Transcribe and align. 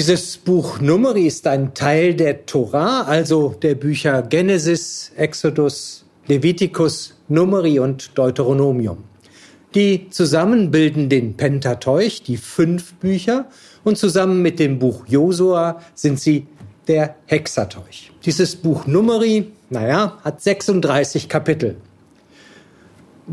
Dieses 0.00 0.38
Buch 0.38 0.80
Numeri 0.80 1.26
ist 1.26 1.46
ein 1.46 1.74
Teil 1.74 2.14
der 2.14 2.46
Torah, 2.46 3.02
also 3.02 3.54
der 3.60 3.74
Bücher 3.74 4.22
Genesis, 4.22 5.12
Exodus, 5.14 6.06
Levitikus, 6.26 7.18
Numeri 7.28 7.78
und 7.80 8.16
Deuteronomium. 8.16 9.04
Die 9.74 10.08
zusammen 10.08 10.70
bilden 10.70 11.10
den 11.10 11.36
Pentateuch, 11.36 12.22
die 12.22 12.38
fünf 12.38 12.94
Bücher, 12.94 13.50
und 13.84 13.98
zusammen 13.98 14.40
mit 14.40 14.58
dem 14.58 14.78
Buch 14.78 15.04
Josua 15.06 15.82
sind 15.94 16.18
sie 16.18 16.46
der 16.88 17.16
Hexateuch. 17.26 18.10
Dieses 18.24 18.56
Buch 18.56 18.86
Numeri, 18.86 19.52
naja, 19.68 20.16
hat 20.24 20.40
36 20.40 21.28
Kapitel. 21.28 21.76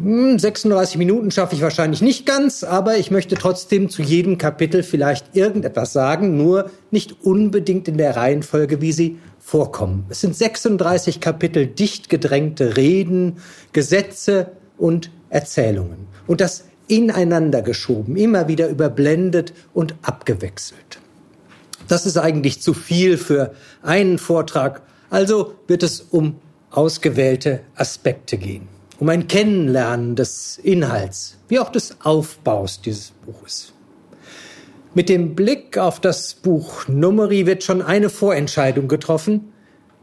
36 0.04 0.94
hm, 0.94 1.00
Minuten 1.00 1.32
schaffe 1.32 1.56
ich 1.56 1.62
wahrscheinlich 1.62 2.02
nicht 2.02 2.26
ganz, 2.26 2.64
aber 2.64 2.98
ich 2.98 3.12
möchte 3.12 3.36
trotzdem 3.36 3.90
zu 3.90 4.02
jedem 4.02 4.38
Kapitel 4.38 4.84
vielleicht 4.84 5.36
irgendetwas 5.36 5.94
sagen, 5.94 6.38
nur 6.38 6.70
nicht 6.92 7.24
unbedingt 7.24 7.88
in 7.88 7.98
der 7.98 8.16
Reihenfolge, 8.16 8.82
wie 8.82 8.92
sie 8.92 9.18
vorkommen. 9.40 10.06
Es 10.10 10.22
sind 10.22 10.36
36 10.36 11.20
Kapitel 11.20 11.66
dicht 11.66 12.10
gedrängte 12.10 12.78
Reden, 12.78 13.38
Gesetze 13.74 14.52
und 14.78 15.12
Erzählungen. 15.30 16.08
Und 16.28 16.42
das 16.42 16.66
ineinander 16.88 17.62
geschoben, 17.62 18.16
immer 18.16 18.48
wieder 18.48 18.70
überblendet 18.70 19.54
und 19.74 19.96
abgewechselt. 20.02 21.00
Das 21.88 22.06
ist 22.06 22.18
eigentlich 22.18 22.62
zu 22.62 22.74
viel 22.74 23.18
für 23.18 23.54
einen 23.82 24.18
Vortrag, 24.18 24.82
also 25.10 25.56
wird 25.68 25.84
es 25.84 26.02
um 26.02 26.36
ausgewählte 26.70 27.62
Aspekte 27.76 28.38
gehen 28.38 28.77
um 29.00 29.10
ein 29.10 29.28
Kennenlernen 29.28 30.16
des 30.16 30.58
Inhalts, 30.58 31.38
wie 31.48 31.60
auch 31.60 31.72
des 31.72 31.98
Aufbaus 32.04 32.82
dieses 32.82 33.12
Buches. 33.12 33.74
Mit 34.94 35.10
dem 35.10 35.36
Blick 35.36 35.78
auf 35.78 36.00
das 36.00 36.34
Buch 36.34 36.88
Numeri 36.88 37.46
wird 37.46 37.64
schon 37.64 37.82
eine 37.82 38.10
Vorentscheidung 38.10 38.88
getroffen, 38.88 39.54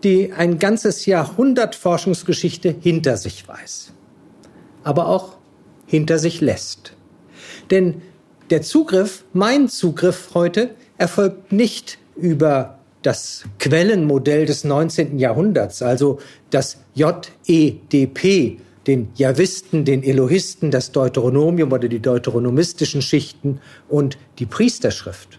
die 0.04 0.32
ein 0.32 0.58
ganzes 0.58 1.06
Jahrhundert 1.06 1.74
Forschungsgeschichte 1.74 2.74
hinter 2.80 3.16
sich 3.16 3.48
weiß, 3.48 3.92
aber 4.84 5.08
auch 5.08 5.36
hinter 5.86 6.18
sich 6.18 6.40
lässt. 6.40 6.92
Denn 7.70 8.02
der 8.50 8.62
Zugriff, 8.62 9.24
mein 9.32 9.68
Zugriff 9.68 10.30
heute, 10.34 10.70
erfolgt 10.98 11.52
nicht 11.52 11.98
über 12.14 12.78
das 13.02 13.44
Quellenmodell 13.58 14.46
des 14.46 14.64
19. 14.64 15.18
Jahrhunderts, 15.18 15.82
also 15.82 16.18
das 16.50 16.78
JEDP, 16.94 18.60
den 18.86 19.08
Javisten, 19.14 19.84
den 19.84 20.02
Elohisten, 20.02 20.70
das 20.70 20.92
Deuteronomium 20.92 21.72
oder 21.72 21.88
die 21.88 22.00
deuteronomistischen 22.00 23.02
Schichten 23.02 23.60
und 23.88 24.18
die 24.38 24.46
Priesterschrift, 24.46 25.38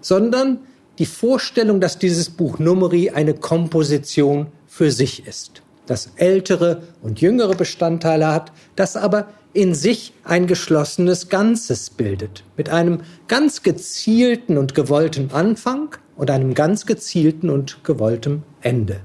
sondern 0.00 0.60
die 0.98 1.06
Vorstellung, 1.06 1.80
dass 1.80 1.98
dieses 1.98 2.30
Buch 2.30 2.58
Numeri 2.58 3.10
eine 3.10 3.34
Komposition 3.34 4.46
für 4.66 4.90
sich 4.90 5.26
ist, 5.26 5.62
das 5.86 6.12
ältere 6.16 6.82
und 7.02 7.20
jüngere 7.20 7.54
Bestandteile 7.54 8.28
hat, 8.28 8.52
das 8.76 8.96
aber 8.96 9.28
in 9.52 9.74
sich 9.74 10.12
ein 10.24 10.46
geschlossenes 10.46 11.28
Ganzes 11.28 11.90
bildet, 11.90 12.44
mit 12.56 12.68
einem 12.68 13.02
ganz 13.28 13.62
gezielten 13.62 14.58
und 14.58 14.74
gewollten 14.74 15.30
Anfang 15.32 15.96
und 16.16 16.30
einem 16.30 16.54
ganz 16.54 16.86
gezielten 16.86 17.50
und 17.50 17.84
gewollten 17.84 18.42
Ende. 18.60 19.00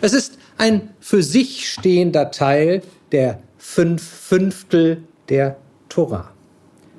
Es 0.00 0.12
ist 0.12 0.38
ein 0.58 0.90
für 1.00 1.22
sich 1.22 1.70
stehender 1.70 2.30
Teil 2.30 2.82
der 3.12 3.40
fünf 3.58 4.02
Fünftel 4.02 5.02
der 5.28 5.56
Torah. 5.88 6.32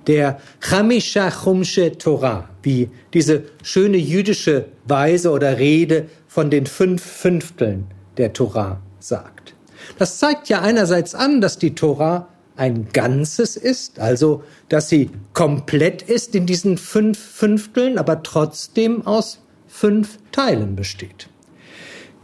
Der 0.08 0.40
Chamisha 0.59 1.30
Chumshe 1.30 1.98
Torah, 1.98 2.50
wie 2.64 2.90
diese 3.14 3.44
schöne 3.64 3.98
jüdische 3.98 4.66
Weise 4.86 5.31
oder 5.31 5.58
Rede 5.58 6.08
von 6.28 6.50
den 6.50 6.66
fünf 6.66 7.03
Fünfteln 7.03 7.85
der 8.18 8.34
Torah 8.34 8.81
sagt. 9.00 9.53
Das 9.97 10.19
zeigt 10.19 10.50
ja 10.50 10.62
einerseits 10.62 11.16
an, 11.16 11.41
dass 11.41 11.58
die 11.58 11.75
Torah 11.75 12.28
ein 12.56 12.90
Ganzes 12.94 13.56
ist, 13.56 14.00
also 14.00 14.44
dass 14.69 14.90
sie 14.90 15.09
komplett 15.34 16.02
ist 16.02 16.35
in 16.35 16.46
diesen 16.46 16.78
fünf 16.78 17.18
Fünfteln, 17.18 17.97
aber 17.97 18.24
trotzdem 18.24 19.06
aus 19.06 19.40
fünf 19.68 20.18
Teilen 20.31 20.75
besteht. 20.75 21.30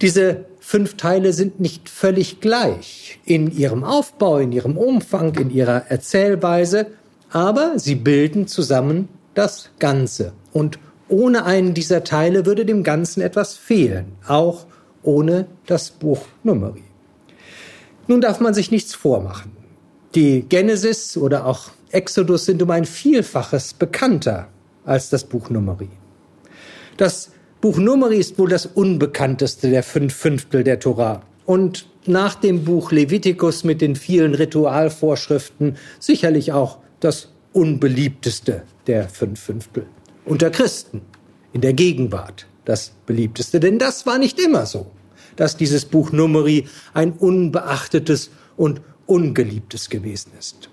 Diese 0.01 0.45
fünf 0.67 0.97
Teile 0.97 1.31
sind 1.31 1.61
nicht 1.61 1.87
völlig 1.87 2.41
gleich 2.41 3.21
in 3.23 3.57
ihrem 3.57 3.85
Aufbau, 3.85 4.39
in 4.39 4.51
ihrem 4.51 4.77
Umfang, 4.77 5.33
in 5.35 5.49
ihrer 5.49 5.89
Erzählweise, 5.89 6.87
aber 7.29 7.79
sie 7.79 7.95
bilden 7.95 8.47
zusammen 8.47 9.07
das 9.33 9.69
Ganze. 9.79 10.33
Und 10.51 10.77
ohne 11.07 11.45
einen 11.45 11.73
dieser 11.73 12.03
Teile 12.03 12.45
würde 12.45 12.65
dem 12.65 12.83
Ganzen 12.83 13.21
etwas 13.21 13.55
fehlen, 13.55 14.17
auch 14.27 14.65
ohne 15.03 15.47
das 15.67 15.89
Buch 15.89 16.25
Numeri. 16.43 16.83
Nun 18.07 18.19
darf 18.19 18.41
man 18.41 18.53
sich 18.53 18.69
nichts 18.69 18.93
vormachen. 18.93 19.53
Die 20.15 20.41
Genesis 20.41 21.15
oder 21.15 21.45
auch 21.45 21.69
Exodus 21.91 22.43
sind 22.43 22.61
um 22.61 22.71
ein 22.71 22.83
Vielfaches 22.83 23.73
bekannter 23.73 24.49
als 24.83 25.09
das 25.09 25.23
Buch 25.23 25.49
Numeri. 25.49 25.87
Das 26.97 27.29
Buch 27.59 27.77
Numeri 27.77 28.17
ist 28.17 28.37
wohl 28.37 28.49
das 28.49 28.67
unbekannteste 28.67 29.69
der 29.69 29.81
fünf 29.81 30.13
Fünftel 30.13 30.63
der 30.63 30.79
Torah. 30.79 31.23
Und 31.45 31.87
nach 32.05 32.35
dem 32.35 32.63
Buch 32.63 32.91
Levitikus 32.91 33.63
mit 33.63 33.81
den 33.81 33.95
vielen 33.95 34.35
Ritualvorschriften 34.35 35.77
sicherlich 35.99 36.51
auch 36.51 36.77
das 36.99 37.29
unbeliebteste 37.53 38.63
der 38.85 39.09
fünf 39.09 39.39
Fünftel. 39.39 39.87
Unter 40.25 40.51
Christen, 40.51 41.01
in 41.53 41.61
der 41.61 41.73
Gegenwart, 41.73 42.45
das 42.65 42.91
beliebteste. 43.05 43.59
Denn 43.59 43.79
das 43.79 44.05
war 44.05 44.19
nicht 44.19 44.39
immer 44.39 44.65
so, 44.65 44.91
dass 45.35 45.57
dieses 45.57 45.85
Buch 45.85 46.11
Numeri 46.11 46.67
ein 46.93 47.13
unbeachtetes 47.13 48.29
und 48.55 48.81
ungeliebtes 49.07 49.89
gewesen 49.89 50.31
ist. 50.37 50.69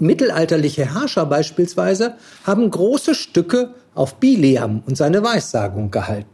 Mittelalterliche 0.00 0.94
Herrscher 0.94 1.26
beispielsweise 1.26 2.16
haben 2.44 2.70
große 2.70 3.14
Stücke 3.14 3.74
auf 3.98 4.14
Bileam 4.16 4.82
und 4.86 4.96
seine 4.96 5.22
Weissagung 5.22 5.90
gehalten. 5.90 6.28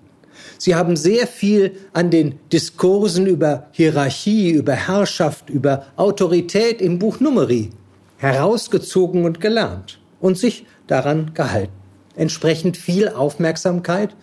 Sie 0.59 0.75
haben 0.75 0.97
sehr 0.97 1.27
viel 1.27 1.73
an 1.93 2.11
den 2.11 2.39
Diskursen 2.53 3.27
über 3.27 3.69
Hierarchie, 3.73 4.51
über 4.51 4.75
Herrschaft, 4.75 5.49
über 5.49 5.87
Autorität 5.97 6.83
im 6.83 6.99
Buch 6.99 7.21
Numeri 7.21 7.71
herausgezogen 8.19 9.25
und 9.25 9.41
gelernt 9.41 10.01
und 10.21 10.39
sich 10.39 10.67
daran 10.87 11.33
gehalten. 11.35 11.73
Entsprechend 12.17 12.77
viel 12.77 13.09
Aufmerksamkeit 13.09 14.15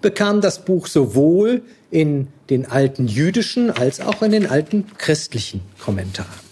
bekam 0.00 0.40
das 0.40 0.64
Buch 0.64 0.86
sowohl 0.86 1.62
in 1.90 2.28
den 2.48 2.66
alten 2.66 3.06
jüdischen 3.06 3.70
als 3.70 4.00
auch 4.00 4.22
in 4.22 4.32
den 4.32 4.46
alten 4.46 4.86
christlichen 4.98 5.62
Kommentaren. 5.82 6.49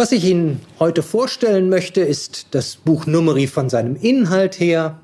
Was 0.00 0.12
ich 0.12 0.24
Ihnen 0.24 0.62
heute 0.78 1.02
vorstellen 1.02 1.68
möchte, 1.68 2.00
ist 2.00 2.46
das 2.52 2.76
Buch 2.76 3.04
Numeri 3.04 3.46
von 3.46 3.68
seinem 3.68 3.96
Inhalt 3.96 4.58
her. 4.58 4.98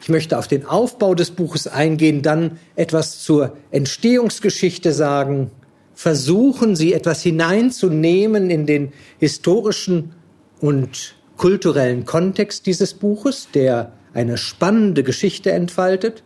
Ich 0.00 0.08
möchte 0.08 0.36
auf 0.36 0.48
den 0.48 0.66
Aufbau 0.66 1.14
des 1.14 1.30
Buches 1.30 1.68
eingehen, 1.68 2.22
dann 2.22 2.58
etwas 2.74 3.22
zur 3.22 3.56
Entstehungsgeschichte 3.70 4.92
sagen, 4.92 5.52
versuchen 5.94 6.74
Sie 6.74 6.92
etwas 6.92 7.22
hineinzunehmen 7.22 8.50
in 8.50 8.66
den 8.66 8.92
historischen 9.20 10.12
und 10.60 11.14
kulturellen 11.36 12.04
Kontext 12.04 12.66
dieses 12.66 12.94
Buches, 12.94 13.46
der 13.54 13.92
eine 14.12 14.38
spannende 14.38 15.04
Geschichte 15.04 15.52
entfaltet, 15.52 16.24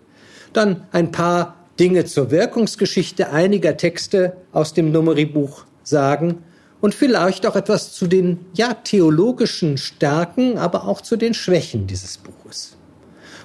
dann 0.55 0.87
ein 0.91 1.13
paar 1.13 1.67
Dinge 1.79 2.07
zur 2.07 2.31
Wirkungsgeschichte 2.31 3.29
einiger 3.29 3.77
Texte 3.77 4.39
aus 4.53 4.73
dem 4.73 4.91
Numeri-Buch 4.91 5.67
sagen 5.83 6.39
und 6.87 6.95
vielleicht 6.95 7.47
auch 7.47 7.57
etwas 7.57 7.95
zu 7.95 8.07
den 8.07 8.47
ja 8.55 8.73
theologischen 8.73 9.77
Stärken, 9.77 10.57
aber 10.57 10.87
auch 10.87 11.01
zu 11.01 11.17
den 11.17 11.35
Schwächen 11.35 11.89
dieses 11.89 12.17
Buches. 12.17 12.77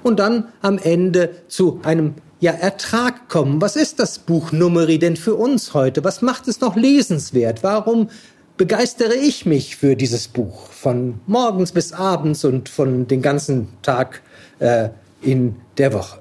Und 0.04 0.20
dann 0.20 0.50
am 0.62 0.78
Ende 0.78 1.32
zu 1.48 1.80
einem 1.82 2.14
ja 2.40 2.52
Ertrag 2.52 3.30
kommen. 3.30 3.60
Was 3.60 3.76
ist 3.76 4.00
das 4.00 4.20
Buch 4.20 4.52
Numeri 4.52 5.00
denn 5.00 5.18
für 5.18 5.34
uns 5.34 5.74
heute? 5.74 6.04
Was 6.04 6.22
macht 6.22 6.48
es 6.48 6.62
noch 6.62 6.76
lesenswert? 6.76 7.64
Warum 7.64 8.12
begeistere 8.58 9.16
ich 9.16 9.48
mich 9.48 9.76
für 9.76 9.96
dieses 9.96 10.28
Buch 10.28 10.68
von 10.68 11.20
morgens 11.26 11.72
bis 11.72 11.94
abends 11.94 12.46
und 12.46 12.70
von 12.70 13.08
den 13.08 13.24
ganzen 13.24 13.70
Tag 13.82 14.22
äh, 14.60 14.90
in 15.24 15.56
der 15.80 15.94
Woche? 15.94 16.21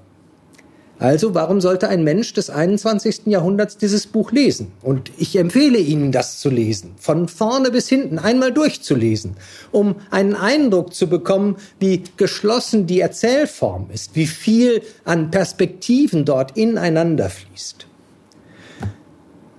Also 1.01 1.35
warum 1.35 1.63
sollte 1.63 1.89
ein 1.89 2.05
Mensch 2.05 2.35
des 2.35 2.51
21. 2.51 3.23
Jahrhunderts 3.25 3.79
dieses 3.79 4.07
Buch 4.07 4.33
lesen? 4.33 4.71
Und 4.83 5.11
ich 5.17 5.35
empfehle 5.35 5.79
Ihnen, 5.79 6.13
das 6.13 6.41
zu 6.41 6.51
lesen, 6.51 6.93
von 6.99 7.27
vorne 7.27 7.71
bis 7.71 7.89
hinten 7.89 8.19
einmal 8.19 8.53
durchzulesen, 8.53 9.39
um 9.73 9.97
einen 10.11 10.35
Eindruck 10.35 10.93
zu 10.93 11.09
bekommen, 11.09 11.57
wie 11.79 12.05
geschlossen 12.19 12.87
die 12.87 13.01
Erzählform 13.01 13.89
ist, 13.91 14.15
wie 14.15 14.27
viel 14.27 14.83
an 15.07 15.31
Perspektiven 15.31 16.27
dort 16.27 16.59
ineinander 16.59 17.31
fließt. 17.31 17.87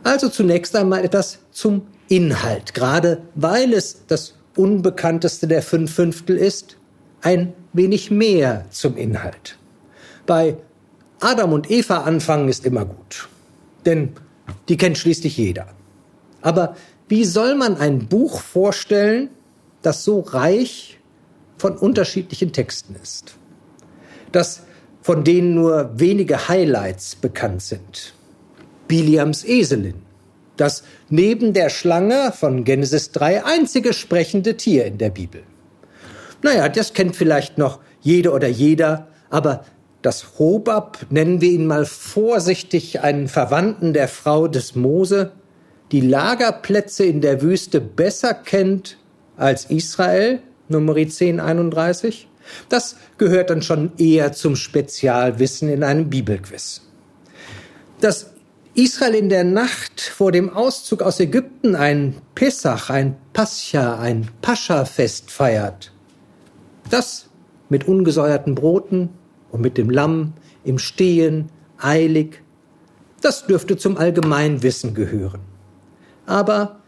Also 0.03 0.29
zunächst 0.29 0.75
einmal 0.75 1.03
etwas 1.03 1.39
zum 1.51 1.88
Inhalt, 2.07 2.75
gerade 2.75 3.23
weil 3.33 3.73
es 3.73 4.05
das 4.05 4.35
unbekannteste 4.55 5.47
der 5.47 5.63
fünf 5.63 5.91
Fünftel 5.91 6.38
ist, 6.38 6.77
ein 7.21 7.53
wenig 7.73 8.11
mehr 8.11 8.65
zum 8.69 8.95
Inhalt. 8.95 9.57
Bei 10.27 10.57
Adam 11.21 11.53
und 11.53 11.69
Eva 11.69 12.01
anfangen 12.01 12.50
ist 12.50 12.65
immer 12.65 12.83
gut, 12.83 13.29
denn 13.85 14.13
die 14.68 14.75
kennt 14.75 14.97
schließlich 14.97 15.38
jeder. 15.38 15.68
Aber 16.41 16.75
wie 17.07 17.25
soll 17.25 17.56
man 17.56 17.77
ein 17.77 18.07
Buch 18.07 18.41
vorstellen, 18.41 19.29
das 19.83 20.03
so 20.03 20.19
reich 20.21 21.00
von 21.57 21.77
unterschiedlichen 21.77 22.51
Texten 22.51 22.95
ist? 23.01 23.35
Das 24.31 24.63
von 25.01 25.23
denen 25.23 25.56
nur 25.56 25.91
wenige 26.00 26.47
Highlights 26.47 27.15
bekannt 27.15 27.62
sind. 27.62 28.13
Biliams 28.88 29.44
Eselin, 29.44 30.01
das 30.57 30.83
neben 31.09 31.53
der 31.53 31.69
Schlange 31.69 32.31
von 32.31 32.63
Genesis 32.63 33.12
3 33.12 33.45
einzige 33.45 33.94
sprechende 33.94 34.57
Tier 34.57 34.85
in 34.85 34.97
der 34.97 35.09
Bibel. 35.09 35.44
Naja, 36.44 36.67
das 36.69 36.94
kennt 36.94 37.15
vielleicht 37.15 37.57
noch 37.57 37.79
jede 38.01 38.31
oder 38.31 38.47
jeder, 38.47 39.07
aber 39.29 39.65
das 40.01 40.39
Hobab, 40.39 41.06
nennen 41.09 41.42
wir 41.42 41.51
ihn 41.51 41.68
mal 41.68 41.86
vorsichtig, 41.86 43.01
einen 43.01 43.27
Verwandten 43.27 43.94
der 43.94 44.07
Frau 44.07 44.48
des 44.48 44.75
Mose, 44.75 45.31
die 45.92 46.01
Lagerplätze 46.01 47.03
in 47.03 47.21
der 47.21 47.42
Wüste 47.42 47.81
besser 47.81 48.33
kennt 48.33 48.98
als 49.38 49.65
Israel, 49.65 50.42
Nummer 50.69 50.95
1031, 50.95 52.27
das 52.69 52.95
gehört 53.18 53.50
dann 53.50 53.62
schon 53.62 53.92
eher 53.98 54.33
zum 54.33 54.56
Spezialwissen 54.56 55.69
in 55.69 55.83
einem 55.83 56.09
Bibelquiz. 56.09 56.81
Dass 58.00 58.31
Israel 58.74 59.15
in 59.15 59.30
der 59.30 59.44
Nacht 59.44 60.01
vor 60.01 60.31
dem 60.31 60.50
Auszug 60.50 61.01
aus 61.01 61.19
Ägypten 61.19 61.75
ein 61.75 62.15
Pessach, 62.36 62.89
ein 62.89 63.18
Pascha, 63.33 64.00
ein 64.00 64.30
Pascha-Fest 64.42 65.30
feiert, 65.30 65.92
das 66.89 67.27
mit 67.69 67.88
ungesäuerten 67.88 68.56
Broten 68.56 69.09
und 69.51 69.62
mit 69.62 69.77
dem 69.77 69.89
Lamm 69.89 70.33
im 70.63 70.80
Stehen, 70.80 71.50
eilig, 71.77 72.42
das 73.21 73.45
dürfte 73.45 73.77
zum 73.77 73.98
Allgemeinwissen 73.98 74.94
gehören. 74.94 75.42
Aber 76.25 76.80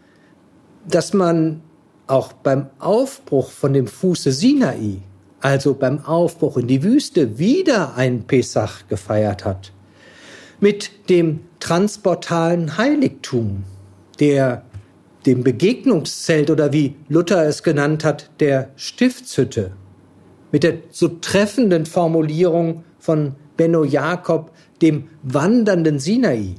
dass 0.88 1.14
man 1.14 1.62
auch 2.06 2.32
beim 2.32 2.68
Aufbruch 2.78 3.50
von 3.50 3.72
dem 3.72 3.86
Fuße 3.86 4.32
Sinai 4.32 5.02
also 5.44 5.74
beim 5.74 6.02
Aufbruch 6.06 6.56
in 6.56 6.68
die 6.68 6.82
Wüste, 6.82 7.38
wieder 7.38 7.96
ein 7.96 8.22
Pesach 8.26 8.88
gefeiert 8.88 9.44
hat. 9.44 9.72
Mit 10.58 11.10
dem 11.10 11.40
transportalen 11.60 12.78
Heiligtum, 12.78 13.64
der 14.20 14.64
dem 15.26 15.44
Begegnungszelt 15.44 16.48
oder 16.48 16.72
wie 16.72 16.96
Luther 17.10 17.46
es 17.46 17.62
genannt 17.62 18.04
hat, 18.04 18.30
der 18.40 18.70
Stiftshütte. 18.76 19.72
Mit 20.54 20.62
der 20.62 20.78
so 20.92 21.08
treffenden 21.08 21.84
Formulierung 21.84 22.84
von 23.00 23.34
Benno 23.56 23.82
Jakob, 23.82 24.52
dem 24.82 25.08
wandernden 25.24 25.98
Sinai. 25.98 26.54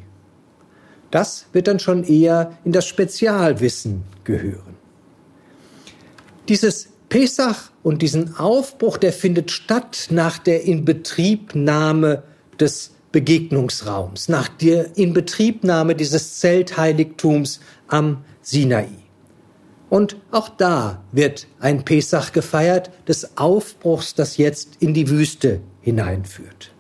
Das 1.12 1.46
wird 1.54 1.68
dann 1.70 1.80
schon 1.80 2.04
eher 2.04 2.58
in 2.66 2.74
das 2.74 2.88
Spezialwissen 2.88 4.04
gehören. 4.26 4.76
Dieses 6.50 6.90
Pesach 7.08 7.72
und 7.84 8.02
diesen 8.02 8.36
Aufbruch, 8.36 8.98
der 8.98 9.14
findet 9.14 9.50
statt 9.50 10.08
nach 10.10 10.40
der 10.40 10.66
Inbetriebnahme 10.66 12.24
des 12.60 12.96
Begegnungsraums, 13.14 14.28
nach 14.28 14.50
der 14.50 14.98
Inbetriebnahme 14.98 15.96
dieses 15.96 16.40
Zeltheiligtums 16.40 17.62
am 17.88 18.26
Sinai. 18.42 18.90
Und 19.96 20.18
auch 20.30 20.50
da 20.50 21.02
wird 21.14 21.48
ein 21.62 21.86
Pesach 21.86 22.34
gefeiert, 22.34 22.92
des 23.08 23.38
Aufbruchs, 23.38 24.14
das 24.14 24.36
jetzt 24.36 24.76
in 24.82 24.94
die 24.94 25.10
Wüste 25.10 25.62
hineinführt. 25.80 26.74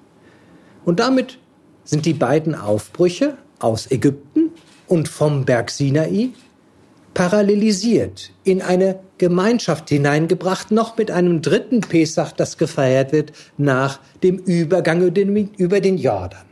Und 0.83 1.00
damit 1.00 1.39
sind 1.85 2.06
die 2.06 2.13
beiden 2.13 2.56
Aufbrüche 2.56 3.38
aus 3.59 3.89
Ägypten 3.89 4.51
und 4.88 5.07
vom 5.07 5.45
Berg 5.45 5.71
Sinai 5.71 6.31
parallelisiert, 7.13 8.31
in 8.44 8.62
eine 8.62 9.00
Gemeinschaft 9.17 9.88
hineingebracht, 9.88 10.71
noch 10.71 10.97
mit 10.97 11.09
einem 11.09 11.41
dritten 11.41 11.79
Pesach, 11.79 12.33
das 12.33 12.57
gefeiert 12.57 13.13
wird 13.13 13.31
nach 13.57 14.01
dem 14.23 14.39
Übergang 14.39 15.01
über 15.01 15.79
den 15.79 15.97
Jordan. 15.97 16.44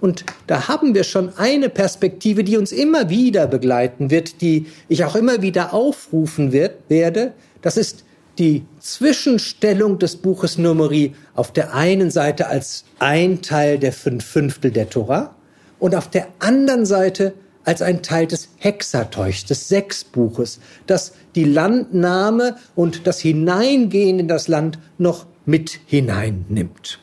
Und 0.00 0.24
da 0.46 0.68
haben 0.68 0.94
wir 0.94 1.04
schon 1.04 1.36
eine 1.36 1.68
Perspektive, 1.68 2.44
die 2.44 2.56
uns 2.56 2.72
immer 2.72 3.08
wieder 3.08 3.46
begleiten 3.46 4.10
wird, 4.10 4.40
die 4.40 4.66
ich 4.88 5.04
auch 5.04 5.16
immer 5.16 5.42
wieder 5.42 5.72
aufrufen 5.72 6.52
wird, 6.52 6.74
werde. 6.88 7.32
Das 7.62 7.76
ist 7.76 8.04
die 8.38 8.64
Zwischenstellung 8.80 9.98
des 9.98 10.16
Buches 10.16 10.58
Numeri 10.58 11.14
auf 11.34 11.52
der 11.52 11.74
einen 11.74 12.10
Seite 12.10 12.48
als 12.48 12.84
ein 12.98 13.40
Teil 13.42 13.78
der 13.78 13.92
fünf 13.92 14.24
Fünftel 14.24 14.70
der 14.70 14.90
Tora 14.90 15.34
und 15.78 15.94
auf 15.94 16.08
der 16.10 16.28
anderen 16.38 16.84
Seite 16.84 17.32
als 17.64 17.82
ein 17.82 18.02
Teil 18.02 18.26
des 18.26 18.50
Hexateuchs, 18.58 19.44
des 19.44 19.68
Sechsbuches, 19.68 20.60
das 20.86 21.14
die 21.34 21.44
Landnahme 21.44 22.56
und 22.74 23.06
das 23.06 23.20
Hineingehen 23.20 24.20
in 24.20 24.28
das 24.28 24.48
Land 24.48 24.78
noch 24.98 25.26
mit 25.46 25.80
hineinnimmt. 25.86 27.00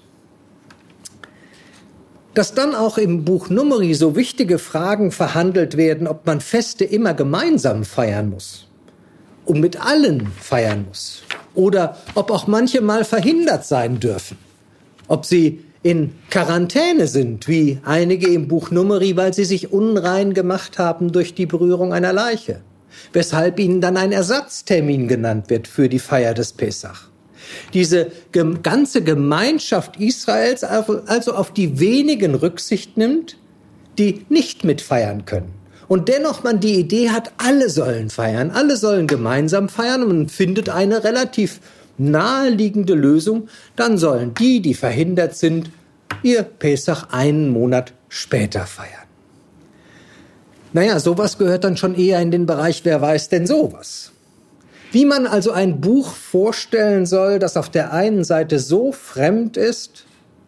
Dass 2.33 2.53
dann 2.53 2.73
auch 2.73 2.97
im 2.97 3.25
Buch 3.25 3.49
Numeri 3.49 3.93
so 3.93 4.15
wichtige 4.15 4.57
Fragen 4.57 5.11
verhandelt 5.11 5.77
werden, 5.77 6.07
ob 6.07 6.25
man 6.25 6.41
Feste 6.41 6.83
immer 6.83 7.13
gemeinsam 7.13 7.83
feiern 7.83 8.29
muss 8.29 8.67
und 9.45 9.59
mit 9.59 9.79
allen 9.79 10.27
feiern 10.39 10.85
muss. 10.87 11.23
Oder 11.53 11.97
ob 12.15 12.31
auch 12.31 12.47
manche 12.47 12.81
mal 12.81 13.05
verhindert 13.05 13.65
sein 13.65 13.99
dürfen, 13.99 14.37
ob 15.07 15.25
sie 15.25 15.63
in 15.83 16.13
Quarantäne 16.31 17.07
sind, 17.07 17.47
wie 17.47 17.79
einige 17.83 18.27
im 18.27 18.47
Buch 18.47 18.71
Numeri, 18.71 19.15
weil 19.17 19.33
sie 19.33 19.45
sich 19.45 19.71
unrein 19.71 20.33
gemacht 20.33 20.79
haben 20.79 21.11
durch 21.11 21.35
die 21.35 21.45
Berührung 21.45 21.93
einer 21.93 22.13
Leiche, 22.13 22.61
weshalb 23.11 23.59
ihnen 23.59 23.81
dann 23.81 23.97
ein 23.97 24.13
Ersatztermin 24.13 25.07
genannt 25.07 25.49
wird 25.49 25.67
für 25.67 25.89
die 25.89 25.99
Feier 25.99 26.33
des 26.33 26.53
Pesach. 26.53 27.09
Diese 27.73 28.11
ganze 28.31 29.03
Gemeinschaft 29.03 29.99
Israels 29.99 30.63
also 30.63 31.33
auf 31.33 31.51
die 31.51 31.79
wenigen 31.79 32.35
Rücksicht 32.35 32.97
nimmt, 32.97 33.37
die 33.97 34.25
nicht 34.29 34.63
mitfeiern 34.63 35.25
können. 35.25 35.53
Und 35.87 36.07
dennoch 36.07 36.43
man 36.43 36.59
die 36.59 36.79
Idee 36.79 37.09
hat, 37.09 37.33
alle 37.37 37.69
sollen 37.69 38.09
feiern, 38.09 38.51
alle 38.51 38.77
sollen 38.77 39.05
gemeinsam 39.07 39.69
feiern 39.69 40.01
und 40.03 40.07
man 40.07 40.29
findet 40.29 40.69
eine 40.69 41.03
relativ 41.03 41.59
naheliegende 41.97 42.93
Lösung, 42.93 43.49
dann 43.75 43.97
sollen 43.97 44.33
die, 44.33 44.61
die 44.61 44.73
verhindert 44.73 45.35
sind, 45.35 45.69
ihr 46.23 46.43
Pesach 46.43 47.09
einen 47.11 47.49
Monat 47.49 47.93
später 48.09 48.65
feiern. 48.65 48.89
Naja, 50.71 50.99
sowas 50.99 51.37
gehört 51.37 51.63
dann 51.63 51.77
schon 51.77 51.95
eher 51.95 52.19
in 52.21 52.31
den 52.31 52.47
Bereich, 52.47 52.81
wer 52.83 52.99
weiß 52.99 53.29
denn 53.29 53.45
sowas? 53.45 54.12
Wie 54.93 55.05
man 55.05 55.25
also 55.25 55.51
ein 55.51 55.81
Buch 55.81 56.13
vorstellen 56.13 57.07
soll, 57.07 57.39
das 57.39 57.57
auf 57.57 57.71
der 57.71 57.93
einen 57.93 58.23
Seite 58.23 58.59
so 58.59 58.91
fremd 58.91 59.57
ist, 59.57 60.05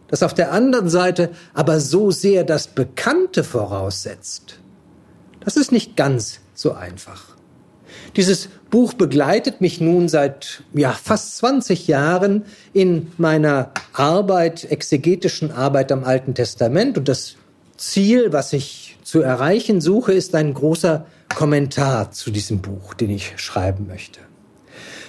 das 0.07 0.21
auf 0.21 0.35
der 0.35 0.51
anderen 0.51 0.87
Seite 0.87 1.31
aber 1.55 1.79
so 1.79 2.11
sehr 2.11 2.43
das 2.43 2.67
Bekannte 2.67 3.43
voraussetzt, 3.43 4.59
das 5.39 5.57
ist 5.57 5.71
nicht 5.71 5.95
ganz 5.95 6.41
so 6.53 6.73
einfach. 6.73 7.35
Dieses 8.17 8.49
Buch 8.69 8.93
begleitet 8.93 9.61
mich 9.61 9.81
nun 9.81 10.09
seit 10.09 10.61
ja, 10.75 10.91
fast 10.91 11.37
20 11.37 11.87
Jahren 11.87 12.45
in 12.71 13.11
meiner 13.17 13.71
Arbeit, 13.93 14.63
exegetischen 14.69 15.51
Arbeit 15.51 15.91
am 15.91 16.03
Alten 16.03 16.35
Testament. 16.35 16.99
Und 16.99 17.09
das 17.09 17.35
Ziel, 17.77 18.31
was 18.31 18.53
ich 18.53 18.97
zu 19.03 19.21
erreichen 19.21 19.81
suche, 19.81 20.13
ist 20.13 20.35
ein 20.35 20.53
großer 20.53 21.07
Kommentar 21.33 22.11
zu 22.11 22.29
diesem 22.29 22.61
Buch, 22.61 22.93
den 22.93 23.09
ich 23.09 23.33
schreiben 23.37 23.87
möchte. 23.87 24.19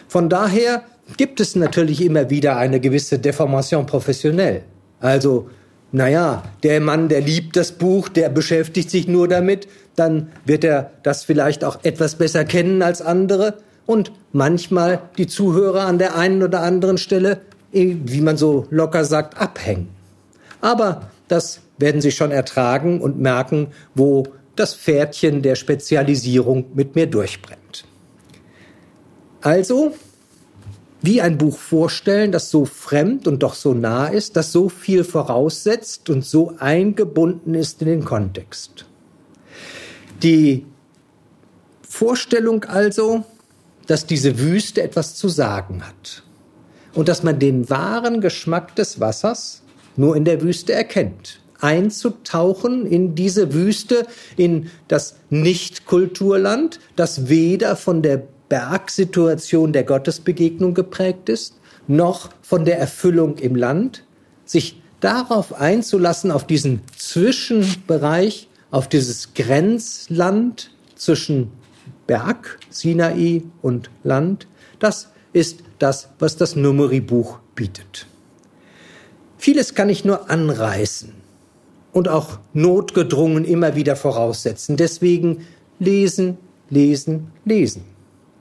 Von 0.09 0.29
daher 0.29 0.83
gibt 1.17 1.41
es 1.41 1.57
natürlich 1.57 2.03
immer 2.03 2.31
wieder 2.31 2.57
eine 2.57 2.81
gewisse 2.81 3.19
Deformation 3.19 3.87
professionell. 3.87 4.63
Also 5.01 5.49
naja, 5.93 6.43
der 6.63 6.81
Mann, 6.81 7.09
der 7.09 7.21
liebt 7.21 7.57
das 7.57 7.73
Buch, 7.73 8.09
der 8.09 8.29
beschäftigt 8.29 8.91
sich 8.91 9.07
nur 9.07 9.29
damit, 9.29 9.69
dann 9.95 10.31
wird 10.45 10.65
er 10.65 10.91
das 11.03 11.25
vielleicht 11.25 11.65
auch 11.65 11.79
etwas 11.85 12.17
besser 12.17 12.45
kennen 12.45 12.83
als 12.83 13.01
andere 13.01 13.55
und 13.87 14.13
manchmal 14.33 15.01
die 15.17 15.27
Zuhörer 15.27 15.87
an 15.87 15.99
der 15.99 16.17
einen 16.17 16.43
oder 16.43 16.63
anderen 16.63 16.99
Stelle, 16.99 17.41
eh, 17.73 17.97
wie 18.05 18.21
man 18.21 18.37
so 18.37 18.67
locker 18.71 19.05
sagt, 19.05 19.41
abhängen. 19.41 19.89
Aber 20.61 21.09
das 21.29 21.61
werden 21.79 22.01
Sie 22.01 22.11
schon 22.11 22.31
ertragen 22.31 23.01
und 23.01 23.19
merken, 23.19 23.69
wo 23.95 24.25
das 24.57 24.75
Pferdchen 24.75 25.43
der 25.43 25.55
Spezialisierung 25.55 26.67
mit 26.75 26.95
mir 26.95 27.07
durchbrennt. 27.07 27.61
Also, 29.47 29.95
wie 31.03 31.23
ein 31.23 31.38
Buch 31.38 31.57
vorstellen, 31.57 32.33
das 32.33 32.50
so 32.50 32.65
fremd 32.65 33.29
und 33.29 33.45
doch 33.45 33.55
so 33.55 33.75
nah 33.75 34.09
ist, 34.09 34.37
das 34.37 34.50
so 34.50 34.69
viel 34.69 35.05
voraussetzt 35.05 36.11
und 36.11 36.26
so 36.26 36.55
eingebunden 36.59 37.55
ist 37.55 37.81
in 37.81 37.87
den 37.87 38.05
Kontext. 38.05 38.87
Die 40.25 40.67
Vorstellung 41.88 42.65
also, 42.65 43.25
dass 43.87 44.05
diese 44.05 44.41
Wüste 44.41 44.83
etwas 44.83 45.15
zu 45.15 45.29
sagen 45.29 45.87
hat. 45.87 46.25
und 46.95 47.07
dass 47.07 47.23
man 47.23 47.38
den 47.38 47.71
wahren 47.71 48.21
Geschmack 48.21 48.75
des 48.75 48.99
Wassers 48.99 49.62
nur 49.97 50.17
in 50.17 50.25
der 50.25 50.43
Wüste 50.43 50.73
erkennt. 50.73 51.38
Einzutauchen 51.61 52.85
in 52.85 53.15
diese 53.15 53.55
Wüste, 53.55 54.09
in 54.37 54.71
das 54.88 55.15
Nicht-Kulturland, 55.31 56.81
das 56.97 57.29
weder 57.29 57.76
von 57.76 58.03
der 58.03 58.26
Bergsituation 58.49 59.73
der 59.73 59.85
Gottesbegegnung 59.85 60.75
geprägt 60.75 61.29
ist, 61.29 61.59
noch 61.88 62.31
von 62.43 62.65
der 62.65 62.79
Erfüllung 62.79 63.38
im 63.38 63.55
Land, 63.55 64.05
sich 64.45 64.81
darauf 65.00 65.55
einzulassen, 65.55 66.31
auf 66.31 66.47
diesen 66.47 66.81
Zwischenbereich, 66.97 68.49
auf 68.71 68.88
dieses 68.88 69.35
Grenzland 69.35 70.71
zwischen 70.95 71.53
Berg, 72.07 72.59
Sinai 72.71 73.43
und 73.62 73.91
Land, 74.05 74.47
das 74.79 75.09
ist 75.33 75.61
das, 75.79 76.09
was 76.19 76.37
das 76.37 76.57
Numeri-Buch 76.57 77.38
bietet. 77.55 78.07
Vieles 79.38 79.75
kann 79.75 79.88
ich 79.88 80.05
nur 80.05 80.31
anreißen 80.31 81.12
und 81.93 82.09
auch 82.09 82.38
notgedrungen 82.53 83.45
immer 83.45 83.75
wieder 83.75 83.97
voraussetzen. 83.97 84.76
Deswegen 84.76 85.47
lesen, 85.79 86.38
lesen, 86.71 87.31
lesen. 87.45 87.85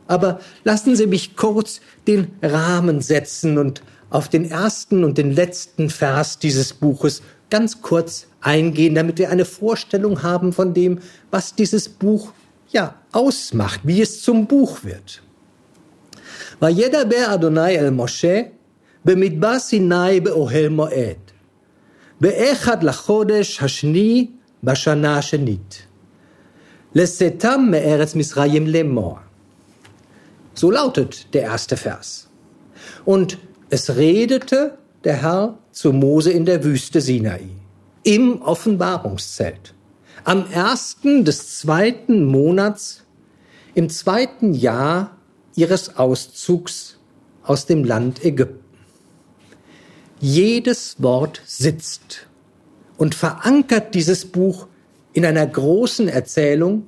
Aber 0.06 0.40
lassen 0.64 0.96
Sie 0.96 1.06
mich 1.06 1.37
kurz 1.37 1.80
den 2.06 2.32
Rahmen 2.42 3.00
setzen 3.00 3.58
und 3.58 3.82
auf 4.10 4.28
den 4.28 4.50
ersten 4.50 5.04
und 5.04 5.18
den 5.18 5.32
letzten 5.32 5.88
Vers 5.88 6.38
dieses 6.38 6.72
Buches 6.72 7.22
ganz 7.49 7.80
kurz 7.80 8.26
eingehen, 8.40 8.94
damit 8.94 9.18
wir 9.18 9.30
eine 9.30 9.44
Vorstellung 9.44 10.22
haben 10.22 10.52
von 10.52 10.75
dem, 10.75 10.99
was 11.30 11.54
dieses 11.54 11.88
Buch 11.88 12.32
ja 12.70 12.94
ausmacht, 13.12 13.80
wie 13.84 14.00
es 14.00 14.22
zum 14.22 14.46
Buch 14.46 14.84
wird. 14.84 15.20
וידבר 16.62 17.34
אדוני 17.34 17.78
אל 17.78 17.90
משה 17.90 18.42
במדבר 19.04 19.58
סיני 19.58 20.20
באוהל 20.20 20.68
מועד, 20.68 21.16
באחד 22.20 22.82
לחודש 22.82 23.62
השני 23.62 24.26
בשנה 24.64 25.18
השנית, 25.18 25.82
לשאתם 26.94 27.68
מארץ 27.70 28.14
מצרים 28.14 28.66
לאמור. 28.66 29.18
So 30.55 30.71
lautet 30.71 31.33
der 31.33 31.43
erste 31.43 31.77
Vers. 31.77 32.29
Und 33.03 33.38
es 33.69 33.95
redete 33.95 34.77
der 35.03 35.21
Herr 35.21 35.57
zu 35.71 35.91
Mose 35.91 36.31
in 36.31 36.45
der 36.45 36.63
Wüste 36.63 37.01
Sinai, 37.01 37.50
im 38.03 38.41
Offenbarungszelt, 38.41 39.74
am 40.24 40.50
ersten 40.50 41.25
des 41.25 41.59
zweiten 41.59 42.25
Monats, 42.25 43.03
im 43.75 43.89
zweiten 43.89 44.53
Jahr 44.53 45.17
ihres 45.55 45.97
Auszugs 45.97 46.97
aus 47.43 47.65
dem 47.65 47.83
Land 47.83 48.24
Ägypten. 48.24 48.63
Jedes 50.19 50.95
Wort 51.03 51.41
sitzt 51.45 52.27
und 52.97 53.13
verankert 53.13 53.93
dieses 53.93 54.25
Buch 54.25 54.67
in 55.13 55.25
einer 55.25 55.45
großen 55.45 56.07
Erzählung 56.07 56.88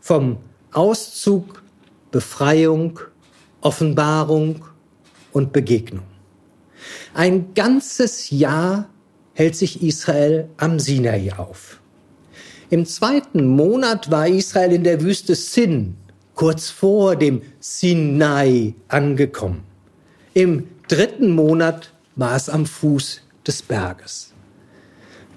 vom 0.00 0.38
Auszug, 0.72 1.59
Befreiung, 2.10 3.00
Offenbarung 3.60 4.64
und 5.32 5.52
Begegnung. 5.52 6.06
Ein 7.14 7.54
ganzes 7.54 8.30
Jahr 8.30 8.88
hält 9.34 9.56
sich 9.56 9.82
Israel 9.82 10.48
am 10.56 10.78
Sinai 10.78 11.32
auf. 11.36 11.80
Im 12.70 12.86
zweiten 12.86 13.46
Monat 13.46 14.10
war 14.10 14.28
Israel 14.28 14.72
in 14.72 14.84
der 14.84 15.02
Wüste 15.02 15.34
Sin, 15.34 15.96
kurz 16.34 16.70
vor 16.70 17.16
dem 17.16 17.42
Sinai, 17.58 18.74
angekommen. 18.88 19.64
Im 20.34 20.68
dritten 20.88 21.30
Monat 21.30 21.92
war 22.16 22.36
es 22.36 22.48
am 22.48 22.66
Fuß 22.66 23.22
des 23.46 23.62
Berges. 23.62 24.32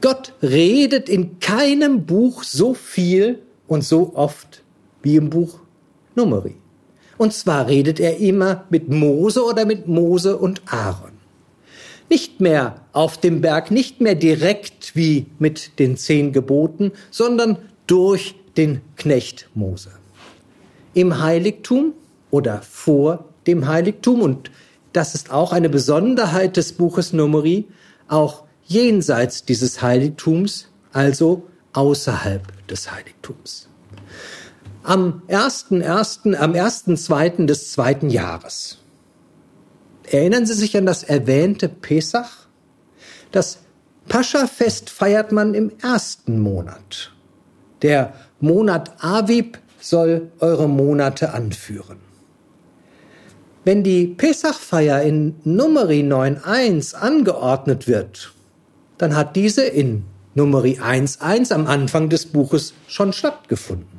Gott 0.01 0.33
redet 0.41 1.09
in 1.09 1.39
keinem 1.39 2.05
Buch 2.05 2.43
so 2.43 2.73
viel 2.73 3.41
und 3.67 3.83
so 3.83 4.15
oft 4.15 4.61
wie 5.01 5.15
im 5.15 5.29
Buch 5.29 5.59
Numeri. 6.15 6.55
Und 7.23 7.31
zwar 7.31 7.67
redet 7.67 8.01
er 8.01 8.17
immer 8.17 8.65
mit 8.69 8.89
Mose 8.89 9.45
oder 9.45 9.65
mit 9.65 9.87
Mose 9.87 10.35
und 10.35 10.61
Aaron. 10.65 11.13
Nicht 12.09 12.41
mehr 12.41 12.81
auf 12.91 13.17
dem 13.17 13.39
Berg, 13.39 13.71
nicht 13.71 14.01
mehr 14.01 14.15
direkt 14.15 14.93
wie 14.93 15.27
mit 15.39 15.79
den 15.79 15.95
zehn 15.95 16.33
Geboten, 16.33 16.91
sondern 17.11 17.59
durch 17.87 18.35
den 18.57 18.81
Knecht 18.97 19.47
Mose. 19.53 19.91
Im 20.93 21.21
Heiligtum 21.21 21.93
oder 22.29 22.61
vor 22.61 23.23
dem 23.47 23.69
Heiligtum, 23.69 24.21
und 24.21 24.51
das 24.91 25.15
ist 25.15 25.31
auch 25.31 25.53
eine 25.53 25.69
Besonderheit 25.69 26.57
des 26.57 26.73
Buches 26.73 27.13
Numeri, 27.13 27.69
auch 28.09 28.43
jenseits 28.65 29.45
dieses 29.45 29.81
Heiligtums, 29.81 30.67
also 30.91 31.43
außerhalb 31.71 32.67
des 32.67 32.91
Heiligtums. 32.91 33.69
Am 34.83 35.23
1.1., 35.27 36.35
am 36.35 36.51
1.2. 36.51 37.45
des 37.45 37.71
zweiten 37.71 38.09
Jahres 38.09 38.83
Erinnern 40.09 40.45
Sie 40.45 40.53
sich 40.53 40.75
an 40.77 40.85
das 40.85 41.03
erwähnte 41.03 41.69
Pesach? 41.69 42.47
Das 43.31 43.59
Pascha-Fest 44.07 44.89
feiert 44.89 45.31
man 45.31 45.53
im 45.53 45.71
ersten 45.81 46.39
Monat. 46.39 47.11
Der 47.81 48.13
Monat 48.39 49.03
Aviv 49.03 49.59
soll 49.79 50.31
eure 50.39 50.67
Monate 50.67 51.33
anführen. 51.33 51.97
Wenn 53.65 53.83
die 53.83 54.07
Pesachfeier 54.07 55.01
in 55.03 55.35
Numeri 55.45 56.01
9.1 56.01 56.95
angeordnet 56.95 57.87
wird, 57.87 58.33
dann 58.97 59.15
hat 59.15 59.35
diese 59.35 59.63
in 59.63 60.03
Numeri 60.35 60.79
1.1 60.79 61.53
am 61.53 61.67
Anfang 61.67 62.09
des 62.09 62.25
Buches 62.25 62.73
schon 62.87 63.13
stattgefunden. 63.13 63.92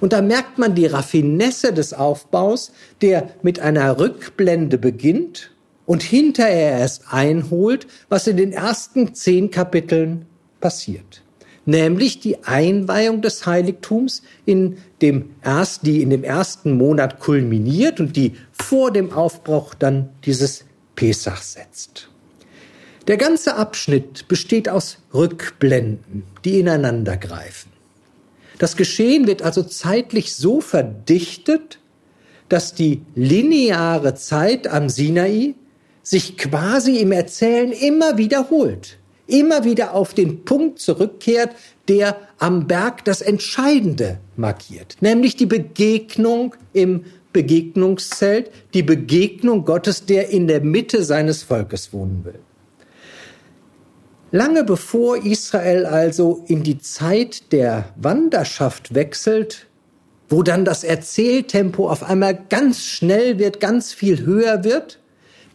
Und 0.00 0.12
da 0.12 0.22
merkt 0.22 0.58
man 0.58 0.74
die 0.74 0.86
Raffinesse 0.86 1.72
des 1.72 1.94
Aufbaus, 1.94 2.72
der 3.00 3.30
mit 3.42 3.60
einer 3.60 3.98
Rückblende 3.98 4.78
beginnt 4.78 5.52
und 5.86 6.02
hinterher 6.02 6.78
erst 6.78 7.04
einholt, 7.10 7.86
was 8.08 8.26
in 8.26 8.36
den 8.36 8.52
ersten 8.52 9.14
zehn 9.14 9.50
Kapiteln 9.50 10.26
passiert. 10.60 11.22
Nämlich 11.64 12.20
die 12.20 12.44
Einweihung 12.44 13.22
des 13.22 13.44
Heiligtums 13.46 14.22
in 14.44 14.76
dem 15.02 15.30
erst, 15.42 15.84
die 15.84 16.02
in 16.02 16.10
dem 16.10 16.22
ersten 16.22 16.76
Monat 16.76 17.18
kulminiert 17.18 17.98
und 17.98 18.14
die 18.16 18.34
vor 18.52 18.92
dem 18.92 19.12
Aufbruch 19.12 19.74
dann 19.74 20.10
dieses 20.24 20.64
Pesach 20.94 21.42
setzt. 21.42 22.08
Der 23.08 23.16
ganze 23.16 23.56
Abschnitt 23.56 24.28
besteht 24.28 24.68
aus 24.68 24.98
Rückblenden, 25.14 26.24
die 26.44 26.60
ineinander 26.60 27.16
greifen. 27.16 27.75
Das 28.58 28.76
Geschehen 28.76 29.26
wird 29.26 29.42
also 29.42 29.62
zeitlich 29.62 30.34
so 30.34 30.60
verdichtet, 30.60 31.78
dass 32.48 32.74
die 32.74 33.02
lineare 33.14 34.14
Zeit 34.14 34.68
am 34.68 34.88
Sinai 34.88 35.54
sich 36.02 36.38
quasi 36.38 36.98
im 36.98 37.12
Erzählen 37.12 37.72
immer 37.72 38.16
wiederholt, 38.16 38.98
immer 39.26 39.64
wieder 39.64 39.94
auf 39.94 40.14
den 40.14 40.44
Punkt 40.44 40.78
zurückkehrt, 40.78 41.56
der 41.88 42.16
am 42.38 42.66
Berg 42.66 43.04
das 43.04 43.20
Entscheidende 43.20 44.18
markiert, 44.36 44.96
nämlich 45.00 45.36
die 45.36 45.46
Begegnung 45.46 46.54
im 46.72 47.04
Begegnungszelt, 47.32 48.50
die 48.72 48.82
Begegnung 48.82 49.64
Gottes, 49.64 50.06
der 50.06 50.30
in 50.30 50.46
der 50.46 50.62
Mitte 50.62 51.02
seines 51.02 51.42
Volkes 51.42 51.92
wohnen 51.92 52.24
will. 52.24 52.38
Lange 54.36 54.64
bevor 54.64 55.24
Israel 55.24 55.86
also 55.86 56.44
in 56.46 56.62
die 56.62 56.76
Zeit 56.76 57.52
der 57.52 57.88
Wanderschaft 57.96 58.94
wechselt, 58.94 59.66
wo 60.28 60.42
dann 60.42 60.66
das 60.66 60.84
Erzähltempo 60.84 61.88
auf 61.88 62.02
einmal 62.02 62.38
ganz 62.50 62.82
schnell 62.84 63.38
wird, 63.38 63.60
ganz 63.60 63.94
viel 63.94 64.26
höher 64.26 64.62
wird, 64.62 65.00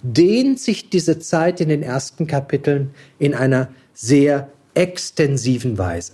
dehnt 0.01 0.59
sich 0.59 0.89
diese 0.89 1.19
Zeit 1.19 1.61
in 1.61 1.69
den 1.69 1.83
ersten 1.83 2.25
Kapiteln 2.25 2.89
in 3.19 3.35
einer 3.35 3.69
sehr 3.93 4.49
extensiven 4.73 5.77
Weise. 5.77 6.13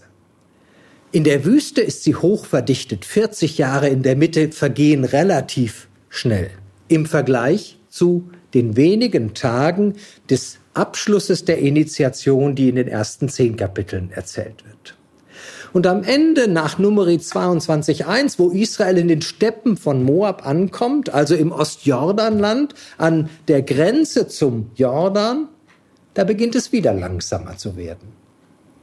In 1.14 1.24
der 1.24 1.46
Wüste 1.46 1.80
ist 1.80 2.04
sie 2.04 2.16
hochverdichtet. 2.16 3.06
40 3.06 3.58
Jahre 3.58 3.88
in 3.88 4.04
der 4.04 4.18
Mitte 4.18 4.52
vergehen 4.52 5.06
relativ 5.06 5.88
schnell 6.10 6.50
im 6.90 7.06
Vergleich 7.06 7.80
zu 7.88 8.30
den 8.54 8.76
wenigen 8.76 9.34
Tagen 9.34 9.94
des 10.30 10.60
Abschlusses 10.78 11.46
der 11.46 11.60
Initiation, 11.60 12.56
die 12.56 12.70
in 12.70 12.76
den 12.76 12.88
ersten 12.88 13.30
zehn 13.30 13.56
Kapiteln 13.56 14.12
erzählt 14.12 14.64
wird. 14.66 14.96
Und 15.74 15.86
am 15.86 16.04
Ende 16.04 16.48
nach 16.48 16.80
Numeri 16.80 17.16
22.1, 17.16 18.40
wo 18.40 18.50
Israel 18.50 18.98
in 18.98 19.08
den 19.08 19.22
Steppen 19.22 19.78
von 19.78 20.04
Moab 20.04 20.46
ankommt, 20.46 21.14
also 21.14 21.36
im 21.36 21.52
Ostjordanland, 21.52 22.74
an 22.98 23.30
der 23.48 23.62
Grenze 23.62 24.28
zum 24.28 24.72
Jordan, 24.76 25.50
da 26.14 26.24
beginnt 26.24 26.56
es 26.56 26.72
wieder 26.72 26.94
langsamer 26.94 27.58
zu 27.58 27.76
werden. 27.76 28.14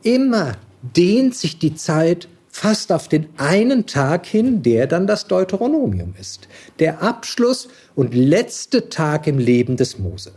Immer 0.02 0.52
dehnt 0.82 1.34
sich 1.34 1.58
die 1.58 1.74
Zeit 1.74 2.28
fast 2.48 2.92
auf 2.92 3.08
den 3.08 3.28
einen 3.38 3.86
Tag 3.86 4.26
hin, 4.26 4.62
der 4.62 4.86
dann 4.86 5.08
das 5.08 5.26
Deuteronomium 5.26 6.14
ist. 6.20 6.46
Der 6.78 7.02
Abschluss 7.02 7.68
und 7.96 8.14
letzte 8.14 8.88
Tag 8.88 9.26
im 9.26 9.38
Leben 9.38 9.76
des 9.76 9.98
Mose. 9.98 10.32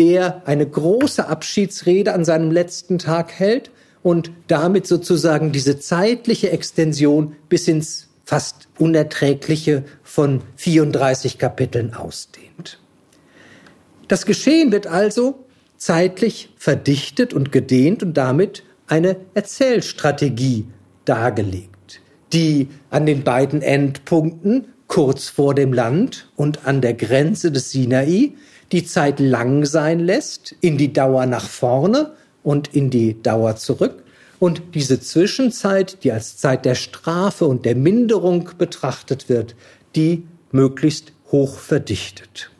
Der 0.00 0.40
eine 0.46 0.66
große 0.66 1.28
Abschiedsrede 1.28 2.14
an 2.14 2.24
seinem 2.24 2.50
letzten 2.50 2.98
Tag 2.98 3.32
hält 3.32 3.70
und 4.02 4.30
damit 4.46 4.86
sozusagen 4.86 5.52
diese 5.52 5.78
zeitliche 5.78 6.50
Extension 6.52 7.36
bis 7.50 7.68
ins 7.68 8.08
fast 8.24 8.68
unerträgliche 8.78 9.84
von 10.02 10.40
34 10.56 11.36
Kapiteln 11.36 11.92
ausdehnt. 11.92 12.80
Das 14.08 14.24
Geschehen 14.24 14.72
wird 14.72 14.86
also 14.86 15.44
zeitlich 15.76 16.48
verdichtet 16.56 17.34
und 17.34 17.52
gedehnt 17.52 18.02
und 18.02 18.14
damit 18.14 18.62
eine 18.86 19.16
Erzählstrategie 19.34 20.64
dargelegt, 21.04 22.00
die 22.32 22.68
an 22.88 23.04
den 23.04 23.22
beiden 23.22 23.60
Endpunkten 23.60 24.68
kurz 24.86 25.28
vor 25.28 25.54
dem 25.54 25.74
Land 25.74 26.30
und 26.36 26.66
an 26.66 26.80
der 26.80 26.94
Grenze 26.94 27.52
des 27.52 27.70
Sinai 27.70 28.32
die 28.72 28.84
Zeit 28.84 29.20
lang 29.20 29.64
sein 29.64 30.00
lässt, 30.00 30.54
in 30.60 30.78
die 30.78 30.92
Dauer 30.92 31.26
nach 31.26 31.48
vorne 31.48 32.12
und 32.42 32.74
in 32.74 32.90
die 32.90 33.20
Dauer 33.22 33.56
zurück 33.56 34.02
und 34.40 34.74
diese 34.74 35.00
Zwischenzeit, 35.00 36.02
die 36.02 36.12
als 36.12 36.38
Zeit 36.38 36.64
der 36.64 36.74
Strafe 36.74 37.44
und 37.44 37.64
der 37.66 37.76
Minderung 37.76 38.50
betrachtet 38.56 39.28
wird, 39.28 39.54
die 39.94 40.26
möglichst 40.50 41.12
hoch 41.30 41.58
verdichtet. 41.58 42.50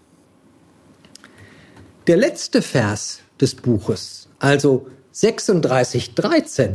Der 2.07 2.19
letzte 2.19 2.61
Vers 2.61 3.21
des 3.41 3.55
Buches, 3.55 4.29
also 4.39 4.89
36.13, 5.15 6.73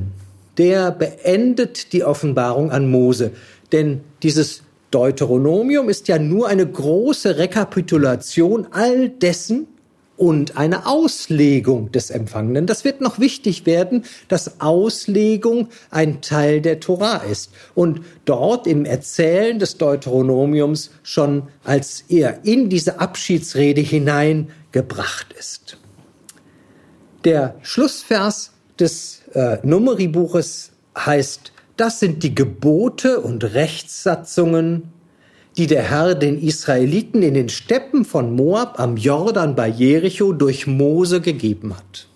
der 0.58 0.92
beendet 0.92 1.94
die 1.94 2.04
Offenbarung 2.04 2.72
an 2.72 2.90
Mose. 2.90 3.32
Denn 3.72 4.02
dieses 4.24 4.64
Deuteronomium 4.96 5.90
ist 5.90 6.08
ja 6.08 6.18
nur 6.18 6.48
eine 6.48 6.66
große 6.66 7.38
Rekapitulation 7.38 8.68
all 8.72 9.10
dessen, 9.10 9.68
und 10.18 10.56
eine 10.56 10.86
Auslegung 10.86 11.92
des 11.92 12.10
Empfangenen. 12.10 12.68
Das 12.68 12.86
wird 12.86 13.02
noch 13.02 13.20
wichtig 13.20 13.66
werden, 13.66 14.06
dass 14.28 14.62
Auslegung 14.62 15.68
ein 15.92 16.22
Teil 16.22 16.62
der 16.62 16.80
Torah 16.80 17.18
ist 17.18 17.52
und 17.74 18.00
dort 18.24 18.66
im 18.66 18.86
Erzählen 18.86 19.60
des 19.60 19.78
Deuteronomiums 19.78 20.92
schon 21.04 21.50
als 21.64 22.06
er 22.08 22.46
in 22.46 22.70
diese 22.70 23.00
Abschiedsrede 23.00 23.82
hineingebracht 23.82 25.34
ist. 25.38 25.78
Der 27.26 27.56
Schlussvers 27.62 28.52
des 28.80 29.22
äh, 29.34 29.58
Numeribuches 29.64 30.72
heißt, 30.98 31.52
das 31.78 32.00
sind 32.00 32.24
die 32.24 32.36
Gebote 32.36 33.20
und 33.20 33.44
Rechtssatzungen 33.44 34.94
die 35.58 35.68
der 35.68 35.84
Herr 35.84 36.16
den 36.16 36.42
Israeliten 36.42 37.22
in 37.24 37.34
den 37.34 37.50
Steppen 37.50 38.04
von 38.04 38.36
Moab 38.36 38.80
am 38.80 38.98
Jordan 38.98 39.56
bei 39.56 39.68
Jericho 39.68 40.34
durch 40.34 40.68
Mose 40.68 41.22
gegeben 41.22 41.76
hat. 41.76 42.08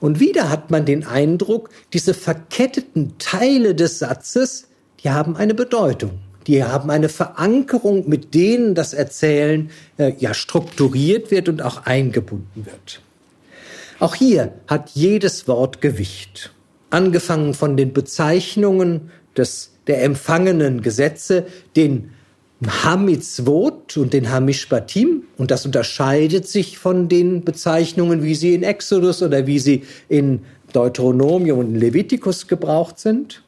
Und 0.00 0.20
wieder 0.20 0.50
hat 0.50 0.70
man 0.70 0.84
den 0.84 1.06
Eindruck, 1.06 1.70
diese 1.92 2.14
verketteten 2.14 3.14
Teile 3.18 3.74
des 3.74 3.98
Satzes, 3.98 4.68
die 5.02 5.10
haben 5.10 5.36
eine 5.36 5.54
Bedeutung. 5.54 6.20
Die 6.46 6.62
haben 6.64 6.90
eine 6.90 7.08
Verankerung, 7.08 8.08
mit 8.08 8.34
denen 8.34 8.74
das 8.74 8.94
Erzählen 8.94 9.70
äh, 9.98 10.12
ja 10.18 10.34
strukturiert 10.34 11.30
wird 11.30 11.48
und 11.48 11.62
auch 11.62 11.84
eingebunden 11.84 12.64
wird. 12.64 13.02
Auch 13.98 14.14
hier 14.14 14.52
hat 14.66 14.90
jedes 14.90 15.48
Wort 15.48 15.80
Gewicht. 15.80 16.52
Angefangen 16.90 17.54
von 17.54 17.76
den 17.76 17.92
Bezeichnungen 17.92 19.10
des, 19.36 19.72
der 19.86 20.02
empfangenen 20.02 20.82
Gesetze, 20.82 21.46
den 21.76 22.10
Hamitzvot 22.66 23.96
und 23.96 24.12
den 24.12 24.30
Hamishpatim. 24.30 25.24
Und 25.36 25.50
das 25.50 25.64
unterscheidet 25.64 26.48
sich 26.48 26.78
von 26.78 27.08
den 27.08 27.44
Bezeichnungen, 27.44 28.22
wie 28.22 28.34
sie 28.34 28.54
in 28.54 28.62
Exodus 28.62 29.22
oder 29.22 29.46
wie 29.46 29.58
sie 29.58 29.84
in 30.08 30.40
Deuteronomium 30.72 31.58
und 31.60 31.74
Levitikus 31.74 32.46
gebraucht 32.46 32.98
sind. 32.98 33.42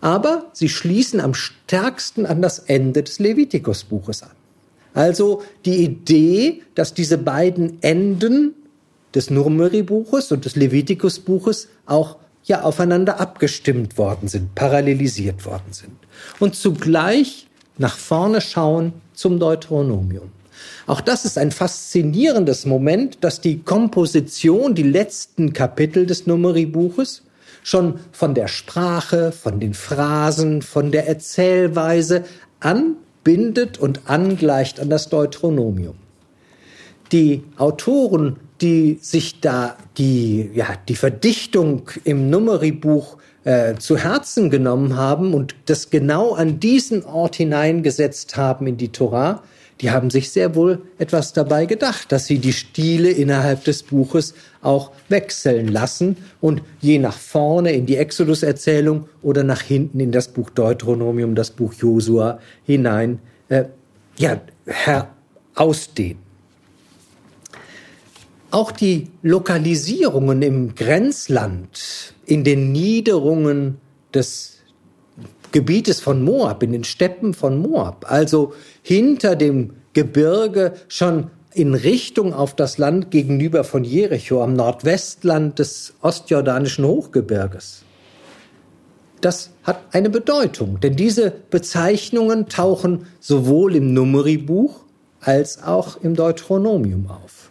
Aber 0.00 0.50
sie 0.52 0.68
schließen 0.68 1.20
am 1.20 1.32
stärksten 1.32 2.26
an 2.26 2.42
das 2.42 2.58
Ende 2.58 3.02
des 3.02 3.18
Levitikusbuches 3.18 4.22
an. 4.22 4.30
Also 4.94 5.42
die 5.64 5.84
Idee, 5.84 6.62
dass 6.74 6.92
diese 6.92 7.18
beiden 7.18 7.82
Enden 7.82 8.54
des 9.14 9.30
Numeri-Buches 9.30 10.32
und 10.32 10.44
des 10.44 10.56
Levitikus-Buches 10.56 11.68
auch 11.86 12.16
ja 12.44 12.62
aufeinander 12.62 13.20
abgestimmt 13.20 13.98
worden 13.98 14.28
sind, 14.28 14.54
parallelisiert 14.54 15.44
worden 15.44 15.72
sind. 15.72 15.92
Und 16.40 16.54
zugleich 16.54 17.46
nach 17.78 17.96
vorne 17.96 18.40
schauen 18.40 18.92
zum 19.14 19.38
Deuteronomium. 19.38 20.30
Auch 20.86 21.00
das 21.00 21.24
ist 21.24 21.38
ein 21.38 21.50
faszinierendes 21.50 22.66
Moment, 22.66 23.18
dass 23.22 23.40
die 23.40 23.62
Komposition, 23.62 24.74
die 24.74 24.82
letzten 24.82 25.52
Kapitel 25.52 26.06
des 26.06 26.26
Numeri-Buches 26.26 27.22
schon 27.62 28.00
von 28.10 28.34
der 28.34 28.48
Sprache, 28.48 29.32
von 29.32 29.60
den 29.60 29.74
Phrasen, 29.74 30.62
von 30.62 30.90
der 30.90 31.08
Erzählweise 31.08 32.24
anbindet 32.60 33.78
und 33.78 34.02
angleicht 34.06 34.80
an 34.80 34.90
das 34.90 35.08
Deuteronomium. 35.08 35.94
Die 37.12 37.44
Autoren, 37.56 38.38
die 38.62 38.98
sich 39.02 39.40
da 39.40 39.76
die, 39.98 40.50
ja, 40.54 40.68
die 40.88 40.94
Verdichtung 40.94 41.90
im 42.04 42.30
Numeri-Buch 42.30 43.18
äh, 43.44 43.74
zu 43.74 43.96
Herzen 43.96 44.50
genommen 44.50 44.96
haben 44.96 45.34
und 45.34 45.56
das 45.66 45.90
genau 45.90 46.34
an 46.34 46.60
diesen 46.60 47.04
Ort 47.04 47.36
hineingesetzt 47.36 48.36
haben 48.36 48.68
in 48.68 48.76
die 48.76 48.90
Torah, 48.90 49.42
die 49.80 49.90
haben 49.90 50.10
sich 50.10 50.30
sehr 50.30 50.54
wohl 50.54 50.80
etwas 50.98 51.32
dabei 51.32 51.66
gedacht, 51.66 52.12
dass 52.12 52.26
sie 52.26 52.38
die 52.38 52.52
Stile 52.52 53.10
innerhalb 53.10 53.64
des 53.64 53.82
Buches 53.82 54.34
auch 54.60 54.92
wechseln 55.08 55.66
lassen 55.66 56.16
und 56.40 56.62
je 56.80 57.00
nach 57.00 57.18
vorne 57.18 57.72
in 57.72 57.84
die 57.86 57.96
Exodus-Erzählung 57.96 59.08
oder 59.22 59.42
nach 59.42 59.62
hinten 59.62 59.98
in 59.98 60.12
das 60.12 60.28
Buch 60.28 60.50
Deuteronomium, 60.50 61.34
das 61.34 61.50
Buch 61.50 61.74
Josua 61.74 62.38
hinein, 62.64 63.18
äh, 63.48 63.64
ja, 64.18 64.40
ausdehnen. 65.56 66.31
Auch 68.52 68.70
die 68.70 69.08
Lokalisierungen 69.22 70.42
im 70.42 70.74
Grenzland, 70.74 72.12
in 72.26 72.44
den 72.44 72.70
Niederungen 72.70 73.78
des 74.12 74.58
Gebietes 75.52 76.00
von 76.00 76.22
Moab, 76.22 76.62
in 76.62 76.72
den 76.72 76.84
Steppen 76.84 77.32
von 77.32 77.58
Moab, 77.58 78.04
also 78.10 78.52
hinter 78.82 79.36
dem 79.36 79.70
Gebirge 79.94 80.74
schon 80.88 81.30
in 81.54 81.72
Richtung 81.72 82.34
auf 82.34 82.54
das 82.54 82.76
Land 82.76 83.10
gegenüber 83.10 83.64
von 83.64 83.84
Jericho 83.84 84.42
am 84.42 84.52
Nordwestland 84.52 85.58
des 85.58 85.94
ostjordanischen 86.02 86.84
Hochgebirges. 86.84 87.84
Das 89.22 89.48
hat 89.62 89.80
eine 89.92 90.10
Bedeutung, 90.10 90.78
denn 90.78 90.94
diese 90.94 91.32
Bezeichnungen 91.48 92.50
tauchen 92.50 93.06
sowohl 93.18 93.76
im 93.76 93.94
Numeribuch 93.94 94.80
als 95.20 95.62
auch 95.62 95.96
im 96.02 96.14
Deuteronomium 96.14 97.08
auf 97.08 97.41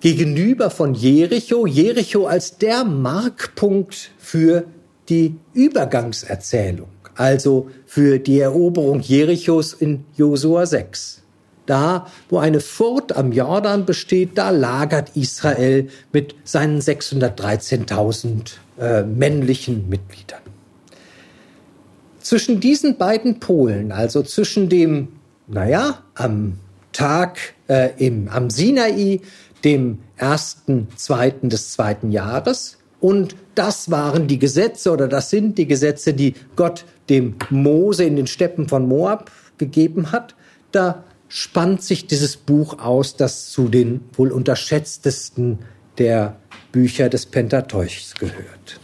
gegenüber 0.00 0.70
von 0.70 0.94
Jericho, 0.94 1.66
Jericho 1.66 2.26
als 2.26 2.58
der 2.58 2.84
Markpunkt 2.84 4.10
für 4.18 4.64
die 5.08 5.36
Übergangserzählung, 5.54 6.88
also 7.14 7.70
für 7.86 8.18
die 8.18 8.40
Eroberung 8.40 9.00
Jerichos 9.00 9.72
in 9.72 10.04
Josua 10.16 10.66
6. 10.66 11.22
Da, 11.66 12.06
wo 12.30 12.38
eine 12.38 12.60
Furt 12.60 13.14
am 13.14 13.32
Jordan 13.32 13.84
besteht, 13.84 14.38
da 14.38 14.50
lagert 14.50 15.14
Israel 15.16 15.88
mit 16.12 16.34
seinen 16.44 16.80
613.000 16.80 18.52
äh, 18.80 19.02
männlichen 19.02 19.88
Mitgliedern. 19.88 20.40
Zwischen 22.20 22.60
diesen 22.60 22.96
beiden 22.96 23.38
Polen, 23.38 23.92
also 23.92 24.22
zwischen 24.22 24.70
dem, 24.70 25.08
naja, 25.46 26.02
am 26.14 26.58
Tag 26.92 27.38
äh, 27.68 27.90
im, 27.98 28.28
am 28.28 28.50
Sinai, 28.50 29.20
dem 29.64 29.98
ersten, 30.16 30.88
zweiten 30.96 31.48
des 31.48 31.72
zweiten 31.72 32.10
Jahres. 32.10 32.78
Und 33.00 33.36
das 33.54 33.90
waren 33.90 34.26
die 34.26 34.38
Gesetze 34.38 34.90
oder 34.90 35.08
das 35.08 35.30
sind 35.30 35.58
die 35.58 35.66
Gesetze, 35.66 36.14
die 36.14 36.34
Gott 36.56 36.84
dem 37.08 37.36
Mose 37.50 38.04
in 38.04 38.16
den 38.16 38.26
Steppen 38.26 38.68
von 38.68 38.86
Moab 38.86 39.30
gegeben 39.56 40.12
hat. 40.12 40.34
Da 40.72 41.04
spannt 41.28 41.82
sich 41.82 42.06
dieses 42.06 42.36
Buch 42.36 42.78
aus, 42.78 43.16
das 43.16 43.50
zu 43.50 43.68
den 43.68 44.00
wohl 44.14 44.32
unterschätztesten 44.32 45.58
der 45.98 46.36
Bücher 46.72 47.08
des 47.08 47.26
Pentateuchs 47.26 48.14
gehört. 48.14 48.80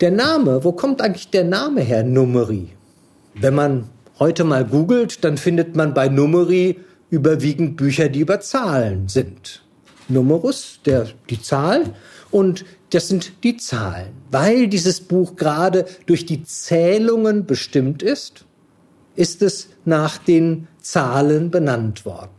Der 0.00 0.10
Name, 0.10 0.62
wo 0.64 0.72
kommt 0.72 1.02
eigentlich 1.02 1.30
der 1.30 1.44
Name 1.44 1.80
her, 1.80 2.04
Numeri? 2.04 2.68
Wenn 3.34 3.54
man 3.54 3.88
heute 4.18 4.44
mal 4.44 4.64
googelt, 4.64 5.24
dann 5.24 5.36
findet 5.36 5.76
man 5.76 5.94
bei 5.94 6.08
Numeri 6.08 6.78
überwiegend 7.10 7.76
Bücher, 7.76 8.08
die 8.08 8.20
über 8.20 8.40
Zahlen 8.40 9.08
sind. 9.08 9.62
Numerus, 10.08 10.80
der, 10.84 11.06
die 11.28 11.40
Zahl, 11.40 11.94
und 12.30 12.64
das 12.90 13.08
sind 13.08 13.44
die 13.44 13.56
Zahlen. 13.56 14.08
Weil 14.30 14.68
dieses 14.68 15.00
Buch 15.00 15.36
gerade 15.36 15.86
durch 16.06 16.26
die 16.26 16.42
Zählungen 16.44 17.46
bestimmt 17.46 18.02
ist, 18.02 18.44
ist 19.16 19.42
es 19.42 19.68
nach 19.84 20.18
den 20.18 20.68
Zahlen 20.80 21.50
benannt 21.50 22.04
worden. 22.04 22.30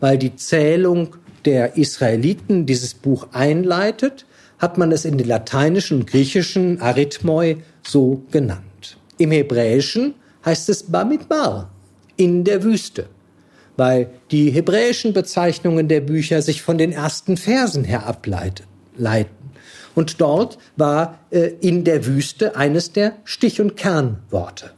Weil 0.00 0.18
die 0.18 0.36
Zählung 0.36 1.16
der 1.44 1.76
Israeliten 1.76 2.66
dieses 2.66 2.94
Buch 2.94 3.28
einleitet, 3.32 4.26
hat 4.58 4.78
man 4.78 4.92
es 4.92 5.04
in 5.04 5.18
den 5.18 5.28
lateinischen 5.28 6.00
und 6.00 6.06
griechischen 6.06 6.80
Arithmoi 6.80 7.58
so 7.86 8.22
genannt. 8.30 8.98
Im 9.18 9.30
Hebräischen 9.30 10.14
heißt 10.44 10.68
es 10.68 10.84
Bamidbar, 10.84 11.70
in 12.16 12.44
der 12.44 12.62
Wüste, 12.62 13.08
weil 13.76 14.08
die 14.30 14.50
hebräischen 14.50 15.12
Bezeichnungen 15.12 15.88
der 15.88 16.00
Bücher 16.00 16.42
sich 16.42 16.62
von 16.62 16.78
den 16.78 16.92
ersten 16.92 17.36
Versen 17.36 17.84
her 17.84 18.06
ableiten. 18.06 18.64
Und 19.94 20.20
dort 20.20 20.58
war 20.76 21.18
äh, 21.30 21.52
in 21.60 21.84
der 21.84 22.06
Wüste 22.06 22.56
eines 22.56 22.92
der 22.92 23.16
Stich- 23.24 23.60
und 23.60 23.76
Kernworte. 23.76 24.70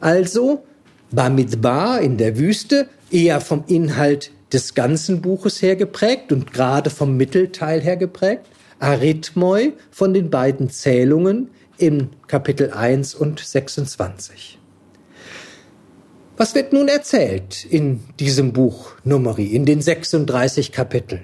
Also 0.00 0.64
Bamidbar 1.10 2.02
in 2.02 2.18
der 2.18 2.36
Wüste, 2.36 2.88
eher 3.10 3.40
vom 3.40 3.64
Inhalt 3.66 4.30
des 4.52 4.74
ganzen 4.74 5.22
Buches 5.22 5.62
her 5.62 5.74
geprägt 5.74 6.32
und 6.32 6.52
gerade 6.52 6.90
vom 6.90 7.16
Mittelteil 7.16 7.80
her 7.80 7.96
geprägt. 7.96 8.46
Arithmoi 8.78 9.72
von 9.90 10.12
den 10.12 10.28
beiden 10.28 10.68
Zählungen 10.68 11.50
im 11.78 12.10
Kapitel 12.26 12.72
1 12.72 13.14
und 13.14 13.40
26. 13.40 14.57
Was 16.38 16.54
wird 16.54 16.72
nun 16.72 16.86
erzählt 16.86 17.64
in 17.64 17.98
diesem 18.20 18.52
Buch 18.52 18.92
Numeri, 19.02 19.46
in 19.46 19.64
den 19.64 19.82
36 19.82 20.70
Kapiteln? 20.70 21.22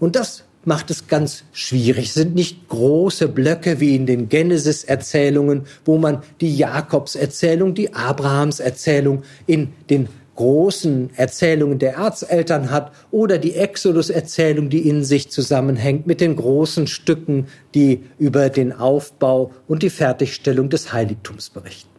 Und 0.00 0.16
das 0.16 0.44
macht 0.64 0.90
es 0.90 1.06
ganz 1.06 1.44
schwierig. 1.52 2.06
Es 2.06 2.14
sind 2.14 2.34
nicht 2.34 2.66
große 2.70 3.28
Blöcke 3.28 3.78
wie 3.78 3.94
in 3.94 4.06
den 4.06 4.30
Genesis-Erzählungen, 4.30 5.66
wo 5.84 5.98
man 5.98 6.22
die 6.40 6.56
Jakobs-Erzählung, 6.56 7.74
die 7.74 7.92
Abrahams-Erzählung 7.92 9.22
in 9.46 9.74
den 9.90 10.08
großen 10.34 11.10
Erzählungen 11.14 11.78
der 11.78 11.96
Erzeltern 11.96 12.70
hat 12.70 12.92
oder 13.10 13.36
die 13.36 13.54
Exodus-Erzählung, 13.54 14.70
die 14.70 14.88
in 14.88 15.04
sich 15.04 15.30
zusammenhängt 15.30 16.06
mit 16.06 16.22
den 16.22 16.36
großen 16.36 16.86
Stücken, 16.86 17.48
die 17.74 18.04
über 18.18 18.48
den 18.48 18.72
Aufbau 18.72 19.52
und 19.68 19.82
die 19.82 19.90
Fertigstellung 19.90 20.70
des 20.70 20.94
Heiligtums 20.94 21.50
berichten. 21.50 21.91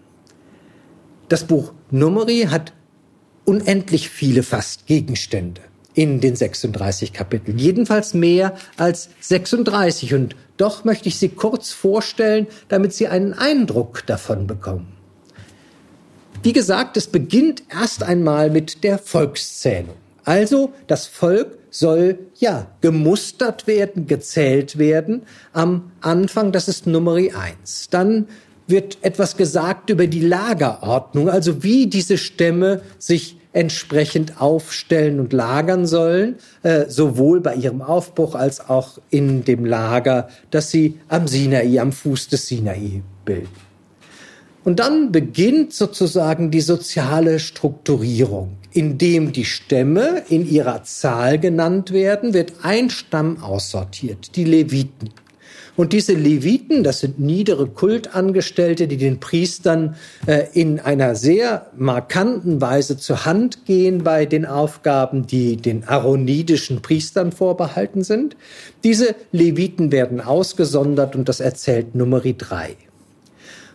Das 1.34 1.46
Buch 1.46 1.74
Numeri 1.90 2.46
hat 2.52 2.74
unendlich 3.44 4.08
viele 4.08 4.44
fast 4.44 4.86
Gegenstände 4.86 5.62
in 5.96 6.22
den 6.22 6.36
36 6.36 7.12
Kapiteln. 7.12 7.58
Jedenfalls 7.58 8.14
mehr 8.14 8.56
als 8.78 9.10
36. 9.20 10.14
Und 10.14 10.36
doch 10.58 10.84
möchte 10.84 11.10
ich 11.10 11.18
sie 11.18 11.30
kurz 11.30 11.72
vorstellen, 11.72 12.46
damit 12.68 12.94
Sie 12.94 13.08
einen 13.08 13.34
Eindruck 13.34 14.06
davon 14.06 14.46
bekommen. 14.46 14.94
Wie 16.44 16.54
gesagt, 16.54 16.98
es 16.98 17.08
beginnt 17.08 17.64
erst 17.68 18.04
einmal 18.04 18.52
mit 18.52 18.84
der 18.84 19.00
Volkszählung. 19.00 19.96
Also 20.26 20.72
das 20.86 21.08
Volk 21.08 21.58
soll 21.72 22.20
ja 22.36 22.68
gemustert 22.82 23.66
werden, 23.66 24.06
gezählt 24.06 24.78
werden 24.78 25.24
am 25.52 25.94
Anfang, 26.00 26.52
das 26.52 26.68
ist 26.68 26.86
Nummer 26.86 27.16
1. 27.16 27.88
Dann 27.90 28.28
wird 28.74 28.98
etwas 29.04 29.38
gesagt 29.38 29.92
über 29.92 30.08
die 30.08 30.20
Lagerordnung, 30.20 31.30
also 31.30 31.62
wie 31.64 31.86
diese 31.86 32.18
Stämme 32.18 32.82
sich 32.98 33.38
entsprechend 33.54 34.42
aufstellen 34.42 35.20
und 35.20 35.32
lagern 35.32 35.86
sollen, 35.86 36.38
äh, 36.64 36.90
sowohl 36.90 37.40
bei 37.40 37.54
ihrem 37.54 37.84
Aufbruch 37.84 38.34
als 38.34 38.68
auch 38.68 38.98
in 39.12 39.46
dem 39.46 39.64
Lager, 39.64 40.28
das 40.50 40.72
sie 40.72 41.00
am 41.08 41.28
Sinai, 41.28 41.80
am 41.80 41.92
Fuß 41.92 42.30
des 42.30 42.48
Sinai 42.48 43.04
bilden. 43.26 43.48
Und 44.64 44.80
dann 44.80 45.12
beginnt 45.12 45.74
sozusagen 45.74 46.50
die 46.50 46.62
soziale 46.62 47.38
Strukturierung. 47.40 48.58
Indem 48.72 49.34
die 49.34 49.46
Stämme 49.46 50.24
in 50.30 50.50
ihrer 50.50 50.84
Zahl 50.84 51.38
genannt 51.38 51.92
werden, 51.92 52.34
wird 52.34 52.54
ein 52.64 52.90
Stamm 52.90 53.44
aussortiert, 53.44 54.36
die 54.36 54.46
Leviten. 54.46 55.12
Und 55.76 55.92
diese 55.92 56.14
Leviten, 56.14 56.84
das 56.84 57.00
sind 57.00 57.20
niedere 57.20 57.68
Kultangestellte, 57.68 58.88
die 58.88 58.98
den 58.98 59.20
Priestern 59.20 59.96
äh, 60.28 60.46
in 60.54 60.80
einer 60.80 61.16
sehr 61.16 61.72
markanten 61.76 62.62
Weise 62.62 62.98
zur 62.98 63.26
Hand 63.26 63.66
gehen 63.66 64.04
bei 64.04 64.26
den 64.26 64.46
Aufgaben, 64.46 65.26
die 65.26 65.58
den 65.58 65.88
aaronidischen 65.88 66.82
Priestern 66.82 67.32
vorbehalten 67.32 68.04
sind. 68.04 68.36
Diese 68.84 69.16
Leviten 69.32 69.92
werden 69.92 70.22
ausgesondert 70.22 71.16
und 71.16 71.28
das 71.28 71.40
erzählt 71.40 71.96
Numeri 71.96 72.36
drei. 72.38 72.78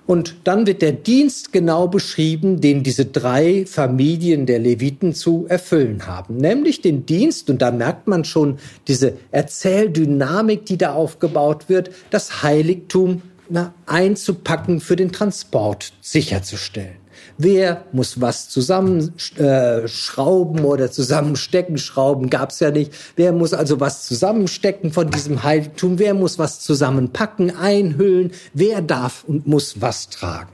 Und 0.09 0.37
dann 0.45 0.67
wird 0.67 0.81
der 0.81 0.93
Dienst 0.93 1.53
genau 1.53 1.87
beschrieben, 1.87 2.63
den 2.63 2.83
diese 2.83 3.05
drei 3.05 3.67
Familien 3.67 4.47
der 4.47 4.59
Leviten 4.59 5.13
zu 5.13 5.45
erfüllen 5.51 6.07
haben. 6.07 6.39
Nämlich 6.39 6.81
den 6.81 7.05
Dienst, 7.05 7.51
und 7.51 7.61
da 7.61 7.71
merkt 7.71 8.07
man 8.07 8.25
schon 8.25 8.59
diese 8.87 9.19
Erzähldynamik, 9.33 10.65
die 10.65 10.79
da 10.79 10.95
aufgebaut 10.95 11.69
wird, 11.69 11.91
das 12.09 12.43
Heiligtum 12.43 13.21
na, 13.51 13.75
einzupacken, 13.85 14.81
für 14.81 14.97
den 14.97 15.13
Transport 15.13 15.93
sicherzustellen. 16.01 16.97
Wer 17.41 17.85
muss 17.93 18.21
was 18.21 18.49
zusammenschrauben 18.49 20.59
äh, 20.59 20.67
oder 20.67 20.91
zusammenstecken? 20.91 21.79
Schrauben 21.79 22.31
gab's 22.31 22.59
ja 22.59 22.73
nicht. 22.73 22.93
Wer 23.15 23.33
muss 23.33 23.55
also 23.55 23.79
was 23.79 24.07
zusammenstecken 24.07 24.93
von 24.93 25.09
diesem 25.09 25.45
Heiligtum? 25.45 26.01
Wer 26.01 26.15
muss 26.15 26.41
was 26.41 26.59
zusammenpacken, 26.59 27.57
einhüllen? 27.57 28.33
Wer 28.55 28.83
darf 28.83 29.23
und 29.23 29.47
muss 29.47 29.81
was 29.81 30.11
tragen? 30.11 30.51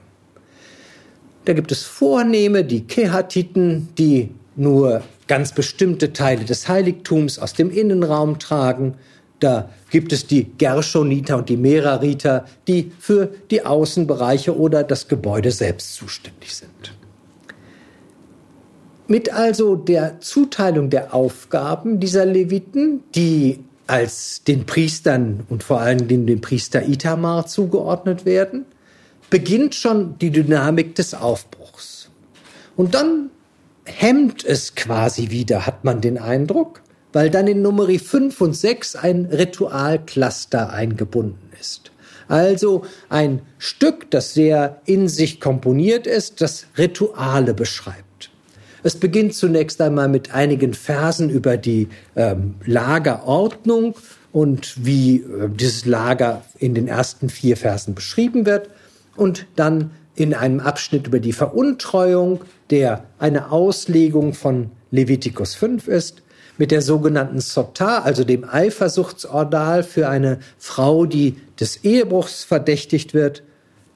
Da 1.46 1.54
gibt 1.54 1.72
es 1.72 1.84
Vornehme, 1.84 2.64
die 2.64 2.86
Kehatiten, 2.86 3.88
die 3.96 4.34
nur 4.54 5.00
ganz 5.26 5.52
bestimmte 5.52 6.12
Teile 6.12 6.44
des 6.44 6.68
Heiligtums 6.68 7.38
aus 7.38 7.54
dem 7.54 7.70
Innenraum 7.70 8.38
tragen. 8.38 8.96
Da 9.40 9.70
gibt 9.90 10.12
es 10.12 10.26
die 10.26 10.44
Gershoniter 10.44 11.36
und 11.36 11.48
die 11.48 11.56
Merariter, 11.56 12.46
die 12.68 12.92
für 12.98 13.30
die 13.50 13.64
Außenbereiche 13.64 14.56
oder 14.56 14.84
das 14.84 15.08
Gebäude 15.08 15.50
selbst 15.50 15.94
zuständig 15.94 16.54
sind. 16.54 16.94
Mit 19.06 19.32
also 19.32 19.76
der 19.76 20.20
Zuteilung 20.20 20.88
der 20.88 21.14
Aufgaben 21.14 22.00
dieser 22.00 22.24
Leviten, 22.24 23.02
die 23.14 23.58
als 23.86 24.42
den 24.44 24.64
Priestern 24.64 25.44
und 25.50 25.62
vor 25.62 25.80
allem 25.80 26.08
dem 26.08 26.40
Priester 26.40 26.88
Itamar 26.88 27.46
zugeordnet 27.46 28.24
werden, 28.24 28.64
beginnt 29.28 29.74
schon 29.74 30.18
die 30.18 30.30
Dynamik 30.30 30.94
des 30.94 31.12
Aufbruchs. 31.12 32.08
Und 32.76 32.94
dann 32.94 33.30
hemmt 33.84 34.44
es 34.44 34.74
quasi 34.74 35.30
wieder, 35.30 35.66
hat 35.66 35.84
man 35.84 36.00
den 36.00 36.18
Eindruck, 36.18 36.80
weil 37.14 37.30
dann 37.30 37.46
in 37.46 37.62
Nummer 37.62 37.86
5 37.86 38.38
und 38.40 38.54
6 38.54 38.96
ein 38.96 39.26
Ritualcluster 39.26 40.70
eingebunden 40.72 41.50
ist. 41.58 41.92
Also 42.26 42.84
ein 43.08 43.40
Stück, 43.58 44.10
das 44.10 44.34
sehr 44.34 44.80
in 44.84 45.08
sich 45.08 45.40
komponiert 45.40 46.06
ist, 46.06 46.40
das 46.40 46.66
Rituale 46.76 47.54
beschreibt. 47.54 48.30
Es 48.82 48.96
beginnt 48.96 49.34
zunächst 49.34 49.80
einmal 49.80 50.08
mit 50.08 50.34
einigen 50.34 50.74
Versen 50.74 51.30
über 51.30 51.56
die 51.56 51.88
ähm, 52.16 52.56
Lagerordnung 52.66 53.94
und 54.32 54.84
wie 54.84 55.18
äh, 55.18 55.48
dieses 55.48 55.86
Lager 55.86 56.42
in 56.58 56.74
den 56.74 56.88
ersten 56.88 57.28
vier 57.28 57.56
Versen 57.56 57.94
beschrieben 57.94 58.44
wird 58.44 58.70
und 59.16 59.46
dann 59.54 59.92
in 60.16 60.34
einem 60.34 60.60
Abschnitt 60.60 61.06
über 61.06 61.20
die 61.20 61.32
Veruntreuung, 61.32 62.40
der 62.70 63.04
eine 63.18 63.52
Auslegung 63.52 64.34
von 64.34 64.70
Levitikus 64.90 65.54
5 65.54 65.88
ist 65.88 66.23
mit 66.58 66.70
der 66.70 66.82
sogenannten 66.82 67.40
Sotah, 67.40 67.98
also 67.98 68.24
dem 68.24 68.44
Eifersuchtsordal 68.44 69.82
für 69.82 70.08
eine 70.08 70.38
Frau, 70.58 71.06
die 71.06 71.36
des 71.58 71.84
Ehebruchs 71.84 72.44
verdächtigt 72.44 73.14
wird, 73.14 73.42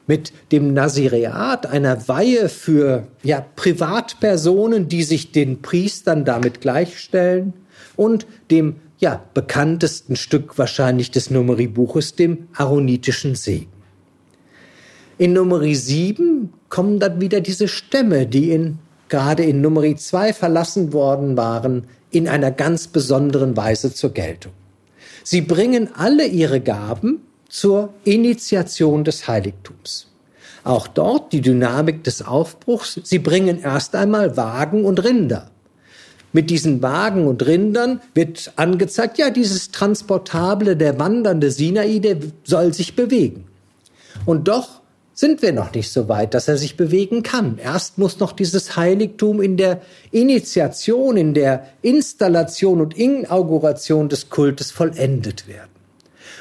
mit 0.07 0.33
dem 0.53 0.73
Nazireat, 0.73 1.67
einer 1.67 2.09
Weihe 2.09 2.49
für 2.49 3.07
ja, 3.23 3.45
Privatpersonen, 3.57 4.89
die 4.89 5.03
sich 5.03 5.33
den 5.33 5.61
Priestern 5.61 6.25
damit 6.25 6.61
gleichstellen, 6.61 7.53
und 7.95 8.27
dem 8.51 8.77
ja, 8.99 9.23
bekanntesten 9.35 10.17
Stück 10.17 10.57
wahrscheinlich 10.57 11.11
des 11.11 11.31
Numeri-Buches, 11.31 12.15
dem 12.15 12.49
Aaronitischen 12.55 13.35
Segen. 13.35 13.73
In 15.19 15.33
Numeri 15.33 15.75
7 15.75 16.53
kommen 16.69 17.01
dann 17.01 17.21
wieder 17.21 17.41
diese 17.41 17.69
Stämme, 17.69 18.27
die 18.27 18.51
in, 18.51 18.79
gerade 19.09 19.43
in 19.43 19.61
Numeri 19.61 19.97
2 19.97 20.33
verlassen 20.33 20.93
worden 20.93 21.37
waren, 21.37 21.85
in 22.11 22.29
einer 22.29 22.51
ganz 22.51 22.89
besonderen 22.89 23.57
Weise 23.57 23.93
zur 23.93 24.11
Geltung. 24.11 24.53
Sie 25.25 25.41
bringen 25.41 25.91
alle 25.95 26.27
ihre 26.27 26.61
Gaben 26.61 27.21
zur 27.49 27.93
Initiation 28.05 29.05
des 29.05 29.29
Heiligtums. 29.29 30.07
Auch 30.65 30.87
dort 30.89 31.33
die 31.33 31.41
Dynamik 31.41 32.05
des 32.05 32.23
Aufbruchs. 32.23 33.01
Sie 33.05 33.19
bringen 33.19 33.61
erst 33.61 33.95
einmal 33.95 34.37
Wagen 34.37 34.85
und 34.85 35.03
Rinder. 35.05 35.51
mit 36.33 36.51
diesen 36.51 36.83
Wagen 36.83 37.27
und 37.27 37.47
Rindern 37.47 38.01
wird 38.15 38.53
angezeigt, 38.57 39.19
ja, 39.19 39.31
dieses 39.31 39.71
Transportable, 39.71 40.77
der 40.77 40.99
wandernde 40.99 41.51
Sinai, 41.51 42.01
der 42.01 42.19
soll 42.45 42.75
sich 42.75 42.95
bewegen. 42.95 43.47
Und 44.27 44.49
doch 44.49 44.83
sind 45.19 45.43
wir 45.43 45.53
noch 45.53 45.75
nicht 45.75 45.91
so 45.91 46.09
weit, 46.09 46.33
dass 46.33 46.47
er 46.47 46.57
sich 46.57 46.77
bewegen 46.77 47.25
kann. 47.25 47.59
Erst 47.59 47.99
muss 47.99 48.21
noch 48.21 48.31
dieses 48.31 48.77
Heiligtum 48.77 49.43
in 49.43 49.57
der 49.57 49.81
Initiation, 50.13 51.17
in 51.17 51.35
der 51.35 51.67
Installation 51.83 52.81
und 52.81 52.97
Inauguration 52.97 54.09
des 54.09 54.31
Kultes 54.31 54.71
vollendet 54.71 55.49
werden. 55.49 55.73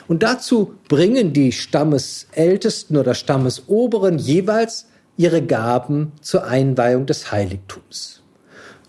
Und 0.07 0.21
dazu 0.21 0.75
bringen 0.89 1.33
die 1.33 1.53
Stammesältesten 1.53 2.97
oder 2.97 3.15
Stammesoberen 3.15 4.19
jeweils 4.19 4.85
ihre 5.17 5.41
Gaben 5.41 6.11
zur 6.21 6.43
Einweihung 6.43 7.07
des 7.07 7.31
Heiligtums. 7.31 8.21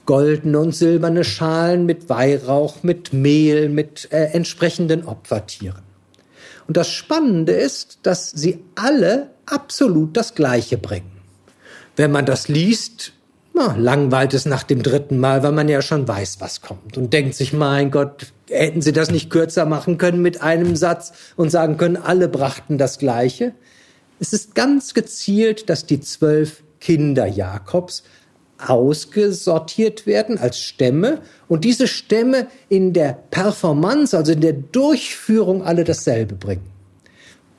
Goldene 0.05 0.59
und 0.59 0.74
silberne 0.74 1.24
Schalen 1.24 1.87
mit 1.87 2.11
Weihrauch, 2.11 2.83
mit 2.83 3.14
Mehl, 3.14 3.70
mit 3.70 4.12
äh, 4.12 4.24
entsprechenden 4.33 5.07
Opfertieren. 5.07 5.81
Und 6.66 6.77
das 6.77 6.90
Spannende 6.90 7.53
ist, 7.53 8.01
dass 8.03 8.31
sie 8.31 8.62
alle 8.74 9.31
absolut 9.53 10.17
das 10.17 10.35
Gleiche 10.35 10.79
bringen. 10.79 11.11
Wenn 11.97 12.13
man 12.13 12.27
das 12.27 12.49
liest, 12.49 13.13
na, 13.55 13.75
langweilt 13.77 14.35
es 14.35 14.47
nach 14.47 14.63
dem 14.63 14.83
dritten 14.83 15.19
Mal, 15.19 15.43
weil 15.43 15.53
man 15.53 15.69
ja 15.69 15.83
schon 15.83 16.07
weiß, 16.07 16.41
was 16.41 16.61
kommt 16.61 16.97
und 16.97 17.13
denkt 17.13 17.35
sich, 17.35 17.53
mein 17.53 17.91
Gott, 17.91 18.33
hätten 18.49 18.83
sie 18.83 18.93
das 18.93 19.11
nicht 19.11 19.31
kürzer 19.31 19.67
machen 19.67 19.99
können 19.99 20.23
mit 20.23 20.43
einem 20.43 20.77
Satz 20.77 21.13
und 21.37 21.51
sagen 21.51 21.77
können, 21.77 21.97
alle 21.97 22.29
brachten 22.29 22.79
das 22.79 22.99
Gleiche. 22.99 23.53
Es 24.21 24.33
ist 24.33 24.55
ganz 24.55 24.95
gezielt, 24.95 25.69
dass 25.69 25.87
die 25.87 26.01
zwölf 26.01 26.63
Kinder 26.81 27.27
Jakobs 27.27 28.05
ausgesortiert 28.59 30.07
werden 30.07 30.39
als 30.39 30.61
Stämme 30.61 31.23
und 31.47 31.65
diese 31.65 31.87
Stämme 31.87 32.49
in 32.69 32.93
der 32.93 33.19
Performance, 33.31 34.17
also 34.17 34.33
in 34.33 34.41
der 34.41 34.53
Durchführung 34.53 35.63
alle 35.63 35.85
dasselbe 35.85 36.35
bringen. 36.35 36.71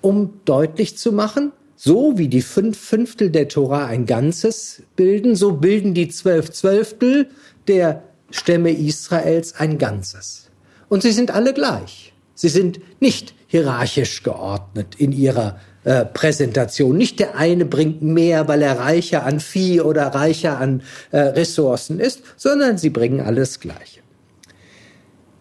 Um 0.01 0.39
deutlich 0.45 0.97
zu 0.97 1.11
machen, 1.11 1.51
so 1.81 2.17
wie 2.17 2.27
die 2.27 2.41
fünf 2.41 2.77
Fünftel 2.77 3.29
der 3.29 3.47
Tora 3.47 3.85
ein 3.85 4.05
Ganzes 4.05 4.83
bilden, 4.97 5.37
so 5.37 5.53
bilden 5.53 5.93
die 5.93 6.09
zwölf 6.09 6.51
Zwölftel 6.51 7.29
der 7.69 8.03
Stämme 8.31 8.71
Israels 8.71 9.55
ein 9.55 9.77
Ganzes. 9.77 10.49
Und 10.89 11.03
sie 11.03 11.13
sind 11.13 11.31
alle 11.31 11.53
gleich. 11.53 12.11
Sie 12.35 12.49
sind 12.49 12.81
nicht 12.99 13.33
hierarchisch 13.47 14.23
geordnet 14.23 14.95
in 14.97 15.13
ihrer 15.13 15.57
äh, 15.85 16.03
Präsentation. 16.03 16.97
Nicht 16.97 17.17
der 17.17 17.37
eine 17.37 17.63
bringt 17.63 18.01
mehr, 18.01 18.49
weil 18.49 18.61
er 18.61 18.77
reicher 18.77 19.25
an 19.25 19.39
Vieh 19.39 19.79
oder 19.79 20.07
reicher 20.07 20.59
an 20.59 20.81
äh, 21.11 21.19
Ressourcen 21.19 22.01
ist, 22.01 22.23
sondern 22.35 22.77
sie 22.77 22.89
bringen 22.89 23.21
alles 23.21 23.61
Gleiche. 23.61 24.01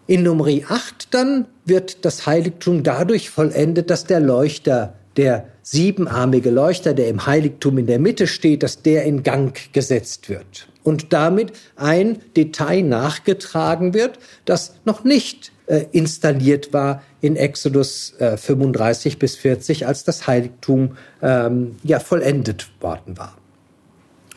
In 0.07 0.23
Numeri 0.23 0.63
8 0.69 1.13
dann 1.13 1.47
wird 1.65 2.05
das 2.05 2.25
Heiligtum 2.25 2.83
dadurch 2.83 3.29
vollendet, 3.29 3.89
dass 3.89 4.05
der 4.05 4.21
Leuchter 4.21 4.98
der 5.19 5.49
siebenarmige 5.63 6.49
Leuchter, 6.49 6.93
der 6.93 7.09
im 7.09 7.25
Heiligtum 7.25 7.77
in 7.77 7.87
der 7.87 7.99
Mitte 7.99 8.25
steht, 8.25 8.63
dass 8.63 8.83
der 8.83 9.03
in 9.03 9.21
Gang 9.21 9.53
gesetzt 9.73 10.29
wird. 10.29 10.69
Und 10.81 11.11
damit 11.11 11.51
ein 11.75 12.19
Detail 12.37 12.83
nachgetragen 12.83 13.93
wird, 13.93 14.17
das 14.45 14.75
noch 14.85 15.03
nicht 15.03 15.51
äh, 15.65 15.87
installiert 15.91 16.71
war 16.71 17.03
in 17.19 17.35
Exodus 17.35 18.13
äh, 18.19 18.37
35 18.37 19.19
bis 19.19 19.35
40, 19.35 19.85
als 19.87 20.05
das 20.05 20.25
Heiligtum 20.25 20.95
ähm, 21.21 21.75
ja 21.83 21.99
vollendet 21.99 22.69
worden 22.79 23.17
war. 23.17 23.38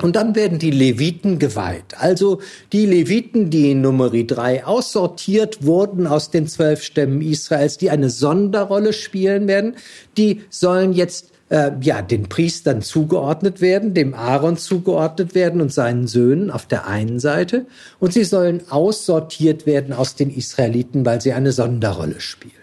Und 0.02 0.16
dann 0.16 0.34
werden 0.34 0.58
die 0.58 0.72
Leviten 0.72 1.38
geweiht. 1.38 1.94
Also 1.98 2.40
die 2.72 2.86
Leviten, 2.86 3.50
die 3.50 3.70
in 3.70 3.80
Numeri 3.80 4.26
3 4.26 4.66
aussortiert 4.66 5.64
wurden 5.64 6.06
aus 6.06 6.30
den 6.30 6.48
zwölf 6.48 6.82
Stämmen 6.82 7.22
Israels, 7.22 7.78
die 7.78 7.90
eine 7.90 8.10
Sonderrolle 8.10 8.92
spielen 8.92 9.46
werden, 9.46 9.76
die 10.16 10.42
sollen 10.50 10.92
jetzt 10.92 11.30
äh, 11.50 11.70
ja 11.80 12.02
den 12.02 12.28
Priestern 12.28 12.82
zugeordnet 12.82 13.60
werden, 13.60 13.94
dem 13.94 14.14
Aaron 14.14 14.56
zugeordnet 14.56 15.34
werden 15.34 15.60
und 15.60 15.72
seinen 15.72 16.08
Söhnen 16.08 16.50
auf 16.50 16.66
der 16.66 16.86
einen 16.88 17.20
Seite. 17.20 17.66
Und 18.00 18.12
sie 18.12 18.24
sollen 18.24 18.62
aussortiert 18.70 19.66
werden 19.66 19.92
aus 19.92 20.16
den 20.16 20.30
Israeliten, 20.30 21.06
weil 21.06 21.20
sie 21.20 21.32
eine 21.32 21.52
Sonderrolle 21.52 22.20
spielen. 22.20 22.61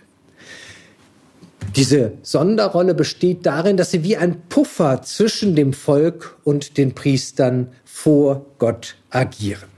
Diese 1.76 2.14
Sonderrolle 2.24 2.94
besteht 2.96 3.46
darin, 3.46 3.78
dass 3.78 3.92
sie 3.92 4.04
wie 4.04 4.18
ein 4.18 4.42
Puffer 4.50 5.02
zwischen 5.04 5.56
dem 5.56 5.74
Volk 5.74 6.38
und 6.44 6.78
den 6.78 6.96
Priestern 6.96 7.70
vor 7.86 8.46
Gott 8.58 8.96
agieren. 9.10 9.70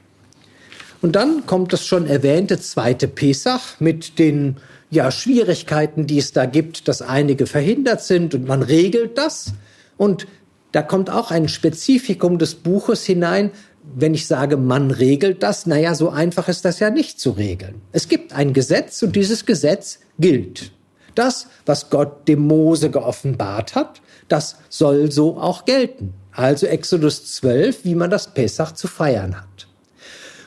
Und 1.01 1.15
dann 1.15 1.45
kommt 1.47 1.73
das 1.73 1.85
schon 1.85 2.05
erwähnte 2.05 2.59
zweite 2.59 3.07
Pesach 3.07 3.79
mit 3.79 4.19
den 4.19 4.57
ja, 4.91 5.09
Schwierigkeiten, 5.09 6.05
die 6.05 6.19
es 6.19 6.31
da 6.31 6.45
gibt, 6.45 6.87
dass 6.87 7.01
einige 7.01 7.47
verhindert 7.47 8.03
sind 8.03 8.35
und 8.35 8.47
man 8.47 8.61
regelt 8.61 9.17
das. 9.17 9.53
Und 9.97 10.27
da 10.71 10.81
kommt 10.81 11.09
auch 11.09 11.31
ein 11.31 11.49
Spezifikum 11.49 12.37
des 12.37 12.55
Buches 12.55 13.03
hinein, 13.03 13.51
wenn 13.95 14.13
ich 14.13 14.27
sage, 14.27 14.57
man 14.57 14.91
regelt 14.91 15.41
das, 15.43 15.65
naja, 15.65 15.95
so 15.95 16.09
einfach 16.09 16.47
ist 16.47 16.65
das 16.65 16.79
ja 16.79 16.89
nicht 16.89 17.19
zu 17.19 17.31
regeln. 17.31 17.81
Es 17.91 18.07
gibt 18.07 18.33
ein 18.33 18.53
Gesetz 18.53 19.01
und 19.01 19.15
dieses 19.15 19.45
Gesetz 19.45 19.99
gilt. 20.19 20.71
Das, 21.15 21.47
was 21.65 21.89
Gott 21.89 22.27
dem 22.27 22.47
Mose 22.47 22.89
geoffenbart 22.89 23.75
hat, 23.75 24.01
das 24.27 24.57
soll 24.69 25.11
so 25.11 25.37
auch 25.37 25.65
gelten. 25.65 26.13
Also 26.31 26.67
Exodus 26.67 27.33
12, 27.33 27.83
wie 27.83 27.95
man 27.95 28.09
das 28.09 28.33
Pessach 28.33 28.71
zu 28.71 28.87
feiern 28.87 29.35
hat. 29.35 29.67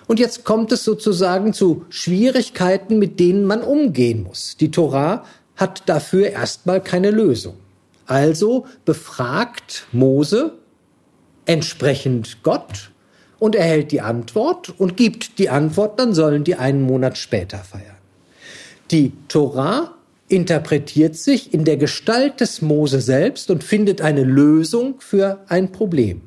Und 0.07 0.21
jetzt 0.21 0.45
kommt 0.45 0.73
es 0.73 0.85
sozusagen 0.85 1.53
zu 1.53 1.85
Schwierigkeiten, 1.89 2.99
mit 2.99 3.21
denen 3.21 3.45
man 3.45 3.63
umgehen 3.63 4.23
muss. 4.23 4.57
Die 4.57 4.71
Torah 4.71 5.25
hat 5.57 5.89
dafür 5.89 6.31
erstmal 6.31 6.81
keine 6.81 7.11
Lösung. 7.11 7.57
Also 8.07 8.67
befragt 8.85 9.87
Mose 9.93 10.53
entsprechend 11.47 12.43
Gott 12.43 12.91
und 13.39 13.55
erhält 13.55 13.93
die 13.93 14.01
Antwort 14.01 14.75
und 14.79 14.97
gibt 14.97 15.39
die 15.39 15.51
Antwort, 15.51 15.99
dann 15.99 16.15
sollen 16.15 16.45
die 16.45 16.57
einen 16.57 16.83
Monat 16.83 17.19
später 17.19 17.59
feiern. 17.59 17.97
Die 18.91 19.13
Torah 19.29 19.94
interpretiert 20.35 21.17
sich 21.17 21.55
in 21.55 21.65
der 21.65 21.77
Gestalt 21.77 22.41
des 22.41 22.61
Mose 22.61 23.01
selbst 23.01 23.51
und 23.51 23.63
findet 23.63 24.01
eine 24.01 24.25
Lösung 24.25 24.97
für 24.99 25.45
ein 25.49 25.73
Problem. 25.73 26.23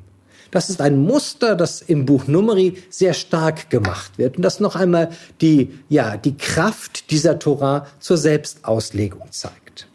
Das 0.50 0.70
ist 0.70 0.80
ein 0.80 0.98
Muster, 1.02 1.54
das 1.54 1.82
im 1.82 2.06
Buch 2.06 2.26
Numeri 2.26 2.78
sehr 2.88 3.12
stark 3.12 3.68
gemacht 3.68 4.16
wird 4.16 4.36
und 4.36 4.42
das 4.42 4.60
noch 4.60 4.76
einmal 4.76 5.10
die, 5.42 5.78
ja, 5.90 6.16
die 6.16 6.36
Kraft 6.36 7.10
dieser 7.10 7.38
Torah 7.38 7.86
zur 8.00 8.16
Selbstauslegung 8.16 9.30
zeigt. 9.30 9.88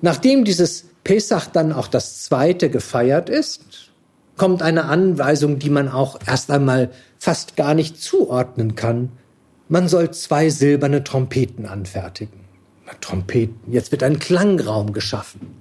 Nachdem 0.00 0.44
dieses 0.44 0.86
Pesach 1.04 1.46
dann 1.52 1.72
auch 1.72 1.88
das 1.88 2.22
zweite 2.22 2.70
gefeiert 2.70 3.28
ist, 3.28 3.90
kommt 4.36 4.62
eine 4.62 4.86
Anweisung, 4.86 5.58
die 5.58 5.70
man 5.70 5.88
auch 5.88 6.18
erst 6.26 6.50
einmal 6.50 6.90
fast 7.18 7.56
gar 7.56 7.74
nicht 7.74 8.00
zuordnen 8.00 8.74
kann. 8.74 9.12
Man 9.68 9.88
soll 9.88 10.12
zwei 10.12 10.48
silberne 10.48 11.04
Trompeten 11.04 11.66
anfertigen. 11.66 12.45
Trompeten. 13.00 13.72
Jetzt 13.72 13.92
wird 13.92 14.02
ein 14.02 14.18
Klangraum 14.18 14.92
geschaffen. 14.92 15.60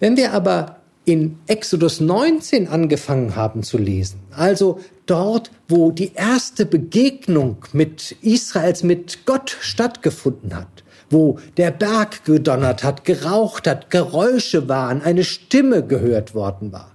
Wenn 0.00 0.16
wir 0.16 0.32
aber 0.32 0.76
in 1.04 1.38
Exodus 1.46 2.00
19 2.00 2.68
angefangen 2.68 3.34
haben 3.34 3.62
zu 3.62 3.78
lesen, 3.78 4.20
also 4.30 4.78
dort, 5.06 5.50
wo 5.68 5.90
die 5.90 6.12
erste 6.14 6.66
Begegnung 6.66 7.56
mit 7.72 8.12
Israels, 8.22 8.82
mit 8.82 9.26
Gott 9.26 9.56
stattgefunden 9.60 10.54
hat, 10.54 10.84
wo 11.10 11.38
der 11.56 11.70
Berg 11.70 12.24
gedonnert 12.24 12.84
hat, 12.84 13.04
geraucht 13.04 13.66
hat, 13.66 13.90
Geräusche 13.90 14.68
waren, 14.68 15.02
eine 15.02 15.24
Stimme 15.24 15.84
gehört 15.84 16.34
worden 16.34 16.72
war, 16.72 16.92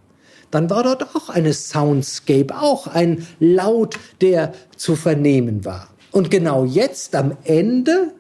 dann 0.52 0.70
war 0.70 0.84
dort 0.84 1.16
auch 1.16 1.30
eine 1.30 1.54
Soundscape, 1.54 2.56
auch 2.56 2.88
ein 2.88 3.28
Laut, 3.40 4.00
der 4.22 4.54
zu 4.78 4.96
vernehmen 4.96 5.66
war. 5.66 5.90
Und 6.12 6.32
genau 6.32 6.64
jetzt 6.64 7.16
am 7.16 7.38
Ende 7.44 8.14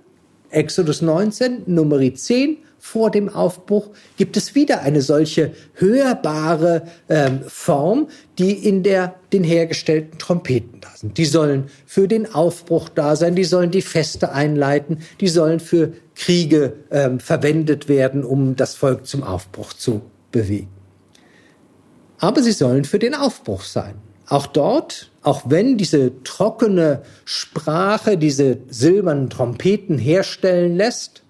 Exodus 0.49 1.01
19, 1.01 1.63
Nummer 1.65 1.99
10, 1.99 2.57
vor 2.79 3.11
dem 3.11 3.27
Aufbruch 3.27 3.89
gibt 4.17 4.37
es 4.37 4.55
wieder 4.55 4.81
eine 4.81 5.01
solche 5.01 5.51
hörbare 5.73 6.83
ähm, 7.09 7.41
Form, 7.47 8.07
die 8.37 8.53
in 8.53 8.83
der 8.83 9.15
den 9.33 9.43
hergestellten 9.43 10.19
Trompeten 10.19 10.79
da 10.79 10.89
sind. 10.95 11.17
Die 11.17 11.25
sollen 11.25 11.65
für 11.85 12.07
den 12.07 12.33
Aufbruch 12.33 12.87
da 12.89 13.15
sein, 13.15 13.35
die 13.35 13.43
sollen 13.43 13.71
die 13.71 13.81
Feste 13.81 14.31
einleiten, 14.31 14.99
die 15.19 15.27
sollen 15.27 15.59
für 15.59 15.93
Kriege 16.15 16.73
ähm, 16.91 17.19
verwendet 17.19 17.89
werden, 17.89 18.23
um 18.23 18.55
das 18.55 18.75
Volk 18.75 19.05
zum 19.05 19.23
Aufbruch 19.23 19.73
zu 19.73 20.01
bewegen. 20.31 20.69
Aber 22.19 22.41
sie 22.41 22.51
sollen 22.51 22.85
für 22.85 22.99
den 22.99 23.15
Aufbruch 23.15 23.63
sein. 23.63 23.95
Auch 24.27 24.47
dort, 24.47 25.11
auch 25.27 25.41
wenn 25.47 25.77
diese 25.77 26.23
trockene 26.23 27.01
Sprache 27.25 28.17
diese 28.17 28.59
silbernen 28.69 29.29
Trompeten 29.29 29.97
herstellen 29.97 30.77
lässt, 30.77 31.21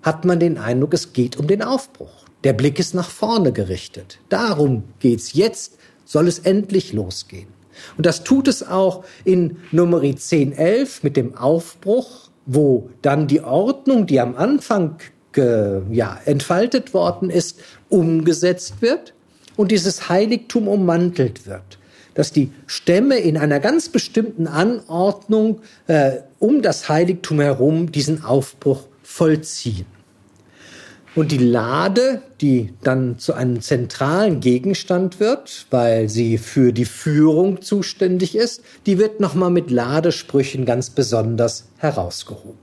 hat 0.00 0.24
man 0.24 0.40
den 0.40 0.56
Eindruck, 0.56 0.94
es 0.94 1.12
geht 1.12 1.36
um 1.36 1.46
den 1.46 1.62
Aufbruch. 1.62 2.24
Der 2.44 2.54
Blick 2.54 2.78
ist 2.78 2.94
nach 2.94 3.10
vorne 3.10 3.52
gerichtet. 3.52 4.20
Darum 4.30 4.84
geht's. 5.00 5.34
Jetzt 5.34 5.76
soll 6.06 6.28
es 6.28 6.38
endlich 6.38 6.94
losgehen. 6.94 7.48
Und 7.98 8.06
das 8.06 8.24
tut 8.24 8.48
es 8.48 8.66
auch 8.66 9.04
in 9.26 9.58
Nummer 9.70 10.00
1011 10.00 11.02
mit 11.02 11.18
dem 11.18 11.36
Aufbruch, 11.36 12.30
wo 12.46 12.88
dann 13.02 13.26
die 13.26 13.42
Ordnung, 13.42 14.06
die 14.06 14.18
am 14.18 14.34
Anfang 14.34 14.96
ja, 15.90 16.18
entfaltet 16.24 16.94
worden 16.94 17.28
ist, 17.28 17.60
umgesetzt 17.90 18.80
wird 18.80 19.12
und 19.56 19.72
dieses 19.72 20.08
Heiligtum 20.08 20.68
ummantelt 20.68 21.46
wird. 21.46 21.75
Dass 22.16 22.32
die 22.32 22.50
Stämme 22.66 23.18
in 23.18 23.36
einer 23.36 23.60
ganz 23.60 23.88
bestimmten 23.88 24.48
Anordnung 24.48 25.60
äh, 25.86 26.16
um 26.40 26.62
das 26.62 26.88
Heiligtum 26.88 27.40
herum 27.40 27.92
diesen 27.92 28.24
Aufbruch 28.24 28.88
vollziehen. 29.02 29.86
Und 31.14 31.32
die 31.32 31.38
Lade, 31.38 32.20
die 32.42 32.74
dann 32.82 33.18
zu 33.18 33.32
einem 33.32 33.62
zentralen 33.62 34.40
Gegenstand 34.40 35.18
wird, 35.18 35.66
weil 35.70 36.10
sie 36.10 36.36
für 36.36 36.74
die 36.74 36.84
Führung 36.84 37.62
zuständig 37.62 38.36
ist, 38.36 38.62
die 38.84 38.98
wird 38.98 39.18
nochmal 39.18 39.50
mit 39.50 39.70
Ladesprüchen 39.70 40.66
ganz 40.66 40.90
besonders 40.90 41.68
herausgehoben. 41.78 42.58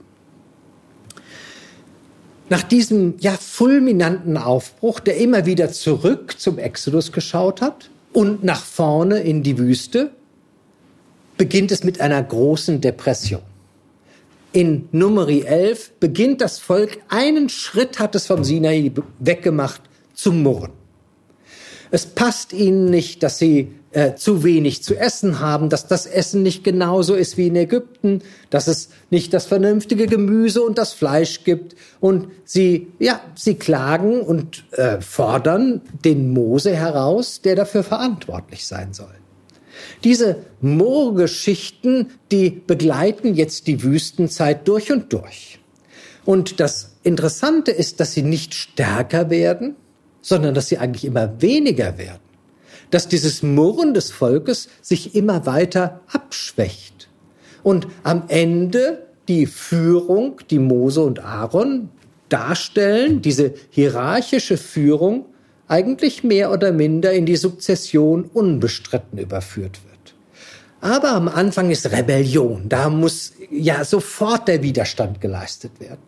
Nach 2.48 2.62
diesem 2.62 3.14
ja 3.18 3.32
fulminanten 3.32 4.36
Aufbruch, 4.36 5.00
der 5.00 5.16
immer 5.16 5.46
wieder 5.46 5.72
zurück 5.72 6.36
zum 6.38 6.58
Exodus 6.58 7.10
geschaut 7.10 7.60
hat 7.60 7.90
und 8.14 8.42
nach 8.42 8.64
vorne 8.64 9.18
in 9.18 9.42
die 9.42 9.58
Wüste, 9.58 10.12
beginnt 11.36 11.70
es 11.70 11.84
mit 11.84 12.00
einer 12.00 12.22
großen 12.22 12.80
Depression 12.80 13.42
in 14.54 14.88
Numeri 14.92 15.42
11 15.42 15.94
beginnt 15.98 16.40
das 16.40 16.60
Volk, 16.60 16.98
einen 17.08 17.48
Schritt 17.48 17.98
hat 17.98 18.14
es 18.14 18.28
vom 18.28 18.44
Sinai 18.44 18.92
weggemacht, 19.18 19.82
zu 20.14 20.32
murren. 20.32 20.70
Es 21.90 22.06
passt 22.06 22.52
ihnen 22.52 22.88
nicht, 22.88 23.24
dass 23.24 23.38
sie 23.38 23.72
äh, 23.94 24.16
zu 24.16 24.42
wenig 24.42 24.82
zu 24.82 24.96
essen 24.96 25.38
haben, 25.38 25.68
dass 25.68 25.86
das 25.86 26.06
Essen 26.06 26.42
nicht 26.42 26.64
genauso 26.64 27.14
ist 27.14 27.36
wie 27.36 27.46
in 27.46 27.54
Ägypten, 27.54 28.22
dass 28.50 28.66
es 28.66 28.88
nicht 29.10 29.32
das 29.32 29.46
vernünftige 29.46 30.08
Gemüse 30.08 30.62
und 30.62 30.78
das 30.78 30.92
Fleisch 30.92 31.44
gibt. 31.44 31.76
Und 32.00 32.26
sie, 32.44 32.88
ja, 32.98 33.20
sie 33.36 33.54
klagen 33.54 34.20
und 34.20 34.64
äh, 34.72 35.00
fordern 35.00 35.80
den 36.04 36.32
Mose 36.32 36.74
heraus, 36.74 37.40
der 37.40 37.54
dafür 37.54 37.84
verantwortlich 37.84 38.66
sein 38.66 38.92
soll. 38.92 39.14
Diese 40.02 40.38
Moorgeschichten, 40.60 42.10
die 42.32 42.50
begleiten 42.50 43.34
jetzt 43.34 43.68
die 43.68 43.84
Wüstenzeit 43.84 44.66
durch 44.66 44.90
und 44.90 45.12
durch. 45.12 45.60
Und 46.24 46.58
das 46.58 46.96
Interessante 47.04 47.70
ist, 47.70 48.00
dass 48.00 48.12
sie 48.12 48.22
nicht 48.22 48.54
stärker 48.54 49.30
werden, 49.30 49.76
sondern 50.20 50.52
dass 50.52 50.68
sie 50.68 50.78
eigentlich 50.78 51.04
immer 51.04 51.40
weniger 51.40 51.96
werden. 51.96 52.23
Dass 52.90 53.08
dieses 53.08 53.42
Murren 53.42 53.94
des 53.94 54.10
Volkes 54.10 54.68
sich 54.82 55.14
immer 55.14 55.46
weiter 55.46 56.00
abschwächt. 56.12 57.08
Und 57.62 57.86
am 58.02 58.24
Ende 58.28 59.06
die 59.28 59.46
Führung, 59.46 60.40
die 60.50 60.58
Mose 60.58 61.02
und 61.02 61.24
Aaron 61.24 61.88
darstellen, 62.28 63.22
diese 63.22 63.54
hierarchische 63.70 64.56
Führung, 64.56 65.26
eigentlich 65.66 66.24
mehr 66.24 66.52
oder 66.52 66.72
minder 66.72 67.12
in 67.12 67.26
die 67.26 67.36
Sukzession 67.36 68.24
unbestritten 68.24 69.18
überführt 69.18 69.80
wird. 69.84 69.94
Aber 70.80 71.12
am 71.12 71.28
Anfang 71.28 71.70
ist 71.70 71.90
Rebellion. 71.90 72.68
Da 72.68 72.90
muss 72.90 73.32
ja 73.50 73.84
sofort 73.84 74.48
der 74.48 74.62
Widerstand 74.62 75.22
geleistet 75.22 75.72
werden. 75.80 76.02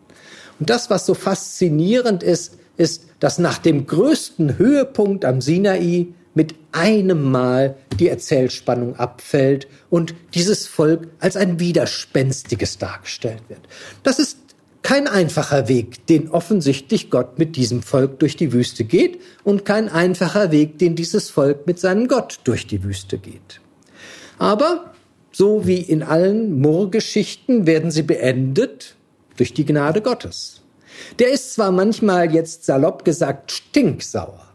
Und 0.59 0.69
das, 0.69 0.89
was 0.89 1.05
so 1.05 1.15
faszinierend 1.15 2.21
ist, 2.21 2.57
ist, 2.77 3.05
dass 3.19 3.39
nach 3.39 3.57
dem 3.57 3.87
größten 3.87 4.59
Höhepunkt 4.59 5.25
am 5.25 5.41
Sinai 5.41 6.07
mit 6.37 6.53
einem 6.71 7.31
Mal 7.31 7.77
die 7.99 8.09
Erzählspannung 8.09 8.95
abfällt 8.95 9.67
und 9.89 10.13
dieses 10.35 10.67
Volk 10.67 11.07
als 11.19 11.35
ein 11.35 11.59
widerspenstiges 11.59 12.77
dargestellt 12.77 13.41
wird. 13.47 13.61
Das 14.03 14.19
ist 14.19 14.37
kein 14.83 15.07
einfacher 15.07 15.67
Weg, 15.67 16.05
den 16.05 16.29
offensichtlich 16.29 17.09
Gott 17.09 17.39
mit 17.39 17.55
diesem 17.55 17.81
Volk 17.81 18.19
durch 18.19 18.35
die 18.35 18.53
Wüste 18.53 18.83
geht 18.83 19.19
und 19.43 19.65
kein 19.65 19.89
einfacher 19.89 20.51
Weg, 20.51 20.77
den 20.77 20.95
dieses 20.95 21.31
Volk 21.31 21.65
mit 21.65 21.79
seinem 21.79 22.07
Gott 22.07 22.39
durch 22.43 22.67
die 22.67 22.83
Wüste 22.83 23.17
geht. 23.17 23.59
Aber 24.37 24.93
so 25.31 25.65
wie 25.65 25.81
in 25.81 26.03
allen 26.03 26.59
Murrgeschichten 26.61 27.65
werden 27.65 27.89
sie 27.89 28.03
beendet 28.03 28.95
durch 29.37 29.55
die 29.55 29.65
Gnade 29.65 30.01
Gottes. 30.01 30.61
Der 31.17 31.31
ist 31.31 31.55
zwar 31.55 31.71
manchmal 31.71 32.31
jetzt 32.31 32.65
salopp 32.65 33.03
gesagt 33.03 33.51
stinksauer 33.51 34.46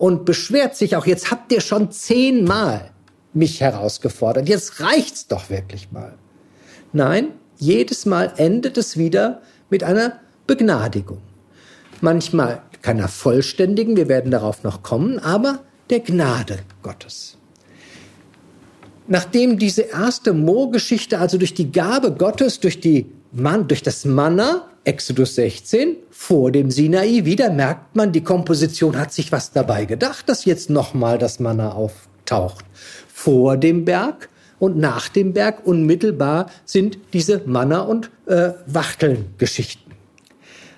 und 0.00 0.24
beschwert 0.24 0.76
sich 0.76 0.96
auch, 0.96 1.04
jetzt 1.04 1.30
habt 1.30 1.52
ihr 1.52 1.60
schon 1.60 1.92
zehnmal 1.92 2.90
mich 3.34 3.60
herausgefordert, 3.60 4.48
jetzt 4.48 4.80
reicht's 4.80 5.26
doch 5.26 5.50
wirklich 5.50 5.92
mal. 5.92 6.14
Nein, 6.94 7.32
jedes 7.58 8.06
Mal 8.06 8.32
endet 8.38 8.78
es 8.78 8.96
wieder 8.96 9.42
mit 9.68 9.84
einer 9.84 10.20
Begnadigung. 10.46 11.20
Manchmal 12.00 12.62
keiner 12.80 13.08
vollständigen, 13.08 13.94
wir 13.94 14.08
werden 14.08 14.30
darauf 14.30 14.64
noch 14.64 14.82
kommen, 14.82 15.18
aber 15.18 15.58
der 15.90 16.00
Gnade 16.00 16.60
Gottes. 16.82 17.36
Nachdem 19.06 19.58
diese 19.58 19.82
erste 19.82 20.32
Moorgeschichte 20.32 21.18
also 21.18 21.36
durch 21.36 21.52
die 21.52 21.72
Gabe 21.72 22.12
Gottes, 22.12 22.58
durch, 22.58 22.80
die 22.80 23.04
Man, 23.32 23.68
durch 23.68 23.82
das 23.82 24.04
Manna, 24.04 24.68
Exodus 24.82 25.36
16, 25.36 25.96
vor 26.10 26.50
dem 26.50 26.70
Sinai, 26.70 27.24
wieder 27.24 27.50
merkt 27.50 27.94
man, 27.94 28.10
die 28.10 28.24
Komposition 28.24 28.98
hat 28.98 29.12
sich 29.12 29.30
was 29.30 29.52
dabei 29.52 29.84
gedacht, 29.84 30.28
dass 30.28 30.44
jetzt 30.44 30.68
nochmal 30.68 31.16
das 31.16 31.38
Manna 31.38 31.72
auftaucht. 31.72 32.64
Vor 33.06 33.56
dem 33.56 33.84
Berg 33.84 34.28
und 34.58 34.76
nach 34.76 35.08
dem 35.08 35.32
Berg 35.32 35.64
unmittelbar 35.64 36.50
sind 36.64 36.98
diese 37.12 37.42
Manna- 37.46 37.82
und 37.82 38.10
äh, 38.26 38.50
Wachteln-Geschichten. 38.66 39.92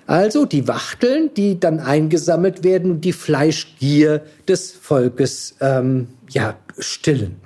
Also 0.05 0.45
die 0.45 0.67
Wachteln, 0.67 1.31
die 1.35 1.59
dann 1.59 1.79
eingesammelt 1.79 2.63
werden 2.63 2.91
und 2.91 3.01
die 3.01 3.13
Fleischgier 3.13 4.21
des 4.47 4.71
Volkes 4.73 5.55
ähm, 5.59 6.09
ja, 6.29 6.57
stillen. 6.77 7.37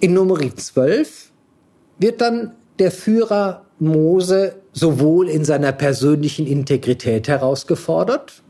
In 0.00 0.14
Nummer 0.14 0.38
12 0.38 1.32
wird 1.98 2.20
dann 2.20 2.54
der 2.82 2.90
Führer 2.90 3.62
Mose 3.78 4.56
sowohl 4.72 5.28
in 5.28 5.44
seiner 5.44 5.70
persönlichen 5.70 6.48
Integrität 6.48 7.28
herausgefordert, 7.28 8.42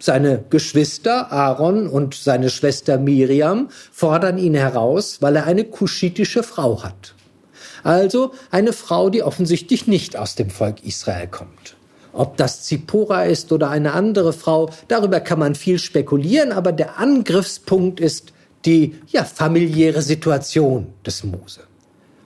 seine 0.00 0.44
Geschwister 0.50 1.30
Aaron 1.30 1.86
und 1.86 2.16
seine 2.16 2.50
Schwester 2.50 2.98
Miriam 2.98 3.68
fordern 3.92 4.38
ihn 4.38 4.54
heraus, 4.54 5.18
weil 5.20 5.36
er 5.36 5.46
eine 5.46 5.62
kuschitische 5.62 6.42
Frau 6.42 6.82
hat. 6.82 7.14
Also 7.84 8.32
eine 8.50 8.72
Frau, 8.72 9.08
die 9.08 9.22
offensichtlich 9.22 9.86
nicht 9.86 10.16
aus 10.16 10.34
dem 10.34 10.50
Volk 10.50 10.82
Israel 10.82 11.28
kommt. 11.28 11.76
Ob 12.12 12.36
das 12.36 12.64
Zippora 12.64 13.22
ist 13.22 13.52
oder 13.52 13.70
eine 13.70 13.92
andere 13.92 14.32
Frau, 14.32 14.70
darüber 14.88 15.20
kann 15.20 15.38
man 15.38 15.54
viel 15.54 15.78
spekulieren, 15.78 16.50
aber 16.50 16.72
der 16.72 16.98
Angriffspunkt 16.98 18.00
ist 18.00 18.32
die 18.64 18.96
ja, 19.06 19.22
familiäre 19.22 20.02
Situation 20.02 20.88
des 21.06 21.22
Mose. 21.22 21.60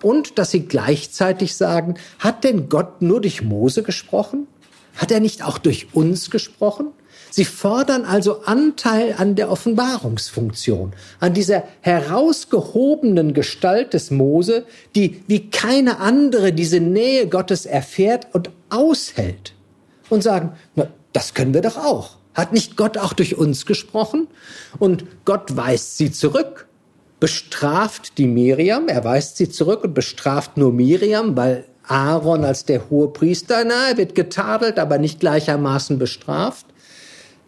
Und 0.02 0.38
dass 0.38 0.50
sie 0.50 0.66
gleichzeitig 0.66 1.54
sagen, 1.54 1.94
hat 2.18 2.44
denn 2.44 2.68
Gott 2.68 3.02
nur 3.02 3.20
durch 3.20 3.42
Mose 3.42 3.82
gesprochen? 3.82 4.46
Hat 4.96 5.10
er 5.10 5.20
nicht 5.20 5.44
auch 5.44 5.58
durch 5.58 5.88
uns 5.92 6.30
gesprochen? 6.30 6.88
Sie 7.30 7.44
fordern 7.44 8.04
also 8.04 8.42
Anteil 8.42 9.14
an 9.16 9.36
der 9.36 9.50
Offenbarungsfunktion, 9.50 10.94
an 11.20 11.32
dieser 11.32 11.62
herausgehobenen 11.80 13.34
Gestalt 13.34 13.94
des 13.94 14.10
Mose, 14.10 14.64
die 14.96 15.22
wie 15.28 15.48
keine 15.48 16.00
andere 16.00 16.52
diese 16.52 16.80
Nähe 16.80 17.28
Gottes 17.28 17.66
erfährt 17.66 18.26
und 18.32 18.50
aushält. 18.68 19.54
Und 20.08 20.22
sagen, 20.22 20.54
na, 20.74 20.88
das 21.12 21.34
können 21.34 21.54
wir 21.54 21.60
doch 21.60 21.76
auch. 21.76 22.16
Hat 22.34 22.52
nicht 22.52 22.76
Gott 22.76 22.98
auch 22.98 23.12
durch 23.12 23.36
uns 23.36 23.64
gesprochen? 23.64 24.26
Und 24.78 25.04
Gott 25.24 25.56
weist 25.56 25.98
sie 25.98 26.10
zurück, 26.10 26.66
bestraft 27.20 28.18
die 28.18 28.26
Miriam, 28.26 28.88
er 28.88 29.04
weist 29.04 29.36
sie 29.36 29.50
zurück 29.50 29.84
und 29.84 29.94
bestraft 29.94 30.56
nur 30.56 30.72
Miriam, 30.72 31.36
weil 31.36 31.64
Aaron 31.86 32.44
als 32.44 32.64
der 32.64 32.88
hohe 32.88 33.08
Priester, 33.08 33.64
na, 33.64 33.90
er 33.90 33.96
wird 33.96 34.14
getadelt, 34.14 34.78
aber 34.78 34.98
nicht 34.98 35.20
gleichermaßen 35.20 35.98
bestraft 35.98 36.66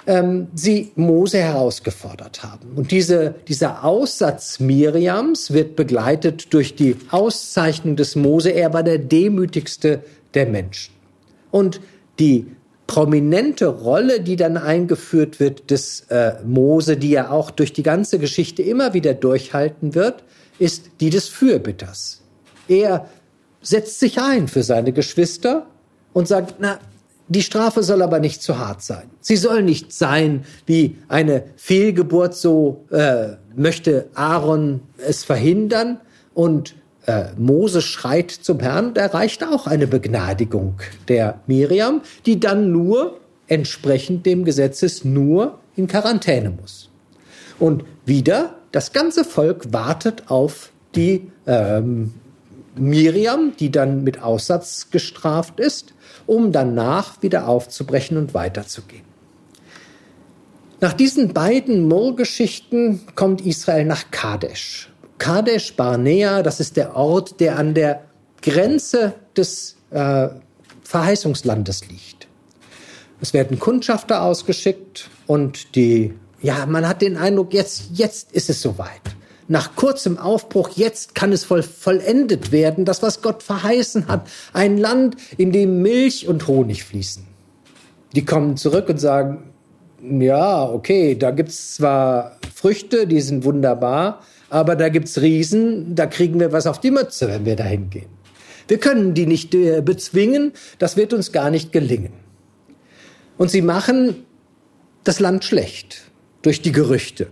ähm, 0.06 0.48
sie 0.54 0.92
Mose 0.96 1.38
herausgefordert 1.38 2.42
haben. 2.42 2.72
Und 2.74 2.90
diese, 2.90 3.34
dieser 3.48 3.84
Aussatz 3.84 4.60
Miriams 4.60 5.52
wird 5.52 5.76
begleitet 5.76 6.52
durch 6.52 6.74
die 6.74 6.96
Auszeichnung 7.10 7.96
des 7.96 8.16
Mose. 8.16 8.50
Er 8.50 8.72
war 8.72 8.82
der 8.82 8.98
demütigste 8.98 10.02
der 10.34 10.46
Menschen. 10.46 10.94
Und 11.50 11.80
die 12.18 12.46
prominente 12.92 13.68
Rolle, 13.68 14.20
die 14.20 14.36
dann 14.36 14.58
eingeführt 14.58 15.40
wird 15.40 15.70
des 15.70 16.02
äh, 16.10 16.34
Mose, 16.44 16.98
die 16.98 17.14
er 17.14 17.32
auch 17.32 17.50
durch 17.50 17.72
die 17.72 17.82
ganze 17.82 18.18
Geschichte 18.18 18.62
immer 18.62 18.92
wieder 18.92 19.14
durchhalten 19.14 19.94
wird, 19.94 20.24
ist 20.58 20.90
die 21.00 21.08
des 21.08 21.28
Fürbitters. 21.28 22.20
Er 22.68 23.08
setzt 23.62 23.98
sich 23.98 24.20
ein 24.20 24.46
für 24.46 24.62
seine 24.62 24.92
Geschwister 24.92 25.66
und 26.12 26.28
sagt, 26.28 26.56
na, 26.58 26.78
Die 27.28 27.40
Strafe 27.40 27.82
soll 27.82 28.02
aber 28.02 28.20
nicht 28.20 28.42
zu 28.42 28.58
hart 28.58 28.82
sein. 28.82 29.08
Sie 29.22 29.36
soll 29.36 29.62
nicht 29.62 29.90
sein 29.90 30.44
wie 30.66 30.98
eine 31.08 31.44
Fehlgeburt, 31.56 32.34
so 32.34 32.84
äh, 32.90 33.36
möchte 33.56 34.08
Aaron 34.12 34.80
es 34.98 35.24
verhindern 35.24 35.98
und 36.34 36.74
äh, 37.06 37.24
Mose 37.36 37.82
schreit 37.82 38.30
zum 38.30 38.60
Herrn, 38.60 38.94
da 38.94 39.06
reicht 39.06 39.44
auch 39.44 39.66
eine 39.66 39.86
Begnadigung 39.86 40.74
der 41.08 41.40
Miriam, 41.46 42.02
die 42.26 42.38
dann 42.38 42.72
nur 42.72 43.18
entsprechend 43.48 44.24
dem 44.26 44.44
Gesetzes 44.44 45.04
nur 45.04 45.58
in 45.76 45.86
Quarantäne 45.86 46.50
muss. 46.50 46.90
Und 47.58 47.84
wieder, 48.06 48.56
das 48.72 48.92
ganze 48.92 49.24
Volk 49.24 49.72
wartet 49.72 50.30
auf 50.30 50.70
die 50.94 51.30
ähm, 51.46 52.14
Miriam, 52.76 53.52
die 53.58 53.70
dann 53.70 54.04
mit 54.04 54.22
Aussatz 54.22 54.88
gestraft 54.90 55.60
ist, 55.60 55.94
um 56.26 56.52
danach 56.52 57.22
wieder 57.22 57.48
aufzubrechen 57.48 58.16
und 58.16 58.34
weiterzugehen. 58.34 59.04
Nach 60.80 60.92
diesen 60.92 61.32
beiden 61.32 61.86
Murrgeschichten 61.86 63.00
kommt 63.14 63.40
Israel 63.42 63.84
nach 63.84 64.10
Kadesh. 64.10 64.91
Kadesh 65.22 65.74
Barnea, 65.76 66.42
das 66.42 66.58
ist 66.58 66.76
der 66.76 66.96
Ort, 66.96 67.38
der 67.38 67.56
an 67.56 67.74
der 67.74 68.02
Grenze 68.42 69.14
des 69.36 69.76
äh, 69.92 70.28
Verheißungslandes 70.82 71.86
liegt. 71.88 72.26
Es 73.20 73.32
werden 73.32 73.60
Kundschafter 73.60 74.22
ausgeschickt 74.22 75.08
und 75.28 75.76
die, 75.76 76.12
ja, 76.42 76.66
man 76.66 76.88
hat 76.88 77.02
den 77.02 77.16
Eindruck, 77.16 77.54
jetzt, 77.54 77.84
jetzt 77.92 78.32
ist 78.32 78.50
es 78.50 78.60
soweit 78.62 79.00
nach 79.46 79.76
kurzem 79.76 80.18
Aufbruch, 80.18 80.70
jetzt 80.74 81.14
kann 81.14 81.30
es 81.30 81.44
voll, 81.44 81.62
vollendet 81.62 82.50
werden, 82.50 82.84
das, 82.84 83.00
was 83.02 83.22
Gott 83.22 83.44
verheißen 83.44 84.08
hat. 84.08 84.26
Ein 84.52 84.76
Land, 84.76 85.16
in 85.36 85.52
dem 85.52 85.82
Milch 85.82 86.26
und 86.26 86.48
Honig 86.48 86.82
fließen. 86.82 87.24
Die 88.14 88.24
kommen 88.24 88.56
zurück 88.56 88.88
und 88.88 88.98
sagen, 88.98 89.52
ja, 90.02 90.64
okay, 90.64 91.16
da 91.16 91.30
gibt's 91.30 91.74
zwar 91.74 92.38
Früchte, 92.52 93.06
die 93.06 93.20
sind 93.20 93.44
wunderbar, 93.44 94.20
aber 94.52 94.76
da 94.76 94.90
gibt's 94.90 95.20
Riesen, 95.20 95.94
da 95.94 96.06
kriegen 96.06 96.38
wir 96.38 96.52
was 96.52 96.66
auf 96.66 96.78
die 96.78 96.90
Mütze, 96.90 97.26
wenn 97.28 97.46
wir 97.46 97.56
dahin 97.56 97.88
gehen. 97.88 98.10
Wir 98.68 98.78
können 98.78 99.14
die 99.14 99.26
nicht 99.26 99.54
äh, 99.54 99.80
bezwingen, 99.80 100.52
das 100.78 100.96
wird 100.98 101.14
uns 101.14 101.32
gar 101.32 101.50
nicht 101.50 101.72
gelingen. 101.72 102.12
Und 103.38 103.50
sie 103.50 103.62
machen 103.62 104.26
das 105.04 105.20
Land 105.20 105.44
schlecht 105.44 106.02
durch 106.42 106.60
die 106.60 106.72
Gerüchte. 106.72 107.28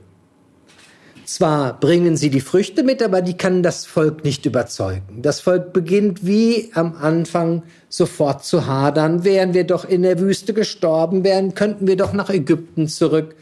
Zwar 1.27 1.79
bringen 1.79 2.17
sie 2.17 2.31
die 2.31 2.41
Früchte 2.41 2.83
mit, 2.83 3.03
aber 3.03 3.21
die 3.21 3.37
kann 3.37 3.63
das 3.63 3.85
Volk 3.85 4.25
nicht 4.25 4.47
überzeugen. 4.47 5.21
Das 5.21 5.41
Volk 5.41 5.75
beginnt 5.75 6.27
wie 6.27 6.71
am 6.75 6.97
Anfang 6.97 7.63
sofort 7.91 8.45
zu 8.45 8.67
hadern. 8.67 9.25
Wären 9.25 9.53
wir 9.53 9.65
doch 9.65 9.85
in 9.85 10.03
der 10.03 10.19
Wüste 10.19 10.55
gestorben, 10.55 11.23
wären, 11.23 11.55
könnten 11.55 11.87
wir 11.87 11.97
doch 11.97 12.15
nach 12.15 12.31
Ägypten 12.31 12.89
zurück. 12.89 13.37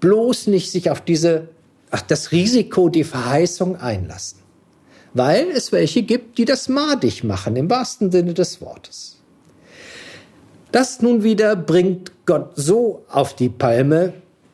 Bloß 0.00 0.48
nicht 0.48 0.70
sich 0.70 0.90
auf 0.90 1.00
diese, 1.00 1.48
ach, 1.90 2.02
das 2.02 2.32
Risiko, 2.32 2.88
die 2.88 3.04
Verheißung 3.04 3.76
einlassen. 3.76 4.40
Weil 5.12 5.50
es 5.50 5.70
welche 5.70 6.02
gibt, 6.02 6.38
die 6.38 6.44
das 6.44 6.68
madig 6.68 7.22
machen, 7.22 7.56
im 7.56 7.70
wahrsten 7.70 8.10
Sinne 8.10 8.34
des 8.34 8.60
Wortes. 8.60 9.18
Das 10.72 11.00
nun 11.02 11.22
wieder 11.22 11.54
bringt 11.54 12.10
Gott 12.26 12.50
so 12.56 13.04
auf 13.08 13.36
die 13.36 13.48
Palme, 13.48 14.12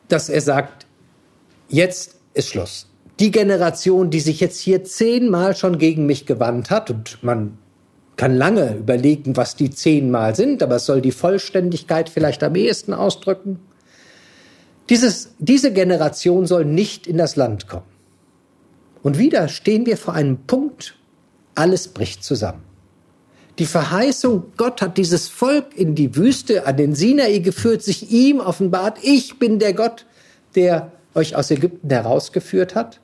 dass 0.09 0.29
er 0.29 0.43
sagt, 0.43 0.87
jetzt 1.69 2.17
ist 2.35 2.49
Schluss. 2.49 2.89
Die 3.21 3.31
Generation, 3.31 4.11
die 4.11 4.21
sich 4.21 4.41
jetzt 4.41 4.61
hier 4.61 4.85
zehnmal 4.85 5.57
schon 5.57 5.79
gegen 5.79 6.05
mich 6.05 6.27
gewandt 6.27 6.71
hat, 6.71 6.91
und 6.91 7.23
man 7.23 7.57
kann 8.17 8.37
lange 8.37 8.75
überlegen, 8.77 9.39
was 9.39 9.57
die 9.57 9.71
zehnmal 9.71 10.37
sind, 10.37 10.63
aber 10.63 10.77
es 10.77 10.85
soll 10.85 11.01
die 11.01 11.11
Vollständigkeit 11.11 12.11
vielleicht 12.11 12.43
am 12.43 12.55
ehesten 12.55 12.93
ausdrücken. 12.93 13.61
Dieses, 14.91 15.31
diese 15.39 15.73
Generation 15.73 16.47
soll 16.47 16.65
nicht 16.65 17.07
in 17.07 17.17
das 17.17 17.37
Land 17.37 17.69
kommen. 17.69 17.87
Und 19.03 19.19
wieder 19.19 19.49
stehen 19.49 19.87
wir 19.87 19.97
vor 19.97 20.15
einem 20.15 20.39
Punkt, 20.47 20.97
alles 21.55 21.89
bricht 21.89 22.25
zusammen. 22.25 22.63
Die 23.59 23.67
Verheißung, 23.67 24.53
Gott 24.57 24.83
hat 24.83 24.99
dieses 24.99 25.29
Volk 25.29 25.77
in 25.77 25.95
die 25.95 26.17
Wüste 26.17 26.67
an 26.67 26.77
den 26.77 26.95
Sinai 26.95 27.39
geführt, 27.39 27.83
sich 27.83 28.11
ihm 28.11 28.41
offenbart, 28.41 28.99
ich 29.03 29.39
bin 29.39 29.59
der 29.59 29.75
Gott, 29.75 30.07
der 30.55 30.93
euch 31.15 31.37
aus 31.37 31.51
Ägypten 31.51 31.89
herausgeführt 31.89 32.75
hat? 32.75 33.01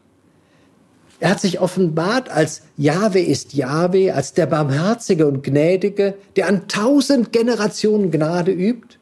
Er 1.18 1.30
hat 1.30 1.40
sich 1.40 1.60
offenbart 1.60 2.28
als 2.30 2.62
Jahwe 2.76 3.20
ist 3.20 3.54
Jahwe, 3.54 4.14
als 4.14 4.34
der 4.34 4.46
Barmherzige 4.46 5.26
und 5.26 5.42
Gnädige, 5.42 6.14
der 6.36 6.48
an 6.48 6.68
tausend 6.68 7.32
Generationen 7.32 8.10
Gnade 8.10 8.52
übt, 8.52 8.98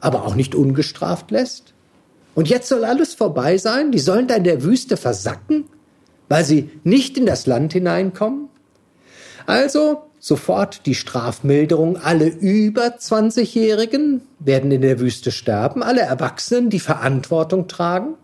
aber 0.00 0.24
auch 0.24 0.34
nicht 0.34 0.54
ungestraft 0.54 1.30
lässt. 1.30 1.74
Und 2.36 2.48
jetzt 2.48 2.68
soll 2.68 2.84
alles 2.84 3.14
vorbei 3.14 3.56
sein? 3.56 3.90
Die 3.90 3.98
sollen 3.98 4.28
da 4.28 4.34
in 4.34 4.44
der 4.44 4.62
Wüste 4.62 4.98
versacken, 4.98 5.64
weil 6.28 6.44
sie 6.44 6.70
nicht 6.84 7.16
in 7.16 7.24
das 7.24 7.46
Land 7.46 7.72
hineinkommen? 7.72 8.50
Also 9.46 10.02
sofort 10.18 10.84
die 10.84 10.94
Strafmilderung. 10.94 11.96
Alle 11.96 12.26
über 12.26 12.88
20-Jährigen 12.88 14.20
werden 14.38 14.70
in 14.70 14.82
der 14.82 15.00
Wüste 15.00 15.32
sterben, 15.32 15.82
alle 15.82 16.02
Erwachsenen, 16.02 16.68
die 16.68 16.78
Verantwortung 16.78 17.68
tragen. 17.68 18.16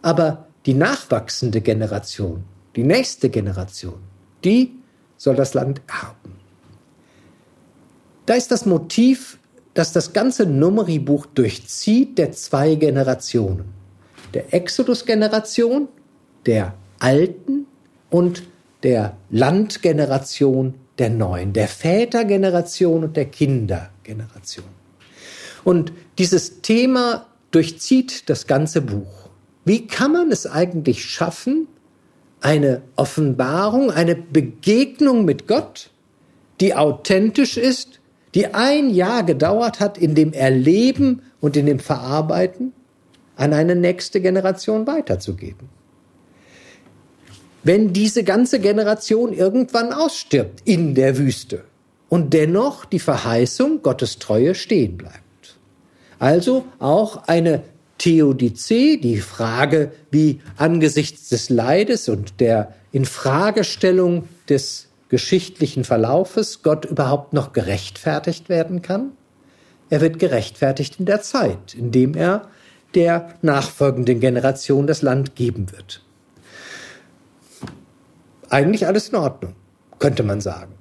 Aber 0.00 0.46
die 0.64 0.74
nachwachsende 0.74 1.60
Generation, 1.60 2.44
die 2.76 2.84
nächste 2.84 3.30
Generation, 3.30 3.98
die 4.44 4.76
soll 5.16 5.34
das 5.34 5.54
Land 5.54 5.82
erben. 5.88 6.36
Da 8.26 8.34
ist 8.34 8.52
das 8.52 8.64
Motiv, 8.64 9.38
das 9.74 9.92
das 9.92 10.12
ganze 10.12 10.46
Numeri-Buch 10.46 11.26
durchzieht, 11.26 12.18
der 12.18 12.32
zwei 12.32 12.76
Generationen. 12.76 13.64
Der 14.32 14.54
Exodus-Generation, 14.54 15.88
der 16.46 16.74
Alten 17.00 17.66
und 18.10 18.44
der 18.82 19.16
Landgeneration 19.30 20.74
der 20.98 21.10
Neuen, 21.10 21.52
der 21.52 21.68
Vätergeneration 21.68 23.04
und 23.04 23.16
der 23.16 23.26
Kindergeneration. 23.26 24.66
Und 25.64 25.92
dieses 26.18 26.60
Thema 26.60 27.26
durchzieht 27.50 28.28
das 28.28 28.46
ganze 28.46 28.80
Buch. 28.80 29.30
Wie 29.64 29.86
kann 29.86 30.12
man 30.12 30.30
es 30.30 30.46
eigentlich 30.46 31.04
schaffen, 31.04 31.66
eine 32.40 32.82
Offenbarung, 32.96 33.90
eine 33.90 34.14
Begegnung 34.14 35.24
mit 35.24 35.48
Gott, 35.48 35.90
die 36.60 36.74
authentisch 36.74 37.56
ist, 37.56 38.00
die 38.34 38.52
ein 38.52 38.90
Jahr 38.90 39.22
gedauert 39.22 39.80
hat 39.80 39.98
in 39.98 40.14
dem 40.14 40.32
Erleben 40.32 41.22
und 41.40 41.56
in 41.56 41.66
dem 41.66 41.78
Verarbeiten, 41.78 42.72
an 43.36 43.52
eine 43.52 43.76
nächste 43.76 44.20
Generation 44.20 44.86
weiterzugeben? 44.86 45.68
Wenn 47.62 47.92
diese 47.92 48.24
ganze 48.24 48.60
Generation 48.60 49.32
irgendwann 49.32 49.92
ausstirbt 49.92 50.60
in 50.64 50.94
der 50.94 51.16
Wüste 51.16 51.64
und 52.08 52.34
dennoch 52.34 52.84
die 52.84 52.98
Verheißung 52.98 53.82
Gottes 53.82 54.18
Treue 54.18 54.54
stehen 54.54 54.96
bleibt. 54.96 55.56
Also 56.18 56.64
auch 56.78 57.26
eine 57.26 57.62
Theodizee, 57.98 58.98
die 58.98 59.18
Frage, 59.18 59.92
wie 60.10 60.40
angesichts 60.56 61.30
des 61.30 61.48
Leides 61.48 62.08
und 62.08 62.40
der 62.40 62.74
Infragestellung 62.92 64.28
des 64.48 64.88
geschichtlichen 65.08 65.84
Verlaufes 65.84 66.62
Gott 66.62 66.84
überhaupt 66.84 67.32
noch 67.32 67.52
gerechtfertigt 67.52 68.48
werden 68.48 68.82
kann. 68.82 69.12
Er 69.90 70.00
wird 70.00 70.18
gerechtfertigt 70.18 70.98
in 70.98 71.06
der 71.06 71.20
Zeit, 71.20 71.74
indem 71.74 72.14
er 72.14 72.48
der 72.94 73.34
nachfolgenden 73.42 74.20
Generation 74.20 74.86
das 74.86 75.02
Land 75.02 75.34
geben 75.34 75.72
wird. 75.72 76.02
Eigentlich 78.48 78.86
alles 78.86 79.08
in 79.08 79.16
Ordnung, 79.16 79.54
könnte 79.98 80.22
man 80.22 80.40
sagen. 80.40 80.74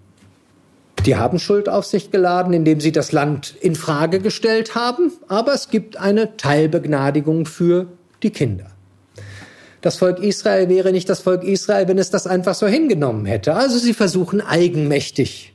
Die 1.06 1.18
haben 1.18 1.38
Schuld 1.40 1.68
auf 1.68 1.86
sich 1.86 2.12
geladen, 2.12 2.54
indem 2.54 2.80
sie 2.80 2.92
das 2.92 3.12
Land 3.12 3.56
in 3.60 3.76
Frage 3.76 4.20
gestellt 4.20 4.74
haben, 4.76 5.12
aber 5.28 5.54
es 5.54 5.70
gibt 5.70 5.98
eine 5.98 6.38
Teilbegnadigung 6.38 7.46
für 7.46 7.88
die 8.22 8.30
Kinder. 8.30 8.73
Das 9.84 9.98
Volk 9.98 10.20
Israel 10.20 10.70
wäre 10.70 10.94
nicht 10.94 11.10
das 11.10 11.20
Volk 11.20 11.44
Israel, 11.44 11.90
wenn 11.90 11.98
es 11.98 12.10
das 12.10 12.26
einfach 12.26 12.56
so 12.56 12.68
hingenommen 12.68 13.26
hätte. 13.26 13.54
Also 13.54 13.78
sie 13.78 13.94
versuchen 13.94 14.40
eigenmächtig 14.40 15.54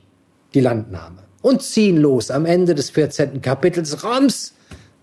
die 0.53 0.59
Landnahme 0.59 1.23
und 1.41 1.63
ziehen 1.63 1.97
los 1.97 2.29
am 2.29 2.45
Ende 2.45 2.75
des 2.75 2.91
14. 2.91 3.41
Kapitels 3.41 4.03
Rams 4.03 4.53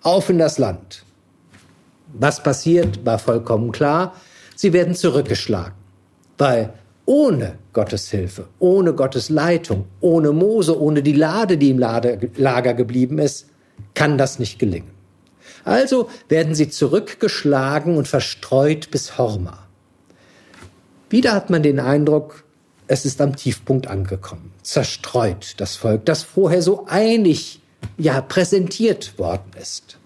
auf 0.03 0.31
in 0.31 0.39
das 0.39 0.59
Land. 0.59 1.03
Was 2.12 2.41
passiert, 2.41 3.05
war 3.05 3.18
vollkommen 3.18 3.72
klar. 3.72 4.14
Sie 4.55 4.72
werden 4.72 4.95
zurückgeschlagen, 4.95 5.74
weil 6.39 6.72
ohne 7.05 7.59
Gottes 7.72 8.09
Hilfe, 8.09 8.47
ohne 8.61 8.93
Gottes 8.93 9.29
Leitung, 9.29 9.87
ohne 10.01 10.31
Mose, 10.31 10.81
ohne 10.81 11.03
die 11.03 11.14
Lade, 11.14 11.59
die 11.59 11.70
im 11.70 11.81
Lager 11.81 12.74
geblieben 12.74 13.18
ist, 13.18 13.49
kann 13.95 14.18
das 14.18 14.39
nicht 14.39 14.61
gelingen. 14.61 14.95
Also 15.66 16.08
werden 16.28 16.54
sie 16.54 16.70
zurückgeschlagen 16.70 17.96
und 17.96 18.06
verstreut 18.06 18.92
bis 18.92 19.18
Horma. 19.18 19.66
Wieder 21.10 21.32
hat 21.32 21.50
man 21.50 21.64
den 21.64 21.80
Eindruck, 21.80 22.44
es 22.86 23.04
ist 23.04 23.20
am 23.20 23.34
Tiefpunkt 23.34 23.88
angekommen. 23.88 24.52
Zerstreut 24.62 25.54
das 25.58 25.74
Volk, 25.74 26.04
das 26.04 26.22
vorher 26.22 26.62
so 26.62 26.86
einig 26.86 27.60
ja 27.98 28.20
präsentiert 28.20 29.18
worden 29.18 29.50
ist. 29.60 29.98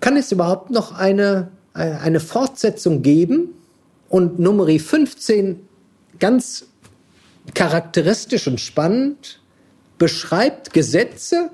Kann 0.00 0.16
es 0.16 0.32
überhaupt 0.32 0.70
noch 0.70 0.90
eine, 0.92 1.52
eine 1.72 2.18
Fortsetzung 2.18 3.02
geben? 3.02 3.54
Und 4.08 4.40
Nummer 4.40 4.66
15 4.66 5.60
ganz 6.18 6.66
charakteristisch 7.54 8.48
und 8.48 8.60
spannend 8.60 9.40
beschreibt 9.98 10.72
Gesetze, 10.72 11.50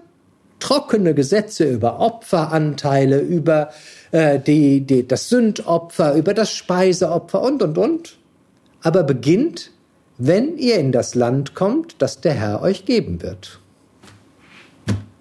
trockene 0.61 1.15
Gesetze 1.15 1.65
über 1.65 2.01
Opferanteile, 2.01 3.19
über 3.21 3.71
äh, 4.13 4.39
die, 4.39 4.83
die, 4.83 5.07
das 5.07 5.29
Sündopfer, 5.29 6.15
über 6.15 6.35
das 6.35 6.53
Speiseopfer 6.53 7.43
und, 7.43 7.63
und, 7.63 7.79
und. 7.79 8.19
Aber 8.83 9.03
beginnt, 9.03 9.73
wenn 10.19 10.57
ihr 10.59 10.79
in 10.79 10.93
das 10.93 11.15
Land 11.15 11.55
kommt, 11.55 11.97
das 11.99 12.21
der 12.21 12.35
Herr 12.35 12.63
euch 12.63 12.85
geben 12.85 13.23
wird. 13.23 13.59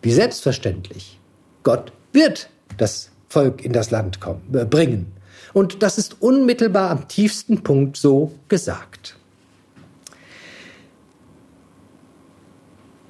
Wie 0.02 0.12
selbstverständlich. 0.12 1.20
Gott 1.64 1.92
wird 2.14 2.50
das 2.78 3.10
Volk 3.28 3.64
in 3.64 3.74
das 3.74 3.92
Land 3.92 4.20
kommen, 4.20 4.42
äh, 4.54 4.66
bringen. 4.66 5.12
Und 5.54 5.82
das 5.84 5.98
ist 5.98 6.22
unmittelbar 6.22 6.90
am 6.90 7.08
tiefsten 7.08 7.64
Punkt 7.64 7.98
so 7.98 8.34
gesagt. 8.48 9.16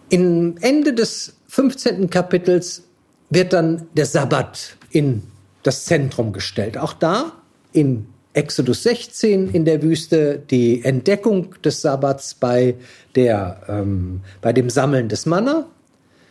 Im 0.10 0.56
Ende 0.62 0.94
des 0.94 1.34
15. 1.60 2.10
Kapitels 2.10 2.84
wird 3.30 3.52
dann 3.52 3.90
der 3.94 4.06
Sabbat 4.06 4.78
in 4.92 5.24
das 5.64 5.84
Zentrum 5.84 6.32
gestellt. 6.32 6.78
Auch 6.78 6.94
da 6.94 7.34
in 7.74 8.08
Exodus 8.32 8.84
16 8.84 9.50
in 9.50 9.66
der 9.66 9.82
Wüste 9.82 10.42
die 10.50 10.86
Entdeckung 10.86 11.56
des 11.62 11.82
Sabbats 11.82 12.34
bei, 12.34 12.76
der, 13.14 13.62
ähm, 13.68 14.22
bei 14.40 14.54
dem 14.54 14.70
Sammeln 14.70 15.10
des 15.10 15.26
Manna. 15.26 15.66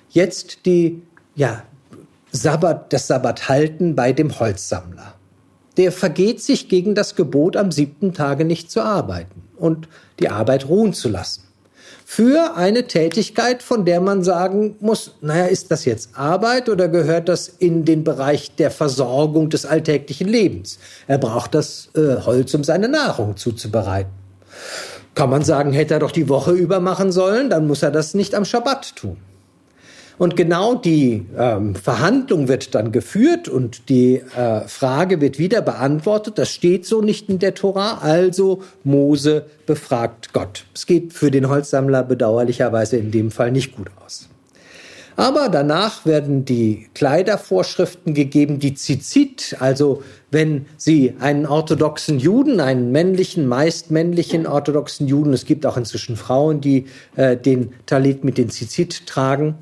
Jetzt 0.08 0.64
die, 0.64 1.02
ja, 1.34 1.62
Sabbat, 2.32 2.90
das 2.94 3.06
Sabbat 3.06 3.50
halten 3.50 3.94
bei 3.94 4.14
dem 4.14 4.40
Holzsammler. 4.40 5.12
Der 5.76 5.92
vergeht 5.92 6.40
sich 6.40 6.70
gegen 6.70 6.94
das 6.94 7.16
Gebot, 7.16 7.54
am 7.54 7.70
siebten 7.70 8.14
Tage 8.14 8.46
nicht 8.46 8.70
zu 8.70 8.80
arbeiten 8.80 9.42
und 9.58 9.90
die 10.20 10.30
Arbeit 10.30 10.70
ruhen 10.70 10.94
zu 10.94 11.10
lassen 11.10 11.47
für 12.10 12.56
eine 12.56 12.86
Tätigkeit, 12.86 13.62
von 13.62 13.84
der 13.84 14.00
man 14.00 14.24
sagen 14.24 14.76
muss, 14.80 15.12
naja, 15.20 15.44
ist 15.44 15.70
das 15.70 15.84
jetzt 15.84 16.08
Arbeit 16.14 16.70
oder 16.70 16.88
gehört 16.88 17.28
das 17.28 17.48
in 17.48 17.84
den 17.84 18.02
Bereich 18.02 18.56
der 18.56 18.70
Versorgung 18.70 19.50
des 19.50 19.66
alltäglichen 19.66 20.26
Lebens? 20.26 20.78
Er 21.06 21.18
braucht 21.18 21.54
das 21.54 21.90
äh, 21.94 22.16
Holz, 22.24 22.54
um 22.54 22.64
seine 22.64 22.88
Nahrung 22.88 23.36
zuzubereiten. 23.36 24.10
Kann 25.14 25.28
man 25.28 25.44
sagen, 25.44 25.74
hätte 25.74 25.94
er 25.94 26.00
doch 26.00 26.10
die 26.10 26.30
Woche 26.30 26.52
über 26.52 26.80
machen 26.80 27.12
sollen, 27.12 27.50
dann 27.50 27.66
muss 27.66 27.82
er 27.82 27.90
das 27.90 28.14
nicht 28.14 28.34
am 28.34 28.46
Schabbat 28.46 28.96
tun. 28.96 29.18
Und 30.18 30.36
genau 30.36 30.74
die 30.74 31.26
ähm, 31.36 31.76
Verhandlung 31.76 32.48
wird 32.48 32.74
dann 32.74 32.90
geführt 32.90 33.48
und 33.48 33.88
die 33.88 34.16
äh, 34.36 34.62
Frage 34.66 35.20
wird 35.20 35.38
wieder 35.38 35.62
beantwortet. 35.62 36.38
Das 36.38 36.50
steht 36.50 36.86
so 36.86 37.00
nicht 37.00 37.28
in 37.28 37.38
der 37.38 37.54
Tora. 37.54 37.98
Also 37.98 38.62
Mose 38.82 39.46
befragt 39.64 40.32
Gott. 40.32 40.64
Es 40.74 40.86
geht 40.86 41.12
für 41.12 41.30
den 41.30 41.48
Holzsammler 41.48 42.02
bedauerlicherweise 42.02 42.96
in 42.96 43.12
dem 43.12 43.30
Fall 43.30 43.52
nicht 43.52 43.76
gut 43.76 43.90
aus. 44.04 44.28
Aber 45.14 45.48
danach 45.48 46.06
werden 46.06 46.44
die 46.44 46.86
Kleidervorschriften 46.94 48.14
gegeben, 48.14 48.60
die 48.60 48.74
Zizit, 48.74 49.56
also 49.58 50.04
wenn 50.30 50.66
Sie 50.76 51.14
einen 51.18 51.44
orthodoxen 51.44 52.20
Juden, 52.20 52.60
einen 52.60 52.92
männlichen, 52.92 53.48
meist 53.48 53.90
männlichen 53.90 54.46
orthodoxen 54.46 55.08
Juden, 55.08 55.32
es 55.32 55.44
gibt 55.44 55.66
auch 55.66 55.76
inzwischen 55.76 56.16
Frauen, 56.16 56.60
die 56.60 56.86
äh, 57.16 57.36
den 57.36 57.72
Talit 57.86 58.22
mit 58.22 58.38
den 58.38 58.48
Zizit 58.48 59.08
tragen, 59.08 59.56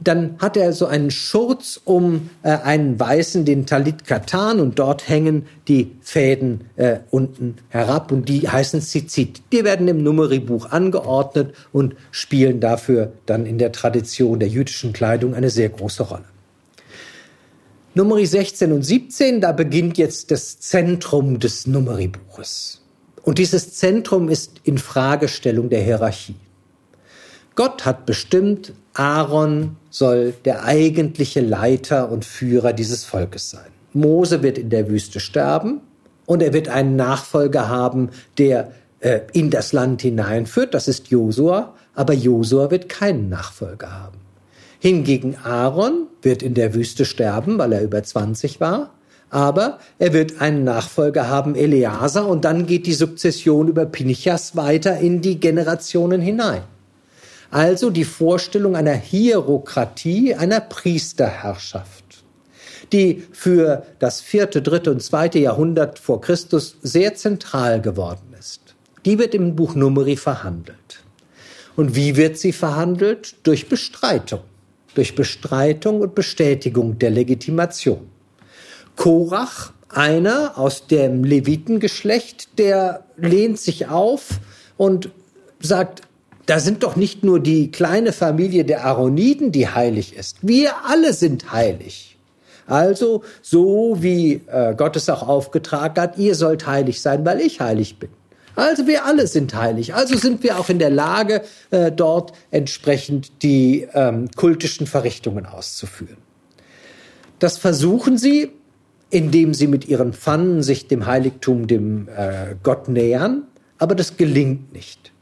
dann 0.00 0.36
hat 0.38 0.56
er 0.56 0.72
so 0.72 0.86
einen 0.86 1.10
Schurz 1.10 1.80
um 1.84 2.30
äh, 2.42 2.50
einen 2.50 2.98
weißen, 2.98 3.44
den 3.44 3.66
Talit 3.66 4.06
Katan, 4.06 4.60
und 4.60 4.78
dort 4.78 5.08
hängen 5.08 5.46
die 5.66 5.92
Fäden 6.00 6.70
äh, 6.76 6.98
unten 7.10 7.56
herab 7.68 8.12
und 8.12 8.28
die 8.28 8.48
heißen 8.48 8.80
Zizit. 8.80 9.42
Die 9.52 9.64
werden 9.64 9.88
im 9.88 10.02
Numeribuch 10.02 10.70
angeordnet 10.70 11.54
und 11.72 11.96
spielen 12.10 12.60
dafür 12.60 13.12
dann 13.26 13.44
in 13.44 13.58
der 13.58 13.72
Tradition 13.72 14.38
der 14.38 14.48
jüdischen 14.48 14.92
Kleidung 14.92 15.34
eine 15.34 15.50
sehr 15.50 15.68
große 15.68 16.04
Rolle. 16.04 16.24
Numeri 17.94 18.26
16 18.26 18.72
und 18.72 18.82
17, 18.82 19.40
da 19.40 19.50
beginnt 19.50 19.98
jetzt 19.98 20.30
das 20.30 20.60
Zentrum 20.60 21.40
des 21.40 21.66
Numeribuches. 21.66 22.82
Und 23.22 23.38
dieses 23.38 23.74
Zentrum 23.74 24.28
ist 24.28 24.60
in 24.62 24.78
Fragestellung 24.78 25.68
der 25.68 25.82
Hierarchie. 25.82 26.36
Gott 27.56 27.84
hat 27.84 28.06
bestimmt, 28.06 28.72
Aaron 28.94 29.76
soll 29.98 30.32
der 30.44 30.64
eigentliche 30.64 31.40
Leiter 31.40 32.10
und 32.10 32.24
Führer 32.24 32.72
dieses 32.72 33.04
Volkes 33.04 33.50
sein. 33.50 33.70
Mose 33.92 34.42
wird 34.42 34.56
in 34.56 34.70
der 34.70 34.88
Wüste 34.88 35.18
sterben 35.18 35.80
und 36.26 36.42
er 36.42 36.52
wird 36.52 36.68
einen 36.68 36.96
Nachfolger 36.96 37.68
haben, 37.68 38.10
der 38.38 38.72
äh, 39.00 39.20
in 39.32 39.50
das 39.50 39.72
Land 39.72 40.02
hineinführt. 40.02 40.74
Das 40.74 40.88
ist 40.88 41.08
Josua, 41.08 41.74
aber 41.94 42.14
Josua 42.14 42.70
wird 42.70 42.88
keinen 42.88 43.28
Nachfolger 43.28 43.90
haben. 43.90 44.18
Hingegen 44.78 45.36
Aaron 45.42 46.06
wird 46.22 46.42
in 46.42 46.54
der 46.54 46.74
Wüste 46.74 47.04
sterben, 47.04 47.58
weil 47.58 47.72
er 47.72 47.82
über 47.82 48.02
20 48.02 48.60
war. 48.60 48.90
Aber 49.30 49.78
er 49.98 50.12
wird 50.12 50.40
einen 50.40 50.64
Nachfolger 50.64 51.28
haben, 51.28 51.54
Eleazar, 51.54 52.28
und 52.28 52.44
dann 52.44 52.66
geht 52.66 52.86
die 52.86 52.94
Sukzession 52.94 53.68
über 53.68 53.84
Pinchas 53.84 54.56
weiter 54.56 54.98
in 54.98 55.20
die 55.20 55.38
Generationen 55.38 56.20
hinein. 56.20 56.62
Also 57.50 57.90
die 57.90 58.04
Vorstellung 58.04 58.76
einer 58.76 58.94
Hierokratie, 58.94 60.34
einer 60.34 60.60
Priesterherrschaft, 60.60 62.04
die 62.92 63.24
für 63.32 63.84
das 63.98 64.20
vierte, 64.20 64.60
dritte 64.60 64.90
und 64.90 65.02
zweite 65.02 65.38
Jahrhundert 65.38 65.98
vor 65.98 66.20
Christus 66.20 66.76
sehr 66.82 67.14
zentral 67.14 67.80
geworden 67.80 68.34
ist. 68.38 68.74
Die 69.04 69.18
wird 69.18 69.34
im 69.34 69.56
Buch 69.56 69.74
Numeri 69.74 70.16
verhandelt. 70.16 71.02
Und 71.76 71.94
wie 71.94 72.16
wird 72.16 72.36
sie 72.36 72.52
verhandelt? 72.52 73.36
Durch 73.44 73.68
Bestreitung. 73.68 74.40
Durch 74.94 75.14
Bestreitung 75.14 76.00
und 76.00 76.14
Bestätigung 76.14 76.98
der 76.98 77.10
Legitimation. 77.10 78.08
Korach, 78.96 79.72
einer 79.88 80.58
aus 80.58 80.86
dem 80.86 81.24
Levitengeschlecht, 81.24 82.58
der 82.58 83.04
lehnt 83.16 83.58
sich 83.58 83.88
auf 83.88 84.40
und 84.76 85.10
sagt, 85.60 86.02
da 86.48 86.60
sind 86.60 86.82
doch 86.82 86.96
nicht 86.96 87.24
nur 87.24 87.40
die 87.40 87.70
kleine 87.70 88.14
Familie 88.14 88.64
der 88.64 88.86
Aaroniden, 88.86 89.52
die 89.52 89.68
heilig 89.68 90.16
ist. 90.16 90.38
Wir 90.40 90.72
alle 90.86 91.12
sind 91.12 91.52
heilig. 91.52 92.16
Also 92.66 93.22
so 93.42 93.98
wie 94.00 94.40
äh, 94.46 94.74
Gott 94.74 94.96
es 94.96 95.10
auch 95.10 95.28
aufgetragen 95.28 96.00
hat, 96.00 96.16
ihr 96.16 96.34
sollt 96.34 96.66
heilig 96.66 97.02
sein, 97.02 97.26
weil 97.26 97.42
ich 97.42 97.60
heilig 97.60 97.98
bin. 97.98 98.08
Also 98.56 98.86
wir 98.86 99.04
alle 99.04 99.26
sind 99.26 99.54
heilig. 99.54 99.94
Also 99.94 100.16
sind 100.16 100.42
wir 100.42 100.58
auch 100.58 100.70
in 100.70 100.78
der 100.78 100.88
Lage, 100.88 101.42
äh, 101.70 101.92
dort 101.92 102.32
entsprechend 102.50 103.42
die 103.42 103.86
ähm, 103.92 104.30
kultischen 104.34 104.86
Verrichtungen 104.86 105.44
auszuführen. 105.44 106.16
Das 107.40 107.58
versuchen 107.58 108.16
sie, 108.16 108.52
indem 109.10 109.52
sie 109.52 109.66
mit 109.66 109.86
ihren 109.86 110.14
Pfannen 110.14 110.62
sich 110.62 110.88
dem 110.88 111.04
Heiligtum, 111.04 111.66
dem 111.66 112.08
äh, 112.08 112.54
Gott 112.62 112.88
nähern, 112.88 113.42
aber 113.76 113.94
das 113.94 114.16
gelingt 114.16 114.72
nicht 114.72 115.12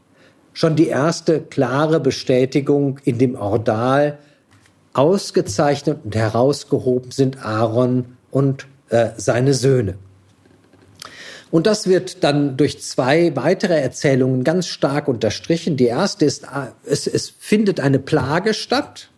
schon 0.57 0.75
die 0.75 0.89
erste 0.89 1.43
klare 1.43 2.01
Bestätigung 2.01 2.99
in 3.05 3.19
dem 3.19 3.35
Ordal. 3.35 4.17
Ausgezeichnet 4.95 5.99
und 6.03 6.17
herausgehoben 6.17 7.11
sind 7.11 7.45
Aaron 7.45 8.17
und 8.31 8.67
äh, 8.89 9.11
seine 9.19 9.53
Söhne. 9.53 9.99
Und 11.51 11.67
das 11.67 11.87
wird 11.87 12.25
dann 12.25 12.57
durch 12.57 12.81
zwei 12.81 13.37
weitere 13.37 13.79
Erzählungen 13.79 14.45
ganz 14.45 14.67
stark 14.67 15.09
unterstrichen. 15.09 15.77
Die 15.77 15.85
erste 15.85 16.25
ist, 16.25 16.45
äh, 16.45 16.69
es, 16.87 17.07
es 17.07 17.29
findet 17.39 17.79
eine 17.79 17.99
Plage 17.99 18.55
statt 18.55 19.11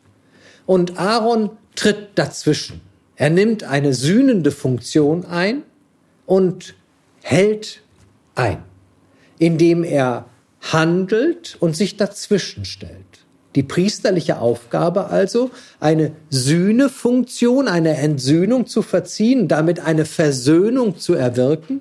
und 0.66 0.98
Aaron 0.98 1.50
tritt 1.76 2.08
dazwischen. 2.16 2.80
Er 3.14 3.30
nimmt 3.30 3.62
eine 3.62 3.94
sühnende 3.94 4.50
Funktion 4.50 5.24
ein 5.24 5.62
und 6.26 6.74
hält 7.22 7.80
ein, 8.34 8.64
indem 9.38 9.84
er 9.84 10.24
handelt 10.60 11.56
und 11.60 11.76
sich 11.76 11.96
dazwischen 11.96 12.64
stellt. 12.64 12.94
Die 13.54 13.62
priesterliche 13.62 14.38
Aufgabe 14.38 15.06
also, 15.06 15.50
eine 15.80 16.12
Sühnefunktion, 16.30 17.66
eine 17.66 17.96
Entsühnung 17.96 18.66
zu 18.66 18.82
verziehen, 18.82 19.48
damit 19.48 19.80
eine 19.80 20.04
Versöhnung 20.04 20.98
zu 20.98 21.14
erwirken, 21.14 21.80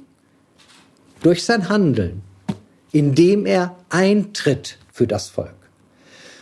durch 1.21 1.43
sein 1.43 1.69
Handeln, 1.69 2.21
indem 2.91 3.45
er 3.45 3.75
eintritt 3.89 4.78
für 4.91 5.07
das 5.07 5.30
Volk. 5.30 5.53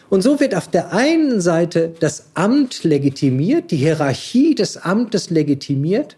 Und 0.09 0.21
so 0.21 0.39
wird 0.39 0.53
auf 0.53 0.69
der 0.69 0.93
einen 0.93 1.41
Seite 1.41 1.93
das 1.99 2.27
Amt 2.35 2.83
legitimiert, 2.83 3.71
die 3.71 3.77
Hierarchie 3.77 4.53
des 4.53 4.77
Amtes 4.77 5.29
legitimiert, 5.31 6.17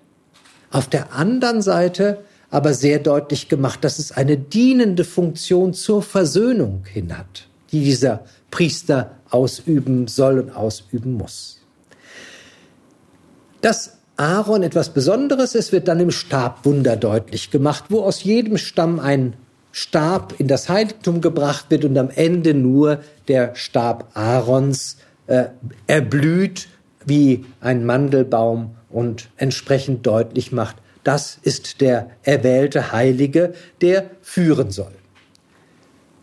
auf 0.69 0.87
der 0.87 1.13
anderen 1.13 1.61
Seite 1.61 2.19
aber 2.49 2.73
sehr 2.73 2.99
deutlich 2.99 3.49
gemacht, 3.49 3.83
dass 3.83 3.99
es 3.99 4.11
eine 4.11 4.37
dienende 4.37 5.03
Funktion 5.03 5.73
zur 5.73 6.01
Versöhnung 6.01 6.83
hin 6.85 7.17
hat. 7.17 7.47
die 7.71 7.83
dieser 7.83 8.21
Priester 8.51 9.11
ausüben 9.29 10.07
soll 10.07 10.39
und 10.39 10.51
ausüben 10.51 11.13
muss. 11.13 11.61
Dass 13.61 13.97
Aaron 14.15 14.63
etwas 14.63 14.93
Besonderes 14.93 15.53
ist, 15.53 15.71
wird 15.71 15.87
dann 15.87 15.99
im 15.99 16.11
Stabwunder 16.11 16.95
deutlich 16.95 17.51
gemacht, 17.51 17.85
wo 17.89 18.01
aus 18.01 18.23
jedem 18.23 18.57
Stamm 18.57 18.99
ein 18.99 19.33
Stab 19.71 20.39
in 20.39 20.47
das 20.47 20.69
Heiligtum 20.69 21.21
gebracht 21.21 21.65
wird 21.69 21.85
und 21.85 21.97
am 21.97 22.09
Ende 22.09 22.53
nur 22.53 23.01
der 23.27 23.53
Stab 23.55 24.09
Aarons 24.15 24.97
äh, 25.27 25.45
erblüht 25.85 26.67
wie 27.05 27.45
ein 27.61 27.85
Mandelbaum 27.85 28.75
und 28.89 29.29
entsprechend 29.37 30.05
deutlich 30.07 30.51
macht, 30.51 30.77
das 31.07 31.37
ist 31.41 31.79
der 31.79 32.11
erwählte 32.23 32.91
Heilige, 32.91 33.53
der 33.81 34.11
führen 34.21 34.71
soll. 34.71 34.91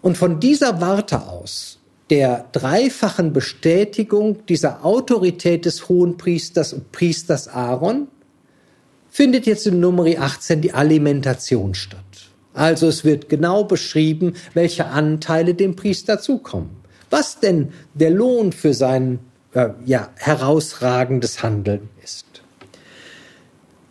Und 0.02 0.18
von 0.18 0.40
dieser 0.40 0.82
Warte 0.82 1.22
aus, 1.22 1.78
der 2.10 2.46
dreifachen 2.52 3.32
Bestätigung 3.32 4.44
dieser 4.46 4.84
Autorität 4.84 5.64
des 5.64 5.88
Hohenpriesters 5.88 6.74
und 6.74 6.92
Priesters 6.92 7.48
Aaron, 7.48 8.08
findet 9.08 9.46
jetzt 9.46 9.66
in 9.66 9.80
Nummer 9.80 10.04
18 10.04 10.60
die 10.60 10.74
Alimentation 10.74 11.74
statt. 11.74 12.00
Also 12.52 12.86
es 12.86 13.04
wird 13.04 13.30
genau 13.30 13.64
beschrieben, 13.64 14.34
welche 14.52 14.86
Anteile 14.86 15.54
dem 15.54 15.76
Priester 15.76 16.20
zukommen. 16.20 16.76
Was 17.08 17.40
denn 17.40 17.72
der 17.94 18.10
Lohn 18.10 18.52
für 18.52 18.74
sein 18.74 19.20
äh, 19.54 19.70
ja, 19.86 20.10
herausragendes 20.16 21.42
Handeln 21.42 21.88
ist. 22.02 22.33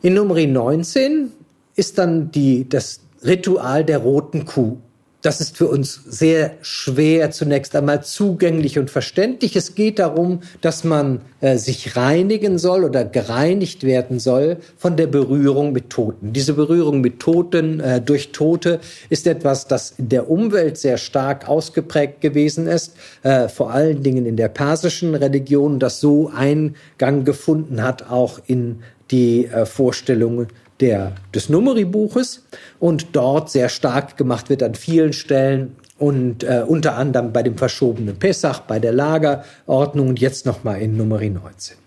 In 0.05 0.15
Nummer 0.15 0.35
19 0.35 1.31
ist 1.77 1.97
dann 1.97 2.29
die, 2.29 2.67
das 2.67 2.99
Ritual 3.23 3.85
der 3.85 3.99
roten 3.99 4.43
Kuh 4.43 4.77
das 5.23 5.39
ist 5.39 5.55
für 5.55 5.67
uns 5.67 6.01
sehr 6.05 6.51
schwer 6.61 7.31
zunächst 7.31 7.73
einmal 7.77 8.03
zugänglich 8.03 8.77
und 8.77 8.91
verständlich. 8.91 9.55
Es 9.55 9.73
geht 9.73 9.99
darum, 9.99 10.41
dass 10.59 10.83
man 10.83 11.21
äh, 11.39 11.55
sich 11.57 11.95
reinigen 11.95 12.59
soll 12.59 12.83
oder 12.83 13.05
gereinigt 13.05 13.85
werden 13.85 14.19
soll 14.19 14.57
von 14.77 14.97
der 14.97 15.07
Berührung 15.07 15.71
mit 15.71 15.89
Toten. 15.89 16.33
Diese 16.33 16.53
Berührung 16.53 16.99
mit 16.99 17.21
Toten 17.21 17.79
äh, 17.79 18.01
durch 18.01 18.33
Tote 18.33 18.81
ist 19.09 19.25
etwas, 19.25 19.65
das 19.65 19.91
in 19.97 20.09
der 20.09 20.29
Umwelt 20.29 20.77
sehr 20.77 20.97
stark 20.97 21.47
ausgeprägt 21.47 22.19
gewesen 22.19 22.67
ist, 22.67 22.93
äh, 23.23 23.47
vor 23.47 23.71
allen 23.71 24.03
Dingen 24.03 24.25
in 24.25 24.35
der 24.35 24.49
persischen 24.49 25.15
Religion, 25.15 25.79
das 25.79 26.01
so 26.01 26.33
Eingang 26.35 27.23
gefunden 27.23 27.81
hat, 27.81 28.09
auch 28.11 28.41
in 28.45 28.83
die 29.13 29.45
äh, 29.45 29.65
Vorstellungen 29.67 30.47
der, 30.79 31.13
des 31.33 31.47
Numeribuches 31.47 32.43
und 32.79 33.15
dort 33.15 33.51
sehr 33.51 33.69
stark 33.69 34.17
gemacht 34.17 34.49
wird 34.49 34.63
an 34.63 34.73
vielen 34.73 35.13
Stellen 35.13 35.75
und 35.99 36.43
äh, 36.43 36.65
unter 36.67 36.97
anderem 36.97 37.31
bei 37.31 37.43
dem 37.43 37.55
verschobenen 37.55 38.17
Pessach, 38.17 38.61
bei 38.61 38.79
der 38.79 38.91
Lagerordnung 38.91 40.09
und 40.09 40.19
jetzt 40.19 40.47
nochmal 40.47 40.81
in 40.81 40.97
Numeri 40.97 41.29
19. 41.29 41.77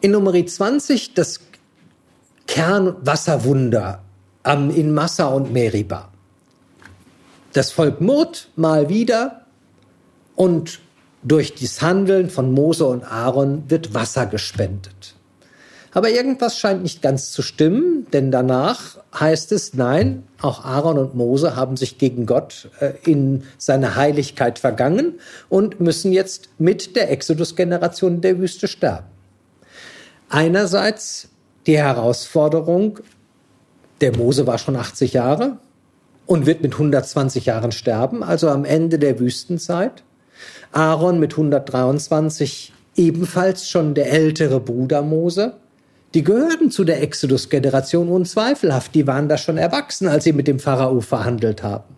In 0.00 0.12
Numeri 0.12 0.46
20 0.46 1.14
das 1.14 1.40
Kernwasserwunder 2.46 4.00
am, 4.44 4.70
in 4.70 4.94
Massa 4.94 5.26
und 5.26 5.52
Meriba. 5.52 6.10
Das 7.54 7.72
Volk 7.72 8.00
murrt 8.00 8.50
mal 8.54 8.88
wieder 8.88 9.46
und 10.36 10.78
durch 11.22 11.54
das 11.54 11.82
Handeln 11.82 12.30
von 12.30 12.52
Mose 12.52 12.86
und 12.86 13.04
Aaron 13.04 13.64
wird 13.68 13.94
Wasser 13.94 14.26
gespendet. 14.26 15.14
Aber 15.92 16.10
irgendwas 16.10 16.58
scheint 16.58 16.82
nicht 16.82 17.02
ganz 17.02 17.32
zu 17.32 17.42
stimmen, 17.42 18.06
denn 18.12 18.30
danach 18.30 18.98
heißt 19.18 19.52
es, 19.52 19.74
nein, 19.74 20.24
auch 20.40 20.64
Aaron 20.64 20.98
und 20.98 21.14
Mose 21.14 21.56
haben 21.56 21.76
sich 21.76 21.98
gegen 21.98 22.26
Gott 22.26 22.70
äh, 22.80 22.92
in 23.04 23.44
seine 23.56 23.96
Heiligkeit 23.96 24.58
vergangen 24.58 25.14
und 25.48 25.80
müssen 25.80 26.12
jetzt 26.12 26.50
mit 26.58 26.94
der 26.94 27.10
Exodus-Generation 27.10 28.16
in 28.16 28.20
der 28.20 28.38
Wüste 28.38 28.68
sterben. 28.68 29.06
Einerseits 30.28 31.30
die 31.66 31.78
Herausforderung, 31.78 33.00
der 34.00 34.16
Mose 34.16 34.46
war 34.46 34.58
schon 34.58 34.76
80 34.76 35.14
Jahre 35.14 35.58
und 36.26 36.44
wird 36.44 36.62
mit 36.62 36.74
120 36.74 37.46
Jahren 37.46 37.72
sterben, 37.72 38.22
also 38.22 38.50
am 38.50 38.64
Ende 38.64 38.98
der 38.98 39.18
Wüstenzeit. 39.18 40.02
Aaron 40.72 41.18
mit 41.18 41.32
123 41.32 42.72
ebenfalls 42.96 43.68
schon 43.68 43.94
der 43.94 44.12
ältere 44.12 44.60
Bruder 44.60 45.02
Mose. 45.02 45.54
Die 46.14 46.24
gehörten 46.24 46.70
zu 46.70 46.84
der 46.84 47.02
Exodus-Generation 47.02 48.08
unzweifelhaft. 48.08 48.94
Die 48.94 49.06
waren 49.06 49.28
da 49.28 49.36
schon 49.36 49.58
erwachsen, 49.58 50.08
als 50.08 50.24
sie 50.24 50.32
mit 50.32 50.48
dem 50.48 50.58
Pharao 50.58 51.00
verhandelt 51.00 51.62
haben. 51.62 51.96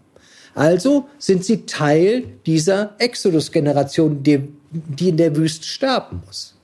Also 0.55 1.07
sind 1.19 1.45
sie 1.45 1.65
Teil 1.67 2.25
dieser 2.45 2.95
Exodus-Generation, 2.99 4.23
die, 4.23 4.49
die 4.71 5.11
in 5.11 5.17
der 5.17 5.37
Wüste 5.37 5.65
sterben 5.65 6.23
muss. 6.27 6.57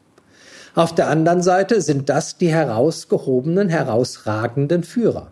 Auf 0.75 0.95
der 0.95 1.09
anderen 1.09 1.43
Seite 1.43 1.81
sind 1.81 2.11
das 2.11 2.37
die 2.37 2.49
herausgehobenen, 2.49 3.71
herausragenden 3.71 4.83
Führer. 4.83 5.31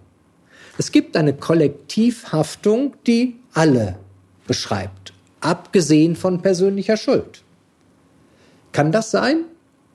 Es 0.79 0.91
gibt 0.91 1.16
eine 1.18 1.35
Kollektivhaftung, 1.35 2.95
die 3.07 3.37
alle 3.53 3.97
beschreibt, 4.47 5.04
abgesehen 5.45 6.17
von 6.17 6.43
persönlicher 6.43 6.97
Schuld. 6.97 7.43
Kann 8.73 8.93
das 8.93 9.11
sein? 9.11 9.45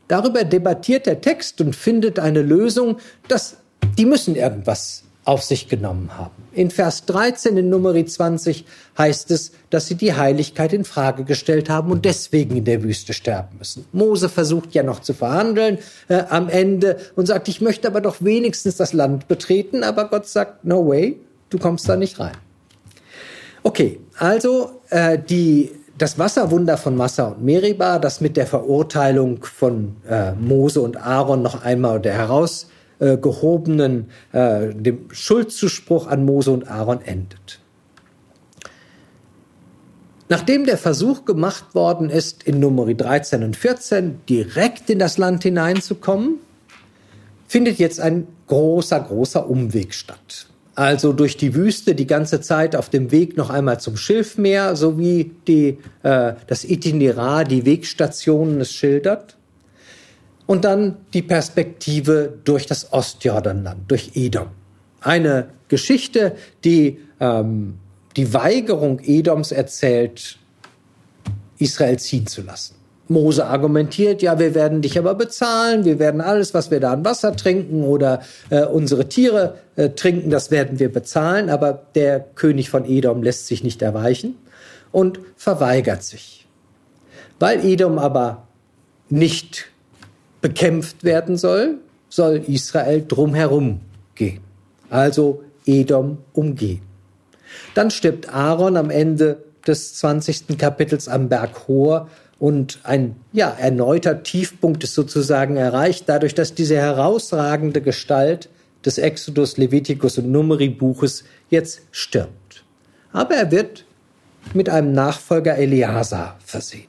Darüber 0.08 0.44
debattiert 0.44 1.06
der 1.06 1.22
Text 1.22 1.62
und 1.62 1.76
findet 1.76 2.18
eine 2.20 2.42
Lösung, 2.42 2.98
dass 3.28 3.58
die 3.98 4.06
müssen 4.06 4.36
irgendwas 4.36 5.04
auf 5.26 5.44
sich 5.44 5.68
genommen 5.68 6.18
haben. 6.18 6.44
In 6.54 6.72
Vers 6.72 7.06
13 7.06 7.56
in 7.58 7.70
Nummer 7.70 7.94
20 7.94 8.66
heißt 8.98 9.30
es, 9.30 9.52
dass 9.70 9.88
sie 9.88 9.94
die 9.94 10.14
Heiligkeit 10.14 10.74
in 10.74 10.86
Frage 10.86 11.24
gestellt 11.24 11.70
haben 11.70 11.92
und 11.92 12.06
deswegen 12.06 12.56
in 12.58 12.66
der 12.66 12.82
Wüste 12.82 13.14
sterben 13.14 13.58
müssen. 13.60 13.86
Mose 13.92 14.30
versucht 14.30 14.74
ja 14.74 14.82
noch 14.82 15.02
zu 15.02 15.14
verhandeln 15.14 15.78
äh, 16.08 16.24
am 16.30 16.50
Ende 16.50 16.98
und 17.16 17.28
sagt, 17.28 17.48
ich 17.48 17.62
möchte 17.62 17.88
aber 17.88 18.02
doch 18.02 18.18
wenigstens 18.22 18.78
das 18.78 18.94
Land 18.94 19.28
betreten, 19.28 19.84
aber 19.84 20.10
Gott 20.10 20.28
sagt, 20.28 20.66
no 20.66 20.88
way, 20.88 21.20
du 21.52 21.60
kommst 21.60 21.88
da 21.88 21.96
nicht 21.96 22.20
rein. 22.20 22.38
Okay, 23.62 24.00
also 24.18 24.79
äh, 24.90 25.18
die 25.20 25.72
das 25.98 26.18
Wasserwunder 26.18 26.78
von 26.78 26.96
Massa 26.96 27.28
und 27.28 27.44
Meriba, 27.44 28.00
das 28.00 28.22
mit 28.22 28.38
der 28.38 28.48
Verurteilung 28.48 29.44
von 29.44 29.98
äh, 30.10 30.32
Mose 30.32 30.82
und 30.82 30.98
Aaron 30.98 31.42
noch 31.42 31.62
einmal 31.64 32.00
der 32.00 32.14
herausgehobenen, 32.14 34.10
äh, 34.32 34.74
dem 34.74 35.10
Schuldzuspruch 35.12 36.08
an 36.08 36.24
Mose 36.26 36.52
und 36.52 36.70
Aaron 36.70 37.02
endet. 37.02 37.60
Nachdem 40.30 40.66
der 40.66 40.78
Versuch 40.78 41.26
gemacht 41.26 41.76
worden 41.76 42.10
ist, 42.10 42.44
in 42.44 42.62
Nummer 42.62 42.86
13 42.86 43.44
und 43.44 43.58
14 43.58 44.22
direkt 44.30 44.90
in 44.90 45.00
das 45.00 45.18
Land 45.18 45.44
hineinzukommen, 45.44 46.36
findet 47.48 47.78
jetzt 47.80 48.00
ein 48.00 48.28
großer, 48.48 49.02
großer 49.02 49.50
Umweg 49.50 49.94
statt 49.94 50.49
also 50.80 51.12
durch 51.12 51.36
die 51.36 51.56
Wüste 51.56 51.94
die 51.94 52.08
ganze 52.08 52.40
Zeit 52.40 52.74
auf 52.74 52.90
dem 52.90 53.12
Weg 53.12 53.36
noch 53.36 53.50
einmal 53.50 53.82
zum 53.82 53.98
Schilfmeer, 53.98 54.78
sowie 54.78 55.32
die, 55.46 55.78
äh, 56.04 56.36
das 56.48 56.64
Itinerar, 56.64 57.44
die 57.44 57.66
Wegstationen 57.66 58.62
es 58.62 58.72
schildert. 58.72 59.36
Und 60.46 60.64
dann 60.64 60.96
die 61.14 61.22
Perspektive 61.22 62.34
durch 62.46 62.66
das 62.66 62.94
Ostjordanland, 62.94 63.92
durch 63.92 64.12
Edom. 64.16 64.48
Eine 65.02 65.50
Geschichte, 65.68 66.38
die 66.64 67.00
ähm, 67.20 67.74
die 68.16 68.34
Weigerung 68.34 69.02
Edoms 69.04 69.52
erzählt, 69.52 70.40
Israel 71.58 72.00
ziehen 72.00 72.26
zu 72.26 72.42
lassen. 72.42 72.76
Mose 73.10 73.48
argumentiert, 73.48 74.22
ja, 74.22 74.38
wir 74.38 74.54
werden 74.54 74.82
dich 74.82 74.98
aber 74.98 75.16
bezahlen, 75.16 75.84
wir 75.84 75.98
werden 75.98 76.22
alles, 76.22 76.54
was 76.54 76.70
wir 76.70 76.80
da 76.80 76.94
an 76.94 77.04
Wasser 77.04 77.36
trinken 77.36 77.84
oder 77.84 78.22
äh, 78.52 78.64
unsere 78.66 79.10
Tiere 79.10 79.56
äh, 79.76 79.90
trinken, 79.90 80.30
das 80.30 80.52
werden 80.52 80.80
wir 80.80 80.92
bezahlen, 80.92 81.50
aber 81.50 81.88
der 81.96 82.20
König 82.20 82.70
von 82.70 82.86
Edom 82.86 83.24
lässt 83.24 83.48
sich 83.48 83.64
nicht 83.64 83.82
erweichen 83.82 84.36
und 84.92 85.20
verweigert 85.36 86.04
sich. 86.04 86.46
Weil 87.40 87.66
Edom 87.66 87.98
aber 87.98 88.48
nicht 89.10 89.66
bekämpft 90.42 91.04
werden 91.04 91.36
soll, 91.36 91.80
soll 92.10 92.44
Israel 92.48 93.04
drumherum 93.08 93.82
gehen. 94.14 94.42
Also 94.90 95.44
Edom 95.66 96.20
umgehen. 96.34 96.82
Dann 97.74 97.90
stirbt 97.90 98.34
Aaron 98.34 98.78
am 98.78 98.92
Ende 98.92 99.44
des 99.66 99.96
20. 99.96 100.58
Kapitels 100.58 101.08
am 101.08 101.30
Berg 101.30 101.68
Hor 101.68 102.10
und 102.40 102.80
ein 102.84 103.18
ja, 103.34 103.50
erneuter 103.50 104.24
Tiefpunkt 104.24 104.84
ist 104.84 104.96
sozusagen 104.96 105.58
erreicht, 105.58 106.06
dadurch, 106.08 106.34
dass 106.34 106.54
diese 106.54 106.78
herausragende 106.78 107.82
Gestalt 107.82 108.50
des 108.86 108.98
Exodus, 108.98 109.58
Levitikus 109.58 110.18
und 110.18 110.32
Numeri-Buches 110.32 111.26
jetzt 111.50 111.82
stirbt. 111.92 112.64
Aber 113.12 113.36
er 113.36 113.52
wird 113.52 113.86
mit 114.54 114.70
einem 114.70 114.94
Nachfolger 114.94 115.58
Eleazar 115.58 116.38
versehen. 116.44 116.88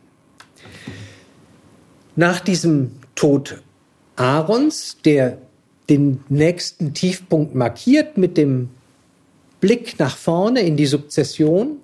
Nach 2.14 2.38
diesem 2.38 2.92
Tod 3.16 3.60
Aarons, 4.14 4.98
der 5.04 5.38
den 5.88 6.22
nächsten 6.28 6.94
Tiefpunkt 6.94 7.54
markiert 7.56 8.16
mit 8.16 8.36
dem 8.36 8.70
Blick 9.60 9.98
nach 9.98 10.16
vorne 10.16 10.60
in 10.60 10.76
die 10.76 10.86
Sukzession, 10.86 11.78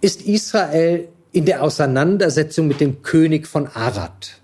ist 0.00 0.22
Israel 0.22 1.08
in 1.32 1.44
der 1.44 1.62
Auseinandersetzung 1.62 2.68
mit 2.68 2.80
dem 2.80 3.02
König 3.02 3.46
von 3.46 3.66
Arad. 3.66 4.40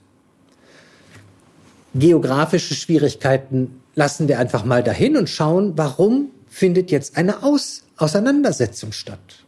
Geografische 1.94 2.74
Schwierigkeiten 2.74 3.80
lassen 3.94 4.28
wir 4.28 4.38
einfach 4.38 4.64
mal 4.64 4.82
dahin 4.82 5.16
und 5.16 5.30
schauen, 5.30 5.74
warum 5.76 6.30
findet 6.48 6.90
jetzt 6.90 7.16
eine 7.16 7.42
Aus 7.42 7.84
Auseinandersetzung 7.96 8.92
statt. 8.92 9.44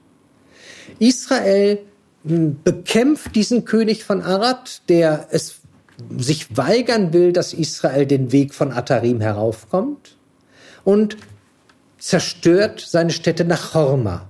Israel 0.98 1.80
hm, 2.24 2.58
bekämpft 2.62 3.34
diesen 3.34 3.64
König 3.64 4.04
von 4.04 4.22
Arad, 4.22 4.82
der 4.88 5.28
es 5.30 5.60
sich 6.16 6.56
weigern 6.56 7.12
will, 7.12 7.32
dass 7.32 7.52
Israel 7.52 8.06
den 8.06 8.30
Weg 8.32 8.54
von 8.54 8.72
Atarim 8.72 9.20
heraufkommt 9.20 10.16
und 10.84 11.16
zerstört 11.98 12.84
seine 12.86 13.10
Städte 13.10 13.44
nach 13.44 13.74
Horma. 13.74 14.28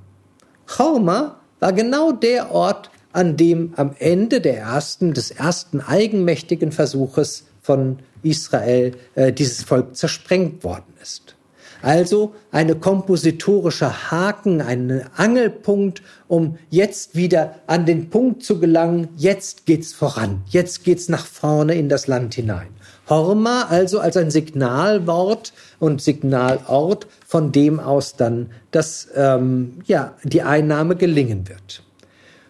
Horma 0.78 1.40
war 1.60 1.72
genau 1.72 2.12
der 2.12 2.52
Ort, 2.52 2.90
an 3.12 3.36
dem 3.36 3.72
am 3.76 3.94
Ende 3.98 4.40
der 4.40 4.58
ersten, 4.58 5.14
des 5.14 5.30
ersten 5.30 5.80
eigenmächtigen 5.80 6.70
Versuches 6.70 7.44
von 7.62 7.98
Israel 8.22 8.92
äh, 9.14 9.32
dieses 9.32 9.64
Volk 9.64 9.96
zersprengt 9.96 10.64
worden 10.64 10.92
ist. 11.02 11.36
Also 11.82 12.34
eine 12.50 12.74
kompositorische 12.74 14.10
Haken, 14.10 14.60
ein 14.60 15.04
Angelpunkt, 15.16 16.02
um 16.26 16.58
jetzt 16.70 17.14
wieder 17.14 17.56
an 17.66 17.86
den 17.86 18.10
Punkt 18.10 18.42
zu 18.42 18.58
gelangen, 18.60 19.08
jetzt 19.16 19.66
geht's 19.66 19.92
voran, 19.92 20.42
jetzt 20.48 20.84
geht's 20.84 21.08
nach 21.08 21.26
vorne 21.26 21.74
in 21.74 21.88
das 21.88 22.06
Land 22.06 22.34
hinein. 22.34 22.68
Horma 23.08 23.66
also 23.68 24.00
als 24.00 24.16
ein 24.16 24.30
Signalwort 24.30 25.52
und 25.78 26.02
Signalort, 26.02 27.06
von 27.26 27.52
dem 27.52 27.80
aus 27.80 28.16
dann 28.16 28.50
das, 28.70 29.08
ähm, 29.14 29.78
ja, 29.86 30.14
die 30.24 30.42
Einnahme 30.42 30.96
gelingen 30.96 31.48
wird. 31.48 31.82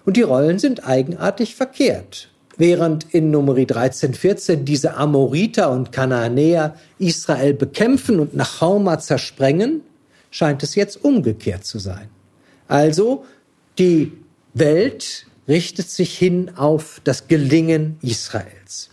Und 0.05 0.17
die 0.17 0.23
Rollen 0.23 0.59
sind 0.59 0.87
eigenartig 0.87 1.57
verkehrt. 1.57 2.31
Während 2.57 3.13
in 3.13 3.31
Numeri 3.31 3.67
13, 3.67 4.15
14 4.15 4.65
diese 4.65 4.95
Amoriter 4.95 5.71
und 5.71 5.93
Kanaanäer 5.93 6.77
Israel 6.99 7.53
bekämpfen 7.53 8.19
und 8.19 8.35
nach 8.35 8.63
Horma 8.63 8.99
zersprengen, 8.99 9.83
scheint 10.31 10.63
es 10.63 10.75
jetzt 10.75 11.05
umgekehrt 11.05 11.65
zu 11.65 11.79
sein. 11.79 12.09
Also 12.67 13.25
die 13.79 14.13
Welt 14.55 15.27
richtet 15.47 15.91
sich 15.91 16.17
hin 16.17 16.53
auf 16.57 17.01
das 17.05 17.29
Gelingen 17.29 17.99
Israels. 18.01 18.89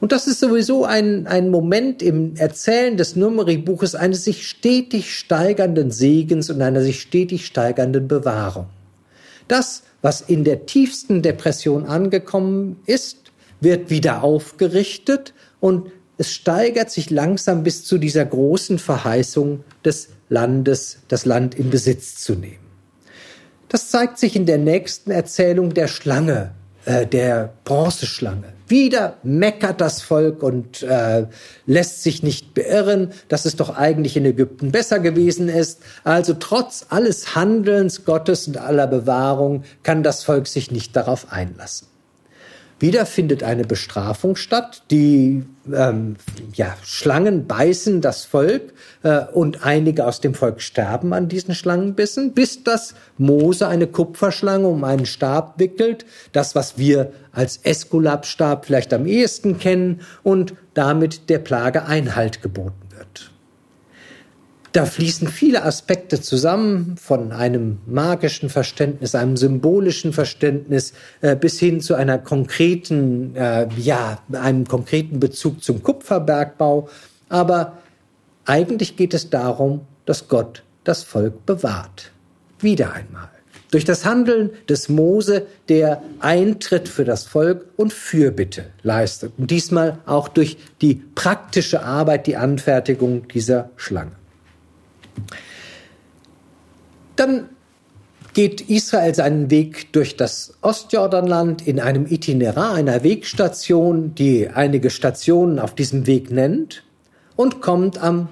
Und 0.00 0.12
das 0.12 0.26
ist 0.26 0.40
sowieso 0.40 0.84
ein, 0.84 1.26
ein 1.26 1.50
Moment 1.50 2.02
im 2.02 2.36
Erzählen 2.36 2.96
des 2.96 3.16
Numeri-Buches 3.16 3.94
eines 3.94 4.24
sich 4.24 4.46
stetig 4.46 5.16
steigernden 5.16 5.90
Segens 5.90 6.50
und 6.50 6.60
einer 6.60 6.82
sich 6.82 7.00
stetig 7.00 7.46
steigernden 7.46 8.08
Bewahrung. 8.08 8.66
Das, 9.48 9.82
was 10.02 10.20
in 10.20 10.44
der 10.44 10.66
tiefsten 10.66 11.22
Depression 11.22 11.86
angekommen 11.86 12.80
ist, 12.86 13.32
wird 13.60 13.90
wieder 13.90 14.22
aufgerichtet 14.22 15.32
und 15.60 15.90
es 16.16 16.32
steigert 16.32 16.90
sich 16.90 17.10
langsam 17.10 17.62
bis 17.62 17.84
zu 17.84 17.98
dieser 17.98 18.24
großen 18.24 18.78
Verheißung 18.78 19.64
des 19.84 20.10
Landes, 20.28 20.98
das 21.08 21.24
Land 21.24 21.54
in 21.54 21.70
Besitz 21.70 22.22
zu 22.22 22.34
nehmen. 22.34 22.64
Das 23.68 23.90
zeigt 23.90 24.18
sich 24.18 24.36
in 24.36 24.46
der 24.46 24.58
nächsten 24.58 25.10
Erzählung 25.10 25.74
der 25.74 25.88
Schlange, 25.88 26.52
äh, 26.84 27.06
der 27.06 27.52
Bronzeschlange. 27.64 28.53
Wieder 28.74 29.18
meckert 29.22 29.80
das 29.80 30.02
Volk 30.02 30.42
und 30.42 30.82
äh, 30.82 31.26
lässt 31.64 32.02
sich 32.02 32.24
nicht 32.24 32.54
beirren, 32.54 33.12
dass 33.28 33.44
es 33.44 33.54
doch 33.54 33.76
eigentlich 33.76 34.16
in 34.16 34.24
Ägypten 34.24 34.72
besser 34.72 34.98
gewesen 34.98 35.48
ist. 35.48 35.78
Also 36.02 36.34
trotz 36.34 36.86
alles 36.88 37.36
Handelns 37.36 38.04
Gottes 38.04 38.48
und 38.48 38.56
aller 38.56 38.88
Bewahrung 38.88 39.62
kann 39.84 40.02
das 40.02 40.24
Volk 40.24 40.48
sich 40.48 40.72
nicht 40.72 40.96
darauf 40.96 41.30
einlassen. 41.30 41.86
Wieder 42.80 43.06
findet 43.06 43.44
eine 43.44 43.62
Bestrafung 43.62 44.34
statt. 44.34 44.82
Die 44.90 45.44
ähm, 45.72 46.16
ja, 46.54 46.76
Schlangen 46.82 47.46
beißen 47.46 48.00
das 48.00 48.24
Volk 48.24 48.72
äh, 49.02 49.24
und 49.32 49.64
einige 49.64 50.06
aus 50.06 50.20
dem 50.20 50.34
Volk 50.34 50.60
sterben 50.60 51.12
an 51.12 51.28
diesen 51.28 51.54
Schlangenbissen, 51.54 52.32
bis 52.32 52.64
das 52.64 52.94
Mose 53.18 53.68
eine 53.68 53.86
Kupferschlange 53.86 54.66
um 54.66 54.84
einen 54.84 55.06
Stab 55.06 55.58
wickelt, 55.58 56.04
das, 56.32 56.54
was 56.54 56.78
wir 56.78 57.12
als 57.32 57.58
Eskulapstab 57.62 58.66
vielleicht 58.66 58.92
am 58.92 59.06
ehesten 59.06 59.58
kennen, 59.58 60.00
und 60.22 60.54
damit 60.74 61.28
der 61.28 61.38
Plage 61.38 61.86
Einhalt 61.86 62.42
geboten 62.42 62.84
da 64.74 64.86
fließen 64.86 65.28
viele 65.28 65.62
Aspekte 65.62 66.20
zusammen, 66.20 66.96
von 66.96 67.30
einem 67.30 67.78
magischen 67.86 68.50
Verständnis, 68.50 69.14
einem 69.14 69.36
symbolischen 69.36 70.12
Verständnis 70.12 70.94
äh, 71.20 71.36
bis 71.36 71.60
hin 71.60 71.80
zu 71.80 71.94
einer 71.94 72.18
konkreten, 72.18 73.36
äh, 73.36 73.68
ja, 73.78 74.18
einem 74.32 74.66
konkreten 74.66 75.20
Bezug 75.20 75.62
zum 75.62 75.80
Kupferbergbau. 75.84 76.88
Aber 77.28 77.78
eigentlich 78.46 78.96
geht 78.96 79.14
es 79.14 79.30
darum, 79.30 79.82
dass 80.06 80.26
Gott 80.26 80.64
das 80.82 81.04
Volk 81.04 81.46
bewahrt. 81.46 82.10
Wieder 82.58 82.94
einmal. 82.94 83.30
Durch 83.70 83.84
das 83.84 84.04
Handeln 84.04 84.50
des 84.68 84.88
Mose, 84.88 85.46
der 85.68 86.02
Eintritt 86.18 86.88
für 86.88 87.04
das 87.04 87.26
Volk 87.26 87.66
und 87.76 87.92
Fürbitte 87.92 88.66
leistet. 88.82 89.34
Und 89.38 89.52
diesmal 89.52 89.98
auch 90.04 90.26
durch 90.26 90.56
die 90.80 90.96
praktische 91.14 91.84
Arbeit, 91.84 92.26
die 92.26 92.36
Anfertigung 92.36 93.28
dieser 93.28 93.70
Schlange. 93.76 94.12
Dann 97.16 97.48
geht 98.34 98.62
Israel 98.62 99.14
seinen 99.14 99.50
Weg 99.50 99.92
durch 99.92 100.16
das 100.16 100.54
Ostjordanland 100.60 101.66
in 101.66 101.80
einem 101.80 102.06
Itinerar, 102.06 102.74
einer 102.74 103.04
Wegstation, 103.04 104.14
die 104.14 104.48
einige 104.48 104.90
Stationen 104.90 105.58
auf 105.58 105.74
diesem 105.74 106.06
Weg 106.06 106.30
nennt, 106.30 106.82
und 107.36 107.60
kommt 107.60 107.98
am 107.98 108.28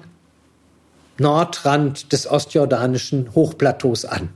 Nordrand 1.17 2.11
des 2.11 2.27
ostjordanischen 2.27 3.33
Hochplateaus 3.35 4.05
an. 4.05 4.29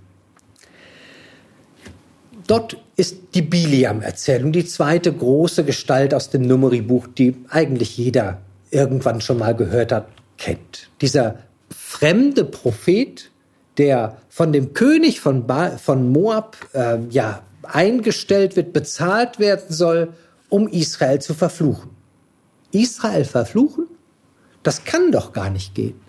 Dort 2.47 2.77
ist 2.95 3.17
die 3.33 3.41
Biliam-Erzählung, 3.41 4.53
die 4.53 4.65
zweite 4.65 5.11
große 5.11 5.65
Gestalt 5.65 6.13
aus 6.13 6.29
dem 6.29 6.43
Numeri-Buch, 6.43 7.07
die 7.07 7.35
eigentlich 7.49 7.97
jeder 7.97 8.39
irgendwann 8.71 9.19
schon 9.19 9.37
mal 9.37 9.53
gehört 9.53 9.91
hat, 9.91 10.07
kennt. 10.37 10.89
Dieser 11.01 11.39
fremde 11.87 12.43
Prophet, 12.43 13.31
der 13.77 14.17
von 14.27 14.51
dem 14.51 14.73
König 14.73 15.21
von, 15.21 15.47
ba 15.47 15.77
von 15.77 16.11
Moab 16.11 16.57
äh, 16.73 16.97
ja, 17.09 17.43
eingestellt 17.63 18.57
wird, 18.57 18.73
bezahlt 18.73 19.39
werden 19.39 19.67
soll, 19.69 20.09
um 20.49 20.67
Israel 20.67 21.21
zu 21.21 21.33
verfluchen. 21.33 21.91
Israel 22.73 23.23
verfluchen? 23.23 23.87
Das 24.63 24.83
kann 24.83 25.13
doch 25.13 25.31
gar 25.31 25.49
nicht 25.49 25.75
gehen. 25.75 25.99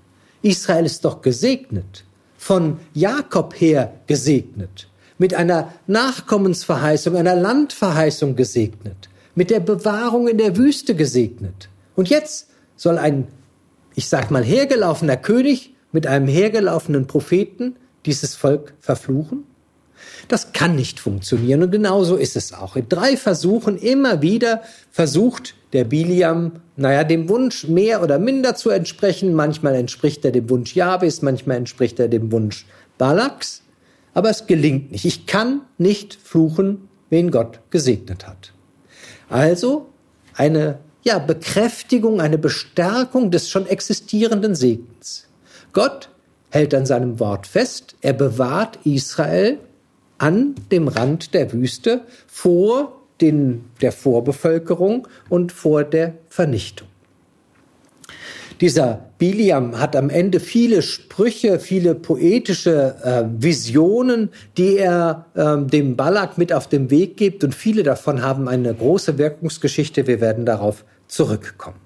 Israel 0.43 0.85
ist 0.85 1.05
doch 1.05 1.22
gesegnet, 1.22 2.05
von 2.37 2.81
Jakob 2.93 3.55
her 3.61 3.93
gesegnet, 4.09 4.89
mit 5.16 5.33
einer 5.33 5.72
Nachkommensverheißung, 5.87 7.14
einer 7.14 7.37
Landverheißung 7.37 8.35
gesegnet, 8.35 9.09
mit 9.37 9.51
der 9.51 9.61
Bewahrung 9.61 10.26
in 10.26 10.39
der 10.39 10.57
Wüste 10.57 10.97
gesegnet. 10.97 11.68
Und 11.95 12.11
jetzt 12.11 12.49
soll 12.74 12.99
ein 12.99 13.29
ich 13.99 14.09
sag 14.09 14.30
mal, 14.30 14.44
hergelaufener 14.44 15.16
König 15.16 15.74
mit 15.90 16.07
einem 16.07 16.28
hergelaufenen 16.28 17.09
Propheten 17.09 17.74
dieses 18.07 18.36
Volk 18.36 18.74
verfluchen? 18.78 19.42
Das 20.28 20.53
kann 20.53 20.76
nicht 20.76 21.01
funktionieren 21.01 21.64
und 21.64 21.72
genauso 21.72 22.14
ist 22.14 22.36
es 22.36 22.53
auch. 22.53 22.76
In 22.76 22.88
drei 22.88 23.16
Versuchen 23.16 23.76
immer 23.76 24.22
wieder 24.22 24.62
versucht 24.92 25.57
der 25.72 25.82
Biliam, 25.82 26.53
naja, 26.76 27.03
dem 27.03 27.28
Wunsch 27.28 27.66
mehr 27.66 28.01
oder 28.01 28.20
minder 28.20 28.55
zu 28.55 28.70
entsprechen. 28.70 29.34
Manchmal 29.34 29.74
entspricht 29.74 30.24
er 30.24 30.30
dem 30.30 30.49
Wunsch 30.49 30.76
Jabes, 30.76 31.20
manchmal 31.22 31.57
entspricht 31.57 31.99
er 31.99 32.07
dem 32.07 32.30
Wunsch 32.30 32.66
Balaks. 32.99 33.62
Aber 34.14 34.30
es 34.30 34.46
gelingt 34.46 34.92
nicht. 34.92 35.07
Ich 35.07 35.26
kann 35.26 35.62
nicht 35.76 36.14
fluchen, 36.14 36.88
wen 37.11 37.32
Gott 37.32 37.59
gesegnet 37.70 38.28
hat. 38.28 38.53
Also 39.28 39.88
eine 40.34 40.78
ja, 41.09 41.18
Bekräftigung, 41.18 42.20
eine 42.20 42.36
Bestärkung 42.36 43.30
des 43.30 43.48
schon 43.48 43.66
existierenden 43.66 44.54
Segens. 44.54 45.26
Gott 45.72 46.11
hält 46.50 46.74
an 46.74 46.84
seinem 46.84 47.18
Wort 47.18 47.46
fest, 47.46 47.96
er 48.02 48.12
bewahrt 48.12 48.78
Israel 48.84 49.59
an 50.18 50.54
dem 50.70 50.86
Rand 50.86 51.32
der 51.32 51.50
Wüste 51.54 52.02
vor 52.26 53.00
den, 53.22 53.64
der 53.80 53.92
Vorbevölkerung 53.92 55.09
und 55.30 55.50
vor 55.50 55.82
der 55.82 56.12
Vernichtung. 56.28 56.88
Dieser 58.61 59.09
Biliam 59.16 59.80
hat 59.80 59.96
am 59.96 60.11
Ende 60.11 60.40
viele 60.40 60.82
Sprüche, 60.82 61.59
viele 61.59 61.94
poetische 61.94 62.96
äh, 63.02 63.24
Visionen, 63.42 64.28
die 64.59 64.76
er 64.76 65.24
äh, 65.34 65.56
dem 65.56 65.96
Balak 65.96 66.36
mit 66.36 66.52
auf 66.52 66.68
den 66.68 66.90
Weg 66.90 67.16
gibt 67.16 67.44
und 67.44 67.54
viele 67.54 67.82
davon 67.82 68.20
haben 68.20 68.46
eine 68.46 68.74
große 68.74 69.16
Wirkungsgeschichte. 69.16 70.06
Wir 70.06 70.20
werden 70.20 70.44
darauf 70.44 70.84
zurückkommen. 71.09 71.80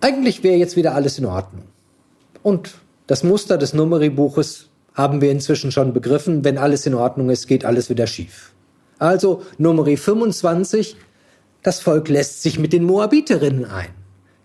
Eigentlich 0.00 0.42
wäre 0.42 0.56
jetzt 0.56 0.76
wieder 0.76 0.94
alles 0.94 1.18
in 1.18 1.26
Ordnung. 1.26 1.64
Und 2.42 2.74
das 3.06 3.22
Muster 3.24 3.58
des 3.58 3.74
Numeri-Buches 3.74 4.68
haben 4.94 5.20
wir 5.20 5.30
inzwischen 5.30 5.72
schon 5.72 5.92
begriffen, 5.92 6.44
wenn 6.44 6.58
alles 6.58 6.86
in 6.86 6.94
Ordnung 6.94 7.30
ist, 7.30 7.46
geht 7.46 7.64
alles 7.64 7.90
wieder 7.90 8.06
schief. 8.06 8.52
Also 8.98 9.42
Nummer 9.58 9.84
25, 9.84 10.96
das 11.62 11.80
Volk 11.80 12.08
lässt 12.08 12.42
sich 12.42 12.58
mit 12.58 12.72
den 12.72 12.84
Moabiterinnen 12.84 13.64
ein. 13.64 13.88